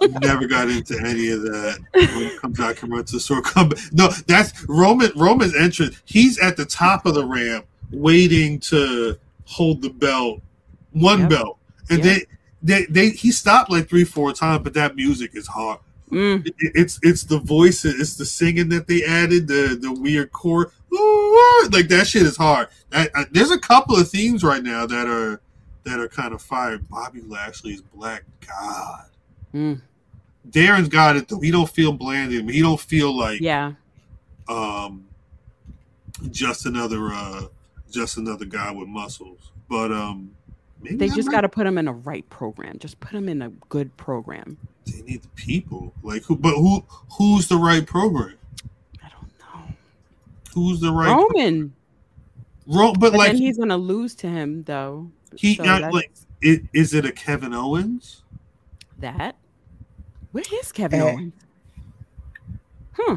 any, 0.00 0.08
never 0.20 0.46
got 0.46 0.68
into 0.68 0.98
any 0.98 1.28
of 1.30 1.42
that. 1.42 1.78
When 1.94 2.24
it 2.26 2.40
comes 2.40 2.58
out, 2.58 2.76
come 2.76 2.92
out 2.94 3.06
to 3.08 3.20
sort 3.20 3.44
come. 3.44 3.70
No, 3.92 4.08
that's 4.26 4.64
Roman. 4.68 5.10
Roman's 5.14 5.54
entrance. 5.54 6.00
He's 6.04 6.38
at 6.40 6.56
the 6.56 6.64
top 6.64 7.06
of 7.06 7.14
the 7.14 7.24
ramp, 7.24 7.66
waiting 7.92 8.58
to 8.60 9.16
hold 9.44 9.82
the 9.82 9.90
belt, 9.90 10.40
one 10.92 11.20
Yep. 11.20 11.30
belt, 11.30 11.58
and 11.90 12.02
Yep. 12.04 12.26
they, 12.62 12.80
they 12.80 12.86
they 12.86 13.10
he 13.10 13.30
stopped 13.30 13.70
like 13.70 13.88
three 13.88 14.04
four 14.04 14.32
times, 14.32 14.62
but 14.64 14.74
that 14.74 14.96
music 14.96 15.32
is 15.34 15.46
hard. 15.46 15.78
Mm, 16.10 16.44
It- 16.46 16.54
it's 16.74 16.98
it's 17.02 17.22
the 17.24 17.38
voices, 17.38 18.00
it's 18.00 18.16
the 18.16 18.24
singing 18.26 18.68
that 18.70 18.86
they 18.88 19.04
added, 19.04 19.46
the 19.46 19.78
the 19.80 19.92
weird 19.92 20.32
chord, 20.32 20.70
like 21.70 21.88
that 21.88 22.06
shit 22.06 22.22
is 22.22 22.36
hard. 22.36 22.68
I, 22.92 23.08
I, 23.14 23.24
there's 23.30 23.50
a 23.50 23.58
couple 23.58 23.96
of 23.96 24.08
themes 24.08 24.44
right 24.44 24.62
now 24.62 24.86
that 24.86 25.06
are 25.08 25.40
that 25.84 25.98
are 25.98 26.08
kind 26.08 26.32
of 26.34 26.42
fired. 26.42 26.88
Bobby 26.88 27.22
Lashley's 27.22 27.80
Black 27.82 28.24
God. 28.46 29.04
mm, 29.54 29.80
Darren's 30.50 30.88
got 30.88 31.16
it 31.16 31.28
though. 31.28 31.40
He 31.40 31.50
don't 31.50 31.68
feel 31.70 31.92
blanded. 31.92 32.48
He 32.50 32.60
don't 32.60 32.80
feel 32.80 33.16
like 33.16 33.40
yeah. 33.40 33.72
um 34.48 35.06
just 36.30 36.66
another 36.66 37.08
uh 37.12 37.42
just 37.90 38.16
another 38.16 38.44
guy 38.44 38.70
with 38.70 38.88
muscles. 38.88 39.50
But 39.68 39.92
um 39.92 40.32
maybe 40.82 40.96
They 40.96 41.08
just 41.08 41.26
might- 41.28 41.32
got 41.32 41.40
to 41.42 41.48
put 41.48 41.66
him 41.66 41.78
in 41.78 41.88
a 41.88 41.92
right 41.92 42.28
program. 42.28 42.78
Just 42.78 43.00
put 43.00 43.12
him 43.12 43.28
in 43.28 43.40
a 43.42 43.48
good 43.70 43.96
program. 43.96 44.58
they 44.86 45.00
need 45.02 45.22
the 45.22 45.28
people. 45.28 45.92
Like 46.02 46.22
who 46.24 46.36
but 46.36 46.54
who 46.54 46.84
who's 47.18 47.48
the 47.48 47.56
right 47.56 47.86
program? 47.86 48.34
I 50.52 50.54
don't 50.54 50.64
know. 50.64 50.70
Who's 50.70 50.80
the 50.80 50.92
right 50.92 51.08
Roman. 51.08 51.72
Ro- 52.66 52.92
but, 52.92 53.10
But 53.10 53.14
like 53.14 53.32
then 53.32 53.40
he's 53.40 53.58
gonna 53.58 53.76
lose 53.76 54.14
to 54.16 54.28
him 54.28 54.62
though. 54.64 55.10
He 55.36 55.56
So 55.56 55.64
not 55.64 55.92
like 55.92 56.12
it, 56.40 56.62
is 56.72 56.94
it 56.94 57.04
a 57.04 57.12
Kevin 57.12 57.54
Owens? 57.54 58.22
that. 58.98 59.36
Where 60.30 60.44
is 60.60 60.72
Kevin 60.72 61.00
Eh. 61.00 61.12
Owens? 61.12 61.32
Hmm. 62.94 63.14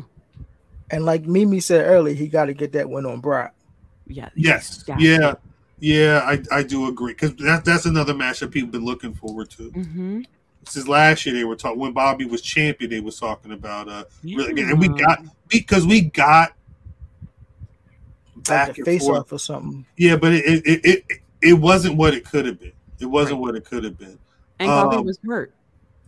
And 0.91 1.05
like 1.05 1.25
Mimi 1.25 1.59
said 1.59 1.85
earlier, 1.85 2.13
he 2.13 2.27
got 2.27 2.45
to 2.45 2.53
get 2.53 2.73
that 2.73 2.89
win 2.89 3.05
on 3.05 3.21
Brock. 3.21 3.53
Yeah. 4.07 4.29
Yes. 4.35 4.83
got 4.83 4.99
Yeah. 4.99 5.35
Yeah, 5.79 6.21
I, 6.23 6.59
I 6.59 6.63
do 6.63 6.87
agree 6.87 7.13
because 7.13 7.35
that, 7.35 7.65
that's 7.65 7.85
another 7.85 8.13
match 8.13 8.39
that 8.39 8.49
people 8.49 8.69
been 8.69 8.85
looking 8.85 9.13
forward 9.13 9.49
to. 9.51 9.71
Mm-hmm. 9.71 10.21
Since 10.67 10.87
last 10.87 11.25
year, 11.25 11.35
they 11.35 11.43
were 11.43 11.55
talking 11.55 11.79
when 11.79 11.91
Bobby 11.91 12.25
was 12.25 12.41
champion. 12.41 12.89
They 12.89 13.01
was 13.01 13.19
talking 13.19 13.51
about 13.51 13.89
uh, 13.89 14.05
really, 14.23 14.61
and 14.61 14.79
we 14.79 14.87
got 14.87 15.19
because 15.49 15.85
we 15.85 16.01
got 16.01 16.53
back 18.47 18.69
Like 18.69 18.77
a 18.77 18.81
and 18.81 18.85
face 18.85 19.05
forth. 19.05 19.19
off 19.19 19.31
or 19.33 19.39
something. 19.39 19.85
Yeah, 19.97 20.15
but 20.17 20.33
it 20.33 20.45
it, 20.45 20.65
it 20.65 20.85
it 20.85 21.21
it 21.41 21.53
wasn't 21.53 21.95
what 21.97 22.13
it 22.13 22.25
could 22.25 22.45
have 22.45 22.59
been. 22.59 22.71
It 22.99 23.05
wasn't 23.07 23.39
what 23.39 23.55
it 23.55 23.65
could 23.65 23.83
have 23.83 23.97
been. 23.97 24.17
And 24.59 24.67
Bobby 24.69 24.95
Um, 24.97 25.05
was 25.05 25.19
hurt. 25.25 25.53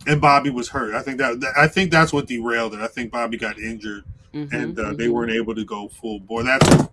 And 0.06 0.20
Bobby 0.20 0.50
was 0.50 0.68
hurt. 0.68 0.94
I 0.94 1.02
think 1.02 1.18
that 1.18 1.40
that- 1.40 1.54
I 1.56 1.68
think 1.68 1.90
that's 1.90 2.12
what 2.12 2.26
derailed 2.26 2.74
it. 2.74 2.80
I 2.80 2.86
think 2.86 3.10
Bobby 3.12 3.36
got 3.36 3.58
injured 3.58 4.04
Mhm, 4.34 4.52
and 4.52 4.78
uh, 4.78 4.92
they 4.94 5.06
mhm. 5.06 5.12
weren't 5.12 5.32
able 5.32 5.54
to 5.54 5.64
go 5.64 5.88
full 5.88 6.20
bore. 6.20 6.42
That's 6.44 6.86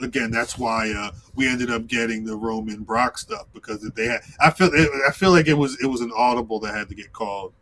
again, 0.00 0.30
that's 0.30 0.56
why 0.58 0.90
uh, 0.92 1.10
we 1.34 1.46
ended 1.46 1.70
up 1.70 1.86
getting 1.86 2.24
the 2.24 2.34
Roman 2.36 2.82
Brock 2.82 3.18
stuff 3.18 3.46
because 3.52 3.82
they 3.94 4.06
had. 4.06 4.20
I 4.40 4.50
feel 4.50 4.70
I 5.06 5.12
feel 5.12 5.30
like 5.30 5.46
it 5.48 5.54
was 5.54 5.80
it 5.82 5.86
was 5.86 6.00
an 6.00 6.12
audible 6.16 6.58
that 6.60 6.74
had 6.74 6.88
to 6.88 6.94
get 6.94 7.12
called 7.12 7.52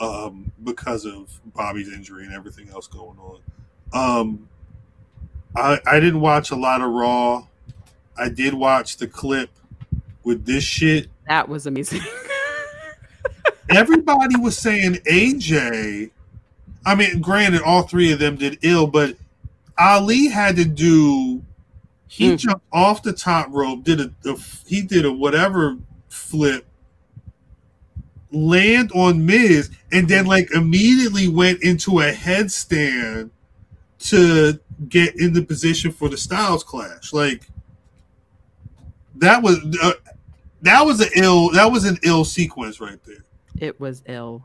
um, 0.00 0.52
because 0.64 1.04
of 1.04 1.40
Bobby's 1.54 1.88
injury 1.92 2.24
and 2.24 2.32
everything 2.34 2.68
else 2.70 2.86
going 2.86 3.18
on. 3.18 3.40
Um, 3.92 4.48
I 5.56 5.78
I 5.86 6.00
didn't 6.00 6.20
watch 6.20 6.50
a 6.50 6.56
lot 6.56 6.80
of 6.80 6.90
Raw. 6.90 7.46
I 8.16 8.28
did 8.28 8.54
watch 8.54 8.96
the 8.96 9.06
clip 9.06 9.50
with 10.24 10.44
this 10.44 10.64
shit. 10.64 11.08
That 11.28 11.48
was 11.48 11.66
amazing. 11.66 12.02
Everybody 13.70 14.36
was 14.36 14.56
saying 14.56 14.94
AJ. 15.10 16.10
I 16.86 16.94
mean, 16.94 17.20
granted, 17.20 17.62
all 17.62 17.82
three 17.82 18.12
of 18.12 18.18
them 18.18 18.36
did 18.36 18.58
ill, 18.62 18.86
but 18.86 19.16
Ali 19.78 20.28
had 20.28 20.56
to 20.56 20.64
do. 20.64 21.42
He 22.06 22.30
Mm. 22.32 22.38
jumped 22.38 22.64
off 22.72 23.02
the 23.02 23.12
top 23.12 23.48
rope, 23.50 23.84
did 23.84 24.00
a, 24.00 24.10
a 24.24 24.36
he 24.66 24.80
did 24.80 25.04
a 25.04 25.12
whatever 25.12 25.76
flip, 26.08 26.66
land 28.32 28.90
on 28.94 29.26
Miz, 29.26 29.70
and 29.92 30.08
then 30.08 30.24
like 30.26 30.50
immediately 30.52 31.28
went 31.28 31.62
into 31.62 32.00
a 32.00 32.10
headstand 32.12 33.30
to 34.00 34.58
get 34.88 35.18
in 35.20 35.32
the 35.32 35.42
position 35.42 35.90
for 35.90 36.08
the 36.08 36.16
Styles 36.16 36.62
clash. 36.62 37.12
Like 37.12 37.48
that 39.16 39.42
was 39.42 39.58
uh, 39.82 39.92
that 40.62 40.82
was 40.82 41.00
an 41.00 41.08
ill 41.16 41.50
that 41.50 41.70
was 41.70 41.84
an 41.84 41.98
ill 42.04 42.24
sequence 42.24 42.80
right 42.80 42.98
there. 43.04 43.24
it 43.58 43.80
was 43.80 44.02
ill. 44.06 44.44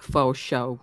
Faux 0.00 0.38
show. 0.38 0.80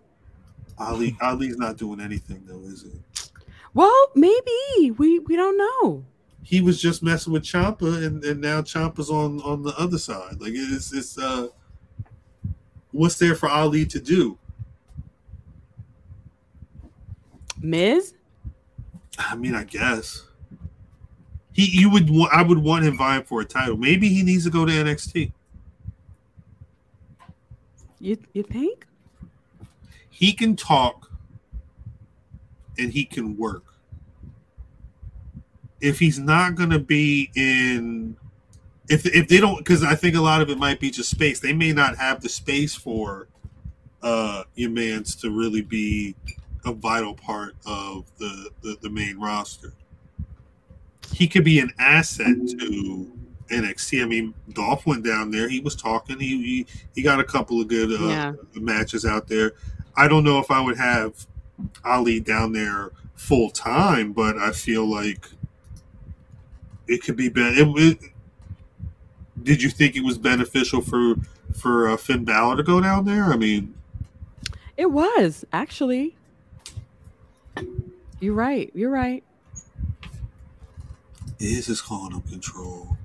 Ali 0.77 1.17
Ali's 1.21 1.57
not 1.57 1.77
doing 1.77 1.99
anything 1.99 2.43
though, 2.47 2.61
is 2.61 2.84
it? 2.85 3.30
Well, 3.73 4.11
maybe 4.15 4.91
we 4.97 5.19
we 5.19 5.35
don't 5.35 5.57
know. 5.57 6.05
He 6.41 6.61
was 6.61 6.81
just 6.81 7.03
messing 7.03 7.34
with 7.34 7.43
Ciampa, 7.43 8.05
and, 8.05 8.23
and 8.23 8.41
now 8.41 8.61
Ciampa's 8.61 9.09
on 9.09 9.41
on 9.41 9.61
the 9.61 9.77
other 9.77 9.97
side. 9.97 10.39
Like 10.39 10.53
it's 10.55 10.93
it's 10.93 11.17
uh, 11.17 11.47
what's 12.91 13.15
there 13.15 13.35
for 13.35 13.49
Ali 13.49 13.85
to 13.88 13.99
do? 13.99 14.38
Miz. 17.61 18.14
I 19.18 19.36
mean, 19.36 19.56
I 19.56 19.64
guess 19.64 20.30
he 21.60 21.65
you 21.65 21.90
would 21.90 22.10
want 22.10 22.34
I 22.34 22.41
would 22.41 22.60
want 22.60 22.86
him 22.86 22.98
vying 22.98 23.23
for 23.23 23.41
a 23.41 23.45
title. 23.45 23.76
Maybe 23.77 24.07
he 24.10 24.23
needs 24.23 24.45
to 24.45 24.49
go 24.49 24.65
to 24.65 24.72
NXT. 24.72 25.34
You 27.99 28.18
you 28.34 28.44
think? 28.44 28.86
He 30.10 30.31
can 30.34 30.56
talk, 30.56 31.11
and 32.77 32.91
he 32.91 33.03
can 33.03 33.38
work. 33.38 33.64
If 35.81 35.99
he's 35.99 36.19
not 36.19 36.56
going 36.56 36.72
to 36.72 36.80
be 36.80 37.30
in, 37.36 38.15
if 38.90 39.06
if 39.06 39.27
they 39.27 39.40
don't, 39.40 39.57
because 39.57 39.84
I 39.84 39.95
think 39.95 40.15
a 40.15 40.22
lot 40.22 40.41
of 40.41 40.49
it 40.49 40.57
might 40.57 40.80
be 40.80 40.91
just 40.91 41.10
space. 41.10 41.40
They 41.40 41.53
may 41.53 41.73
not 41.73 41.98
have 41.98 42.22
the 42.22 42.30
space 42.30 42.76
for 42.76 43.27
uh 44.02 44.44
your 44.56 44.69
man's 44.69 45.14
to 45.14 45.30
really 45.30 45.61
be 45.61 46.15
a 46.65 46.73
vital 46.73 47.14
part 47.14 47.56
of 47.65 48.06
the 48.18 48.49
the, 48.61 48.77
the 48.81 48.90
main 48.90 49.19
roster. 49.19 49.73
He 51.14 51.27
could 51.27 51.44
be 51.44 51.60
an 51.60 51.72
asset 51.80 52.36
to 52.60 53.11
NXT. 53.48 54.03
I 54.03 54.06
mean, 54.06 54.34
Dolph 54.53 54.86
went 54.86 55.03
down 55.03 55.31
there. 55.31 55.49
He 55.49 55.60
was 55.60 55.76
talking. 55.76 56.19
He 56.19 56.27
he, 56.44 56.65
he 56.95 57.02
got 57.02 57.19
a 57.19 57.23
couple 57.23 57.60
of 57.60 57.68
good 57.68 57.91
uh, 57.99 58.07
Yeah. 58.07 58.34
matches 58.56 59.06
out 59.06 59.27
there. 59.27 59.53
I 59.95 60.07
don't 60.07 60.23
know 60.23 60.40
if 60.40 60.52
I 60.52 60.61
would 60.61 60.77
have 60.77 61.14
Ali 61.84 62.19
down 62.19 62.53
there 62.53 62.91
full 63.15 63.49
time, 63.49 64.14
but 64.14 64.38
I 64.38 64.52
feel 64.52 64.86
like 64.86 65.27
it 66.88 67.03
could 67.03 67.15
be 67.18 67.30
better. 67.30 67.65
Did 69.44 69.61
you 69.64 69.69
think 69.69 69.95
it 69.95 70.03
was 70.03 70.18
beneficial 70.18 70.81
for 70.81 71.15
for 71.56 71.90
uh, 71.90 71.98
Finn 71.98 72.23
Balor 72.26 72.57
to 72.57 72.64
go 72.64 72.80
down 72.81 73.06
there? 73.06 73.26
I 73.26 73.36
mean, 73.38 73.73
It 74.77 74.91
was 74.91 75.44
actually. 75.52 76.15
You're 78.19 78.34
right. 78.34 78.72
You're 78.73 78.91
right. 78.91 79.23
is 81.40 81.68
his 81.68 81.81
calling 81.81 82.15
up 82.15 82.27
control? 82.30 82.98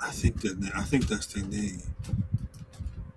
I 0.00 0.10
think 0.10 0.40
that 0.42 0.72
I 0.74 0.82
think 0.82 1.06
that's 1.08 1.26
their 1.26 1.44
name. 1.44 1.82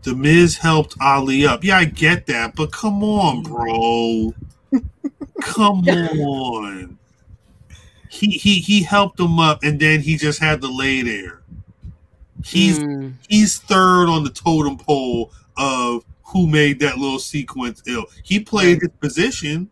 The 0.03 0.15
Miz 0.15 0.57
helped 0.57 0.95
Ali 1.01 1.45
up. 1.45 1.63
Yeah, 1.63 1.77
I 1.77 1.85
get 1.85 2.25
that, 2.27 2.55
but 2.55 2.71
come 2.71 3.03
on, 3.03 3.43
bro. 3.43 4.33
Come 5.41 5.87
on. 5.87 6.97
He 8.09 8.27
he 8.31 8.59
he 8.59 8.83
helped 8.83 9.19
him 9.19 9.39
up, 9.39 9.63
and 9.63 9.79
then 9.79 10.01
he 10.01 10.17
just 10.17 10.39
had 10.39 10.61
to 10.61 10.67
lay 10.67 11.01
there. 11.01 11.41
He's 12.43 12.79
Mm, 12.79 13.13
he's 13.27 13.57
third 13.59 14.07
on 14.09 14.23
the 14.23 14.29
totem 14.29 14.77
pole 14.77 15.31
of 15.57 16.03
who 16.29 16.47
made 16.47 16.79
that 16.79 16.97
little 16.97 17.19
sequence 17.19 17.81
ill. 17.87 18.05
He 18.23 18.39
played 18.39 18.81
his 18.81 18.91
position, 18.99 19.69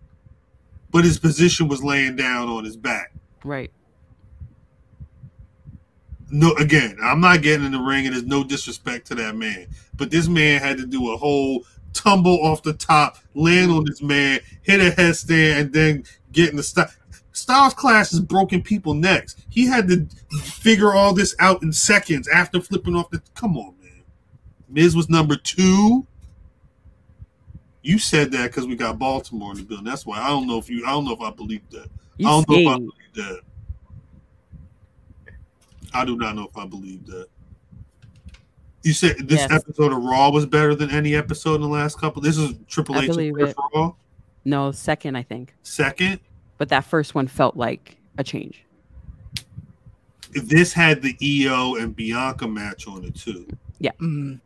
but 0.91 1.05
his 1.05 1.19
position 1.19 1.67
was 1.67 1.83
laying 1.83 2.15
down 2.15 2.49
on 2.49 2.63
his 2.63 2.77
back. 2.77 3.13
right. 3.43 3.71
No, 6.29 6.51
again, 6.55 6.97
I'm 7.01 7.21
not 7.21 7.41
getting 7.41 7.65
in 7.65 7.71
the 7.71 7.79
ring, 7.79 8.05
and 8.05 8.13
there's 8.13 8.25
no 8.25 8.43
disrespect 8.43 9.07
to 9.07 9.15
that 9.15 9.37
man, 9.37 9.67
but 9.95 10.11
this 10.11 10.27
man 10.27 10.59
had 10.59 10.77
to 10.77 10.85
do 10.85 11.13
a 11.13 11.15
whole 11.15 11.63
tumble 11.93 12.43
off 12.43 12.63
the 12.63 12.73
top, 12.73 13.17
land 13.33 13.71
on 13.71 13.85
this 13.85 14.01
man, 14.01 14.41
hit 14.61 14.81
a 14.81 14.93
headstand, 14.93 15.61
and 15.61 15.73
then 15.73 16.03
get 16.33 16.49
in 16.49 16.57
the 16.57 16.63
style. 16.63 16.89
Styles 17.31 17.73
Clash 17.75 18.11
is 18.11 18.19
broken 18.19 18.61
people 18.61 18.93
necks. 18.93 19.37
He 19.47 19.67
had 19.67 19.87
to 19.87 20.05
figure 20.41 20.93
all 20.93 21.13
this 21.13 21.33
out 21.39 21.63
in 21.63 21.71
seconds 21.71 22.27
after 22.27 22.59
flipping 22.59 22.95
off 22.95 23.09
the. 23.09 23.21
Come 23.35 23.55
on, 23.55 23.75
man. 23.79 24.03
Miz 24.67 24.97
was 24.97 25.09
number 25.09 25.37
two. 25.37 26.05
You 27.87 27.97
said 27.99 28.31
that 28.33 28.47
because 28.47 28.67
we 28.67 28.75
got 28.75 28.99
Baltimore 28.99 29.51
in 29.51 29.57
the 29.59 29.63
building. 29.63 29.85
That's 29.85 30.05
why 30.05 30.19
I 30.19 30.27
don't 30.27 30.45
know 30.45 30.57
if 30.57 30.69
you. 30.69 30.85
I 30.85 30.89
don't 30.89 31.05
know 31.05 31.13
if 31.13 31.21
I 31.21 31.31
believe 31.31 31.61
that. 31.71 31.87
You 32.17 32.27
I 32.27 32.31
don't 32.31 32.49
know 32.49 32.57
if 32.59 32.67
I 32.67 32.75
believe 32.77 32.91
that. 33.15 33.41
I 35.93 36.03
do 36.05 36.17
not 36.17 36.35
know 36.35 36.47
if 36.47 36.57
I 36.57 36.65
believe 36.65 37.05
that. 37.07 37.27
You 38.83 38.91
said 38.93 39.17
this 39.27 39.39
Yes. 39.39 39.51
episode 39.51 39.93
of 39.93 40.03
Raw 40.03 40.29
was 40.31 40.45
better 40.45 40.75
than 40.75 40.89
any 40.91 41.15
episode 41.15 41.55
in 41.55 41.61
the 41.61 41.67
last 41.69 41.97
couple. 41.97 42.21
This 42.21 42.37
is 42.37 42.55
Triple 42.67 42.95
I 42.95 43.03
H 43.03 43.07
believe 43.07 43.33
first. 43.39 43.55
Raw. 43.73 43.93
No, 44.43 44.71
second, 44.71 45.15
I 45.15 45.23
think. 45.23 45.53
Second, 45.63 46.19
But 46.57 46.67
that 46.69 46.83
first 46.83 47.15
one 47.15 47.27
felt 47.27 47.55
like 47.55 47.97
a 48.17 48.23
change. 48.23 48.63
this 50.33 50.73
had 50.73 51.01
the 51.01 51.13
Iyo 51.21 51.81
and 51.81 51.95
Bianca 51.95 52.47
match 52.47 52.85
on 52.87 53.05
it 53.05 53.15
too. 53.15 53.47
Mm. 53.81 54.39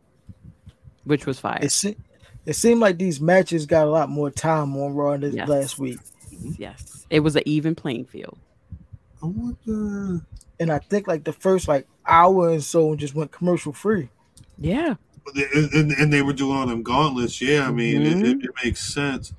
which 1.04 1.26
was 1.26 1.40
fire. 1.40 1.58
It, 1.60 1.72
se- 1.72 1.96
it 2.46 2.54
seemed 2.54 2.80
like 2.80 2.98
these 2.98 3.20
matches 3.20 3.66
got 3.66 3.86
a 3.86 3.90
lot 3.90 4.08
more 4.08 4.30
time 4.30 4.76
on 4.76 4.94
Raw 4.94 5.16
this 5.16 5.34
Yes. 5.34 5.48
last 5.48 5.78
week. 5.78 5.98
Yes, 6.58 7.06
it 7.10 7.20
was 7.20 7.36
an 7.36 7.42
even 7.46 7.74
playing 7.74 8.06
field. 8.06 8.38
I 9.22 9.26
wonder. 9.26 10.24
And 10.58 10.70
I 10.72 10.78
think 10.78 11.06
like 11.06 11.24
the 11.24 11.32
first 11.32 11.68
like 11.68 11.86
hour 12.06 12.50
and 12.50 12.62
so 12.62 12.94
just 12.96 13.14
went 13.14 13.30
commercial 13.32 13.72
free. 13.72 14.08
Yeah, 14.58 14.94
And, 15.54 15.72
and, 15.72 15.92
and 15.92 16.12
they 16.12 16.22
were 16.22 16.32
doing 16.32 16.56
all 16.56 16.66
them 16.66 16.82
gauntlets. 16.82 17.40
Yeah, 17.40 17.66
I 17.66 17.70
mean, 17.72 18.02
it, 18.02 18.14
Mm-hmm. 18.16 18.24
it, 18.40 18.44
it 18.44 18.50
makes 18.64 18.80
sense. 18.80 19.32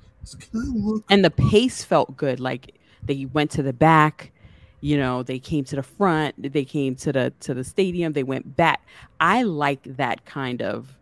Look? 0.52 1.04
and 1.10 1.22
the 1.24 1.30
pace 1.30 1.84
felt 1.84 2.16
good. 2.16 2.40
Like 2.40 2.74
they 3.02 3.26
went 3.26 3.50
to 3.52 3.62
the 3.62 3.72
back, 3.74 4.32
you 4.80 4.96
know, 4.96 5.22
they 5.22 5.38
came 5.38 5.64
to 5.64 5.76
the 5.76 5.82
front, 5.82 6.52
they 6.52 6.64
came 6.64 6.94
to 6.96 7.12
the 7.12 7.32
to 7.40 7.52
the 7.54 7.64
stadium, 7.64 8.14
they 8.14 8.22
went 8.22 8.56
back. 8.56 8.80
I 9.20 9.42
like 9.42 9.82
that 9.96 10.24
kind 10.24 10.62
of 10.62 10.94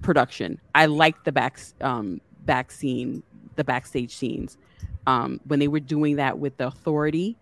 production. 0.00 0.60
I 0.74 0.86
liked 0.86 1.24
the 1.24 1.32
back 1.32 1.58
um 1.80 2.20
back 2.44 2.70
scene, 2.70 3.22
the 3.56 3.64
backstage 3.64 4.14
scenes. 4.14 4.56
Um 5.06 5.40
when 5.46 5.58
they 5.58 5.68
were 5.68 5.80
doing 5.80 6.16
that 6.16 6.38
with 6.38 6.56
the 6.56 6.66
authority, 6.66 7.36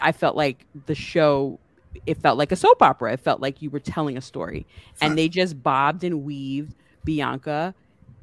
I 0.00 0.12
felt 0.12 0.36
like 0.36 0.66
the 0.86 0.94
show 0.94 1.58
it 2.06 2.18
felt 2.18 2.38
like 2.38 2.52
a 2.52 2.56
soap 2.56 2.82
opera. 2.82 3.12
It 3.14 3.20
felt 3.20 3.40
like 3.40 3.62
you 3.62 3.70
were 3.70 3.80
telling 3.80 4.16
a 4.16 4.20
story. 4.20 4.66
And 5.00 5.16
they 5.18 5.28
just 5.28 5.62
bobbed 5.62 6.04
and 6.04 6.22
weaved 6.22 6.74
Bianca 7.04 7.74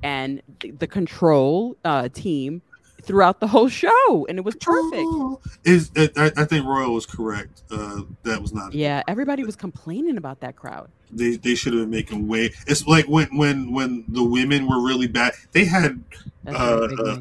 and 0.03 0.41
the 0.61 0.87
control 0.87 1.75
uh, 1.83 2.09
team 2.09 2.61
throughout 3.05 3.39
the 3.39 3.47
whole 3.47 3.67
show, 3.69 4.25
and 4.27 4.37
it 4.37 4.43
was 4.45 4.55
perfect. 4.55 5.03
Oh, 5.05 5.39
Is 5.63 5.91
I, 5.95 6.31
I 6.37 6.45
think 6.45 6.65
Royal 6.65 6.93
was 6.93 7.05
correct. 7.05 7.63
Uh, 7.71 8.01
that 8.23 8.41
was 8.41 8.53
not. 8.53 8.73
Yeah, 8.73 9.03
everybody 9.07 9.43
was 9.43 9.55
complaining 9.55 10.17
about 10.17 10.39
that 10.41 10.55
crowd. 10.55 10.89
They 11.11 11.37
they 11.37 11.55
should 11.55 11.73
have 11.73 11.83
been 11.83 11.89
making 11.91 12.27
way. 12.27 12.51
It's 12.67 12.85
like 12.87 13.05
when 13.05 13.35
when 13.37 13.71
when 13.71 14.03
the 14.07 14.23
women 14.23 14.67
were 14.67 14.81
really 14.85 15.07
bad. 15.07 15.33
They 15.51 15.65
had 15.65 16.03
uh, 16.47 16.49
uh, 16.51 17.17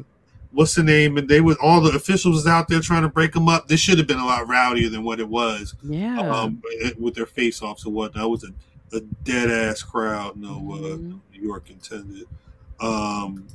what's 0.51 0.75
the 0.75 0.83
name? 0.83 1.17
And 1.17 1.29
they 1.29 1.39
was 1.41 1.55
all 1.61 1.81
the 1.81 1.91
officials 1.95 2.35
was 2.35 2.47
out 2.47 2.67
there 2.67 2.79
trying 2.81 3.03
to 3.03 3.09
break 3.09 3.33
them 3.33 3.47
up. 3.47 3.67
This 3.67 3.79
should 3.79 3.97
have 3.99 4.07
been 4.07 4.19
a 4.19 4.25
lot 4.25 4.45
rowdier 4.47 4.89
than 4.91 5.03
what 5.03 5.19
it 5.19 5.29
was. 5.29 5.75
yeah, 5.83 6.19
Um, 6.19 6.61
with 6.99 7.13
their 7.15 7.25
face 7.27 7.61
offs 7.61 7.85
and 7.85 7.93
whatnot. 7.93 8.25
It 8.25 8.29
was 8.29 8.43
a, 8.43 8.95
a 8.97 9.01
dead 9.23 9.49
ass 9.51 9.83
crowd. 9.83 10.35
No, 10.37 10.49
uh, 10.49 10.77
Mhm. 10.97 11.19
New 11.33 11.41
York 11.41 11.69
intended. 11.69 12.25
Um, 12.79 13.45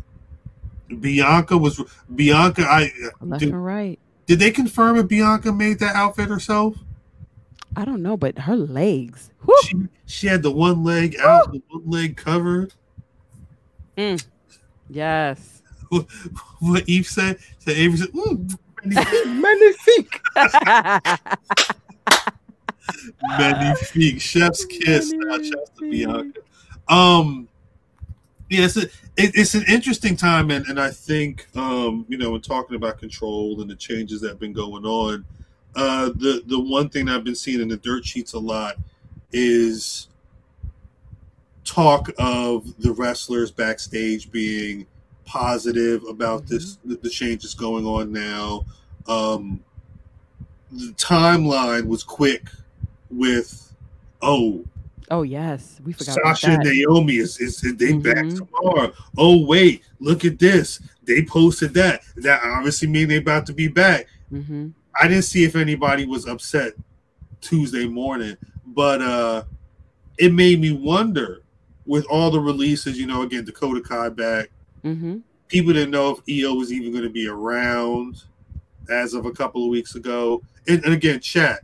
Bianca 0.99 1.57
was 1.57 1.81
Bianca. 2.15 2.63
I 2.63 2.91
left 3.21 3.41
did, 3.41 3.51
and 3.51 3.65
right. 3.65 3.99
did 4.27 4.39
they 4.39 4.51
confirm 4.51 4.99
if 4.99 5.09
Bianca 5.09 5.53
made 5.53 5.79
that 5.79 5.95
outfit 5.95 6.29
herself? 6.29 6.77
I 7.77 7.85
don't 7.85 8.03
know, 8.03 8.17
but 8.17 8.39
her 8.39 8.57
legs. 8.57 9.31
She 9.65 9.77
she 10.07 10.27
had 10.27 10.43
the 10.43 10.51
one 10.51 10.83
leg 10.83 11.17
out, 11.21 11.53
the 11.53 11.63
one 11.69 11.89
leg 11.89 12.17
covered. 12.17 12.75
yes. 14.89 15.63
What 16.61 16.89
Eve 16.89 17.07
said, 17.07 17.39
said 17.59 17.77
Avery 17.77 17.99
said, 17.99 18.11
"Mm, 18.11 18.59
Magnifique. 18.85 20.21
magnifique, 23.39 24.21
chef's 24.21 24.65
kiss." 24.67 25.13
Now, 25.13 25.39
shouts 25.39 25.71
to 25.79 25.91
Bianca. 25.91 26.41
Um, 26.89 27.49
yeah, 28.51 28.65
it's, 28.65 28.77
a, 28.77 28.83
it, 28.83 28.91
it's 29.35 29.55
an 29.55 29.65
interesting 29.69 30.17
time, 30.17 30.51
and, 30.51 30.67
and 30.67 30.81
I 30.81 30.91
think 30.91 31.47
um, 31.57 32.05
you 32.09 32.19
know, 32.19 32.35
in 32.35 32.41
talking 32.41 32.75
about 32.75 32.99
control 32.99 33.61
and 33.61 33.71
the 33.71 33.77
changes 33.77 34.21
that 34.21 34.29
have 34.31 34.41
been 34.41 34.53
going 34.53 34.85
on, 34.85 35.25
uh, 35.77 36.11
the 36.17 36.43
the 36.47 36.59
one 36.59 36.89
thing 36.89 37.09
I've 37.09 37.23
been 37.23 37.37
seeing 37.37 37.61
in 37.61 37.69
the 37.69 37.77
dirt 37.77 38.05
sheets 38.05 38.33
a 38.33 38.39
lot 38.41 38.75
is 39.33 40.09
talk 41.65 42.11
of 42.19 42.77
the 42.81 42.93
wrestlers 42.93 43.53
backstage 43.53 44.33
being 44.33 44.85
positive 45.25 46.03
about 46.09 46.49
this 46.49 46.77
the, 46.85 46.97
the 46.97 47.11
changes 47.11 47.55
going 47.55 47.87
on 47.87 48.11
now. 48.11 48.65
Um, 49.07 49.63
the 50.73 50.93
timeline 50.95 51.87
was 51.87 52.03
quick 52.03 52.49
with 53.11 53.73
oh 54.23 54.65
Oh 55.11 55.23
yes, 55.23 55.81
we 55.85 55.93
forgot 55.93 56.19
about 56.19 56.39
Sasha 56.39 56.53
and. 56.55 56.63
Naomi 56.65 57.17
is, 57.17 57.39
is 57.41 57.61
they 57.61 57.93
back 57.95 58.27
Mhm. 58.27 58.47
tomorrow. 58.47 58.93
Oh 59.19 59.45
wait, 59.45 59.83
look 59.99 60.25
at 60.25 60.39
this. 60.39 60.81
They 61.05 61.25
posted 61.25 61.75
that. 61.75 62.03
That 62.17 62.41
obviously 62.45 62.87
mean 62.89 63.09
they 63.09 63.17
about 63.17 63.47
to 63.47 63.53
be 63.53 63.69
back. 63.69 64.07
hmm 64.31 64.69
I 65.01 65.09
didn't 65.09 65.25
see 65.25 65.45
if 65.45 65.57
anybody 65.57 66.05
was 66.05 66.27
upset 66.27 66.75
Tuesday 67.41 67.87
morning, 67.87 68.37
but 68.67 69.03
uh 69.03 69.45
it 70.19 70.33
made 70.33 70.61
me 70.61 70.73
wonder 70.73 71.43
with 71.87 72.05
all 72.07 72.31
the 72.31 72.39
releases, 72.41 72.99
you 72.99 73.07
know, 73.07 73.23
again, 73.23 73.45
Dakota 73.45 73.81
Kai 73.81 74.11
back. 74.11 74.51
hmm 74.83 75.19
People 75.49 75.73
didn't 75.73 75.91
know 75.91 76.11
if 76.11 76.25
Iyo 76.27 76.57
was 76.57 76.73
even 76.73 76.93
going 76.93 77.03
to 77.03 77.11
be 77.11 77.27
around 77.27 78.23
as 78.89 79.15
of 79.15 79.27
a 79.27 79.33
couple 79.33 79.65
of 79.65 79.71
weeks 79.71 79.97
ago. 79.97 80.41
And, 80.69 80.85
and 80.85 80.95
again, 80.95 81.19
chat, 81.19 81.61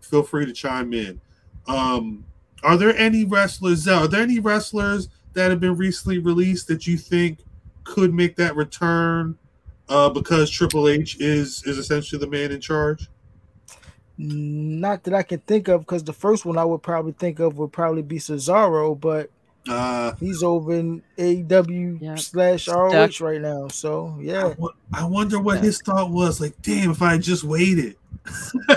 feel 0.00 0.22
free 0.22 0.44
to 0.44 0.52
chime 0.52 0.92
in. 0.92 1.18
Um, 1.66 2.24
are 2.64 2.76
there 2.76 2.96
any 2.96 3.24
wrestlers? 3.24 3.86
Are 3.86 4.08
there 4.08 4.22
any 4.22 4.38
wrestlers 4.40 5.08
that 5.34 5.50
have 5.50 5.60
been 5.60 5.76
recently 5.76 6.18
released 6.18 6.66
that 6.68 6.86
you 6.86 6.96
think 6.96 7.38
could 7.84 8.12
make 8.14 8.36
that 8.36 8.56
return 8.56 9.36
uh, 9.88 10.08
because 10.08 10.50
Triple 10.50 10.88
H 10.88 11.16
is 11.20 11.62
is 11.66 11.78
essentially 11.78 12.18
the 12.18 12.26
man 12.26 12.50
in 12.52 12.60
charge? 12.60 13.08
Not 14.16 15.02
that 15.04 15.14
I 15.14 15.22
can 15.24 15.40
think 15.40 15.66
of, 15.68 15.80
because 15.80 16.04
the 16.04 16.12
first 16.12 16.44
one 16.44 16.56
I 16.56 16.64
would 16.64 16.82
probably 16.82 17.12
think 17.12 17.40
of 17.40 17.58
would 17.58 17.72
probably 17.72 18.02
be 18.02 18.18
Cesaro, 18.18 18.98
but 18.98 19.28
Uh, 19.68 20.12
he's 20.20 20.42
over 20.42 20.74
in 20.74 21.02
AEW 21.18 21.98
Yep. 22.00 22.18
slash 22.20 22.62
Stuck. 22.64 22.92
ROH 22.92 23.20
right 23.26 23.40
now. 23.40 23.66
So 23.68 24.16
yeah, 24.20 24.52
wo- 24.58 24.74
I 24.92 25.04
wonder 25.04 25.40
what 25.40 25.64
his 25.64 25.80
thought 25.80 26.10
was. 26.10 26.40
Like, 26.40 26.54
damn, 26.62 26.90
if 26.92 27.00
I 27.02 27.12
had 27.12 27.22
just 27.22 27.44
waited, 27.44 27.96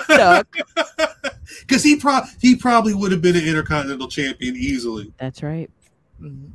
Stuck. 0.06 0.48
because 1.62 1.84
he 1.84 1.96
pro 1.96 2.22
he 2.42 2.56
probably 2.56 2.94
would 2.94 3.12
have 3.12 3.22
been 3.22 3.36
an 3.36 3.44
Intercontinental 3.46 4.08
Champion 4.08 4.56
easily. 4.56 5.12
That's 5.18 5.42
right. 5.44 5.70
Mhm. 6.22 6.52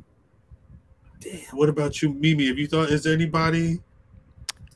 Damn, 1.19 1.39
what 1.53 1.69
about 1.69 2.01
you, 2.01 2.09
Mimi? 2.13 2.47
Have 2.47 2.57
you 2.57 2.67
thought? 2.67 2.89
Is 2.89 3.03
there 3.03 3.13
anybody? 3.13 3.81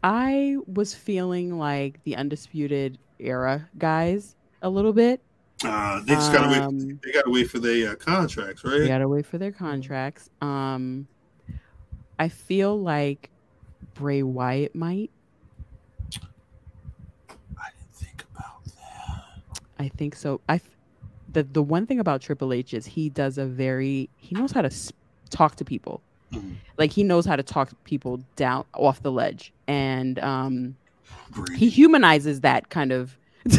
I 0.03 0.57
was 0.67 0.93
feeling 0.93 1.57
like 1.57 2.01
the 2.03 2.15
undisputed 2.15 2.97
era 3.19 3.67
guys 3.77 4.35
a 4.61 4.69
little 4.69 4.93
bit. 4.93 5.21
Uh, 5.63 6.01
they 6.01 6.13
just 6.13 6.31
gotta 6.31 6.47
wait. 6.49 6.61
Um, 6.61 6.99
They 7.03 7.11
gotta 7.11 7.31
wait 7.31 7.49
for 7.49 7.59
their 7.59 7.91
uh, 7.91 7.95
contracts, 7.95 8.63
right? 8.63 8.79
They 8.79 8.87
gotta 8.87 9.07
wait 9.07 9.25
for 9.25 9.37
their 9.37 9.51
contracts. 9.51 10.29
Um, 10.39 11.07
I 12.19 12.29
feel 12.29 12.79
like 12.79 13.29
Bray 13.95 14.21
Wyatt 14.23 14.75
might. 14.75 15.09
I 17.57 17.69
didn't 17.71 17.93
think 17.93 18.23
about 18.35 18.63
that. 18.65 19.61
I 19.79 19.89
think 19.89 20.15
so. 20.15 20.41
I 20.49 20.55
f- 20.55 20.69
the 21.31 21.43
the 21.43 21.61
one 21.61 21.85
thing 21.85 21.99
about 21.99 22.21
Triple 22.21 22.53
H 22.53 22.73
is 22.73 22.85
he 22.85 23.09
does 23.09 23.37
a 23.37 23.45
very 23.45 24.09
he 24.17 24.35
knows 24.35 24.51
how 24.51 24.61
to 24.61 24.71
talk 25.29 25.55
to 25.57 25.65
people. 25.65 26.01
Mhm. 26.33 26.55
Like 26.77 26.91
he 26.91 27.03
knows 27.03 27.25
how 27.25 27.35
to 27.35 27.43
talk 27.43 27.71
people 27.83 28.19
down 28.35 28.65
off 28.73 29.01
the 29.01 29.11
ledge, 29.11 29.53
and 29.67 30.19
um, 30.19 30.75
Great. 31.31 31.57
he 31.57 31.69
humanizes 31.69 32.41
that 32.41 32.69
kind 32.69 32.91
of. 32.91 33.17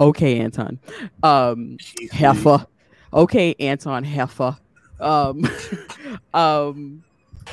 okay, 0.00 0.40
Anton. 0.40 0.80
Um, 1.22 1.76
Keith 1.78 2.12
heifer. 2.12 2.66
Okay, 3.12 3.54
Anton 3.60 4.04
heifer. 4.04 4.56
Um, 5.00 5.44
um, 6.34 7.02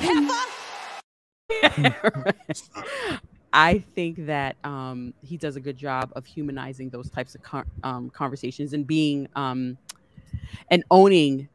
I 3.52 3.78
think 3.78 4.26
that 4.26 4.56
um, 4.64 5.12
he 5.22 5.36
does 5.36 5.56
a 5.56 5.60
good 5.60 5.76
job 5.76 6.12
of 6.14 6.24
humanizing 6.24 6.90
those 6.90 7.10
types 7.10 7.34
of 7.34 7.42
con- 7.42 7.70
um, 7.82 8.10
conversations 8.10 8.72
and 8.72 8.86
being 8.86 9.28
um, 9.34 9.76
and 10.70 10.84
owning, 10.90 11.48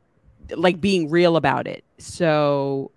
like 0.50 0.82
being 0.82 1.10
real 1.10 1.38
about 1.38 1.68
it. 1.68 1.84
So 1.98 2.92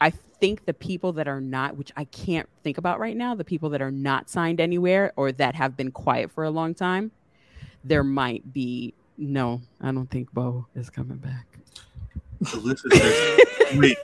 I 0.00 0.10
think 0.10 0.64
the 0.64 0.74
people 0.74 1.12
that 1.14 1.28
are 1.28 1.40
not, 1.40 1.76
which 1.76 1.92
I 1.96 2.04
can't 2.04 2.48
think 2.62 2.78
about 2.78 2.98
right 2.98 3.16
now, 3.16 3.34
the 3.34 3.44
people 3.44 3.70
that 3.70 3.82
are 3.82 3.90
not 3.90 4.30
signed 4.30 4.60
anywhere 4.60 5.12
or 5.16 5.32
that 5.32 5.54
have 5.54 5.76
been 5.76 5.90
quiet 5.90 6.32
for 6.32 6.44
a 6.44 6.50
long 6.50 6.74
time, 6.74 7.10
there 7.84 8.04
might 8.04 8.52
be 8.52 8.94
no. 9.18 9.60
I 9.80 9.92
don't 9.92 10.10
think 10.10 10.32
Bo 10.32 10.66
is 10.74 10.88
coming 10.90 11.18
back. 11.18 11.53
Says, 12.46 13.76
wait, 13.76 13.96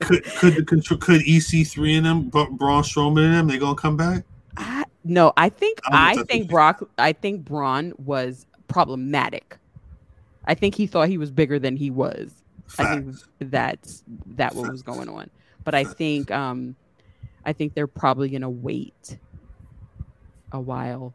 could 0.00 0.24
could 0.24 0.66
control 0.66 0.98
could 0.98 1.22
EC3 1.22 1.98
and 1.98 2.06
them, 2.06 2.28
Bra- 2.28 2.50
Braun 2.50 2.82
Strowman 2.82 3.24
and 3.24 3.34
them, 3.34 3.46
they 3.48 3.58
gonna 3.58 3.74
come 3.74 3.96
back? 3.96 4.24
I, 4.56 4.84
no, 5.04 5.32
I 5.36 5.48
think 5.48 5.80
I 5.86 6.12
I 6.12 6.22
think. 6.24 6.48
Brock. 6.48 6.88
I 6.98 7.12
think 7.12 7.44
Braun 7.44 7.92
was 7.98 8.46
problematic. 8.68 9.56
I 10.46 10.54
think 10.54 10.74
he 10.74 10.86
thought 10.86 11.08
he 11.08 11.18
was 11.18 11.30
bigger 11.30 11.58
than 11.58 11.76
he 11.76 11.90
was. 11.90 12.32
I 12.78 12.94
think 12.94 13.16
that's 13.38 14.02
that 14.26 14.54
what 14.54 14.70
was 14.70 14.82
going 14.82 15.08
on. 15.08 15.30
But 15.64 15.74
I 15.74 15.84
think 15.84 16.30
um 16.30 16.76
I 17.44 17.52
think 17.52 17.74
they're 17.74 17.86
probably 17.86 18.28
gonna 18.28 18.50
wait 18.50 19.18
a 20.52 20.60
while 20.60 21.14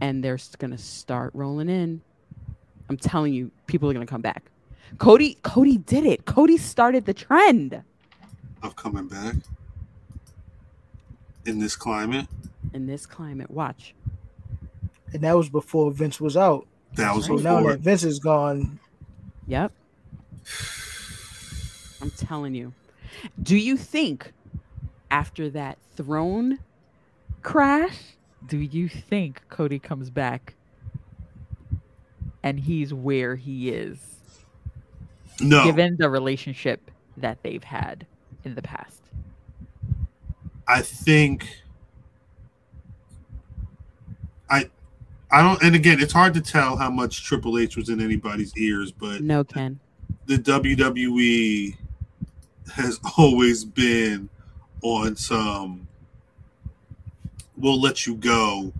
and 0.00 0.22
they're 0.22 0.38
gonna 0.58 0.78
start 0.78 1.32
rolling 1.34 1.68
in. 1.68 2.00
I'm 2.88 2.96
telling 2.96 3.32
you, 3.34 3.50
people 3.66 3.90
are 3.90 3.92
gonna 3.92 4.06
come 4.06 4.20
back. 4.20 4.50
Cody 4.98 5.38
Cody 5.42 5.78
did 5.78 6.04
it. 6.04 6.24
Cody 6.24 6.56
started 6.56 7.04
the 7.06 7.14
trend 7.14 7.82
Of 8.62 8.76
coming 8.76 9.08
back 9.08 9.34
in 11.44 11.58
this 11.58 11.76
climate. 11.76 12.26
in 12.72 12.86
this 12.86 13.06
climate. 13.06 13.50
Watch. 13.50 13.94
and 15.12 15.22
that 15.22 15.36
was 15.36 15.48
before 15.48 15.90
Vince 15.92 16.20
was 16.20 16.36
out. 16.36 16.66
That 16.94 17.14
was 17.14 17.26
So 17.26 17.36
now 17.36 17.62
that 17.62 17.80
Vince 17.80 18.04
is 18.04 18.18
gone, 18.18 18.78
Yep. 19.46 19.72
I'm 22.02 22.10
telling 22.10 22.54
you. 22.54 22.72
Do 23.42 23.56
you 23.56 23.76
think 23.76 24.32
after 25.10 25.48
that 25.50 25.78
throne 25.96 26.58
crash, 27.42 27.96
do 28.46 28.58
you 28.58 28.88
think 28.88 29.42
Cody 29.48 29.78
comes 29.78 30.10
back 30.10 30.54
and 32.42 32.60
he's 32.60 32.92
where 32.92 33.36
he 33.36 33.70
is, 33.70 34.15
No, 35.40 35.64
given 35.64 35.96
the 35.98 36.08
relationship 36.08 36.90
that 37.16 37.42
they've 37.42 37.64
had 37.64 38.06
in 38.44 38.54
the 38.54 38.62
past? 38.62 39.02
I 40.68 40.82
think 40.82 41.48
I 44.50 44.68
I 45.30 45.42
don't 45.42 45.62
and 45.62 45.74
again 45.74 46.00
it's 46.00 46.12
hard 46.12 46.34
to 46.34 46.40
tell 46.40 46.76
how 46.76 46.90
much 46.90 47.24
Triple 47.24 47.58
H 47.58 47.76
was 47.76 47.88
in 47.88 48.00
anybody's 48.00 48.56
ears, 48.56 48.92
but 48.92 49.20
No, 49.22 49.44
Ken. 49.44 49.78
the 50.26 50.36
WWE 50.38 51.76
has 52.74 52.98
always 53.18 53.64
been 53.64 54.28
on 54.82 55.16
some 55.16 55.86
we'll 57.56 57.80
let 57.80 58.06
you 58.06 58.14
go 58.16 58.72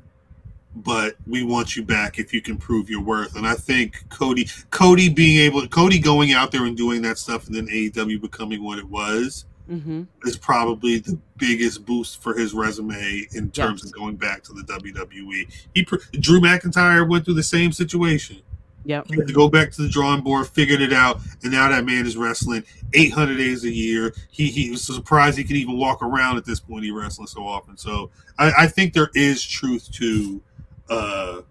but 0.76 1.16
we 1.26 1.42
want 1.42 1.74
you 1.74 1.82
back 1.82 2.18
if 2.18 2.32
you 2.34 2.42
can 2.42 2.56
prove 2.56 2.90
your 2.90 3.00
worth 3.02 3.34
and 3.36 3.46
i 3.46 3.54
think 3.54 4.04
cody 4.10 4.46
cody 4.70 5.08
being 5.08 5.38
able 5.38 5.66
cody 5.68 5.98
going 5.98 6.32
out 6.32 6.50
there 6.52 6.66
and 6.66 6.76
doing 6.76 7.00
that 7.00 7.16
stuff 7.16 7.46
and 7.46 7.54
then 7.56 7.66
aew 7.68 8.20
becoming 8.20 8.62
what 8.62 8.78
it 8.78 8.88
was 8.88 9.44
Mm-hmm. 9.68 10.04
is 10.24 10.36
probably 10.36 11.00
the 11.00 11.18
biggest 11.38 11.84
boost 11.84 12.22
for 12.22 12.34
his 12.38 12.54
resume 12.54 13.26
in 13.32 13.50
terms 13.50 13.80
Yes. 13.82 13.86
of 13.86 13.92
going 13.94 14.14
back 14.14 14.44
to 14.44 14.52
the 14.52 14.62
WWE. 14.62 15.48
He 15.74 15.82
Drew 16.20 16.40
McIntyre 16.40 17.08
went 17.08 17.24
through 17.24 17.34
the 17.34 17.42
same 17.42 17.72
situation. 17.72 18.42
Yep. 18.84 19.10
Had 19.10 19.26
to 19.26 19.32
go 19.32 19.48
back 19.48 19.72
to 19.72 19.82
the 19.82 19.88
drawing 19.88 20.20
board, 20.22 20.46
figured 20.46 20.80
it 20.82 20.92
out, 20.92 21.18
and 21.42 21.50
now 21.50 21.68
that 21.68 21.84
man 21.84 22.06
is 22.06 22.16
wrestling 22.16 22.62
800 22.94 23.36
days 23.38 23.64
a 23.64 23.68
year. 23.68 24.14
He 24.30 24.46
he 24.52 24.70
was 24.70 24.84
surprised 24.84 25.36
he 25.36 25.42
could 25.42 25.56
even 25.56 25.76
walk 25.76 26.00
around 26.00 26.36
at 26.36 26.44
this 26.44 26.60
point. 26.60 26.84
He 26.84 26.92
wrestling 26.92 27.26
so 27.26 27.44
often. 27.44 27.76
So 27.76 28.12
I, 28.38 28.52
I 28.56 28.66
think 28.68 28.92
there 28.92 29.10
is 29.16 29.44
truth 29.44 29.90
to 29.94 30.40
uh, 30.88 31.42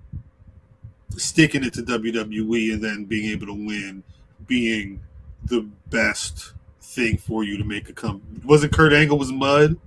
sticking 1.12 1.64
it 1.64 1.74
to 1.74 1.82
WWE 1.82 2.74
and 2.74 2.84
then 2.84 3.06
being 3.06 3.30
able 3.32 3.48
to 3.48 3.54
win, 3.54 4.04
being 4.48 5.02
the 5.46 5.68
best 5.90 6.54
thing 6.82 7.18
for 7.18 7.44
you 7.44 7.58
to 7.58 7.64
make 7.64 7.90
a 7.90 7.94
come. 7.94 8.22
Wasn't 8.44 8.74
Kurt 8.74 8.94
Angle 8.94 9.18
was 9.18 9.32
Mud? 9.32 9.78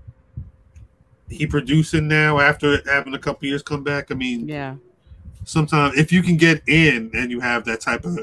He 1.28 1.46
producing 1.46 2.08
now 2.08 2.38
after 2.38 2.80
having 2.90 3.14
a 3.14 3.18
couple 3.18 3.48
years 3.48 3.62
come 3.62 3.82
back. 3.82 4.10
I 4.10 4.14
mean, 4.14 4.48
Yeah. 4.48 4.76
sometimes 5.44 5.96
if 5.98 6.10
you 6.12 6.22
can 6.22 6.36
get 6.36 6.62
in 6.66 7.10
and 7.14 7.30
you 7.30 7.40
have 7.40 7.64
that 7.66 7.80
type 7.80 8.04
of 8.04 8.18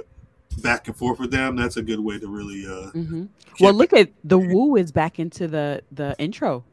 back 0.63 0.87
and 0.87 0.95
forth 0.95 1.19
with 1.19 1.29
them, 1.31 1.55
that's 1.55 1.77
a 1.77 1.81
good 1.83 1.99
way 1.99 2.17
to 2.19 2.27
really 2.27 2.65
uh 2.65 2.91
Mm-hmm. 2.91 3.25
Well, 3.59 3.73
look 3.73 3.93
at 3.93 4.09
the 4.23 4.37
Woo 4.39 4.75
is 4.75 4.91
back 4.91 5.19
into 5.19 5.47
the 5.47 5.81
the 5.91 6.15
intro. 6.17 6.63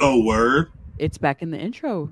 Oh 0.00 0.22
word. 0.24 0.70
It's 0.98 1.18
back 1.18 1.42
in 1.42 1.50
the 1.50 1.58
intro, 1.58 2.10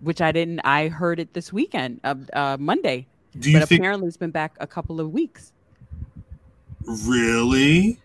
which 0.00 0.20
I 0.20 0.32
didn't. 0.32 0.60
I 0.64 0.88
heard 0.88 1.20
it 1.20 1.32
this 1.34 1.52
weekend, 1.52 2.00
uh, 2.04 2.14
uh, 2.32 2.56
Monday. 2.58 3.06
Do 3.38 3.50
you 3.50 3.60
but 3.60 3.68
think 3.68 3.80
apparently 3.80 4.08
it's 4.08 4.16
been 4.16 4.30
back 4.30 4.56
a 4.60 4.66
couple 4.66 5.00
of 5.00 5.12
weeks. 5.12 5.52
really? 6.84 8.00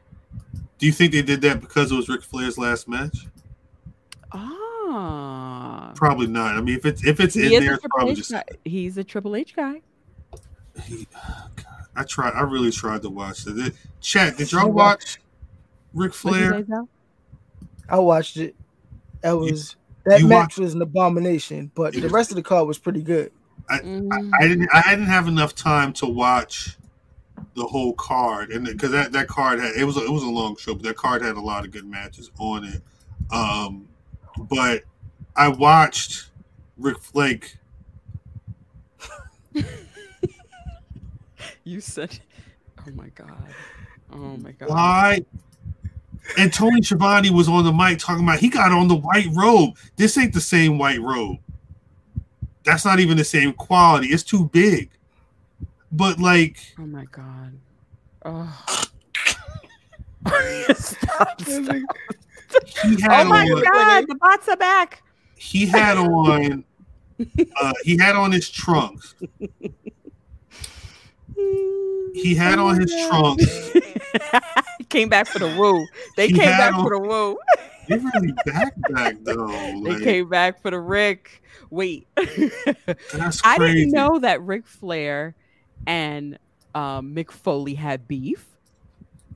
Do 0.78 0.86
you 0.86 0.92
think 0.92 1.14
they 1.14 1.22
did 1.22 1.42
that 1.42 1.62
because 1.62 1.92
it 1.92 1.96
was 1.96 2.10
Ric 2.10 2.22
Flair's 2.22 2.58
last 2.58 2.88
match? 2.88 3.28
Ah, 4.32 5.94
Probably 5.96 6.28
not. 6.28 6.56
I 6.56 6.62
mean, 6.62 6.76
if 6.76 6.86
it's 6.86 7.06
if 7.06 7.20
it's 7.20 7.34
he 7.34 7.56
in 7.56 7.64
there, 7.64 7.76
it's 7.76 7.86
probably 7.90 8.12
H 8.12 8.18
just. 8.18 8.32
guy. 8.32 8.44
He's 8.66 8.98
a 8.98 9.04
Triple 9.04 9.36
H 9.36 9.56
guy. 9.56 9.82
He, 10.84 11.08
God, 11.56 11.66
I 11.96 12.04
tried. 12.04 12.34
I 12.34 12.42
really 12.42 12.72
tried 12.72 13.02
to 13.04 13.10
watch 13.10 13.48
it. 13.48 13.74
Chat. 14.02 14.38
Did 14.38 14.52
y'all 14.52 14.70
watch 14.72 15.20
Ric 15.94 16.14
Flair? 16.14 16.66
I 17.90 18.00
watched 18.00 18.38
it. 18.38 18.56
That 19.22 19.38
was 19.38 19.76
that 20.06 20.20
you 20.20 20.28
match 20.28 20.38
watched- 20.38 20.58
was 20.60 20.74
an 20.74 20.82
abomination, 20.82 21.72
but 21.76 21.94
the 21.94 22.10
rest 22.10 22.32
of 22.32 22.36
the 22.36 22.44
card 22.44 22.68
was 22.68 22.78
pretty 22.78 23.02
good. 23.02 23.32
Mm, 23.70 24.10
I 24.40 24.48
didn't. 24.48 24.70
I 24.74 24.82
didn't 24.92 25.08
have 25.08 25.28
enough 25.28 25.56
time 25.56 25.92
to 25.94 26.06
watch 26.06 26.78
the 27.56 27.66
whole 27.66 27.94
card, 27.94 28.52
and 28.52 28.66
because 28.66 28.92
that, 28.92 29.12
that 29.14 29.28
card 29.28 29.60
had 29.60 29.76
it 29.76 29.84
was 29.86 29.98
a, 29.98 30.04
it 30.06 30.12
was 30.12 30.24
a 30.24 30.30
long 30.30 30.56
show, 30.58 30.76
but 30.76 30.84
that 30.84 30.96
card 30.98 31.22
had 31.24 31.36
a 31.36 31.42
lot 31.42 31.66
of 31.66 31.72
good 31.72 31.86
matches 31.86 32.30
on 32.38 32.64
it. 32.66 32.82
Um, 33.32 33.88
but 34.38 34.84
I 35.36 35.48
watched 35.48 36.30
Rick 36.78 37.00
Flake. 37.00 37.58
you 41.64 41.82
said, 41.82 42.20
"Oh 42.80 42.92
my 42.94 43.08
god, 43.10 43.32
oh 44.12 44.38
my 44.38 44.52
god." 44.52 44.70
Why? 44.70 45.26
And 46.38 46.52
Tony 46.52 46.82
Schiavone 46.82 47.30
was 47.30 47.48
on 47.48 47.64
the 47.64 47.72
mic 47.72 48.00
talking 48.00 48.24
about 48.24 48.40
he 48.40 48.50
got 48.50 48.72
on 48.72 48.88
the 48.88 48.96
white 48.96 49.28
robe. 49.32 49.78
This 49.96 50.18
ain't 50.18 50.34
the 50.34 50.42
same 50.42 50.78
white 50.78 51.02
robe. 51.02 51.38
That's 52.64 52.84
not 52.84 53.00
even 53.00 53.16
the 53.18 53.24
same 53.24 53.54
quality. 53.54 54.08
It's 54.08 54.24
too 54.24 54.50
big. 54.50 54.90
But 55.92 56.20
like, 56.20 56.58
Oh 56.80 56.86
my 56.86 57.06
god. 57.06 57.54
Oh. 58.26 58.66
stop, 60.76 61.40
stop. 61.42 61.82
Oh 63.10 63.24
my 63.26 63.44
on, 63.44 63.64
god, 63.64 64.06
the 64.08 64.16
bots 64.20 64.48
are 64.48 64.58
back. 64.58 65.04
he 65.38 65.66
had 65.68 65.98
on 65.98 66.64
uh, 67.62 67.74
he 67.84 67.98
had 67.98 68.16
on 68.16 68.32
his 68.32 68.50
trunks. 68.50 69.16
He 72.22 72.36
had 72.36 72.60
on 72.60 72.80
his 72.80 72.94
trunks. 73.08 73.70
He 74.78 74.84
came 74.90 75.10
back 75.10 75.28
for 75.28 75.40
the 75.40 75.48
woo. 75.58 75.86
They 76.18 76.28
He 76.28 76.34
came 76.34 76.46
back 76.50 76.74
on- 76.74 76.84
for 76.84 76.90
the 76.92 77.00
woo. 77.00 77.38
They 77.88 77.98
really 77.98 78.32
back 78.46 78.74
back 78.90 79.16
though. 79.24 79.82
They 79.84 80.04
came 80.04 80.28
back 80.30 80.62
for 80.62 80.72
the 80.72 80.80
Rick. 80.80 81.44
Wait. 81.70 82.08
that's 83.14 83.42
I 83.46 83.58
didn't 83.60 83.92
know 83.92 84.20
that 84.20 84.42
Ric 84.42 84.66
Flair 84.66 85.36
and 85.86 86.40
um, 86.74 87.14
Mick 87.16 87.32
Foley 87.32 87.76
had 87.76 88.08
beef. 88.08 88.46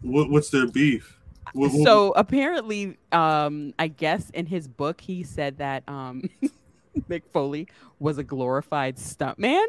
What, 0.01 0.29
what's 0.29 0.49
their 0.49 0.67
beef? 0.67 1.17
What- 1.53 1.71
what- 1.73 1.83
So 1.83 2.11
apparently, 2.15 2.97
um, 3.11 3.73
I 3.77 3.87
guess 3.87 4.29
in 4.31 4.45
his 4.47 4.67
book, 4.67 5.01
he 5.01 5.23
said 5.23 5.57
that 5.59 5.83
um, 5.87 6.23
Mick 7.09 7.23
Foley 7.31 7.67
was 7.99 8.17
a 8.17 8.23
glorified 8.23 8.95
stuntman. 8.97 9.65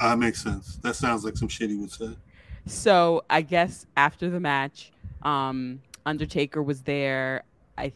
Uh, 0.00 0.16
makes 0.16 0.42
sense. 0.42 0.76
That 0.82 0.96
sounds 0.96 1.24
like 1.24 1.36
some 1.36 1.48
shit 1.48 1.70
he 1.70 1.76
would 1.76 1.90
say. 1.90 2.10
So 2.66 3.24
I 3.30 3.42
guess 3.42 3.86
after 3.96 4.28
the 4.28 4.40
match, 4.40 4.92
um, 5.22 5.80
Undertaker 6.04 6.62
was 6.62 6.82
there. 6.82 7.44
I 7.78 7.92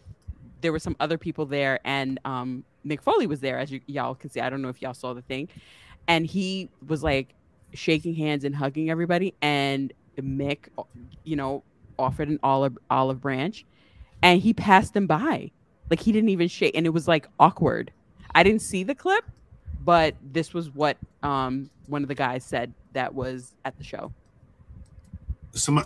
there 0.61 0.73
were 0.73 0.79
some 0.79 0.97
other 1.01 1.19
people 1.19 1.47
there, 1.47 1.81
and 1.85 2.21
um, 2.25 2.65
Mick 2.87 3.03
Foley 3.03 3.27
was 3.27 3.41
there, 3.41 3.59
as 3.59 3.71
you, 3.71 3.81
y'all 3.87 4.15
can 4.15 4.31
see. 4.31 4.41
I 4.41 4.51
don't 4.51 4.63
know 4.63 4.69
if 4.69 4.83
y'all 4.83 4.95
saw 4.95 5.15
the 5.15 5.23
thing, 5.23 5.49
and 6.09 6.27
he 6.27 6.71
was 6.87 7.03
like 7.03 7.35
shaking 7.73 8.15
hands 8.15 8.45
and 8.45 8.55
hugging 8.55 8.91
everybody, 8.91 9.35
and 9.43 9.93
Mick, 10.19 10.69
you 11.25 11.37
know, 11.37 11.63
offered 11.99 12.29
an 12.29 12.39
olive 12.43 12.77
olive 12.91 13.21
branch, 13.21 13.65
and 14.23 14.41
he 14.41 14.53
passed 14.53 14.95
them 14.95 15.07
by, 15.07 15.51
like 15.89 16.01
he 16.01 16.13
didn't 16.13 16.31
even 16.31 16.49
shake, 16.49 16.77
and 16.77 16.87
it 16.87 16.91
was 16.91 17.09
like 17.09 17.27
awkward. 17.39 17.93
I 18.35 18.43
didn't 18.43 18.63
see 18.63 18.85
the 18.85 18.95
clip, 18.95 19.25
but 19.85 20.15
this 20.33 20.53
was 20.55 20.71
what 20.71 20.97
um 21.23 21.71
one 21.87 22.03
of 22.03 22.09
the 22.09 22.15
guys 22.15 22.45
said 22.45 22.73
that 22.93 23.15
was 23.15 23.55
at 23.65 23.77
the 23.79 23.85
show. 23.85 24.13
Someone, 25.53 25.85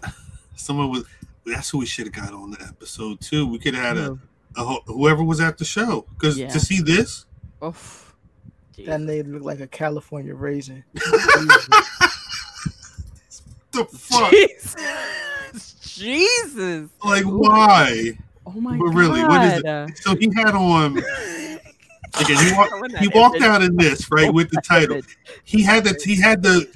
someone 0.56 0.90
was. 0.90 1.04
That's 1.46 1.68
who 1.70 1.78
we 1.78 1.86
should 1.86 2.06
have 2.06 2.14
got 2.14 2.32
on 2.32 2.52
the 2.52 2.62
episode 2.62 3.20
too. 3.20 3.46
We 3.46 3.58
could 3.58 3.74
have 3.74 3.96
had 3.96 3.98
a, 3.98 4.18
a 4.56 4.64
whoever 4.86 5.22
was 5.22 5.40
at 5.40 5.58
the 5.58 5.64
show 5.64 6.06
because 6.14 6.38
Yeah. 6.38 6.48
to 6.48 6.58
see 6.60 6.80
this, 6.80 7.26
Oof. 7.62 8.14
That 8.78 9.00
nigga 9.00 9.30
look 9.32 9.42
like 9.42 9.60
a 9.60 9.66
California 9.68 10.34
raisin. 10.34 10.82
the 13.72 13.84
fuck, 13.84 14.30
Jesus. 14.30 15.74
Jesus. 15.96 16.90
like 17.04 17.24
why? 17.24 18.18
Oh 18.46 18.52
my 18.52 18.76
But 18.76 18.86
god. 18.86 18.94
really, 18.96 19.22
what 19.24 19.44
is 19.44 19.62
it? 19.64 19.98
So 19.98 20.16
he 20.16 20.30
had 20.34 20.54
on. 20.54 21.00
Again, 22.20 22.44
he, 22.46 22.52
wa- 22.52 22.88
he 23.00 23.08
walked 23.08 23.42
out 23.42 23.62
in 23.62 23.76
this 23.76 24.10
right 24.10 24.32
with 24.32 24.50
the 24.50 24.60
title. 24.60 25.00
He 25.44 25.62
had 25.62 25.84
the 25.84 26.00
he 26.04 26.20
had 26.20 26.42
the 26.42 26.66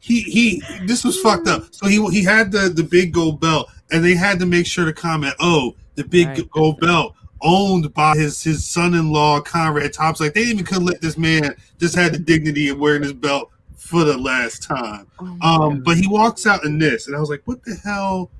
he 0.00 0.20
he. 0.22 0.62
This 0.86 1.04
was 1.04 1.18
fucked 1.20 1.46
up. 1.48 1.72
So 1.74 1.86
he 1.86 2.04
he 2.10 2.24
had 2.24 2.50
the 2.52 2.68
the 2.68 2.82
big 2.82 3.12
gold 3.12 3.40
belt, 3.40 3.68
and 3.92 4.04
they 4.04 4.14
had 4.14 4.38
to 4.40 4.46
make 4.46 4.66
sure 4.66 4.84
to 4.84 4.92
comment. 4.92 5.34
Oh, 5.40 5.74
the 5.94 6.04
big 6.04 6.26
Right. 6.28 6.50
gold 6.50 6.80
belt 6.80 7.14
owned 7.42 7.92
by 7.94 8.16
his 8.16 8.42
his 8.42 8.66
son-in-law 8.66 9.40
Conrad 9.42 9.92
Thompson. 9.92 10.26
Like 10.26 10.34
they 10.34 10.40
didn't 10.44 10.54
even 10.60 10.66
could 10.66 10.82
let 10.82 11.00
this 11.00 11.16
man 11.16 11.54
just 11.78 11.94
had 11.94 12.12
the 12.12 12.18
dignity 12.18 12.68
of 12.68 12.78
wearing 12.78 13.02
his 13.02 13.12
belt 13.12 13.50
for 13.76 14.04
the 14.04 14.16
last 14.18 14.62
time. 14.62 15.06
Oh 15.20 15.26
Um, 15.42 15.74
God. 15.76 15.84
but 15.84 15.96
he 15.96 16.06
walks 16.08 16.46
out 16.46 16.64
in 16.64 16.78
this, 16.78 17.06
and 17.06 17.16
I 17.16 17.20
was 17.20 17.30
like, 17.30 17.42
what 17.44 17.62
the 17.64 17.74
hell 17.84 18.30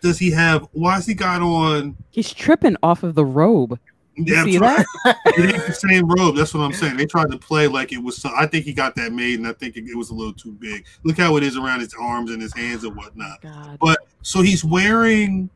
does 0.00 0.18
he 0.18 0.30
have? 0.30 0.66
Why 0.72 0.94
has 0.94 1.06
he 1.06 1.14
got 1.14 1.42
on? 1.42 1.96
he's 2.10 2.32
tripping 2.32 2.76
off 2.82 3.02
of 3.02 3.14
the 3.14 3.24
robe. 3.24 3.78
You 4.18 4.34
Yeah, 4.34 4.44
see 4.44 4.58
that's 4.58 4.86
that? 5.04 5.16
it 5.26 5.54
ain't 5.54 5.66
the 5.66 5.72
same 5.72 6.08
robe. 6.08 6.36
That's 6.36 6.52
what 6.52 6.60
I'm 6.60 6.72
saying. 6.72 6.96
They 6.96 7.06
tried 7.06 7.30
to 7.30 7.38
play 7.38 7.68
like 7.68 7.92
it 7.92 7.98
was. 7.98 8.16
Some, 8.16 8.32
I 8.36 8.46
think 8.46 8.64
he 8.64 8.72
got 8.72 8.96
that 8.96 9.12
made, 9.12 9.38
and 9.38 9.46
I 9.46 9.52
think 9.52 9.76
it, 9.76 9.84
it 9.84 9.96
was 9.96 10.10
a 10.10 10.14
little 10.14 10.32
too 10.32 10.52
big. 10.52 10.86
Look 11.04 11.18
how 11.18 11.36
it 11.36 11.44
is 11.44 11.56
around 11.56 11.80
his 11.80 11.94
arms 11.94 12.32
and 12.32 12.42
his 12.42 12.52
hands 12.54 12.82
and 12.82 12.96
whatnot. 12.96 13.40
God. 13.42 13.78
But 13.80 13.98
so 14.22 14.42
he's 14.42 14.64
wearing 14.64 15.50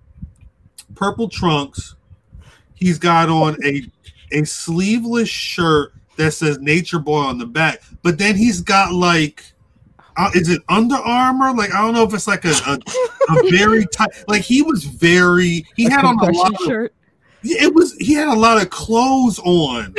purple 0.94 1.28
trunks. 1.28 1.96
He's 2.74 2.98
got 2.98 3.28
on 3.28 3.56
a 3.64 3.82
a 4.30 4.44
sleeveless 4.44 5.28
shirt 5.28 5.92
that 6.16 6.32
says 6.32 6.58
Nature 6.58 7.00
Boy 7.00 7.18
on 7.18 7.38
the 7.38 7.46
back. 7.46 7.82
But 8.02 8.18
then 8.18 8.36
he's 8.36 8.60
got 8.60 8.92
like. 8.92 9.44
Uh, 10.14 10.30
is 10.34 10.50
it 10.50 10.60
Under 10.68 10.96
Armour? 10.96 11.54
Like 11.54 11.72
I 11.74 11.80
don't 11.80 11.94
know 11.94 12.04
if 12.04 12.12
it's 12.12 12.26
like 12.26 12.44
a, 12.44 12.50
a, 12.50 12.78
a 13.30 13.50
very 13.50 13.86
tight. 13.86 14.10
Like 14.28 14.42
he 14.42 14.60
was 14.60 14.84
very. 14.84 15.64
He 15.74 15.84
had 15.84 16.04
on 16.04 16.18
a 16.18 16.30
lot 16.30 16.52
of 16.52 16.60
shirt. 16.66 16.94
It 17.44 17.74
was 17.74 17.94
he 17.98 18.14
had 18.14 18.28
a 18.28 18.38
lot 18.38 18.60
of 18.60 18.70
clothes 18.70 19.38
on. 19.40 19.94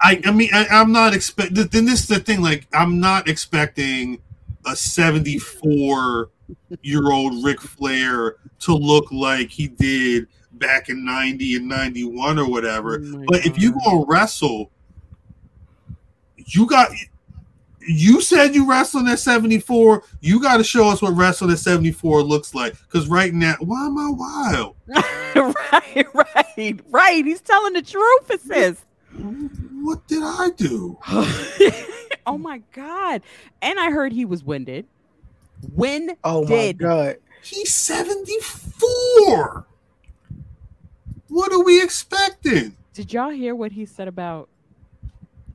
I 0.00 0.20
I 0.24 0.30
mean 0.30 0.50
I, 0.52 0.66
I'm 0.70 0.92
not 0.92 1.14
expect 1.14 1.54
then 1.54 1.84
this 1.84 2.00
is 2.00 2.08
the 2.08 2.20
thing 2.20 2.40
like 2.40 2.66
I'm 2.72 3.00
not 3.00 3.28
expecting 3.28 4.20
a 4.66 4.76
74 4.76 6.30
year 6.82 7.10
old 7.10 7.44
Ric 7.44 7.60
Flair 7.60 8.36
to 8.60 8.74
look 8.74 9.10
like 9.12 9.50
he 9.50 9.68
did 9.68 10.26
back 10.52 10.88
in 10.88 11.04
90 11.04 11.56
and 11.56 11.68
91 11.68 12.38
or 12.38 12.48
whatever. 12.48 13.02
Oh 13.02 13.24
but 13.28 13.46
if 13.46 13.58
you 13.58 13.72
God. 13.72 13.82
go 13.84 14.04
wrestle, 14.06 14.70
you 16.36 16.66
got 16.66 16.90
you 17.88 18.20
said 18.20 18.54
you 18.54 18.68
wrestling 18.68 19.08
at 19.08 19.18
74. 19.18 20.02
You 20.20 20.40
got 20.40 20.58
to 20.58 20.64
show 20.64 20.88
us 20.88 21.00
what 21.02 21.16
wrestling 21.16 21.50
at 21.50 21.58
74 21.58 22.22
looks 22.22 22.54
like. 22.54 22.74
Because 22.82 23.08
right 23.08 23.32
now, 23.32 23.56
why 23.60 23.86
am 23.86 23.98
I 23.98 24.10
wild? 24.10 24.76
right, 25.72 26.06
right, 26.14 26.80
right. 26.90 27.24
He's 27.24 27.40
telling 27.40 27.72
the 27.72 27.82
truth, 27.82 28.30
it 28.30 28.40
says. 28.40 28.84
What 29.82 30.06
did 30.06 30.22
I 30.22 30.50
do? 30.56 30.98
oh 32.26 32.38
my 32.38 32.62
god. 32.72 33.22
And 33.62 33.80
I 33.80 33.90
heard 33.90 34.12
he 34.12 34.24
was 34.24 34.44
winded. 34.44 34.86
When 35.74 36.16
Oh 36.22 36.42
my 36.42 36.48
did 36.48 36.78
god. 36.78 37.16
He's 37.42 37.74
74. 37.74 39.66
What 41.28 41.52
are 41.52 41.62
we 41.64 41.82
expecting? 41.82 42.76
did 42.98 43.12
y'all 43.12 43.30
hear 43.30 43.54
what 43.54 43.70
he 43.70 43.86
said 43.86 44.08
about 44.08 44.48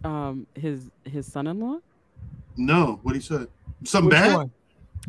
um 0.06 0.48
his 0.56 0.90
his 1.04 1.30
son-in-law? 1.30 1.78
No, 2.58 3.00
what 3.04 3.16
he 3.16 3.22
said. 3.22 3.48
Something 3.84 4.10
Which 4.10 4.20
bad? 4.20 4.36
one? 4.36 4.52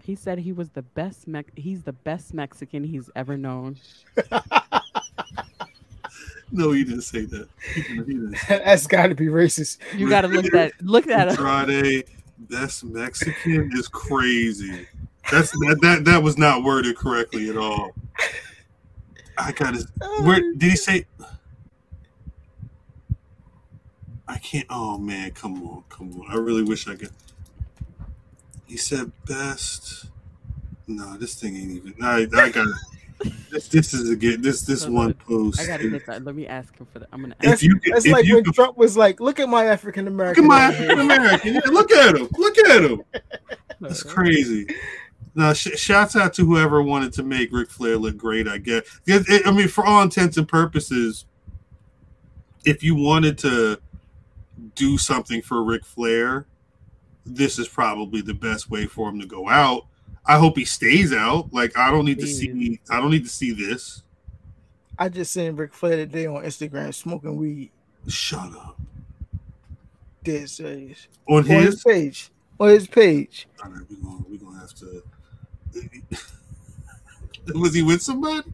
He 0.02 0.14
said 0.16 0.38
he 0.38 0.52
was 0.52 0.70
the 0.70 0.82
best 0.82 1.28
Mex- 1.28 1.52
he's 1.54 1.82
the 1.82 1.92
best 1.92 2.34
Mexican 2.34 2.82
he's 2.84 3.10
ever 3.14 3.36
known. 3.36 3.76
No, 6.54 6.70
he 6.70 6.84
didn't 6.84 7.02
say 7.02 7.24
that. 7.24 7.48
He 7.74 7.82
didn't, 7.82 8.06
he 8.06 8.14
didn't. 8.14 8.36
That's 8.48 8.86
got 8.86 9.08
to 9.08 9.16
be 9.16 9.26
racist. 9.26 9.78
You 9.96 10.08
got 10.08 10.20
to 10.20 10.28
look 10.28 10.46
that 10.52 10.72
look 10.80 11.04
that 11.06 11.28
up. 11.28 11.36
Friday, 11.36 12.04
best 12.38 12.84
Mexican 12.84 13.70
is 13.74 13.88
crazy. 13.88 14.86
That's 15.32 15.50
that, 15.50 15.78
that 15.82 16.04
that 16.04 16.22
was 16.22 16.38
not 16.38 16.62
worded 16.62 16.96
correctly 16.96 17.50
at 17.50 17.56
all. 17.56 17.90
I 19.36 19.50
gotta 19.50 19.84
where 20.22 20.36
uh, 20.36 20.40
did 20.56 20.70
he 20.70 20.76
say 20.76 21.06
I 24.28 24.38
can't 24.38 24.66
oh 24.70 24.96
man, 24.96 25.32
come 25.32 25.60
on, 25.66 25.82
come 25.88 26.20
on. 26.20 26.30
I 26.30 26.36
really 26.36 26.62
wish 26.62 26.86
I 26.86 26.94
could 26.94 27.10
he 28.74 28.78
said 28.78 29.12
best 29.24 30.06
no, 30.88 31.16
this 31.16 31.36
thing 31.36 31.54
ain't 31.56 31.70
even 31.70 31.94
I 32.02 32.26
I 32.34 32.48
got 32.50 32.66
this 33.52 33.68
this 33.68 33.94
is 33.94 34.10
again 34.10 34.42
this 34.42 34.62
this 34.62 34.82
Hold 34.82 34.94
one 34.96 35.06
on. 35.06 35.14
post 35.14 35.60
I 35.60 35.66
gotta 35.68 35.88
get 35.88 36.04
that. 36.06 36.24
Let 36.24 36.34
me 36.34 36.48
ask 36.48 36.76
him 36.76 36.88
for 36.92 36.98
that. 36.98 37.08
I'm 37.12 37.20
gonna 37.22 37.36
If 37.40 37.52
ask 37.52 37.62
you 37.62 37.78
could- 37.78 37.92
That's 37.92 38.04
if 38.06 38.10
like 38.12 38.24
you 38.26 38.34
when 38.34 38.44
could- 38.44 38.54
Trump 38.54 38.76
was 38.76 38.96
like, 38.96 39.20
"Look 39.20 39.38
at 39.38 39.48
my 39.48 39.66
African 39.66 40.08
American. 40.08 40.48
Look 40.48 40.58
at 40.58 40.72
American." 40.72 41.06
my 41.06 41.14
African 41.14 41.52
American. 41.52 41.54
Yeah, 41.54 41.60
look 41.72 41.92
at 41.92 42.16
him. 42.16 42.28
Look 42.36 42.58
at 42.58 42.82
him. 42.82 43.02
That's 43.80 44.02
crazy. 44.02 44.66
Now, 45.36 45.52
sh- 45.52 45.76
shouts 45.78 46.16
out 46.16 46.34
to 46.34 46.44
whoever 46.44 46.82
wanted 46.82 47.12
to 47.12 47.22
make 47.22 47.52
Ric 47.52 47.70
Flair 47.70 47.96
look 47.96 48.16
great. 48.16 48.48
I 48.48 48.58
guess. 48.58 48.82
It- 49.06 49.28
it- 49.28 49.46
I 49.46 49.52
mean, 49.52 49.68
for 49.68 49.86
all 49.86 50.02
intents 50.02 50.36
and 50.36 50.48
purposes, 50.48 51.26
if 52.64 52.82
you 52.82 52.96
wanted 52.96 53.38
to 53.38 53.78
do 54.74 54.98
something 54.98 55.40
for 55.40 55.62
Ric 55.62 55.84
Flair, 55.86 56.46
this 57.26 57.58
is 57.58 57.68
probably 57.68 58.20
the 58.20 58.34
best 58.34 58.70
way 58.70 58.86
for 58.86 59.08
him 59.08 59.20
to 59.20 59.26
go 59.26 59.48
out. 59.48 59.86
I 60.26 60.38
hope 60.38 60.56
he 60.56 60.64
stays 60.64 61.12
out. 61.12 61.52
Like, 61.52 61.76
I 61.76 61.90
don't 61.90 62.04
need 62.04 62.18
to 62.20 62.26
see. 62.26 62.80
I 62.90 63.00
don't 63.00 63.10
need 63.10 63.24
to 63.24 63.30
see 63.30 63.52
this. 63.52 64.02
I 64.98 65.08
just 65.08 65.32
seen 65.32 65.56
Ric 65.56 65.74
Flair 65.74 65.96
today 65.96 66.26
on 66.26 66.44
Instagram 66.44 66.94
smoking 66.94 67.36
weed. 67.36 67.70
Shut 68.06 68.54
up. 68.54 68.78
Dead 70.22 70.48
serious. 70.48 71.08
On 71.28 71.38
On 71.38 71.44
his 71.44 71.74
his, 71.74 71.84
page. 71.84 72.30
On 72.58 72.68
his 72.68 72.86
page. 72.86 73.46
all 73.62 73.70
right, 73.70 73.82
we're 73.90 73.96
gonna 73.96 74.24
we're 74.28 74.38
gonna 74.38 74.60
have 74.60 74.74
to. 74.74 75.02
Was 77.58 77.74
he 77.74 77.82
with 77.82 78.00
somebody? 78.00 78.50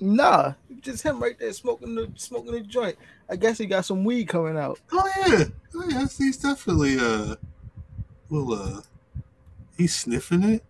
Nah, 0.00 0.52
just 0.80 1.02
him 1.02 1.20
right 1.20 1.36
there 1.38 1.52
smoking 1.52 1.94
the 1.94 2.12
smoking 2.16 2.52
the 2.52 2.60
joint. 2.60 2.96
I 3.28 3.36
guess 3.36 3.58
he 3.58 3.66
got 3.66 3.84
some 3.84 4.04
weed 4.04 4.28
coming 4.28 4.56
out. 4.56 4.78
Oh 4.92 5.10
yeah, 5.26 5.44
oh 5.74 5.84
yeah. 5.88 6.06
He's 6.16 6.36
definitely 6.36 6.98
uh, 7.00 7.34
well 8.32 8.54
uh, 8.54 8.80
he's 9.76 9.94
sniffing 9.94 10.42
it. 10.42 10.64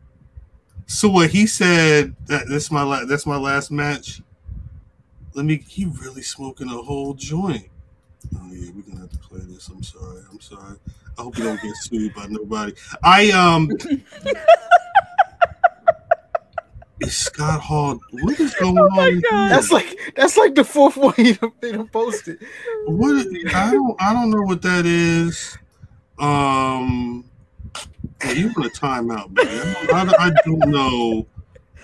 So 0.86 1.08
what 1.08 1.30
he 1.30 1.46
said 1.46 2.16
that 2.26 2.48
that's 2.48 2.70
my 2.70 2.82
la- 2.82 3.04
that's 3.04 3.24
my 3.24 3.36
last 3.36 3.70
match. 3.70 4.20
Let 5.34 5.46
me. 5.46 5.62
He 5.66 5.86
really 5.86 6.22
smoking 6.22 6.68
a 6.68 6.82
whole 6.82 7.14
joint. 7.14 7.68
Oh 8.36 8.50
yeah, 8.52 8.70
we're 8.74 8.82
gonna 8.82 9.00
have 9.02 9.10
to 9.10 9.18
play 9.18 9.40
this. 9.44 9.68
I'm 9.68 9.82
sorry. 9.82 10.22
I'm 10.30 10.40
sorry. 10.40 10.76
I 11.18 11.22
hope 11.22 11.38
you 11.38 11.44
don't 11.44 11.62
get 11.62 11.74
sued 11.80 12.14
by 12.14 12.26
nobody. 12.26 12.74
I 13.02 13.30
um. 13.30 13.70
Is 17.00 17.16
Scott 17.16 17.60
Hall? 17.60 17.98
What 18.12 18.38
is 18.38 18.54
going 18.54 18.78
on? 18.78 19.48
That's 19.48 19.72
like 19.72 19.98
that's 20.14 20.36
like 20.36 20.54
the 20.54 20.62
fourth 20.62 20.96
one 20.96 21.14
he 21.14 21.32
done, 21.32 21.50
they 21.60 21.72
done 21.72 21.88
posted. 21.88 22.38
What 22.86 23.26
I 23.54 23.72
don't 23.72 24.00
I 24.00 24.12
don't 24.12 24.30
know 24.30 24.42
what 24.42 24.62
that 24.62 24.86
is. 24.86 25.58
Um, 26.16 27.24
yeah, 28.24 28.30
you 28.32 28.48
want 28.56 28.66
a 28.66 28.80
timeout, 28.80 29.30
man? 29.30 29.74
I, 29.92 30.04
don't- 30.04 30.20
I 30.20 30.30
don't 30.44 30.70
know 30.70 31.26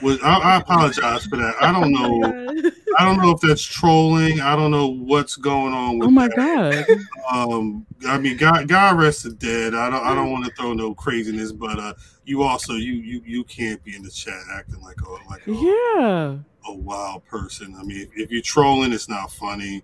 was 0.01 0.21
I, 0.23 0.39
I 0.39 0.57
apologize 0.59 1.27
for 1.27 1.37
that. 1.37 1.55
I 1.61 1.73
don't 1.73 1.93
know. 1.93 2.55
I 2.99 3.05
don't 3.05 3.21
know 3.21 3.31
if 3.33 3.41
that's 3.41 3.63
trolling. 3.63 4.41
I 4.41 4.55
don't 4.57 4.71
know 4.71 4.87
what's 4.89 5.37
going 5.37 5.75
on 5.75 5.99
with 5.99 6.09
Oh 6.09 6.11
my 6.11 6.29
that. 6.29 6.37
god. 6.37 6.87
Um, 7.33 7.85
I 8.07 8.19
mean, 8.19 8.37
God, 8.37 8.69
God 8.69 8.97
rest 8.99 9.25
the 9.25 9.31
dead. 9.31 9.75
I 9.75 9.91
don't, 9.91 10.05
I 10.05 10.15
don't 10.15 10.31
want 10.31 10.45
to 10.47 10.53
throw 10.53 10.73
no 10.73 10.95
craziness, 10.95 11.53
but 11.53 11.79
uh, 11.79 11.95
you 12.25 12.43
also, 12.43 12.75
you, 12.75 12.93
you, 12.95 13.23
you 13.27 13.45
can't 13.45 13.83
be 13.85 13.97
in 13.97 14.03
the 14.03 14.11
chat 14.11 14.41
acting 14.53 14.81
like 14.83 15.01
a, 15.03 15.11
like 15.29 15.47
a, 15.47 15.53
Yeah. 15.53 16.39
a 16.67 16.75
wild 16.75 17.25
person. 17.27 17.75
I 17.79 17.83
mean, 17.83 18.01
if, 18.01 18.09
if 18.17 18.31
you're 18.31 18.43
trolling, 18.43 18.93
it's 18.93 19.09
not 19.09 19.33
funny. 19.33 19.83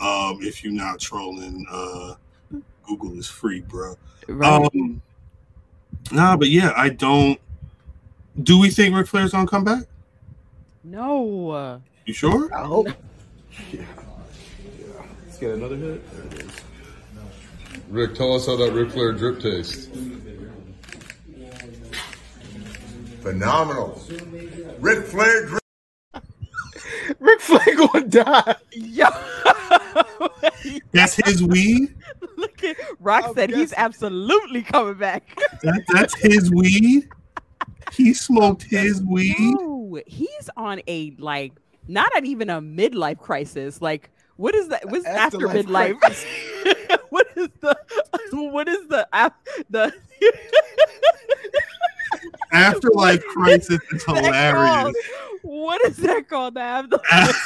Um, 0.00 0.38
if 0.42 0.62
you're 0.62 0.72
not 0.72 1.00
trolling, 1.00 1.66
uh, 1.70 2.14
Google 2.86 3.18
is 3.18 3.28
free, 3.28 3.60
bro. 3.62 3.96
Right. 4.28 4.68
Um, 4.74 5.00
nah, 6.12 6.36
but 6.36 6.48
yeah, 6.48 6.72
I 6.76 6.88
don't. 6.88 7.40
Do 8.42 8.58
we 8.58 8.70
think 8.70 8.94
Ric 8.94 9.06
Flair's 9.06 9.32
gonna 9.32 9.46
come 9.46 9.64
back? 9.64 9.84
no. 10.82 11.80
You 12.06 12.12
sure? 12.12 12.54
I 12.54 12.64
hope. 12.64 12.88
Let's 15.24 15.38
get 15.38 15.54
another 15.54 15.76
hit. 15.76 16.12
There 16.12 16.26
it 16.26 16.46
is. 16.46 16.52
Rick, 17.88 18.14
tell 18.14 18.34
us 18.34 18.46
how 18.46 18.56
that 18.56 18.72
Ric 18.72 18.90
Flair 18.90 19.12
drip 19.12 19.40
tastes. 19.40 19.88
Phenomenal. 23.22 24.02
Ric 24.80 25.06
Flair 25.06 25.46
drip. 25.46 25.62
Ric 27.18 27.40
Flair 27.40 27.76
gonna 27.76 28.06
die. 28.06 28.54
Yo. 28.72 29.08
That's 30.92 31.16
his 31.24 31.42
weed. 31.42 31.94
Look 32.36 32.64
at 32.64 32.76
Rock 33.00 33.24
I'm 33.28 33.34
said 33.34 33.50
he's 33.50 33.72
absolutely 33.76 34.62
coming 34.62 34.94
back. 34.94 35.38
That, 35.62 35.82
that's 35.88 36.14
his 36.20 36.50
weed. 36.50 37.08
He 37.92 38.12
smoked 38.12 38.64
his 38.64 39.02
weed. 39.02 39.34
No, 39.38 39.98
he's 40.06 40.50
on 40.56 40.82
a 40.86 41.14
like 41.18 41.52
not 41.88 42.14
an 42.16 42.26
even 42.26 42.50
a 42.50 42.60
midlife 42.60 43.18
crisis. 43.18 43.80
Like 43.80 44.10
what 44.36 44.54
is 44.54 44.68
that? 44.68 44.88
What's 44.90 45.06
after 45.06 45.46
Afterlife 45.46 45.96
midlife? 45.96 47.00
what 47.10 47.26
is 47.36 47.48
the 47.60 47.78
what 48.32 48.68
is 48.68 48.88
the 48.88 49.08
af- 49.12 49.32
the 49.70 49.92
Afterlife 52.52 53.24
crisis 53.24 53.80
is 53.92 54.04
that 54.04 54.24
hilarious. 54.24 54.82
called? 54.82 54.94
What 55.42 55.84
is 55.86 55.96
that 55.98 56.28
called? 56.28 56.54
The 56.54 56.60
afterlife? 56.60 57.36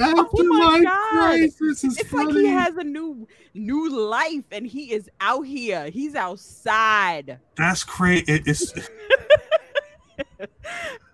Oh 0.00 0.20
Afterlife 0.24 0.82
God. 0.84 1.10
crisis 1.12 1.84
is 1.84 1.98
It's 1.98 2.08
funny. 2.10 2.26
like 2.32 2.36
he 2.36 2.46
has 2.46 2.76
a 2.76 2.84
new 2.84 3.26
new 3.54 3.90
life 3.90 4.44
and 4.52 4.66
he 4.66 4.92
is 4.92 5.10
out 5.20 5.42
here. 5.42 5.90
He's 5.90 6.14
outside. 6.14 7.38
That's 7.56 7.82
crazy. 7.84 8.24
It, 8.28 8.42
it's 8.46 8.72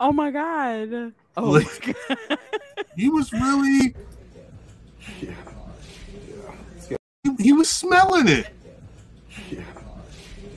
Oh 0.01 0.13
my 0.13 0.31
god. 0.31 1.13
Oh 1.37 1.51
Like- 1.51 1.87
my 1.87 1.95
god. 2.19 2.39
he 2.97 3.09
was 3.09 3.33
really. 3.33 3.95
yeah, 5.21 5.35
He, 7.23 7.43
he 7.45 7.53
was 7.53 7.71
smelling 7.71 8.29
it. 8.29 8.49
Yeah. 9.51 9.61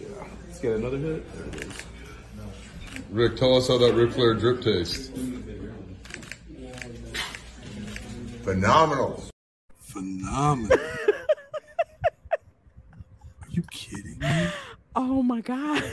yeah. 0.02 0.08
Let's 0.48 0.60
get 0.60 0.74
another 0.78 0.98
hit. 0.98 1.34
There 1.34 1.48
it 1.48 1.64
is. 1.68 1.74
Rick, 3.12 3.38
tell 3.38 3.56
us 3.56 3.68
how 3.70 3.78
that 3.78 3.94
Ric 3.94 4.12
Flair 4.12 4.34
drip 4.34 4.62
tastes. 4.62 5.10
Phenomenal. 8.48 9.22
Phenomenal. 9.78 10.80
Are 12.32 13.50
you 13.50 13.62
kidding 13.70 14.18
me? 14.20 14.48
Oh 14.96 15.22
my 15.22 15.42
god. 15.42 15.84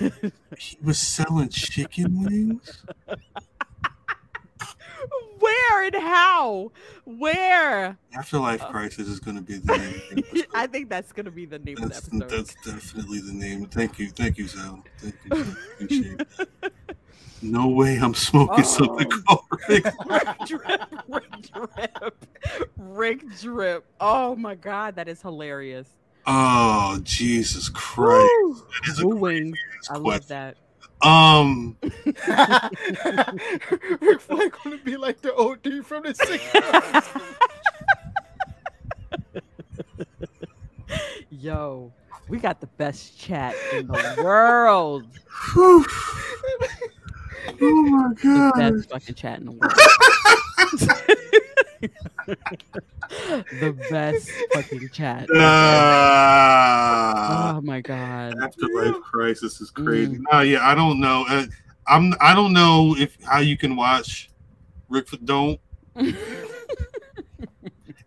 He 0.56 0.78
was 0.80 0.96
selling 0.96 1.48
chicken 1.48 2.22
wings. 2.22 2.84
Where 5.40 5.82
and 5.82 5.96
how? 5.96 6.70
Where? 7.04 7.98
Afterlife 8.14 8.62
uh, 8.62 8.68
crisis 8.68 9.08
is 9.08 9.18
going 9.18 9.36
to 9.36 9.42
be 9.42 9.56
the 9.58 9.76
name. 9.76 9.94
of 9.94 10.14
the 10.14 10.18
episode. 10.28 10.46
I 10.54 10.66
think 10.68 10.88
that's 10.88 11.10
gonna 11.10 11.32
be 11.32 11.46
the 11.46 11.58
name 11.58 11.74
That's, 11.80 12.06
of 12.06 12.10
the 12.10 12.24
episode. 12.24 12.38
that's 12.38 12.54
definitely 12.64 13.18
the 13.18 13.32
name. 13.32 13.66
Thank 13.66 13.98
you, 13.98 14.10
thank 14.10 14.38
you, 14.38 14.46
Zell. 14.46 14.84
Thank 14.98 15.16
you. 15.24 15.32
Appreciate 15.80 16.20
it. 16.62 16.72
No 17.44 17.68
way 17.68 17.98
I'm 17.98 18.14
smoking 18.14 18.64
something 18.64 19.10
called 19.26 19.44
Rick. 19.68 19.84
Rick 20.06 20.28
drip, 20.46 20.80
Rick 21.06 21.24
drip, 21.52 22.26
Rick 22.78 23.38
drip. 23.38 23.84
Oh 24.00 24.34
my 24.34 24.54
god, 24.54 24.96
that 24.96 25.08
is 25.08 25.20
hilarious. 25.20 25.86
Oh 26.26 26.98
Jesus 27.02 27.68
Christ! 27.68 28.32
Woo! 28.42 28.54
That 28.54 28.90
is 28.90 29.00
a 29.00 29.06
Woo 29.06 29.16
wings. 29.16 29.58
I 29.90 29.98
love 29.98 30.26
that. 30.28 30.56
Um, 31.02 31.76
Ric 34.00 34.20
Flair 34.22 34.48
gonna 34.48 34.78
be 34.82 34.96
like 34.96 35.20
the 35.20 35.34
OD 35.36 35.84
from 35.84 36.04
the 36.04 36.14
60s. 36.14 37.04
Yo, 41.30 41.92
we 42.28 42.38
got 42.38 42.62
the 42.62 42.68
best 42.68 43.20
chat 43.20 43.54
in 43.74 43.86
the 43.86 44.14
world. 44.22 45.04
Whew. 47.58 47.78
oh 47.78 47.82
my 47.82 48.08
The 48.14 48.22
God! 48.22 48.54
best 48.56 48.90
fucking 48.90 49.14
chat 49.14 49.38
in 49.40 49.46
the 49.46 49.52
world. 49.52 49.72
the 53.52 53.72
best 53.90 54.30
fucking 54.52 54.88
chat. 54.90 55.28
Ah, 55.34 57.56
Oh 57.56 57.60
my 57.60 57.80
god. 57.80 58.34
afterlife 58.42 59.00
crisis 59.02 59.60
is 59.60 59.70
crazy. 59.70 60.18
No, 60.32 60.40
yeah, 60.40 60.66
I 60.66 60.74
don't 60.74 61.00
know. 61.00 61.24
Uh, 61.28 61.46
I'm. 61.86 62.14
I 62.20 62.34
don't 62.34 62.52
know 62.52 62.96
if 62.98 63.16
how 63.24 63.38
you 63.40 63.56
can 63.56 63.76
watch 63.76 64.30
Rick. 64.88 65.08
Don't. 65.24 65.60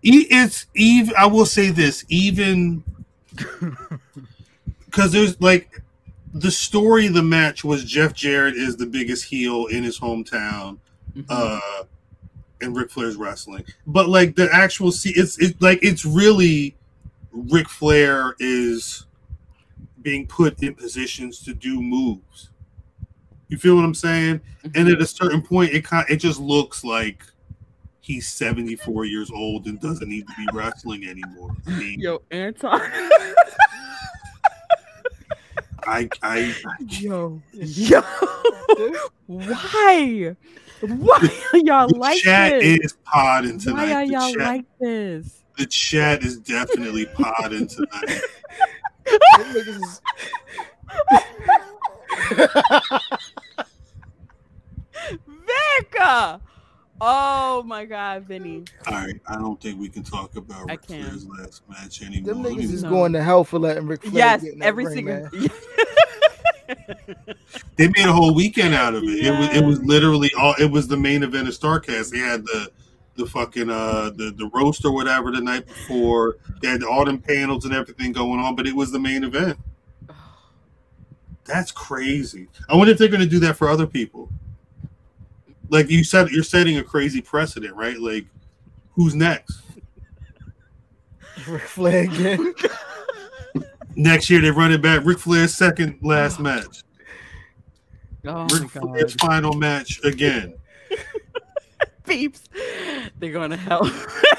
It's 0.01 0.65
even. 0.75 1.13
I 1.17 1.25
will 1.27 1.45
say 1.45 1.69
this. 1.69 2.03
Even 2.09 2.83
because 4.85 5.11
there's 5.11 5.39
like 5.41 5.81
the 6.39 6.51
story 6.51 7.07
of 7.07 7.13
the 7.13 7.23
match 7.23 7.63
was 7.63 7.83
Jeff 7.83 8.13
Jarrett 8.13 8.55
is 8.55 8.77
the 8.77 8.85
biggest 8.85 9.25
heel 9.25 9.67
in 9.67 9.83
his 9.83 9.99
hometown. 9.99 10.77
uh 11.29 11.59
and 12.61 12.75
Ric 12.75 12.89
Flair's 12.89 13.15
wrestling. 13.15 13.63
But 13.85 14.09
like 14.09 14.35
the 14.35 14.49
actual 14.51 14.91
see 14.91 15.11
it's 15.11 15.37
it's 15.39 15.59
like 15.61 15.79
it's 15.81 16.05
really 16.05 16.75
Ric 17.31 17.69
Flair 17.69 18.35
is 18.39 19.05
being 20.01 20.27
put 20.27 20.61
in 20.63 20.73
positions 20.73 21.43
to 21.43 21.53
do 21.53 21.81
moves. 21.81 22.49
You 23.47 23.57
feel 23.57 23.75
what 23.75 23.85
I'm 23.85 23.93
saying? 23.93 24.41
And 24.75 24.89
at 24.89 25.01
a 25.01 25.07
certain 25.07 25.41
point 25.41 25.73
it 25.73 25.85
kind 25.85 26.05
it 26.09 26.17
just 26.17 26.39
looks 26.39 26.83
like 26.83 27.23
he's 28.01 28.27
74 28.27 29.05
years 29.05 29.29
old 29.29 29.65
and 29.65 29.79
doesn't 29.79 30.07
need 30.07 30.25
to 30.27 30.33
be 30.37 30.47
wrestling 30.53 31.05
anymore. 31.07 31.51
I 31.67 31.71
mean, 31.71 31.99
Yo, 31.99 32.21
Anton. 32.31 32.81
I 35.87 36.09
I 36.21 36.53
Yo, 36.89 37.41
yo. 37.53 38.01
Why? 39.27 40.35
Why 40.81 41.29
are 41.53 41.59
y'all 41.59 41.87
the 41.87 41.95
like 41.95 42.21
chat 42.21 42.59
this? 42.59 42.79
is 42.85 42.97
podding 43.05 43.57
tonight. 43.59 43.83
Why 43.83 43.93
are 43.93 44.05
the, 44.05 44.11
y'all 44.11 44.33
chat, 44.33 44.45
like 44.45 44.65
this? 44.79 45.43
the 45.57 45.65
chat 45.65 46.23
is 46.23 46.37
definitely 46.39 47.05
podding 47.05 47.67
tonight. 47.67 48.21
Them 49.37 49.53
niggas 49.53 49.67
is- 49.69 50.01
Vic! 55.27 55.95
Oh 56.99 57.61
my 57.63 57.85
God, 57.85 58.23
Vinny. 58.23 58.63
All 58.87 58.93
right, 58.93 59.19
I 59.27 59.35
don't 59.35 59.61
think 59.61 59.79
we 59.79 59.87
can 59.89 60.03
talk 60.03 60.35
about 60.35 60.69
I 60.69 60.73
Ric. 60.73 60.85
Flair's 60.85 61.25
last 61.27 61.61
match 61.69 62.01
anymore. 62.01 62.33
Them 62.33 62.43
Let 62.43 62.53
me- 62.53 62.63
niggas 62.65 62.73
is 62.73 62.83
No. 62.83 62.89
going 62.89 63.13
to 63.13 63.23
hell 63.23 63.43
for 63.43 63.59
letting 63.59 63.85
Ric 63.85 64.01
Flair 64.03 64.13
Yes, 64.15 64.41
get 64.43 64.53
in 64.53 64.59
that 64.59 64.65
every 64.65 64.85
ring, 64.85 64.95
single. 64.95 65.15
man. 65.31 65.49
they 67.75 67.87
made 67.87 68.05
a 68.05 68.11
whole 68.11 68.33
weekend 68.33 68.73
out 68.73 68.95
of 68.95 69.03
it. 69.03 69.25
It 69.25 69.31
was 69.31 69.49
it 69.55 69.63
was 69.63 69.81
literally 69.83 70.31
all. 70.37 70.55
It 70.59 70.71
was 70.71 70.87
the 70.87 70.97
main 70.97 71.23
event 71.23 71.47
of 71.47 71.53
Starcast. 71.53 72.09
They 72.11 72.19
had 72.19 72.43
the 72.45 72.71
the 73.15 73.25
fucking 73.25 73.69
uh 73.69 74.11
the 74.15 74.33
the 74.35 74.49
roast 74.53 74.83
or 74.83 74.91
whatever 74.91 75.31
the 75.31 75.41
night 75.41 75.67
before. 75.67 76.37
They 76.61 76.67
had 76.69 76.83
all 76.83 77.05
them 77.05 77.19
panels 77.19 77.65
and 77.65 77.73
everything 77.73 78.11
going 78.11 78.39
on, 78.39 78.55
but 78.55 78.65
it 78.67 78.75
was 78.75 78.91
the 78.91 78.99
main 78.99 79.23
event. 79.23 79.57
That's 81.45 81.71
crazy. 81.71 82.47
I 82.67 82.75
wonder 82.75 82.91
if 82.91 82.97
they're 82.97 83.07
going 83.07 83.21
to 83.21 83.27
do 83.29 83.39
that 83.41 83.55
for 83.55 83.69
other 83.69 83.87
people. 83.87 84.29
Like 85.69 85.89
you 85.89 86.03
said, 86.03 86.29
you're 86.29 86.43
setting 86.43 86.77
a 86.77 86.83
crazy 86.83 87.21
precedent, 87.21 87.75
right? 87.75 87.99
Like, 87.99 88.25
who's 88.91 89.15
next? 89.15 89.61
Ric 91.47 91.61
Flair 91.63 92.03
again. 92.03 92.53
Next 93.95 94.29
year 94.29 94.41
they 94.41 94.51
run 94.51 94.71
it 94.71 94.81
back. 94.81 95.03
Ric 95.05 95.17
Flair's 95.17 95.53
second 95.53 95.97
last 96.01 96.39
oh. 96.39 96.43
match. 96.43 96.83
Oh 98.25 98.45
Ric 98.51 98.63
my 98.75 98.81
Flair's 98.81 99.15
God. 99.15 99.27
final 99.27 99.53
match 99.53 99.99
again. 100.03 100.55
Beeps. 102.05 102.41
They're 103.19 103.31
going 103.31 103.51
to 103.51 103.57
hell. 103.57 103.83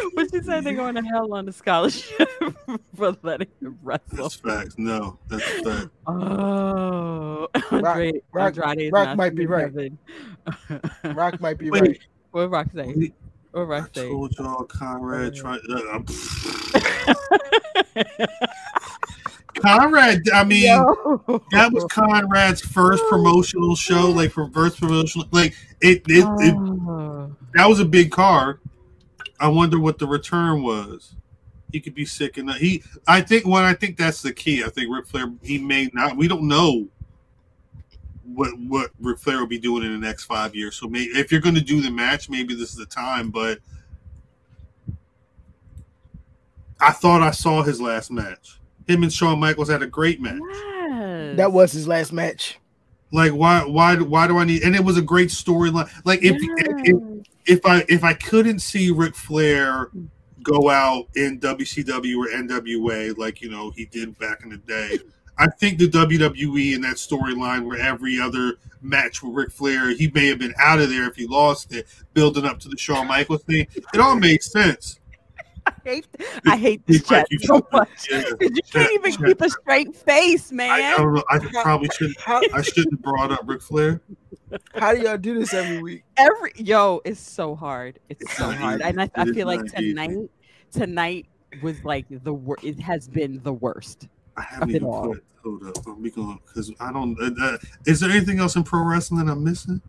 but 0.14 0.30
she 0.30 0.40
said 0.42 0.64
they're 0.64 0.74
going 0.74 0.94
to 0.94 1.02
hell 1.02 1.32
on 1.34 1.46
the 1.46 1.52
scholarship 1.52 2.28
for 2.96 3.16
letting 3.22 3.48
him 3.60 3.78
wrestle. 3.82 4.04
That's 4.12 4.34
facts. 4.36 4.74
No, 4.78 5.18
that's 5.28 5.42
a 5.44 5.64
fact. 5.64 5.88
Oh, 6.06 7.48
Rock- 7.70 7.72
Andre, 7.72 8.12
Rock- 8.32 8.58
Andrade 8.58 8.92
Rock 8.92 9.16
might 9.16 9.34
be 9.34 9.46
right. 9.46 9.92
Rock 11.04 11.40
might 11.40 11.58
be 11.58 11.70
Wait. 11.70 11.80
right. 11.82 11.98
What 12.32 12.50
Rock 12.50 12.68
say? 12.74 12.92
Wait, 12.96 13.14
What 13.52 13.60
I 13.62 13.64
Rock 13.64 13.90
say? 13.94 14.08
told 14.08 14.32
y'all 14.38 14.64
Conrad 14.64 15.34
tried. 15.34 15.60
Uh, 15.68 16.00
Conrad, 19.60 20.22
I 20.32 20.44
mean, 20.44 20.62
Yo. 20.64 21.42
that 21.50 21.70
was 21.72 21.84
Conrad's 21.90 22.60
first 22.62 23.02
promotional 23.10 23.74
show, 23.76 24.08
like 24.10 24.30
for 24.30 24.48
first 24.50 24.80
promotional, 24.80 25.26
like 25.32 25.54
it, 25.80 26.02
it, 26.08 26.24
it 26.38 26.54
Oh. 26.56 27.34
that 27.54 27.68
was 27.68 27.80
a 27.80 27.84
big 27.84 28.10
card. 28.10 28.60
I 29.40 29.48
wonder 29.48 29.80
what 29.80 29.98
the 29.98 30.06
return 30.06 30.62
was. 30.62 31.14
He 31.72 31.80
could 31.80 31.94
be 31.94 32.04
sick 32.04 32.36
and 32.36 32.50
he. 32.52 32.82
I 33.08 33.22
think 33.22 33.46
when 33.46 33.64
I 33.64 33.74
think 33.74 33.96
that's 33.96 34.22
the 34.22 34.32
key. 34.32 34.62
I 34.62 34.68
think 34.68 34.94
Ric 34.94 35.06
Flair 35.06 35.32
he 35.42 35.58
may 35.58 35.88
not. 35.94 36.16
We 36.16 36.28
don't 36.28 36.46
know 36.46 36.88
what 38.24 38.50
what 38.58 38.90
Ric 39.00 39.18
Flair 39.18 39.38
will 39.38 39.46
be 39.46 39.58
doing 39.58 39.84
in 39.84 39.92
the 39.92 40.06
next 40.06 40.24
five 40.24 40.54
years. 40.54 40.76
So 40.76 40.88
maybe 40.88 41.06
if 41.12 41.32
you're 41.32 41.40
going 41.40 41.54
to 41.54 41.60
do 41.60 41.80
the 41.80 41.90
match, 41.90 42.28
maybe 42.28 42.54
this 42.54 42.70
is 42.70 42.76
the 42.76 42.86
time. 42.86 43.30
But 43.30 43.60
I 46.80 46.92
thought 46.92 47.22
I 47.22 47.30
saw 47.30 47.62
his 47.62 47.80
last 47.80 48.10
match. 48.10 48.58
Him 48.86 49.02
and 49.04 49.12
Shawn 49.12 49.38
Michaels 49.38 49.70
had 49.70 49.82
a 49.82 49.86
great 49.86 50.20
match. 50.20 50.40
Yes. 50.40 51.36
That 51.36 51.52
was 51.52 51.72
his 51.72 51.86
last 51.86 52.12
match. 52.12 52.58
Like 53.12 53.32
why 53.32 53.64
why 53.64 53.96
why 53.96 54.26
do 54.26 54.38
I 54.38 54.44
need? 54.44 54.64
And 54.64 54.74
it 54.74 54.84
was 54.84 54.98
a 54.98 55.02
great 55.02 55.28
storyline. 55.28 55.88
Like 56.04 56.22
if, 56.22 56.36
if 56.40 56.96
Yes. 56.96 57.26
If 57.50 57.66
I 57.66 57.84
if 57.88 58.04
I 58.04 58.14
couldn't 58.14 58.60
see 58.60 58.90
Ric 58.90 59.16
Flair 59.16 59.90
go 60.42 60.70
out 60.70 61.08
in 61.16 61.38
WCW 61.40 62.16
or 62.16 62.28
NWA 62.28 63.18
like 63.18 63.42
you 63.42 63.50
know 63.50 63.70
he 63.70 63.86
did 63.86 64.16
back 64.18 64.42
in 64.44 64.50
the 64.50 64.56
day, 64.58 64.98
I 65.36 65.48
think 65.48 65.78
the 65.78 65.88
WWE 65.88 66.74
in 66.74 66.80
that 66.82 66.96
storyline 66.96 67.64
where 67.64 67.78
every 67.78 68.20
other 68.20 68.54
match 68.82 69.22
with 69.22 69.34
Ric 69.34 69.50
Flair, 69.50 69.90
he 69.90 70.10
may 70.14 70.28
have 70.28 70.38
been 70.38 70.54
out 70.60 70.78
of 70.78 70.90
there 70.90 71.08
if 71.08 71.16
he 71.16 71.26
lost 71.26 71.74
it, 71.74 71.86
building 72.14 72.44
up 72.44 72.60
to 72.60 72.68
the 72.68 72.78
Shawn 72.78 73.08
Michaels 73.08 73.42
thing. 73.42 73.66
It 73.92 74.00
all 74.00 74.16
made 74.16 74.42
sense. 74.42 75.00
I 75.66 75.72
hate, 75.84 76.06
I 76.46 76.56
hate 76.56 76.86
this 76.86 77.10
like 77.10 77.26
chat 77.28 77.40
so 77.42 77.66
much 77.70 78.08
yeah. 78.10 78.22
you 78.40 78.62
can't 78.72 78.92
even 78.92 79.12
chat- 79.12 79.26
keep 79.26 79.40
a 79.42 79.50
straight 79.50 79.94
face, 79.94 80.50
man. 80.52 80.70
I, 80.70 80.94
I 80.94 80.96
don't 80.96 81.14
know. 81.14 81.24
I 81.28 81.38
probably 81.62 81.90
should. 81.96 82.14
How, 82.18 82.40
I 82.54 82.62
shouldn't 82.62 82.92
have 82.92 83.02
brought 83.02 83.30
up 83.30 83.40
Ric 83.44 83.60
Flair. 83.60 84.00
How 84.74 84.94
do 84.94 85.00
y'all 85.02 85.16
do 85.18 85.38
this 85.38 85.52
every 85.54 85.82
week? 85.82 86.04
Every 86.16 86.52
yo, 86.56 87.00
it's 87.04 87.20
so 87.20 87.54
hard. 87.54 87.98
It's 88.08 88.36
so 88.36 88.50
hard, 88.50 88.80
easy. 88.80 88.88
and 88.90 89.02
I, 89.02 89.10
I 89.14 89.24
feel 89.26 89.46
like 89.46 89.60
not 89.60 89.80
easy. 89.80 89.90
tonight, 89.94 90.30
tonight 90.72 91.26
was 91.62 91.82
like 91.84 92.06
the 92.08 92.32
worst. 92.32 92.64
It 92.64 92.78
has 92.80 93.08
been 93.08 93.40
the 93.42 93.52
worst. 93.52 94.08
I 94.36 94.42
haven't 94.42 94.70
even 94.70 94.84
all. 94.84 95.08
put. 95.14 95.24
Hold 95.42 95.66
up, 95.66 95.86
are 95.86 95.94
we 95.94 96.10
going? 96.10 96.38
Because 96.46 96.70
I 96.80 96.92
don't. 96.92 97.18
Uh, 97.20 97.30
uh, 97.42 97.58
is 97.86 98.00
there 98.00 98.10
anything 98.10 98.38
else 98.40 98.56
in 98.56 98.62
pro 98.62 98.82
wrestling 98.84 99.24
that 99.24 99.32
I'm 99.32 99.42
missing? 99.42 99.80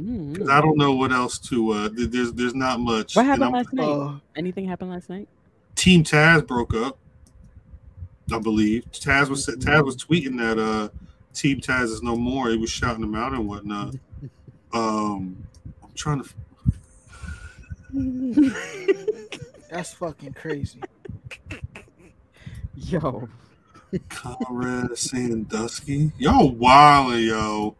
Mm. 0.00 0.38
'Cause 0.38 0.48
I 0.48 0.60
don't 0.60 0.78
know 0.78 0.92
what 0.94 1.12
else 1.12 1.38
to. 1.40 1.70
Uh, 1.72 1.88
th- 1.90 2.10
there's 2.10 2.32
there's 2.32 2.54
not 2.54 2.80
much. 2.80 3.14
What 3.16 3.26
happened 3.26 3.52
last 3.52 3.72
night? 3.72 3.84
Uh, 3.84 4.18
Anything 4.36 4.66
happened 4.66 4.90
last 4.90 5.10
night? 5.10 5.28
Team 5.74 6.02
Taz 6.04 6.46
broke 6.46 6.72
up. 6.74 6.98
I 8.32 8.38
believe 8.38 8.84
Taz 8.92 9.28
was 9.28 9.46
Taz 9.46 9.84
was 9.84 9.96
tweeting 9.96 10.38
that 10.38 10.58
uh 10.58 10.88
Team 11.34 11.60
Taz 11.60 11.84
is 11.84 12.02
no 12.02 12.16
more. 12.16 12.48
He 12.50 12.56
was 12.56 12.70
shouting 12.70 13.00
them 13.00 13.14
out 13.14 13.32
and 13.32 13.48
whatnot. 13.48 13.94
Um, 14.72 15.36
I'm 15.82 15.92
trying 15.94 16.22
to. 16.22 16.30
that's 19.70 19.94
fucking 19.94 20.34
crazy. 20.34 20.80
Yo, 22.74 23.28
Conrad 24.08 24.96
Sandusky. 24.96 26.12
Y'all 26.18 26.52
wildin', 26.52 27.26
yo. 27.26 27.76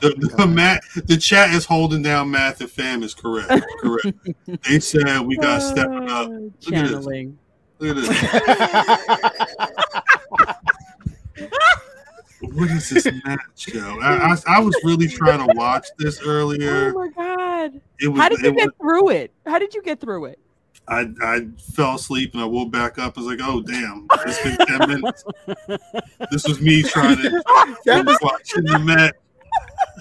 The, 0.00 0.34
the, 0.36 0.46
Matt, 0.46 0.82
the 0.94 1.16
chat 1.16 1.50
is 1.50 1.64
holding 1.66 2.02
down 2.02 2.30
math 2.30 2.60
and 2.60 2.70
fam 2.70 3.02
is 3.02 3.14
correct. 3.14 3.64
Correct. 3.80 4.16
they 4.62 4.80
said 4.80 5.20
we 5.20 5.36
got 5.36 5.56
to 5.56 5.60
step 5.60 5.88
up. 5.88 6.08
Uh, 6.08 6.28
Look 6.28 6.72
at 6.72 6.88
this. 6.88 7.06
Look 7.78 7.96
at 7.96 8.08
this. 11.36 11.80
what 12.40 12.70
is 12.70 12.90
this 12.90 13.06
match, 13.24 13.68
yo? 13.68 13.98
I, 14.00 14.32
I, 14.32 14.36
I 14.46 14.60
was 14.60 14.74
really 14.84 15.08
trying 15.08 15.46
to 15.46 15.54
watch 15.54 15.86
this 15.98 16.20
earlier. 16.22 16.92
Oh 16.94 16.98
my 16.98 17.08
god! 17.08 17.80
It 18.00 18.08
was. 18.08 18.20
How 18.20 18.28
did 18.28 18.40
you 18.40 18.50
it 18.50 18.56
get 18.56 18.66
was 18.66 18.74
through 18.80 19.08
it? 19.10 19.32
How 19.46 19.58
did 19.58 19.74
you 19.74 19.82
get 19.82 20.00
through 20.00 20.26
it? 20.26 20.38
I, 20.88 21.06
I 21.22 21.46
fell 21.74 21.94
asleep 21.94 22.34
and 22.34 22.42
I 22.42 22.46
woke 22.46 22.72
back 22.72 22.98
up. 22.98 23.16
I 23.16 23.20
was 23.20 23.30
like, 23.30 23.38
oh, 23.42 23.60
damn. 23.62 24.08
It's 24.26 24.42
been 24.42 24.56
10 24.78 24.88
minutes. 24.88 25.24
This 26.32 26.48
was 26.48 26.60
me 26.60 26.82
trying 26.82 27.16
to 27.18 27.42
That 27.84 28.04
was 28.04 28.18
watching 28.20 28.64
the 28.64 28.78
match. 28.80 29.14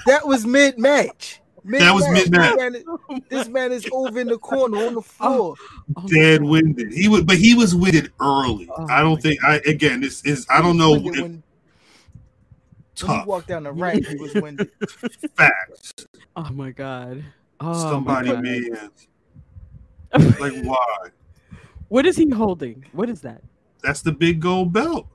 that 0.07 0.25
was 0.25 0.47
mid 0.47 0.79
match. 0.79 1.41
That 1.63 1.93
was 1.93 2.07
mid-match. 2.09 2.83
This 3.29 3.47
man 3.47 3.71
is 3.71 3.87
over 3.91 4.19
in 4.19 4.27
the 4.27 4.37
corner 4.37 4.77
on 4.77 4.93
the 4.93 4.99
oh, 4.99 5.01
floor. 5.01 5.55
Oh 5.95 6.07
dead 6.07 6.41
winded. 6.41 6.91
He 6.91 7.07
was, 7.07 7.23
but 7.23 7.37
he 7.37 7.53
was 7.53 7.75
winded 7.75 8.11
early. 8.19 8.69
Oh 8.75 8.87
I 8.89 9.01
don't 9.01 9.15
my 9.15 9.21
think. 9.21 9.43
I 9.43 9.55
again, 9.65 10.01
this 10.01 10.25
is. 10.25 10.47
I 10.49 10.61
don't 10.61 10.77
know. 10.77 10.95
If, 10.95 11.03
when, 11.03 11.13
when 11.13 11.31
he 11.33 11.41
tough 13.07 13.25
walked 13.25 13.47
down 13.47 13.63
the 13.63 13.71
ramp, 13.83 14.05
he 14.05 14.15
was 14.15 14.33
winded. 14.35 14.69
facts. 15.35 15.93
Oh 16.35 16.49
my 16.51 16.71
god! 16.71 17.23
Oh 17.59 17.73
my 17.73 17.79
Somebody 17.91 18.29
God. 18.29 18.43
man. 18.43 18.91
Like 20.39 20.63
why? 20.63 21.09
What 21.89 22.05
is 22.05 22.17
he 22.17 22.29
holding? 22.29 22.85
What 22.93 23.09
is 23.09 23.21
that? 23.21 23.41
That's 23.83 24.01
the 24.01 24.11
big 24.11 24.39
gold 24.39 24.73
belt. 24.73 25.07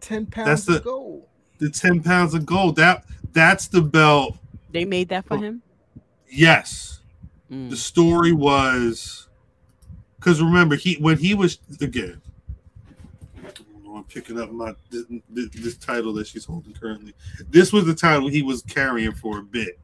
Ten 0.00 0.26
pounds 0.26 0.46
That's 0.48 0.64
the- 0.64 0.76
of 0.78 0.84
gold. 0.84 1.26
The 1.58 1.70
ten 1.70 2.02
pounds 2.02 2.34
of 2.34 2.44
gold. 2.44 2.76
That 2.76 3.04
that's 3.32 3.68
the 3.68 3.80
belt. 3.80 4.36
They 4.72 4.84
made 4.84 5.08
that 5.10 5.24
for 5.26 5.34
Oh. 5.34 5.40
him. 5.40 5.62
Yes. 6.28 7.00
Mm. 7.50 7.70
The 7.70 7.76
story 7.76 8.32
was 8.32 9.28
because 10.16 10.42
remember 10.42 10.74
he 10.74 10.94
when 10.96 11.18
he 11.18 11.32
was 11.34 11.58
again. 11.80 12.20
I'm 14.04 14.10
picking 14.22 14.38
up 14.40 14.50
my 14.52 14.74
this, 14.90 15.04
this 15.54 15.76
title 15.76 16.12
that 16.14 16.26
she's 16.26 16.44
holding 16.44 16.74
currently. 16.74 17.14
This 17.48 17.72
was 17.72 17.86
the 17.86 17.94
title 17.94 18.28
he 18.28 18.42
was 18.42 18.62
carrying 18.62 19.12
for 19.12 19.38
a 19.38 19.42
bit, 19.42 19.78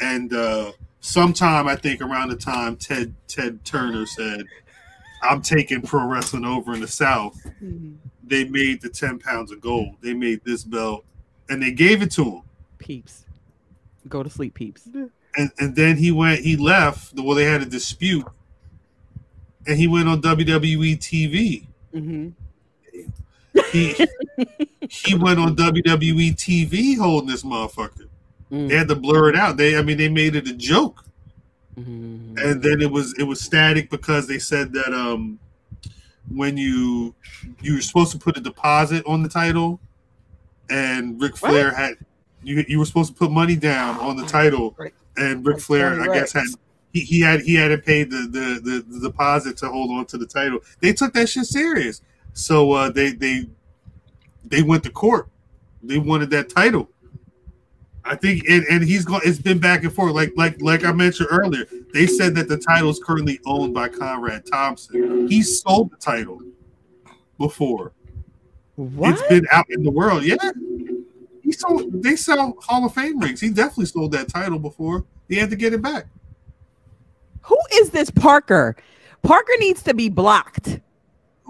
and 0.00 0.32
uh 0.32 0.72
sometime 1.00 1.66
I 1.68 1.76
think 1.76 2.00
around 2.00 2.30
the 2.30 2.36
time 2.36 2.76
Ted 2.76 3.14
Ted 3.28 3.64
Turner 3.64 4.06
said, 4.06 4.44
"I'm 5.22 5.42
taking 5.42 5.82
pro 5.82 6.04
wrestling 6.06 6.44
over 6.44 6.72
in 6.74 6.80
the 6.80 6.88
South." 6.88 7.38
Mhm. 7.62 7.96
They 8.24 8.44
made 8.44 8.80
the 8.80 8.88
ten 8.88 9.18
pounds 9.18 9.50
of 9.52 9.60
gold. 9.60 9.96
They 10.00 10.14
made 10.14 10.42
this 10.44 10.64
belt, 10.64 11.04
and 11.48 11.62
they 11.62 11.72
gave 11.72 12.00
it 12.02 12.10
to 12.12 12.24
him. 12.24 12.42
Peeps, 12.78 13.26
go 14.08 14.22
to 14.22 14.30
sleep, 14.30 14.54
peeps. 14.54 14.88
and 15.36 15.50
and 15.58 15.76
then 15.76 15.96
he 15.98 16.10
went 16.10 16.40
he 16.40 16.56
left 16.56 17.12
well 17.16 17.34
they 17.36 17.44
had 17.44 17.60
a 17.62 17.66
dispute 17.66 18.26
and 19.66 19.78
he 19.78 19.86
went 19.86 20.08
on 20.08 20.20
WWE 20.22 20.96
TV 20.96 21.66
hmm 21.92 22.30
he 23.72 23.94
he 24.88 25.14
went 25.14 25.38
on 25.38 25.54
WWE 25.56 26.34
TV 26.34 26.96
holding 26.98 27.28
this 27.28 27.42
motherfucker 27.42 28.06
they 28.50 28.74
had 28.74 28.88
to 28.88 28.96
blur 28.96 29.28
it 29.30 29.36
out 29.36 29.56
they 29.56 29.76
I 29.76 29.82
mean 29.82 29.96
they 29.98 30.08
made 30.08 30.34
it 30.36 30.48
a 30.48 30.54
joke 30.54 31.04
Mm-hmm. 31.78 32.36
and 32.38 32.60
then 32.62 32.82
it 32.82 32.90
was 32.90 33.14
it 33.18 33.22
was 33.22 33.40
static 33.40 33.90
because 33.90 34.26
they 34.26 34.38
said 34.40 34.72
that 34.72 34.92
um 34.92 35.38
when 36.28 36.56
you 36.56 37.14
you 37.62 37.76
were 37.76 37.80
supposed 37.80 38.10
to 38.12 38.18
put 38.18 38.36
a 38.36 38.40
deposit 38.40 39.04
on 39.06 39.22
the 39.22 39.28
title 39.28 39.80
and 40.68 41.20
Ric 41.22 41.36
Flair 41.36 41.70
had 41.72 41.94
you 42.42 42.64
you 42.68 42.78
were 42.80 42.84
supposed 42.84 43.12
to 43.12 43.18
put 43.18 43.30
money 43.30 43.54
down 43.56 43.98
on 44.00 44.16
the 44.16 44.26
title 44.26 44.74
Right. 44.78 44.92
and 45.16 45.46
Ric 45.46 45.56
Like 45.56 45.62
Flair 45.62 45.94
20 45.96 46.10
I 46.10 46.14
guess 46.14 46.32
had 46.32 46.44
he, 46.92 47.00
he 47.00 47.20
had 47.20 47.40
he 47.42 47.54
hadn't 47.54 47.84
paid 47.84 48.10
the, 48.10 48.28
the, 48.30 48.60
the, 48.62 48.84
the 48.98 49.08
deposit 49.08 49.56
to 49.58 49.68
hold 49.68 49.90
on 49.92 50.04
to 50.06 50.18
the 50.18 50.26
title. 50.26 50.58
They 50.80 50.92
took 50.92 51.12
that 51.14 51.28
shit 51.28 51.46
serious. 51.46 52.02
So 52.40 52.72
uh, 52.72 52.90
they 52.90 53.10
they 53.10 53.46
they 54.46 54.62
went 54.62 54.82
to 54.84 54.90
court. 54.90 55.28
They 55.82 55.98
wanted 55.98 56.30
that 56.30 56.48
title. 56.48 56.88
I 58.02 58.16
think 58.16 58.44
and, 58.48 58.64
and 58.70 58.82
he's 58.82 59.04
going 59.04 59.20
it's 59.24 59.38
been 59.38 59.58
back 59.58 59.84
and 59.84 59.92
forth. 59.92 60.14
Like 60.14 60.32
like 60.36 60.60
like 60.62 60.82
I 60.82 60.92
mentioned 60.92 61.28
earlier, 61.30 61.66
they 61.92 62.06
said 62.06 62.34
that 62.36 62.48
the 62.48 62.56
title 62.56 62.88
is 62.88 62.98
currently 62.98 63.40
owned 63.44 63.74
by 63.74 63.88
Conrad 63.88 64.46
Thompson. 64.46 65.28
He 65.28 65.42
sold 65.42 65.90
the 65.92 65.96
title 65.98 66.40
before. 67.36 67.92
What? 68.76 69.12
It's 69.12 69.28
been 69.28 69.46
out 69.52 69.66
in 69.68 69.82
the 69.82 69.90
world. 69.90 70.24
Yeah. 70.24 70.36
He 71.42 71.52
sold 71.52 72.02
they 72.02 72.16
sell 72.16 72.56
Hall 72.62 72.86
of 72.86 72.94
Fame 72.94 73.20
rings. 73.20 73.42
He 73.42 73.50
definitely 73.50 73.84
sold 73.84 74.12
that 74.12 74.28
title 74.28 74.58
before. 74.58 75.04
He 75.28 75.36
had 75.36 75.50
to 75.50 75.56
get 75.56 75.74
it 75.74 75.82
back. 75.82 76.06
Who 77.42 77.58
is 77.74 77.90
this 77.90 78.10
Parker? 78.10 78.76
Parker 79.22 79.52
needs 79.58 79.82
to 79.82 79.92
be 79.92 80.08
blocked. 80.08 80.80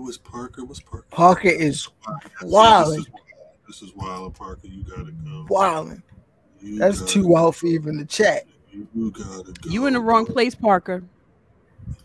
Who 0.01 0.09
is 0.09 0.17
Parker? 0.17 0.65
What's 0.65 0.81
Parker? 0.81 1.05
Parker 1.11 1.49
is 1.49 1.87
This 2.41 2.51
wilding, 2.51 3.05
this 3.69 3.83
is 3.83 3.95
wild, 3.95 4.35
Parker. 4.35 4.67
You 4.67 4.83
gotta 4.83 5.13
go. 5.13 5.45
wilding. 5.51 6.03
You 6.63 6.79
That's 6.79 7.01
gotta- 7.01 7.13
too 7.13 7.27
wild 7.27 7.55
for 7.57 7.67
even 7.67 7.99
the 7.99 8.07
chat. 8.07 8.47
You 8.73 9.11
gotta 9.11 9.53
go. 9.53 9.71
You 9.71 9.85
in 9.85 9.93
the 9.93 10.01
wrong 10.01 10.25
bro. 10.25 10.33
place, 10.33 10.55
Parker. 10.55 11.03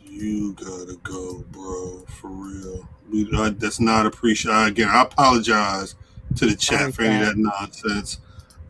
You 0.03 0.23
You 0.23 0.53
gotta 0.55 0.97
go, 1.03 1.45
bro. 1.51 2.03
For 2.09 2.27
real. 2.27 2.85
We, 3.09 3.30
uh, 3.34 3.51
that's 3.55 3.80
not 3.80 4.05
appreciated. 4.05 4.67
Again, 4.67 4.89
I 4.89 5.03
apologize 5.03 5.95
to 6.35 6.47
the 6.47 6.55
chat 6.57 6.80
Sorry, 6.80 6.91
for 6.91 7.01
any 7.03 7.22
of 7.22 7.27
that 7.27 7.38
nonsense. 7.38 8.19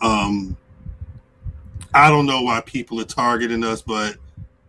Um, 0.02 0.56
I 1.96 2.12
don't 2.12 2.28
know 2.28 2.44
why 2.44 2.62
people 2.62 3.02
are 3.02 3.06
targeting 3.06 3.64
us, 3.64 3.82
but 3.82 4.18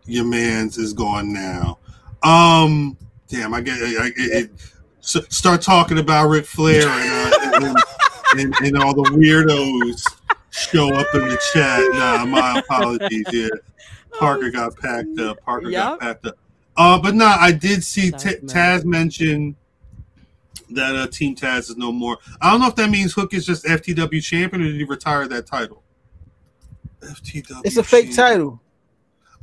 your 0.06 0.24
man's 0.24 0.78
is 0.78 0.94
gone 0.94 1.30
now. 1.30 1.76
Um, 2.22 2.96
damn, 3.28 3.54
I 3.54 3.60
get. 3.60 3.74
I, 3.78 4.06
it, 4.08 4.14
it, 4.16 4.50
s- 5.00 5.16
start 5.28 5.62
talking 5.62 5.98
about 5.98 6.28
Ric 6.28 6.46
Flair 6.46 6.88
and, 6.88 7.64
uh, 7.64 7.74
and, 8.36 8.40
and, 8.40 8.54
and 8.66 8.78
all 8.82 8.94
the 8.94 9.10
weirdos 9.10 10.02
show 10.50 10.92
up 10.94 11.06
in 11.14 11.20
the 11.28 11.40
chat. 11.52 11.80
Nah, 11.92 12.24
my 12.26 12.58
apologies. 12.60 13.24
Yeah, 13.32 13.48
Parker 14.18 14.50
got 14.50 14.76
packed 14.76 15.18
up. 15.20 15.40
Parker 15.42 15.70
Yup. 15.70 16.00
got 16.00 16.00
packed 16.00 16.26
up. 16.26 16.38
Uh, 16.76 17.00
but 17.00 17.14
nah, 17.14 17.36
I 17.38 17.52
did 17.52 17.82
see 17.82 18.10
T- 18.10 18.16
Taz 18.16 18.44
Taz 18.44 18.84
mention 18.84 19.56
that 20.70 20.94
uh, 20.94 21.06
Team 21.06 21.34
Taz 21.34 21.70
is 21.70 21.76
no 21.76 21.90
more. 21.92 22.18
I 22.40 22.50
don't 22.50 22.60
know 22.60 22.66
if 22.66 22.74
that 22.76 22.90
means 22.90 23.12
Hook 23.14 23.32
is 23.34 23.46
just 23.46 23.64
FTW 23.64 24.22
champion 24.22 24.62
or 24.62 24.64
did 24.66 24.74
he 24.76 24.84
retire 24.84 25.26
that 25.28 25.46
title? 25.46 25.82
FTW. 27.00 27.62
It's 27.64 27.76
a 27.76 27.82
fake 27.82 28.06
champion. 28.06 28.16
title. 28.16 28.60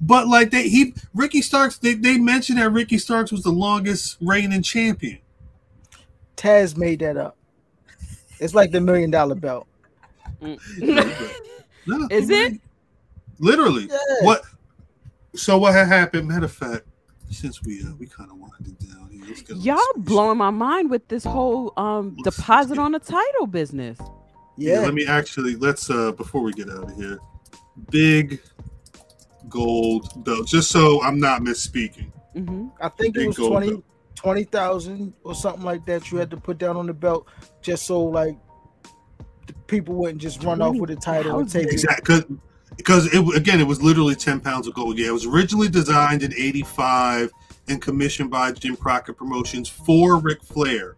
But 0.05 0.27
like 0.27 0.51
they 0.51 0.67
he 0.67 0.93
Ricky 1.13 1.41
Starks 1.41 1.77
they, 1.77 1.93
they 1.93 2.17
mentioned 2.17 2.57
that 2.59 2.69
Ricky 2.71 2.97
Starks 2.97 3.31
was 3.31 3.43
the 3.43 3.51
longest 3.51 4.17
reigning 4.19 4.61
champion. 4.61 5.19
Taz 6.35 6.75
made 6.75 6.99
that 6.99 7.15
up. 7.15 7.37
It's 8.39 8.53
like 8.53 8.71
the 8.71 8.81
million 8.81 9.11
dollar 9.11 9.35
belt. 9.35 9.65
No, 11.85 12.07
Is 12.09 12.29
it? 12.29 12.59
literally 13.39 13.87
Yeah. 13.89 13.97
what? 14.21 14.43
So 15.35 15.57
what 15.57 15.73
had 15.73 15.87
happened? 15.87 16.27
Matter 16.27 16.45
of 16.45 16.51
fact, 16.51 16.83
since 17.29 17.61
we 17.63 17.81
uh, 17.83 17.93
we 17.97 18.07
kind 18.07 18.29
of 18.29 18.37
winded 18.37 18.77
down 18.79 19.09
here, 19.09 19.23
let's 19.27 19.41
get 19.41 19.57
Y'all 19.57 19.77
this- 19.95 20.03
blowing 20.05 20.37
my 20.37 20.49
mind 20.49 20.89
with 20.89 21.07
this 21.07 21.23
whole 21.23 21.73
um 21.77 22.15
Let's- 22.23 22.37
deposit 22.37 22.77
on 22.77 22.91
the 22.91 22.99
title 22.99 23.47
business. 23.47 23.97
Yeah, 24.57 24.73
Yeah. 24.73 24.79
let 24.81 24.93
me 24.93 25.05
actually 25.05 25.55
let's 25.55 25.89
uh 25.89 26.11
before 26.11 26.41
we 26.41 26.51
get 26.53 26.69
out 26.69 26.83
of 26.91 26.95
here, 26.95 27.19
big 27.89 28.41
gold 29.53 30.23
belt. 30.25 30.47
Just 30.47 30.71
so 30.71 31.01
I'm 31.03 31.19
not 31.19 31.41
misspeaking. 31.41 32.11
hmm 32.33 32.67
I 32.81 32.89
think 32.89 33.15
it 33.15 33.27
was 33.27 33.37
gold 33.37 33.51
20 33.51 33.69
belt. 33.69 33.83
20,000 34.15 35.13
or 35.23 35.35
something 35.35 35.63
like 35.63 35.85
that 35.85 36.11
you 36.11 36.17
had 36.17 36.31
to 36.31 36.37
put 36.37 36.57
down 36.57 36.75
on 36.77 36.87
the 36.87 36.93
belt 36.93 37.27
just 37.61 37.85
so 37.85 38.01
like 38.03 38.37
the 39.47 39.53
people 39.67 39.95
wouldn't 39.95 40.21
just 40.21 40.43
run 40.43 40.61
off 40.61 40.75
with 40.75 40.89
the 40.89 40.95
title 40.95 41.39
and 41.39 41.49
take 41.49 41.67
it. 41.67 41.73
Exactly, 41.73 42.23
because 42.77 43.13
it 43.13 43.35
again, 43.35 43.59
it 43.59 43.67
was 43.67 43.81
literally 43.81 44.15
ten 44.15 44.39
pounds 44.39 44.67
of 44.67 44.73
gold. 44.73 44.97
Yeah, 44.97 45.07
it 45.07 45.13
was 45.13 45.25
originally 45.25 45.69
designed 45.69 46.23
in 46.23 46.33
'85 46.33 47.31
and 47.67 47.81
commissioned 47.81 48.29
by 48.31 48.51
Jim 48.51 48.75
Crockett 48.75 49.17
Promotions 49.17 49.67
for 49.69 50.17
Ric 50.19 50.41
Flair. 50.43 50.95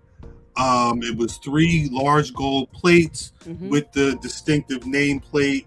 Um, 0.58 1.02
it 1.04 1.16
was 1.18 1.38
three 1.38 1.90
large 1.92 2.34
gold 2.34 2.72
plates 2.72 3.34
Mhm. 3.46 3.70
with 3.70 3.92
the 3.92 4.16
distinctive 4.22 4.82
nameplate 4.82 5.66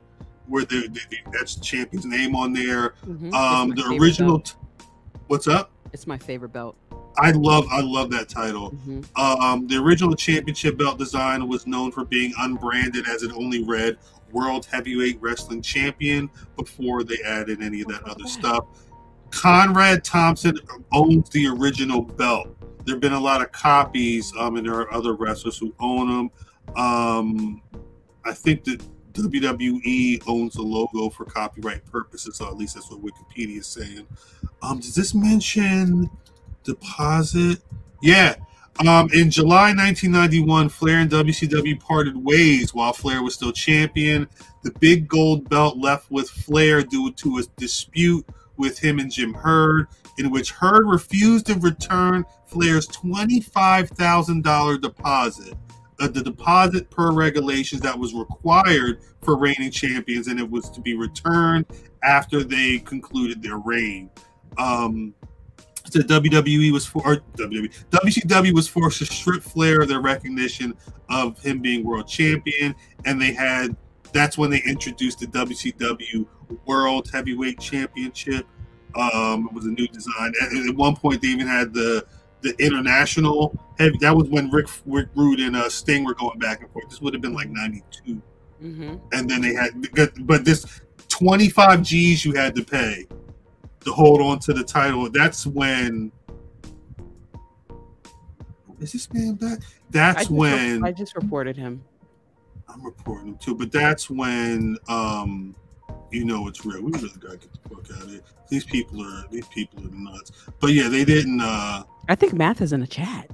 where 0.48 0.64
the, 0.64 0.88
the, 0.88 1.00
the 1.10 1.18
that's 1.32 1.54
the 1.56 1.64
champion's 1.64 2.04
name 2.06 2.34
on 2.34 2.52
there. 2.52 2.94
Mhm. 3.06 3.32
Um, 3.32 3.70
the 3.70 3.84
original. 4.00 4.40
T- 4.40 4.54
what's 5.28 5.46
up? 5.48 5.70
It's 5.92 6.06
my 6.06 6.18
favorite 6.18 6.52
belt. 6.52 6.76
I 7.16 7.32
love 7.32 7.66
I 7.70 7.80
love 7.80 8.10
that 8.10 8.28
title. 8.28 8.72
Mhm. 8.86 9.04
Um, 9.18 9.66
the 9.66 9.76
original 9.76 10.14
championship 10.14 10.78
belt 10.78 10.98
design 10.98 11.48
was 11.48 11.66
known 11.66 11.92
for 11.92 12.04
being 12.04 12.32
unbranded 12.38 13.08
as 13.08 13.22
it 13.22 13.32
only 13.32 13.64
read 13.64 13.98
World 14.32 14.66
Heavyweight 14.66 15.18
Wrestling 15.20 15.62
Champion 15.62 16.30
before 16.56 17.02
they 17.02 17.16
added 17.24 17.62
any 17.62 17.80
of 17.80 17.88
that 17.88 18.02
other 18.04 18.26
stuff. 18.26 18.64
Conrad 19.30 20.04
Thompson 20.04 20.58
owns 20.92 21.28
the 21.30 21.46
original 21.48 22.02
belt. 22.02 22.54
There 22.84 22.94
have 22.94 23.00
been 23.00 23.12
a 23.12 23.20
lot 23.20 23.42
of 23.42 23.52
copies, 23.52 24.32
um, 24.38 24.56
and 24.56 24.66
there 24.66 24.74
are 24.74 24.92
other 24.92 25.14
wrestlers 25.14 25.58
who 25.58 25.74
own 25.80 26.08
them. 26.08 26.30
Um, 26.76 27.62
I 28.24 28.32
think 28.32 28.64
that 28.64 28.82
WWE 29.18 30.22
owns 30.26 30.54
the 30.54 30.62
logo 30.62 31.10
for 31.10 31.24
copyright 31.24 31.84
purposes, 31.86 32.36
so 32.36 32.46
at 32.46 32.56
least 32.56 32.74
that's 32.74 32.90
what 32.90 33.02
Wikipedia 33.02 33.58
is 33.58 33.66
saying. 33.66 34.06
Um, 34.62 34.80
does 34.80 34.94
this 34.94 35.14
mention 35.14 36.10
deposit? 36.64 37.60
Yeah. 38.02 38.36
Um, 38.86 39.08
in 39.12 39.30
July 39.30 39.74
1991, 39.74 40.68
Flair 40.68 40.98
and 40.98 41.10
WCW 41.10 41.80
parted 41.80 42.16
ways 42.16 42.72
while 42.72 42.92
Flair 42.92 43.22
was 43.24 43.34
still 43.34 43.50
champion. 43.50 44.28
The 44.62 44.70
big 44.78 45.08
gold 45.08 45.48
belt 45.48 45.78
left 45.78 46.10
with 46.10 46.30
Flair 46.30 46.82
due 46.82 47.10
to 47.12 47.38
a 47.38 47.42
dispute 47.56 48.24
with 48.56 48.78
him 48.78 49.00
and 49.00 49.10
Jim 49.10 49.34
Herd, 49.34 49.88
in 50.18 50.30
which 50.30 50.52
Herd 50.52 50.86
refused 50.86 51.46
to 51.46 51.54
return 51.54 52.24
Flair's 52.46 52.86
$25,000 52.88 54.80
deposit. 54.80 55.54
Uh, 56.00 56.06
the 56.06 56.22
deposit 56.22 56.88
per 56.90 57.10
regulations 57.12 57.80
that 57.80 57.98
was 57.98 58.14
required 58.14 59.00
for 59.22 59.36
reigning 59.36 59.70
champions, 59.70 60.28
and 60.28 60.38
it 60.38 60.48
was 60.48 60.70
to 60.70 60.80
be 60.80 60.96
returned 60.96 61.66
after 62.04 62.44
they 62.44 62.78
concluded 62.78 63.42
their 63.42 63.58
reign. 63.58 64.08
Um, 64.58 65.14
so 65.90 66.00
WWE 66.00 66.72
was 66.72 66.86
for 66.86 67.16
WWE, 67.36 67.72
WCW 67.90 68.52
was 68.52 68.68
forced 68.68 68.98
to 68.98 69.06
strip 69.06 69.42
Flair 69.42 69.80
of 69.80 69.88
their 69.88 70.00
recognition 70.00 70.74
of 71.08 71.40
him 71.42 71.60
being 71.60 71.84
world 71.84 72.06
champion, 72.06 72.74
and 73.04 73.20
they 73.20 73.32
had 73.32 73.76
that's 74.12 74.38
when 74.38 74.50
they 74.50 74.62
introduced 74.66 75.20
the 75.20 75.26
WCW 75.26 76.26
World 76.66 77.10
Heavyweight 77.12 77.60
Championship. 77.60 78.46
Um, 78.94 79.46
it 79.46 79.52
was 79.52 79.66
a 79.66 79.70
new 79.70 79.86
design. 79.88 80.32
At, 80.42 80.68
at 80.68 80.74
one 80.74 80.96
point, 80.96 81.22
they 81.22 81.28
even 81.28 81.46
had 81.46 81.74
the 81.74 82.06
the 82.40 82.54
international 82.58 83.54
heavy. 83.78 83.98
That 83.98 84.16
was 84.16 84.28
when 84.28 84.50
Rick 84.50 84.68
Rick 84.86 85.08
Rude 85.14 85.40
and 85.40 85.56
uh, 85.56 85.68
Sting 85.68 86.04
were 86.04 86.14
going 86.14 86.38
back 86.38 86.60
and 86.60 86.70
forth. 86.70 86.88
This 86.88 87.00
would 87.00 87.14
have 87.14 87.22
been 87.22 87.34
like 87.34 87.50
'92, 87.50 88.22
hmm 88.60 88.96
and 89.12 89.28
then 89.28 89.40
they 89.40 89.54
had 89.54 89.70
but 90.26 90.44
this 90.44 90.80
25 91.08 91.82
G's 91.82 92.24
you 92.24 92.32
had 92.32 92.54
to 92.54 92.64
pay 92.64 93.06
to 93.80 93.92
hold 93.92 94.20
on 94.20 94.38
to 94.40 94.52
the 94.52 94.64
title. 94.64 95.08
That's 95.10 95.46
when 95.46 96.12
is 98.80 98.92
this 98.92 99.12
man 99.12 99.34
back? 99.34 99.58
I 99.58 99.62
That's 99.90 100.18
just, 100.20 100.30
when 100.30 100.84
I 100.84 100.92
just 100.92 101.16
reported 101.16 101.56
him. 101.56 101.82
I'm 102.68 102.84
reporting 102.84 103.28
him 103.28 103.38
too, 103.38 103.54
but 103.54 103.72
that's 103.72 104.10
when 104.10 104.76
um 104.88 105.54
you 106.10 106.24
know 106.24 106.48
it's 106.48 106.64
real. 106.64 106.82
We 106.82 106.92
really 106.92 107.08
gotta 107.20 107.36
get 107.36 107.52
the 107.52 107.68
fuck 107.68 107.96
out 107.96 108.04
of 108.04 108.10
here. 108.10 108.20
These 108.48 108.64
people 108.64 109.02
are 109.02 109.24
these 109.30 109.46
people 109.48 109.84
are 109.84 109.90
nuts. 109.90 110.32
But 110.60 110.68
yeah, 110.72 110.88
they 110.88 111.04
didn't 111.04 111.40
uh 111.40 111.84
I 112.08 112.14
think 112.14 112.32
Math 112.32 112.60
is 112.60 112.72
in 112.72 112.80
the 112.80 112.86
chat. 112.86 113.30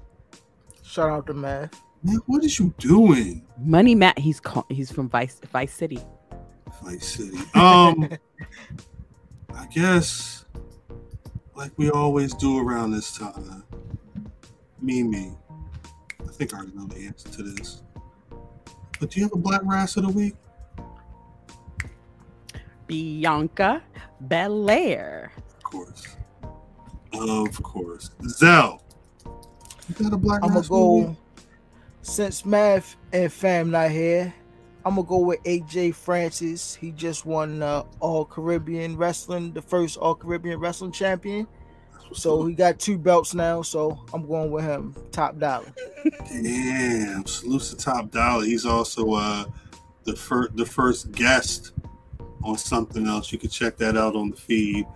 Shout 0.83 1.11
out 1.11 1.27
to 1.27 1.35
Math. 1.35 1.81
man, 2.03 2.21
what 2.27 2.45
is 2.45 2.59
you 2.59 2.75
doing? 2.79 3.47
Money 3.59 3.95
Matt, 3.95 4.19
he's 4.19 4.41
call, 4.41 4.67
he's 4.69 4.91
from 4.91 5.09
Vice 5.09 5.41
Vice 5.53 5.73
City. 5.73 6.01
Vice 6.83 7.07
City. 7.07 7.39
Um 7.55 8.09
I 9.55 9.67
guess 9.67 10.45
like 11.55 11.73
we 11.77 11.91
always 11.91 12.35
do 12.35 12.59
around 12.59 12.91
this 12.91 13.17
time. 13.17 13.65
Mimi. 14.81 15.33
I 16.21 16.33
think 16.33 16.53
I 16.53 16.59
already 16.59 16.73
know 16.75 16.87
the 16.87 17.07
answer 17.07 17.29
to 17.29 17.43
this. 17.43 17.83
But 18.99 19.11
do 19.11 19.21
you 19.21 19.27
have 19.27 19.33
a 19.33 19.39
black 19.39 19.61
rass 19.65 19.97
of 19.97 20.05
the 20.05 20.11
week? 20.11 20.35
Bianca 22.87 23.83
Belair. 24.21 25.33
Of 25.57 25.63
course. 25.63 26.17
Of 27.13 27.63
course. 27.63 28.11
Zell. 28.29 28.83
You 29.89 29.95
got 29.95 30.13
a 30.13 30.17
black 30.17 30.41
I'm 30.43 30.49
gonna 30.49 30.61
rass 30.61 30.67
of 30.67 30.71
go 30.71 31.17
since 32.03 32.45
Math 32.45 32.97
and 33.13 33.33
Fam 33.33 33.71
not 33.71 33.91
here. 33.91 34.33
I'm 34.87 34.97
gonna 34.97 35.07
go 35.07 35.19
with 35.19 35.43
AJ 35.45 35.95
Francis. 35.95 36.75
He 36.75 36.91
just 36.91 37.25
won 37.25 37.63
uh, 37.63 37.85
All 38.01 38.25
Caribbean 38.25 38.97
Wrestling, 38.97 39.53
the 39.53 39.63
first 39.63 39.97
All 39.97 40.15
Caribbean 40.15 40.59
Wrestling 40.59 40.93
champion. 40.93 41.47
So 42.13 42.47
he 42.47 42.55
got 42.55 42.79
two 42.79 42.99
belts 42.99 43.35
now. 43.35 43.63
So 43.63 44.05
I'm 44.13 44.27
going 44.27 44.51
with 44.51 44.65
him, 44.65 44.95
top 45.11 45.39
dollar. 45.39 45.73
Damn, 46.29 47.27
salute 47.27 47.63
to 47.63 47.77
Top 47.77 48.11
Dollar. 48.11 48.45
He's 48.45 48.67
also 48.67 49.13
uh 49.15 49.45
the 50.05 50.15
first 50.15 50.57
the 50.57 50.67
first 50.67 51.13
guest 51.13 51.73
on 52.45 52.59
something 52.59 53.07
else. 53.09 53.33
You 53.33 53.39
can 53.39 53.51
check 53.51 53.77
that 53.79 53.97
out 53.97 54.15
on 54.15 54.31
the 54.31 54.37
feed. 54.37 54.87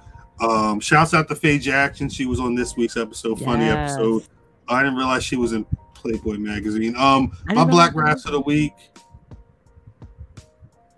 Um, 0.41 0.79
shouts 0.79 1.15
out 1.15 1.29
to 1.29 1.35
Faye 1.35 1.59
Jackson. 1.59 2.09
She 2.09 2.27
was 2.27 2.39
on 2.39 2.55
this 2.55 2.77
week's 2.77 2.97
episode. 2.97 3.41
Funny 3.41 3.65
episode. 3.65 4.25
I 4.69 4.83
didn't 4.83 4.99
realize 4.99 5.25
she 5.25 5.37
was 5.37 5.53
in 5.53 5.67
Playboy 5.95 6.37
magazine. 6.37 6.95
Um, 6.97 7.37
my 7.47 7.65
black 7.65 7.95
rass 7.95 8.25
of 8.27 8.33
the 8.33 8.41
week. 8.41 8.75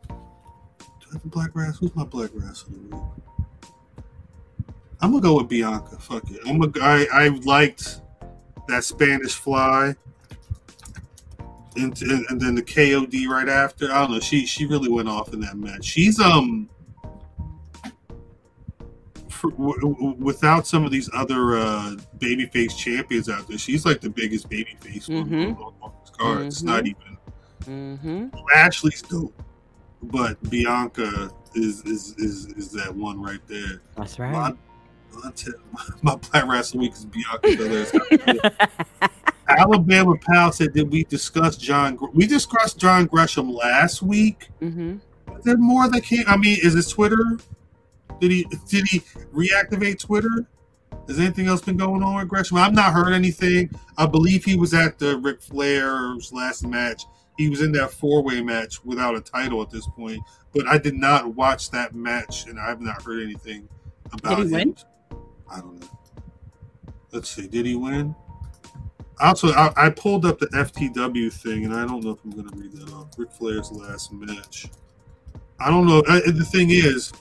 Do 0.08 0.16
I 1.10 1.12
have 1.14 1.24
a 1.24 1.28
black 1.28 1.50
rass? 1.54 1.78
Who's 1.78 1.94
my 1.96 2.04
black 2.04 2.30
rass 2.34 2.64
of 2.64 2.72
the 2.72 2.96
week? 2.96 3.04
I'm 5.00 5.12
gonna 5.12 5.22
go 5.22 5.38
with 5.38 5.48
Bianca. 5.48 5.96
Fuck 5.98 6.30
it. 6.30 6.40
I'm 6.46 6.58
gonna. 6.58 6.72
I 6.84 7.06
I 7.12 7.28
liked 7.44 8.02
that 8.68 8.84
Spanish 8.84 9.34
fly, 9.34 9.94
and, 11.76 12.00
and 12.02 12.26
and 12.30 12.40
then 12.40 12.54
the 12.54 12.62
KOD 12.62 13.26
right 13.28 13.48
after. 13.48 13.92
I 13.92 14.00
don't 14.02 14.12
know. 14.12 14.20
She 14.20 14.44
she 14.46 14.66
really 14.66 14.88
went 14.90 15.08
off 15.08 15.32
in 15.32 15.40
that 15.40 15.56
match. 15.56 15.84
She's 15.84 16.18
um 16.20 16.68
for, 19.28 19.50
w- 19.52 19.80
w- 19.80 20.16
without 20.18 20.66
some 20.66 20.84
of 20.84 20.90
these 20.90 21.08
other 21.14 21.56
uh, 21.56 21.96
babyface 22.18 22.76
champions 22.76 23.28
out 23.30 23.48
there, 23.48 23.56
she's 23.56 23.86
like 23.86 24.00
the 24.02 24.10
biggest 24.10 24.50
babyface 24.50 25.08
Mhm. 25.08 25.56
on, 25.58 25.72
on 25.80 25.92
this 26.02 26.10
card. 26.10 26.42
It's 26.46 26.62
not 26.62 26.86
even 26.86 27.16
Mm-hmm. 27.66 28.28
Ashley's 28.54 29.02
dope, 29.02 29.42
but 30.02 30.42
Bianca 30.50 31.30
is 31.54 31.82
is 31.82 32.14
is, 32.18 32.46
is 32.56 32.70
that 32.72 32.94
one 32.94 33.20
right 33.22 33.40
there. 33.48 33.82
That's 33.96 34.18
My, 34.18 34.30
right. 34.30 34.56
my, 35.22 35.30
t- 35.32 35.50
my 36.02 36.16
Black 36.16 36.46
Wrestling 36.46 36.80
Week 36.82 36.92
is 36.92 37.04
Bianca 37.04 37.40
Belair's. 37.42 37.92
Alabama 39.58 40.16
Pal 40.16 40.52
said, 40.52 40.72
"Did 40.72 40.90
we 40.90 41.04
discuss 41.04 41.56
John? 41.56 41.98
We 42.14 42.26
discussed 42.26 42.78
John 42.78 43.06
Gresham 43.06 43.52
last 43.52 44.02
week. 44.02 44.48
mm-hmm. 44.60 44.96
Is 45.38 45.44
there 45.44 45.56
more 45.56 45.88
that 45.88 46.02
came? 46.02 46.24
I 46.26 46.36
mean, 46.36 46.58
is 46.62 46.74
it 46.74 46.92
Twitter? 46.92 47.38
Did 48.20 48.30
he 48.30 48.44
did 48.68 48.86
he 48.88 49.00
reactivate 49.34 49.98
Twitter? 49.98 50.46
Has 51.08 51.18
anything 51.18 51.46
else 51.46 51.62
been 51.62 51.76
going 51.76 52.02
on 52.02 52.16
with 52.16 52.28
Gresham? 52.28 52.58
I've 52.58 52.74
not 52.74 52.92
heard 52.92 53.12
anything. 53.12 53.70
I 53.96 54.06
believe 54.06 54.44
he 54.44 54.56
was 54.56 54.74
at 54.74 54.98
the 54.98 55.16
Ric 55.18 55.40
Flair's 55.40 56.32
last 56.32 56.66
match. 56.66 57.02
He 57.38 57.48
was 57.48 57.62
in 57.62 57.72
that 57.72 57.90
four 57.90 58.22
way 58.22 58.42
match 58.42 58.84
without 58.84 59.16
a 59.16 59.20
title 59.20 59.62
at 59.62 59.70
this 59.70 59.86
point. 59.88 60.22
But 60.54 60.66
I 60.66 60.78
did 60.78 60.94
not 60.94 61.34
watch 61.34 61.70
that 61.70 61.94
match, 61.94 62.46
and 62.46 62.60
I 62.60 62.68
have 62.68 62.80
not 62.80 63.02
heard 63.02 63.22
anything 63.22 63.68
about 64.12 64.38
he 64.38 64.44
him. 64.44 64.50
win? 64.50 64.76
I 65.50 65.60
don't 65.60 65.80
know. 65.80 65.88
Let's 67.12 67.30
see. 67.30 67.46
Did 67.46 67.66
he 67.66 67.76
win? 67.76 68.14
Also, 69.20 69.48
I, 69.52 69.72
I 69.76 69.90
pulled 69.90 70.24
up 70.24 70.38
the 70.38 70.46
FTW 70.48 71.32
thing, 71.32 71.64
and 71.64 71.74
I 71.74 71.86
don't 71.86 72.02
know 72.02 72.12
if 72.12 72.18
I'm 72.24 72.30
going 72.30 72.48
to 72.48 72.56
read 72.56 72.72
that 72.72 72.92
off. 72.94 73.08
Ric 73.18 73.30
Flair's 73.32 73.70
last 73.70 74.12
match. 74.12 74.66
I 75.58 75.68
don't 75.68 75.86
know. 75.86 76.02
I, 76.08 76.20
the 76.20 76.44
thing 76.44 76.70
is, 76.70 77.12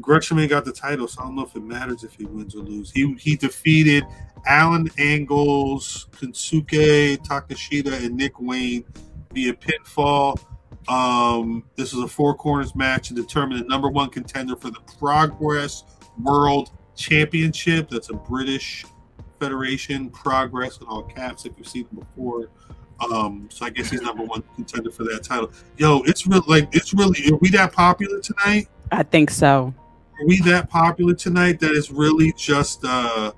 Gresham 0.00 0.38
ain't 0.38 0.50
got 0.50 0.64
the 0.64 0.72
title, 0.72 1.08
so 1.08 1.22
I 1.22 1.24
don't 1.24 1.36
know 1.36 1.44
if 1.44 1.56
it 1.56 1.62
matters 1.62 2.04
if 2.04 2.14
he 2.14 2.26
wins 2.26 2.54
or 2.54 2.58
loses. 2.58 2.92
He 2.92 3.14
he 3.14 3.34
defeated 3.34 4.04
Alan 4.46 4.88
Angels, 4.98 6.06
Kensuke 6.12 7.16
Takeshita, 7.18 8.04
and 8.04 8.16
Nick 8.16 8.38
Wayne 8.38 8.84
via 9.32 9.54
pinfall. 9.54 10.38
Um, 10.88 11.64
this 11.76 11.92
was 11.92 12.04
a 12.04 12.08
four 12.08 12.34
corners 12.34 12.74
match 12.74 13.08
to 13.08 13.14
determine 13.14 13.58
the 13.58 13.64
number 13.64 13.88
one 13.88 14.10
contender 14.10 14.54
for 14.54 14.70
the 14.70 14.80
Progress 14.98 15.84
World 16.22 16.70
Championship. 16.94 17.88
That's 17.88 18.10
a 18.10 18.14
British 18.14 18.84
Federation 19.38 20.10
Progress 20.10 20.78
in 20.78 20.86
all 20.86 21.02
caps. 21.02 21.46
If 21.46 21.52
you've 21.56 21.68
seen 21.68 21.86
them 21.90 22.00
before, 22.00 22.50
um, 23.12 23.48
so 23.50 23.66
I 23.66 23.70
guess 23.70 23.90
he's 23.90 24.02
number 24.02 24.24
one 24.24 24.42
contender 24.54 24.90
for 24.90 25.04
that 25.04 25.22
title. 25.22 25.50
Yo, 25.76 26.02
it's 26.02 26.26
real. 26.26 26.42
Like 26.46 26.74
it's 26.74 26.94
really. 26.94 27.30
Are 27.30 27.36
we 27.36 27.50
that 27.50 27.72
popular 27.72 28.20
tonight? 28.20 28.68
I 28.90 29.02
think 29.02 29.30
so. 29.30 29.74
Are 30.18 30.26
we 30.26 30.40
that 30.40 30.70
popular 30.70 31.14
tonight 31.14 31.60
that 31.60 31.72
it's 31.72 31.90
really 31.90 32.32
just 32.32 32.84
uh 32.84 33.32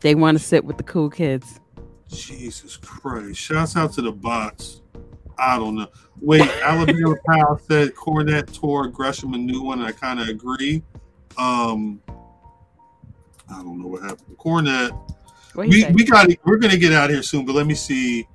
They 0.00 0.14
want 0.14 0.38
to 0.38 0.44
sit 0.44 0.64
with 0.64 0.76
the 0.76 0.82
cool 0.82 1.08
kids. 1.08 1.60
Jesus 2.08 2.76
Christ. 2.76 3.40
Shouts 3.40 3.76
out 3.76 3.92
to 3.94 4.02
the 4.02 4.12
bots. 4.12 4.82
I 5.38 5.58
don't 5.58 5.76
know. 5.76 5.88
Wait, 6.20 6.42
Alabama 6.62 7.16
Powell 7.26 7.58
said 7.66 7.94
Cornette 7.94 8.52
tore 8.52 8.88
Gresham 8.88 9.32
a 9.32 9.38
new 9.38 9.62
one. 9.62 9.80
I 9.80 9.92
kind 9.92 10.20
of 10.20 10.28
agree. 10.28 10.82
Um 11.38 12.02
I 13.52 13.62
don't 13.62 13.80
know 13.80 13.88
what 13.88 14.02
happened. 14.02 14.36
Cornette. 14.38 14.92
What 15.54 15.68
We 15.68 15.84
we 15.92 16.04
got 16.04 16.28
we're 16.44 16.58
gonna 16.58 16.76
get 16.76 16.92
out 16.92 17.10
of 17.10 17.14
here 17.16 17.22
soon, 17.22 17.44
but 17.44 17.54
let 17.54 17.66
me 17.66 17.74
see. 17.74 18.26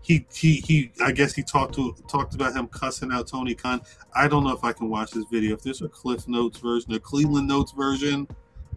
He 0.00 0.26
he 0.34 0.56
he 0.56 0.92
I 1.02 1.12
guess 1.12 1.34
he 1.34 1.42
talked 1.42 1.74
to 1.74 1.94
talked 2.08 2.34
about 2.34 2.54
him 2.54 2.66
cussing 2.68 3.12
out 3.12 3.26
Tony 3.26 3.54
Khan. 3.54 3.80
I 4.14 4.28
don't 4.28 4.44
know 4.44 4.52
if 4.52 4.64
I 4.64 4.72
can 4.72 4.88
watch 4.88 5.10
this 5.12 5.24
video. 5.30 5.54
If 5.54 5.62
there's 5.62 5.82
a 5.82 5.88
Cliff 5.88 6.28
Notes 6.28 6.58
version, 6.58 6.92
a 6.92 7.00
Cleveland 7.00 7.48
Notes 7.48 7.72
version 7.72 8.26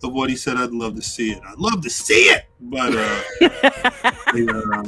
of 0.04 0.14
what 0.14 0.30
he 0.30 0.36
said, 0.36 0.58
I'd 0.58 0.72
love 0.72 0.96
to 0.96 1.02
see 1.02 1.32
it. 1.32 1.42
I'd 1.46 1.58
love 1.58 1.82
to 1.82 1.90
see 1.90 2.30
it. 2.30 2.46
But 2.60 2.94
uh, 2.96 3.22
we, 4.34 4.48
uh, 4.48 4.84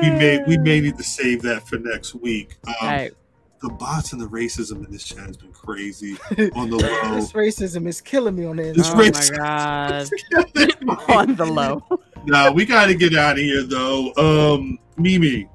we 0.00 0.10
may 0.10 0.42
we 0.46 0.58
may 0.58 0.80
need 0.80 0.96
to 0.96 1.04
save 1.04 1.42
that 1.42 1.66
for 1.68 1.78
next 1.78 2.14
week. 2.14 2.56
Um, 2.66 2.88
Right. 2.88 3.12
The 3.60 3.68
bots 3.68 4.12
and 4.12 4.20
the 4.20 4.26
racism 4.26 4.84
in 4.86 4.90
this 4.90 5.04
chat 5.04 5.26
has 5.26 5.36
been 5.36 5.52
crazy 5.52 6.16
on 6.54 6.70
the 6.70 6.76
low. 6.76 7.14
This 7.14 7.32
racism 7.32 7.86
is 7.86 8.00
killing 8.00 8.36
me 8.36 8.46
on 8.46 8.56
the 8.56 8.72
This 8.72 8.90
inside. 8.90 9.38
Oh 9.38 10.86
my 10.86 10.94
god. 10.96 11.10
On 11.10 11.34
the 11.36 11.44
low. 11.44 11.82
no, 12.24 12.52
we 12.52 12.64
got 12.64 12.86
to 12.86 12.94
get 12.94 13.14
out 13.14 13.32
of 13.32 13.38
here 13.38 13.62
though. 13.62 14.12
Um, 14.16 14.78
Mimi, 14.96 15.46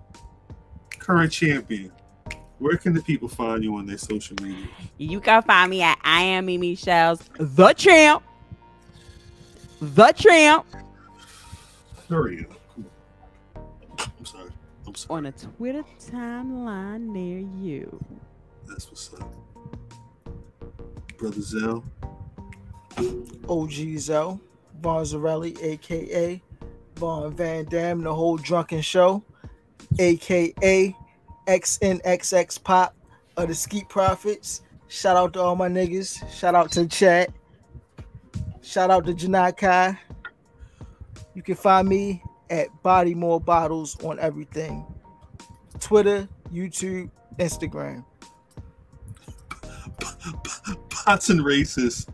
current 0.99 1.31
champion. 1.31 1.91
Where 2.59 2.77
can 2.77 2.93
the 2.93 3.01
people 3.01 3.27
find 3.27 3.63
you 3.63 3.75
on 3.75 3.85
their 3.85 3.97
social 3.97 4.35
media? 4.41 4.65
You 4.97 5.19
can 5.19 5.41
find 5.41 5.69
me 5.69 5.81
at 5.81 5.99
I 6.03 6.21
am 6.21 6.45
Mimi 6.45 6.75
Shells, 6.75 7.19
the 7.37 7.73
champ. 7.73 8.23
The 9.81 10.11
champ 10.13 10.65
Hurry 12.09 12.45
up. 12.49 12.59
Come 12.75 12.85
on. 13.99 14.11
I'm 14.19 14.25
sorry. 14.25 14.44
I'm 14.95 14.99
sorry. 14.99 15.17
on 15.17 15.25
a 15.25 15.31
Twitter 15.33 15.83
timeline 15.99 17.07
near 17.07 17.39
you. 17.39 17.99
That's 18.65 18.89
what's 18.89 19.13
up. 19.13 19.35
Brother 21.17 21.41
Zell. 21.41 21.83
OG 23.49 23.97
Zell, 23.97 24.39
Von 24.79 25.03
Zarelli, 25.03 25.61
aka 25.61 26.41
Von 26.95 27.35
Van 27.35 27.65
Dam, 27.65 28.03
the 28.03 28.13
whole 28.13 28.37
drunken 28.37 28.79
show, 28.79 29.21
aka 29.99 30.95
XNXX 31.45 32.63
Pop 32.63 32.95
of 33.35 33.49
the 33.49 33.55
Skeet 33.55 33.89
Profits. 33.89 34.61
Shout 34.87 35.17
out 35.17 35.33
to 35.33 35.41
all 35.41 35.57
my 35.57 35.67
niggas. 35.67 36.23
Shout 36.33 36.55
out 36.55 36.71
to 36.71 36.83
the 36.83 36.87
chat. 36.89 37.31
Shout 38.61 38.89
out 38.91 39.05
to 39.07 39.13
Janai 39.13 39.57
Kai. 39.57 39.99
You 41.33 41.41
can 41.41 41.55
find 41.55 41.89
me 41.89 42.23
at 42.49 42.67
BodyMore 42.83 43.43
Bottles 43.43 44.01
on 44.03 44.19
everything 44.19 44.85
Twitter, 45.79 46.27
YouTube, 46.53 47.09
Instagram. 47.37 48.03
Pots 50.89 51.29
and 51.29 51.41
racists 51.41 52.07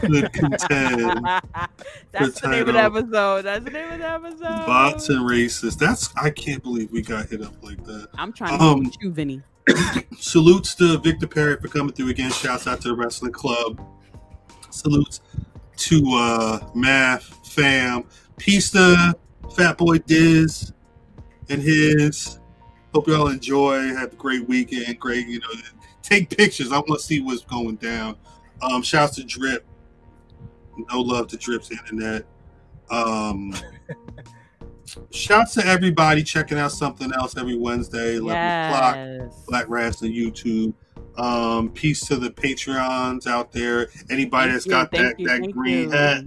could 0.00 0.32
contend. 0.32 1.26
That's 2.12 2.40
the 2.40 2.48
name 2.48 2.68
of 2.68 2.74
the 2.74 2.82
episode. 2.82 3.42
That's 3.42 3.64
the 3.64 3.70
name 3.70 3.92
of 3.92 3.98
the 3.98 4.08
episode. 4.08 4.66
Bots 4.66 5.08
and 5.08 5.20
racists. 5.20 5.78
That's 5.78 6.14
I 6.16 6.30
can't 6.30 6.62
believe 6.62 6.90
we 6.92 7.02
got 7.02 7.28
hit 7.28 7.42
up 7.42 7.54
like 7.62 7.82
that. 7.84 8.08
I'm 8.14 8.32
trying 8.32 8.58
to 8.58 8.64
Um, 8.64 8.80
um, 8.86 8.92
you, 9.00 9.10
Vinny. 9.12 9.42
Salutes 10.18 10.74
to 10.76 10.98
Victor 10.98 11.26
Perry 11.26 11.56
for 11.56 11.68
coming 11.68 11.92
through 11.92 12.10
again. 12.10 12.30
Shouts 12.30 12.66
out 12.66 12.80
to 12.82 12.88
the 12.88 12.94
wrestling 12.94 13.32
club. 13.32 13.80
Salutes 14.70 15.20
to 15.76 16.02
uh 16.14 16.70
Math 16.74 17.24
Fam. 17.48 18.04
Peace 18.36 18.70
to 18.70 19.16
Fat 19.56 19.78
Boy 19.78 19.98
Diz 19.98 20.72
and 21.48 21.62
his. 21.62 22.38
Hope 22.94 23.08
y'all 23.08 23.28
enjoy. 23.28 23.78
Have 23.94 24.12
a 24.12 24.16
great 24.16 24.48
weekend. 24.48 24.98
Great, 24.98 25.26
you 25.26 25.40
know, 25.40 25.48
take 26.02 26.36
pictures. 26.36 26.72
I 26.72 26.76
want 26.78 27.00
to 27.00 27.00
see 27.00 27.20
what's 27.20 27.44
going 27.44 27.76
down. 27.76 28.16
Um, 28.62 28.82
shouts 28.82 29.16
to 29.16 29.24
Drip. 29.24 29.66
No 30.92 31.00
love 31.00 31.28
to 31.28 31.36
Drip's 31.36 31.70
internet. 31.70 32.24
Um, 32.90 33.54
shouts 35.10 35.54
to 35.54 35.66
everybody 35.66 36.22
checking 36.22 36.58
out 36.58 36.72
something 36.72 37.12
else 37.12 37.36
every 37.36 37.56
Wednesday, 37.56 38.16
11 38.16 38.70
o'clock. 38.70 38.94
Yes. 38.96 39.44
Black 39.48 39.66
Rasslin' 39.66 40.14
YouTube. 40.14 40.74
Um, 41.18 41.70
peace 41.70 42.04
to 42.06 42.16
the 42.16 42.30
Patreons 42.30 43.26
out 43.26 43.52
there. 43.52 43.88
Anybody 44.10 44.50
Thank 44.50 44.52
that's 44.52 44.66
you, 44.66 44.70
got 44.70 44.90
that, 44.92 45.18
you, 45.18 45.28
that 45.28 45.50
green 45.52 45.84
you. 45.84 45.90
hat, 45.90 46.24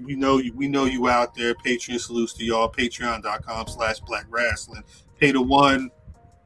we 0.00 0.14
know 0.14 0.38
you 0.38 0.52
we 0.54 0.68
know 0.68 0.84
you 0.84 1.08
out 1.08 1.34
there. 1.34 1.54
Patreon 1.54 2.00
salutes 2.00 2.32
to 2.34 2.44
y'all. 2.44 2.70
Patreon.com 2.70 3.68
slash 3.68 4.00
blackrasslin. 4.00 4.82
Pay 5.18 5.32
the 5.32 5.42
one, 5.42 5.90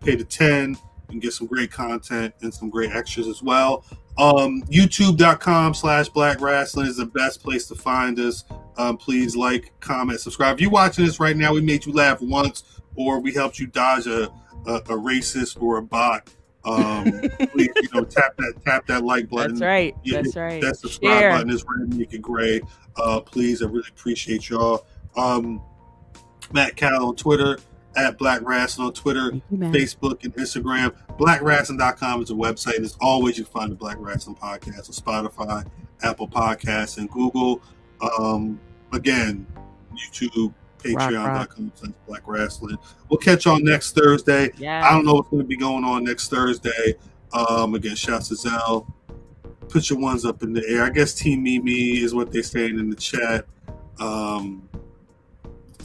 pay 0.01 0.17
the 0.17 0.25
ten, 0.25 0.77
and 1.09 1.21
get 1.21 1.33
some 1.33 1.47
great 1.47 1.71
content 1.71 2.35
and 2.43 2.53
some 2.53 2.71
great 2.71 2.93
extras 2.93 3.27
as 3.27 3.43
well. 3.43 3.85
Um, 4.19 4.63
youtube.com 4.65 5.75
slash 5.75 6.11
blackrasslin 6.11 6.87
is 6.87 6.97
the 6.97 7.07
best 7.07 7.43
place 7.43 7.67
to 7.69 7.75
find 7.75 8.19
us. 8.19 8.45
Um, 8.77 8.97
please 8.97 9.37
like, 9.37 9.73
comment, 9.81 10.21
subscribe. 10.21 10.55
If 10.55 10.61
you're 10.61 10.71
watching 10.71 11.05
this 11.05 11.21
right 11.21 11.37
now, 11.37 11.53
we 11.53 11.61
made 11.61 11.87
you 11.87 11.93
laugh 11.93 12.21
once, 12.21 12.81
or 12.95 13.21
we 13.21 13.33
helped 13.33 13.59
you 13.59 13.67
dodge 13.67 14.07
a, 14.07 14.25
a, 14.67 14.75
a 14.75 14.97
racist 14.97 15.61
or 15.61 15.79
a 15.79 15.83
bot. 15.83 16.33
Um, 16.65 17.05
please, 17.53 17.71
you 17.77 17.89
know, 17.95 18.05
tap 18.05 18.37
that 18.37 18.55
tap 18.65 18.87
that 18.87 19.05
like 19.05 19.31
button. 19.31 19.53
That's 19.55 19.63
right. 19.63 19.97
That's 20.05 20.37
right. 20.37 20.61
That 20.61 20.77
subscribe 20.77 21.19
Share. 21.19 21.31
button 21.33 21.51
is 21.51 21.65
red, 21.67 21.95
make 21.95 22.13
it 22.13 22.23
gray. 22.23 22.61
Uh, 22.97 23.21
please, 23.21 23.63
I 23.63 23.67
really 23.67 23.89
appreciate 23.89 24.49
y'all. 24.49 24.87
Um, 25.17 25.63
Matt 26.53 26.77
Cal 26.77 27.07
on 27.07 27.17
Twitter, 27.17 27.59
at 27.97 28.19
Black 28.19 28.41
Rasslin 28.43 28.87
on 28.87 28.93
Twitter, 28.93 29.33
you. 29.51 29.59
Facebook, 29.59 30.25
and 30.25 30.35
Instagram. 30.37 30.95
BlackRasslin.com 31.19 32.23
is 32.23 32.31
a 32.31 32.35
website. 32.35 32.77
And 32.77 32.85
as 32.85 32.97
always, 33.01 33.39
you 33.39 33.45
can 33.45 33.53
find 33.53 33.73
the 33.73 33.77
Black 33.77 33.97
Rasslin' 33.99 34.39
Podcast 34.39 34.89
on 34.89 35.31
Spotify, 35.31 35.67
Apple 36.03 36.29
Podcasts, 36.29 36.99
and 36.99 37.11
Google. 37.11 37.63
Um, 38.19 38.61
again, 38.93 39.47
YouTube, 39.95 40.55
Patreon.com 40.83 41.73
slash 41.75 41.93
blackrasslin. 42.09 42.77
We'll 43.09 43.19
catch 43.19 43.45
y'all 43.45 43.61
next 43.61 43.95
Thursday. 43.95 44.51
Yes. 44.59 44.85
I 44.85 44.93
don't 44.93 45.05
know 45.05 45.15
what's 45.15 45.31
going 45.31 45.43
to 45.43 45.49
be 45.49 45.57
going 45.57 45.85
on 45.85 46.05
next 46.05 46.29
Thursday. 46.29 46.95
Um, 47.33 47.75
again, 47.75 47.95
shouts 47.97 48.29
to 48.29 48.37
Zell. 48.37 48.93
put 49.69 49.89
your 49.89 49.99
ones 49.99 50.25
up 50.25 50.43
in 50.43 50.53
the 50.53 50.67
air. 50.69 50.85
I 50.85 50.91
guess 50.91 51.15
Team 51.15 51.43
Mimi 51.45 51.99
is 51.99 52.15
what 52.15 52.33
they're 52.33 52.43
saying 52.43 52.79
in 52.79 52.91
the 52.91 52.97
chat. 52.97 53.47
Um, 53.99 54.69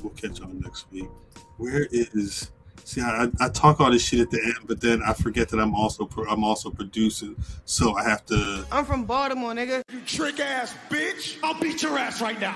we'll 0.02 0.14
catch 0.14 0.40
y'all 0.40 0.50
next 0.50 0.92
week. 0.92 1.10
Where 1.58 1.88
is? 1.92 2.52
See, 2.84 3.02
I, 3.02 3.28
I 3.40 3.50
talk 3.50 3.82
all 3.82 3.90
this 3.90 4.06
shit 4.06 4.20
at 4.20 4.30
the 4.30 4.40
end, 4.40 4.68
but 4.68 4.80
then 4.80 5.02
I 5.02 5.14
forget 5.14 5.50
that 5.50 5.60
I'm 5.60 5.74
also 5.74 6.06
pro- 6.06 6.30
I'm 6.30 6.44
also 6.44 6.70
producing, 6.70 7.36
so 7.66 7.96
I 7.96 8.04
have 8.04 8.24
to. 8.28 8.64
I'm 8.72 8.86
from 8.86 9.06
Baltimore, 9.06 9.54
nigga. 9.54 9.82
You 9.92 10.02
trick 10.02 10.40
ass 10.40 10.76
bitch. 10.88 11.38
I'll 11.44 11.60
beat 11.60 11.82
your 11.82 11.98
ass 11.98 12.22
right 12.22 12.40
now. 12.40 12.56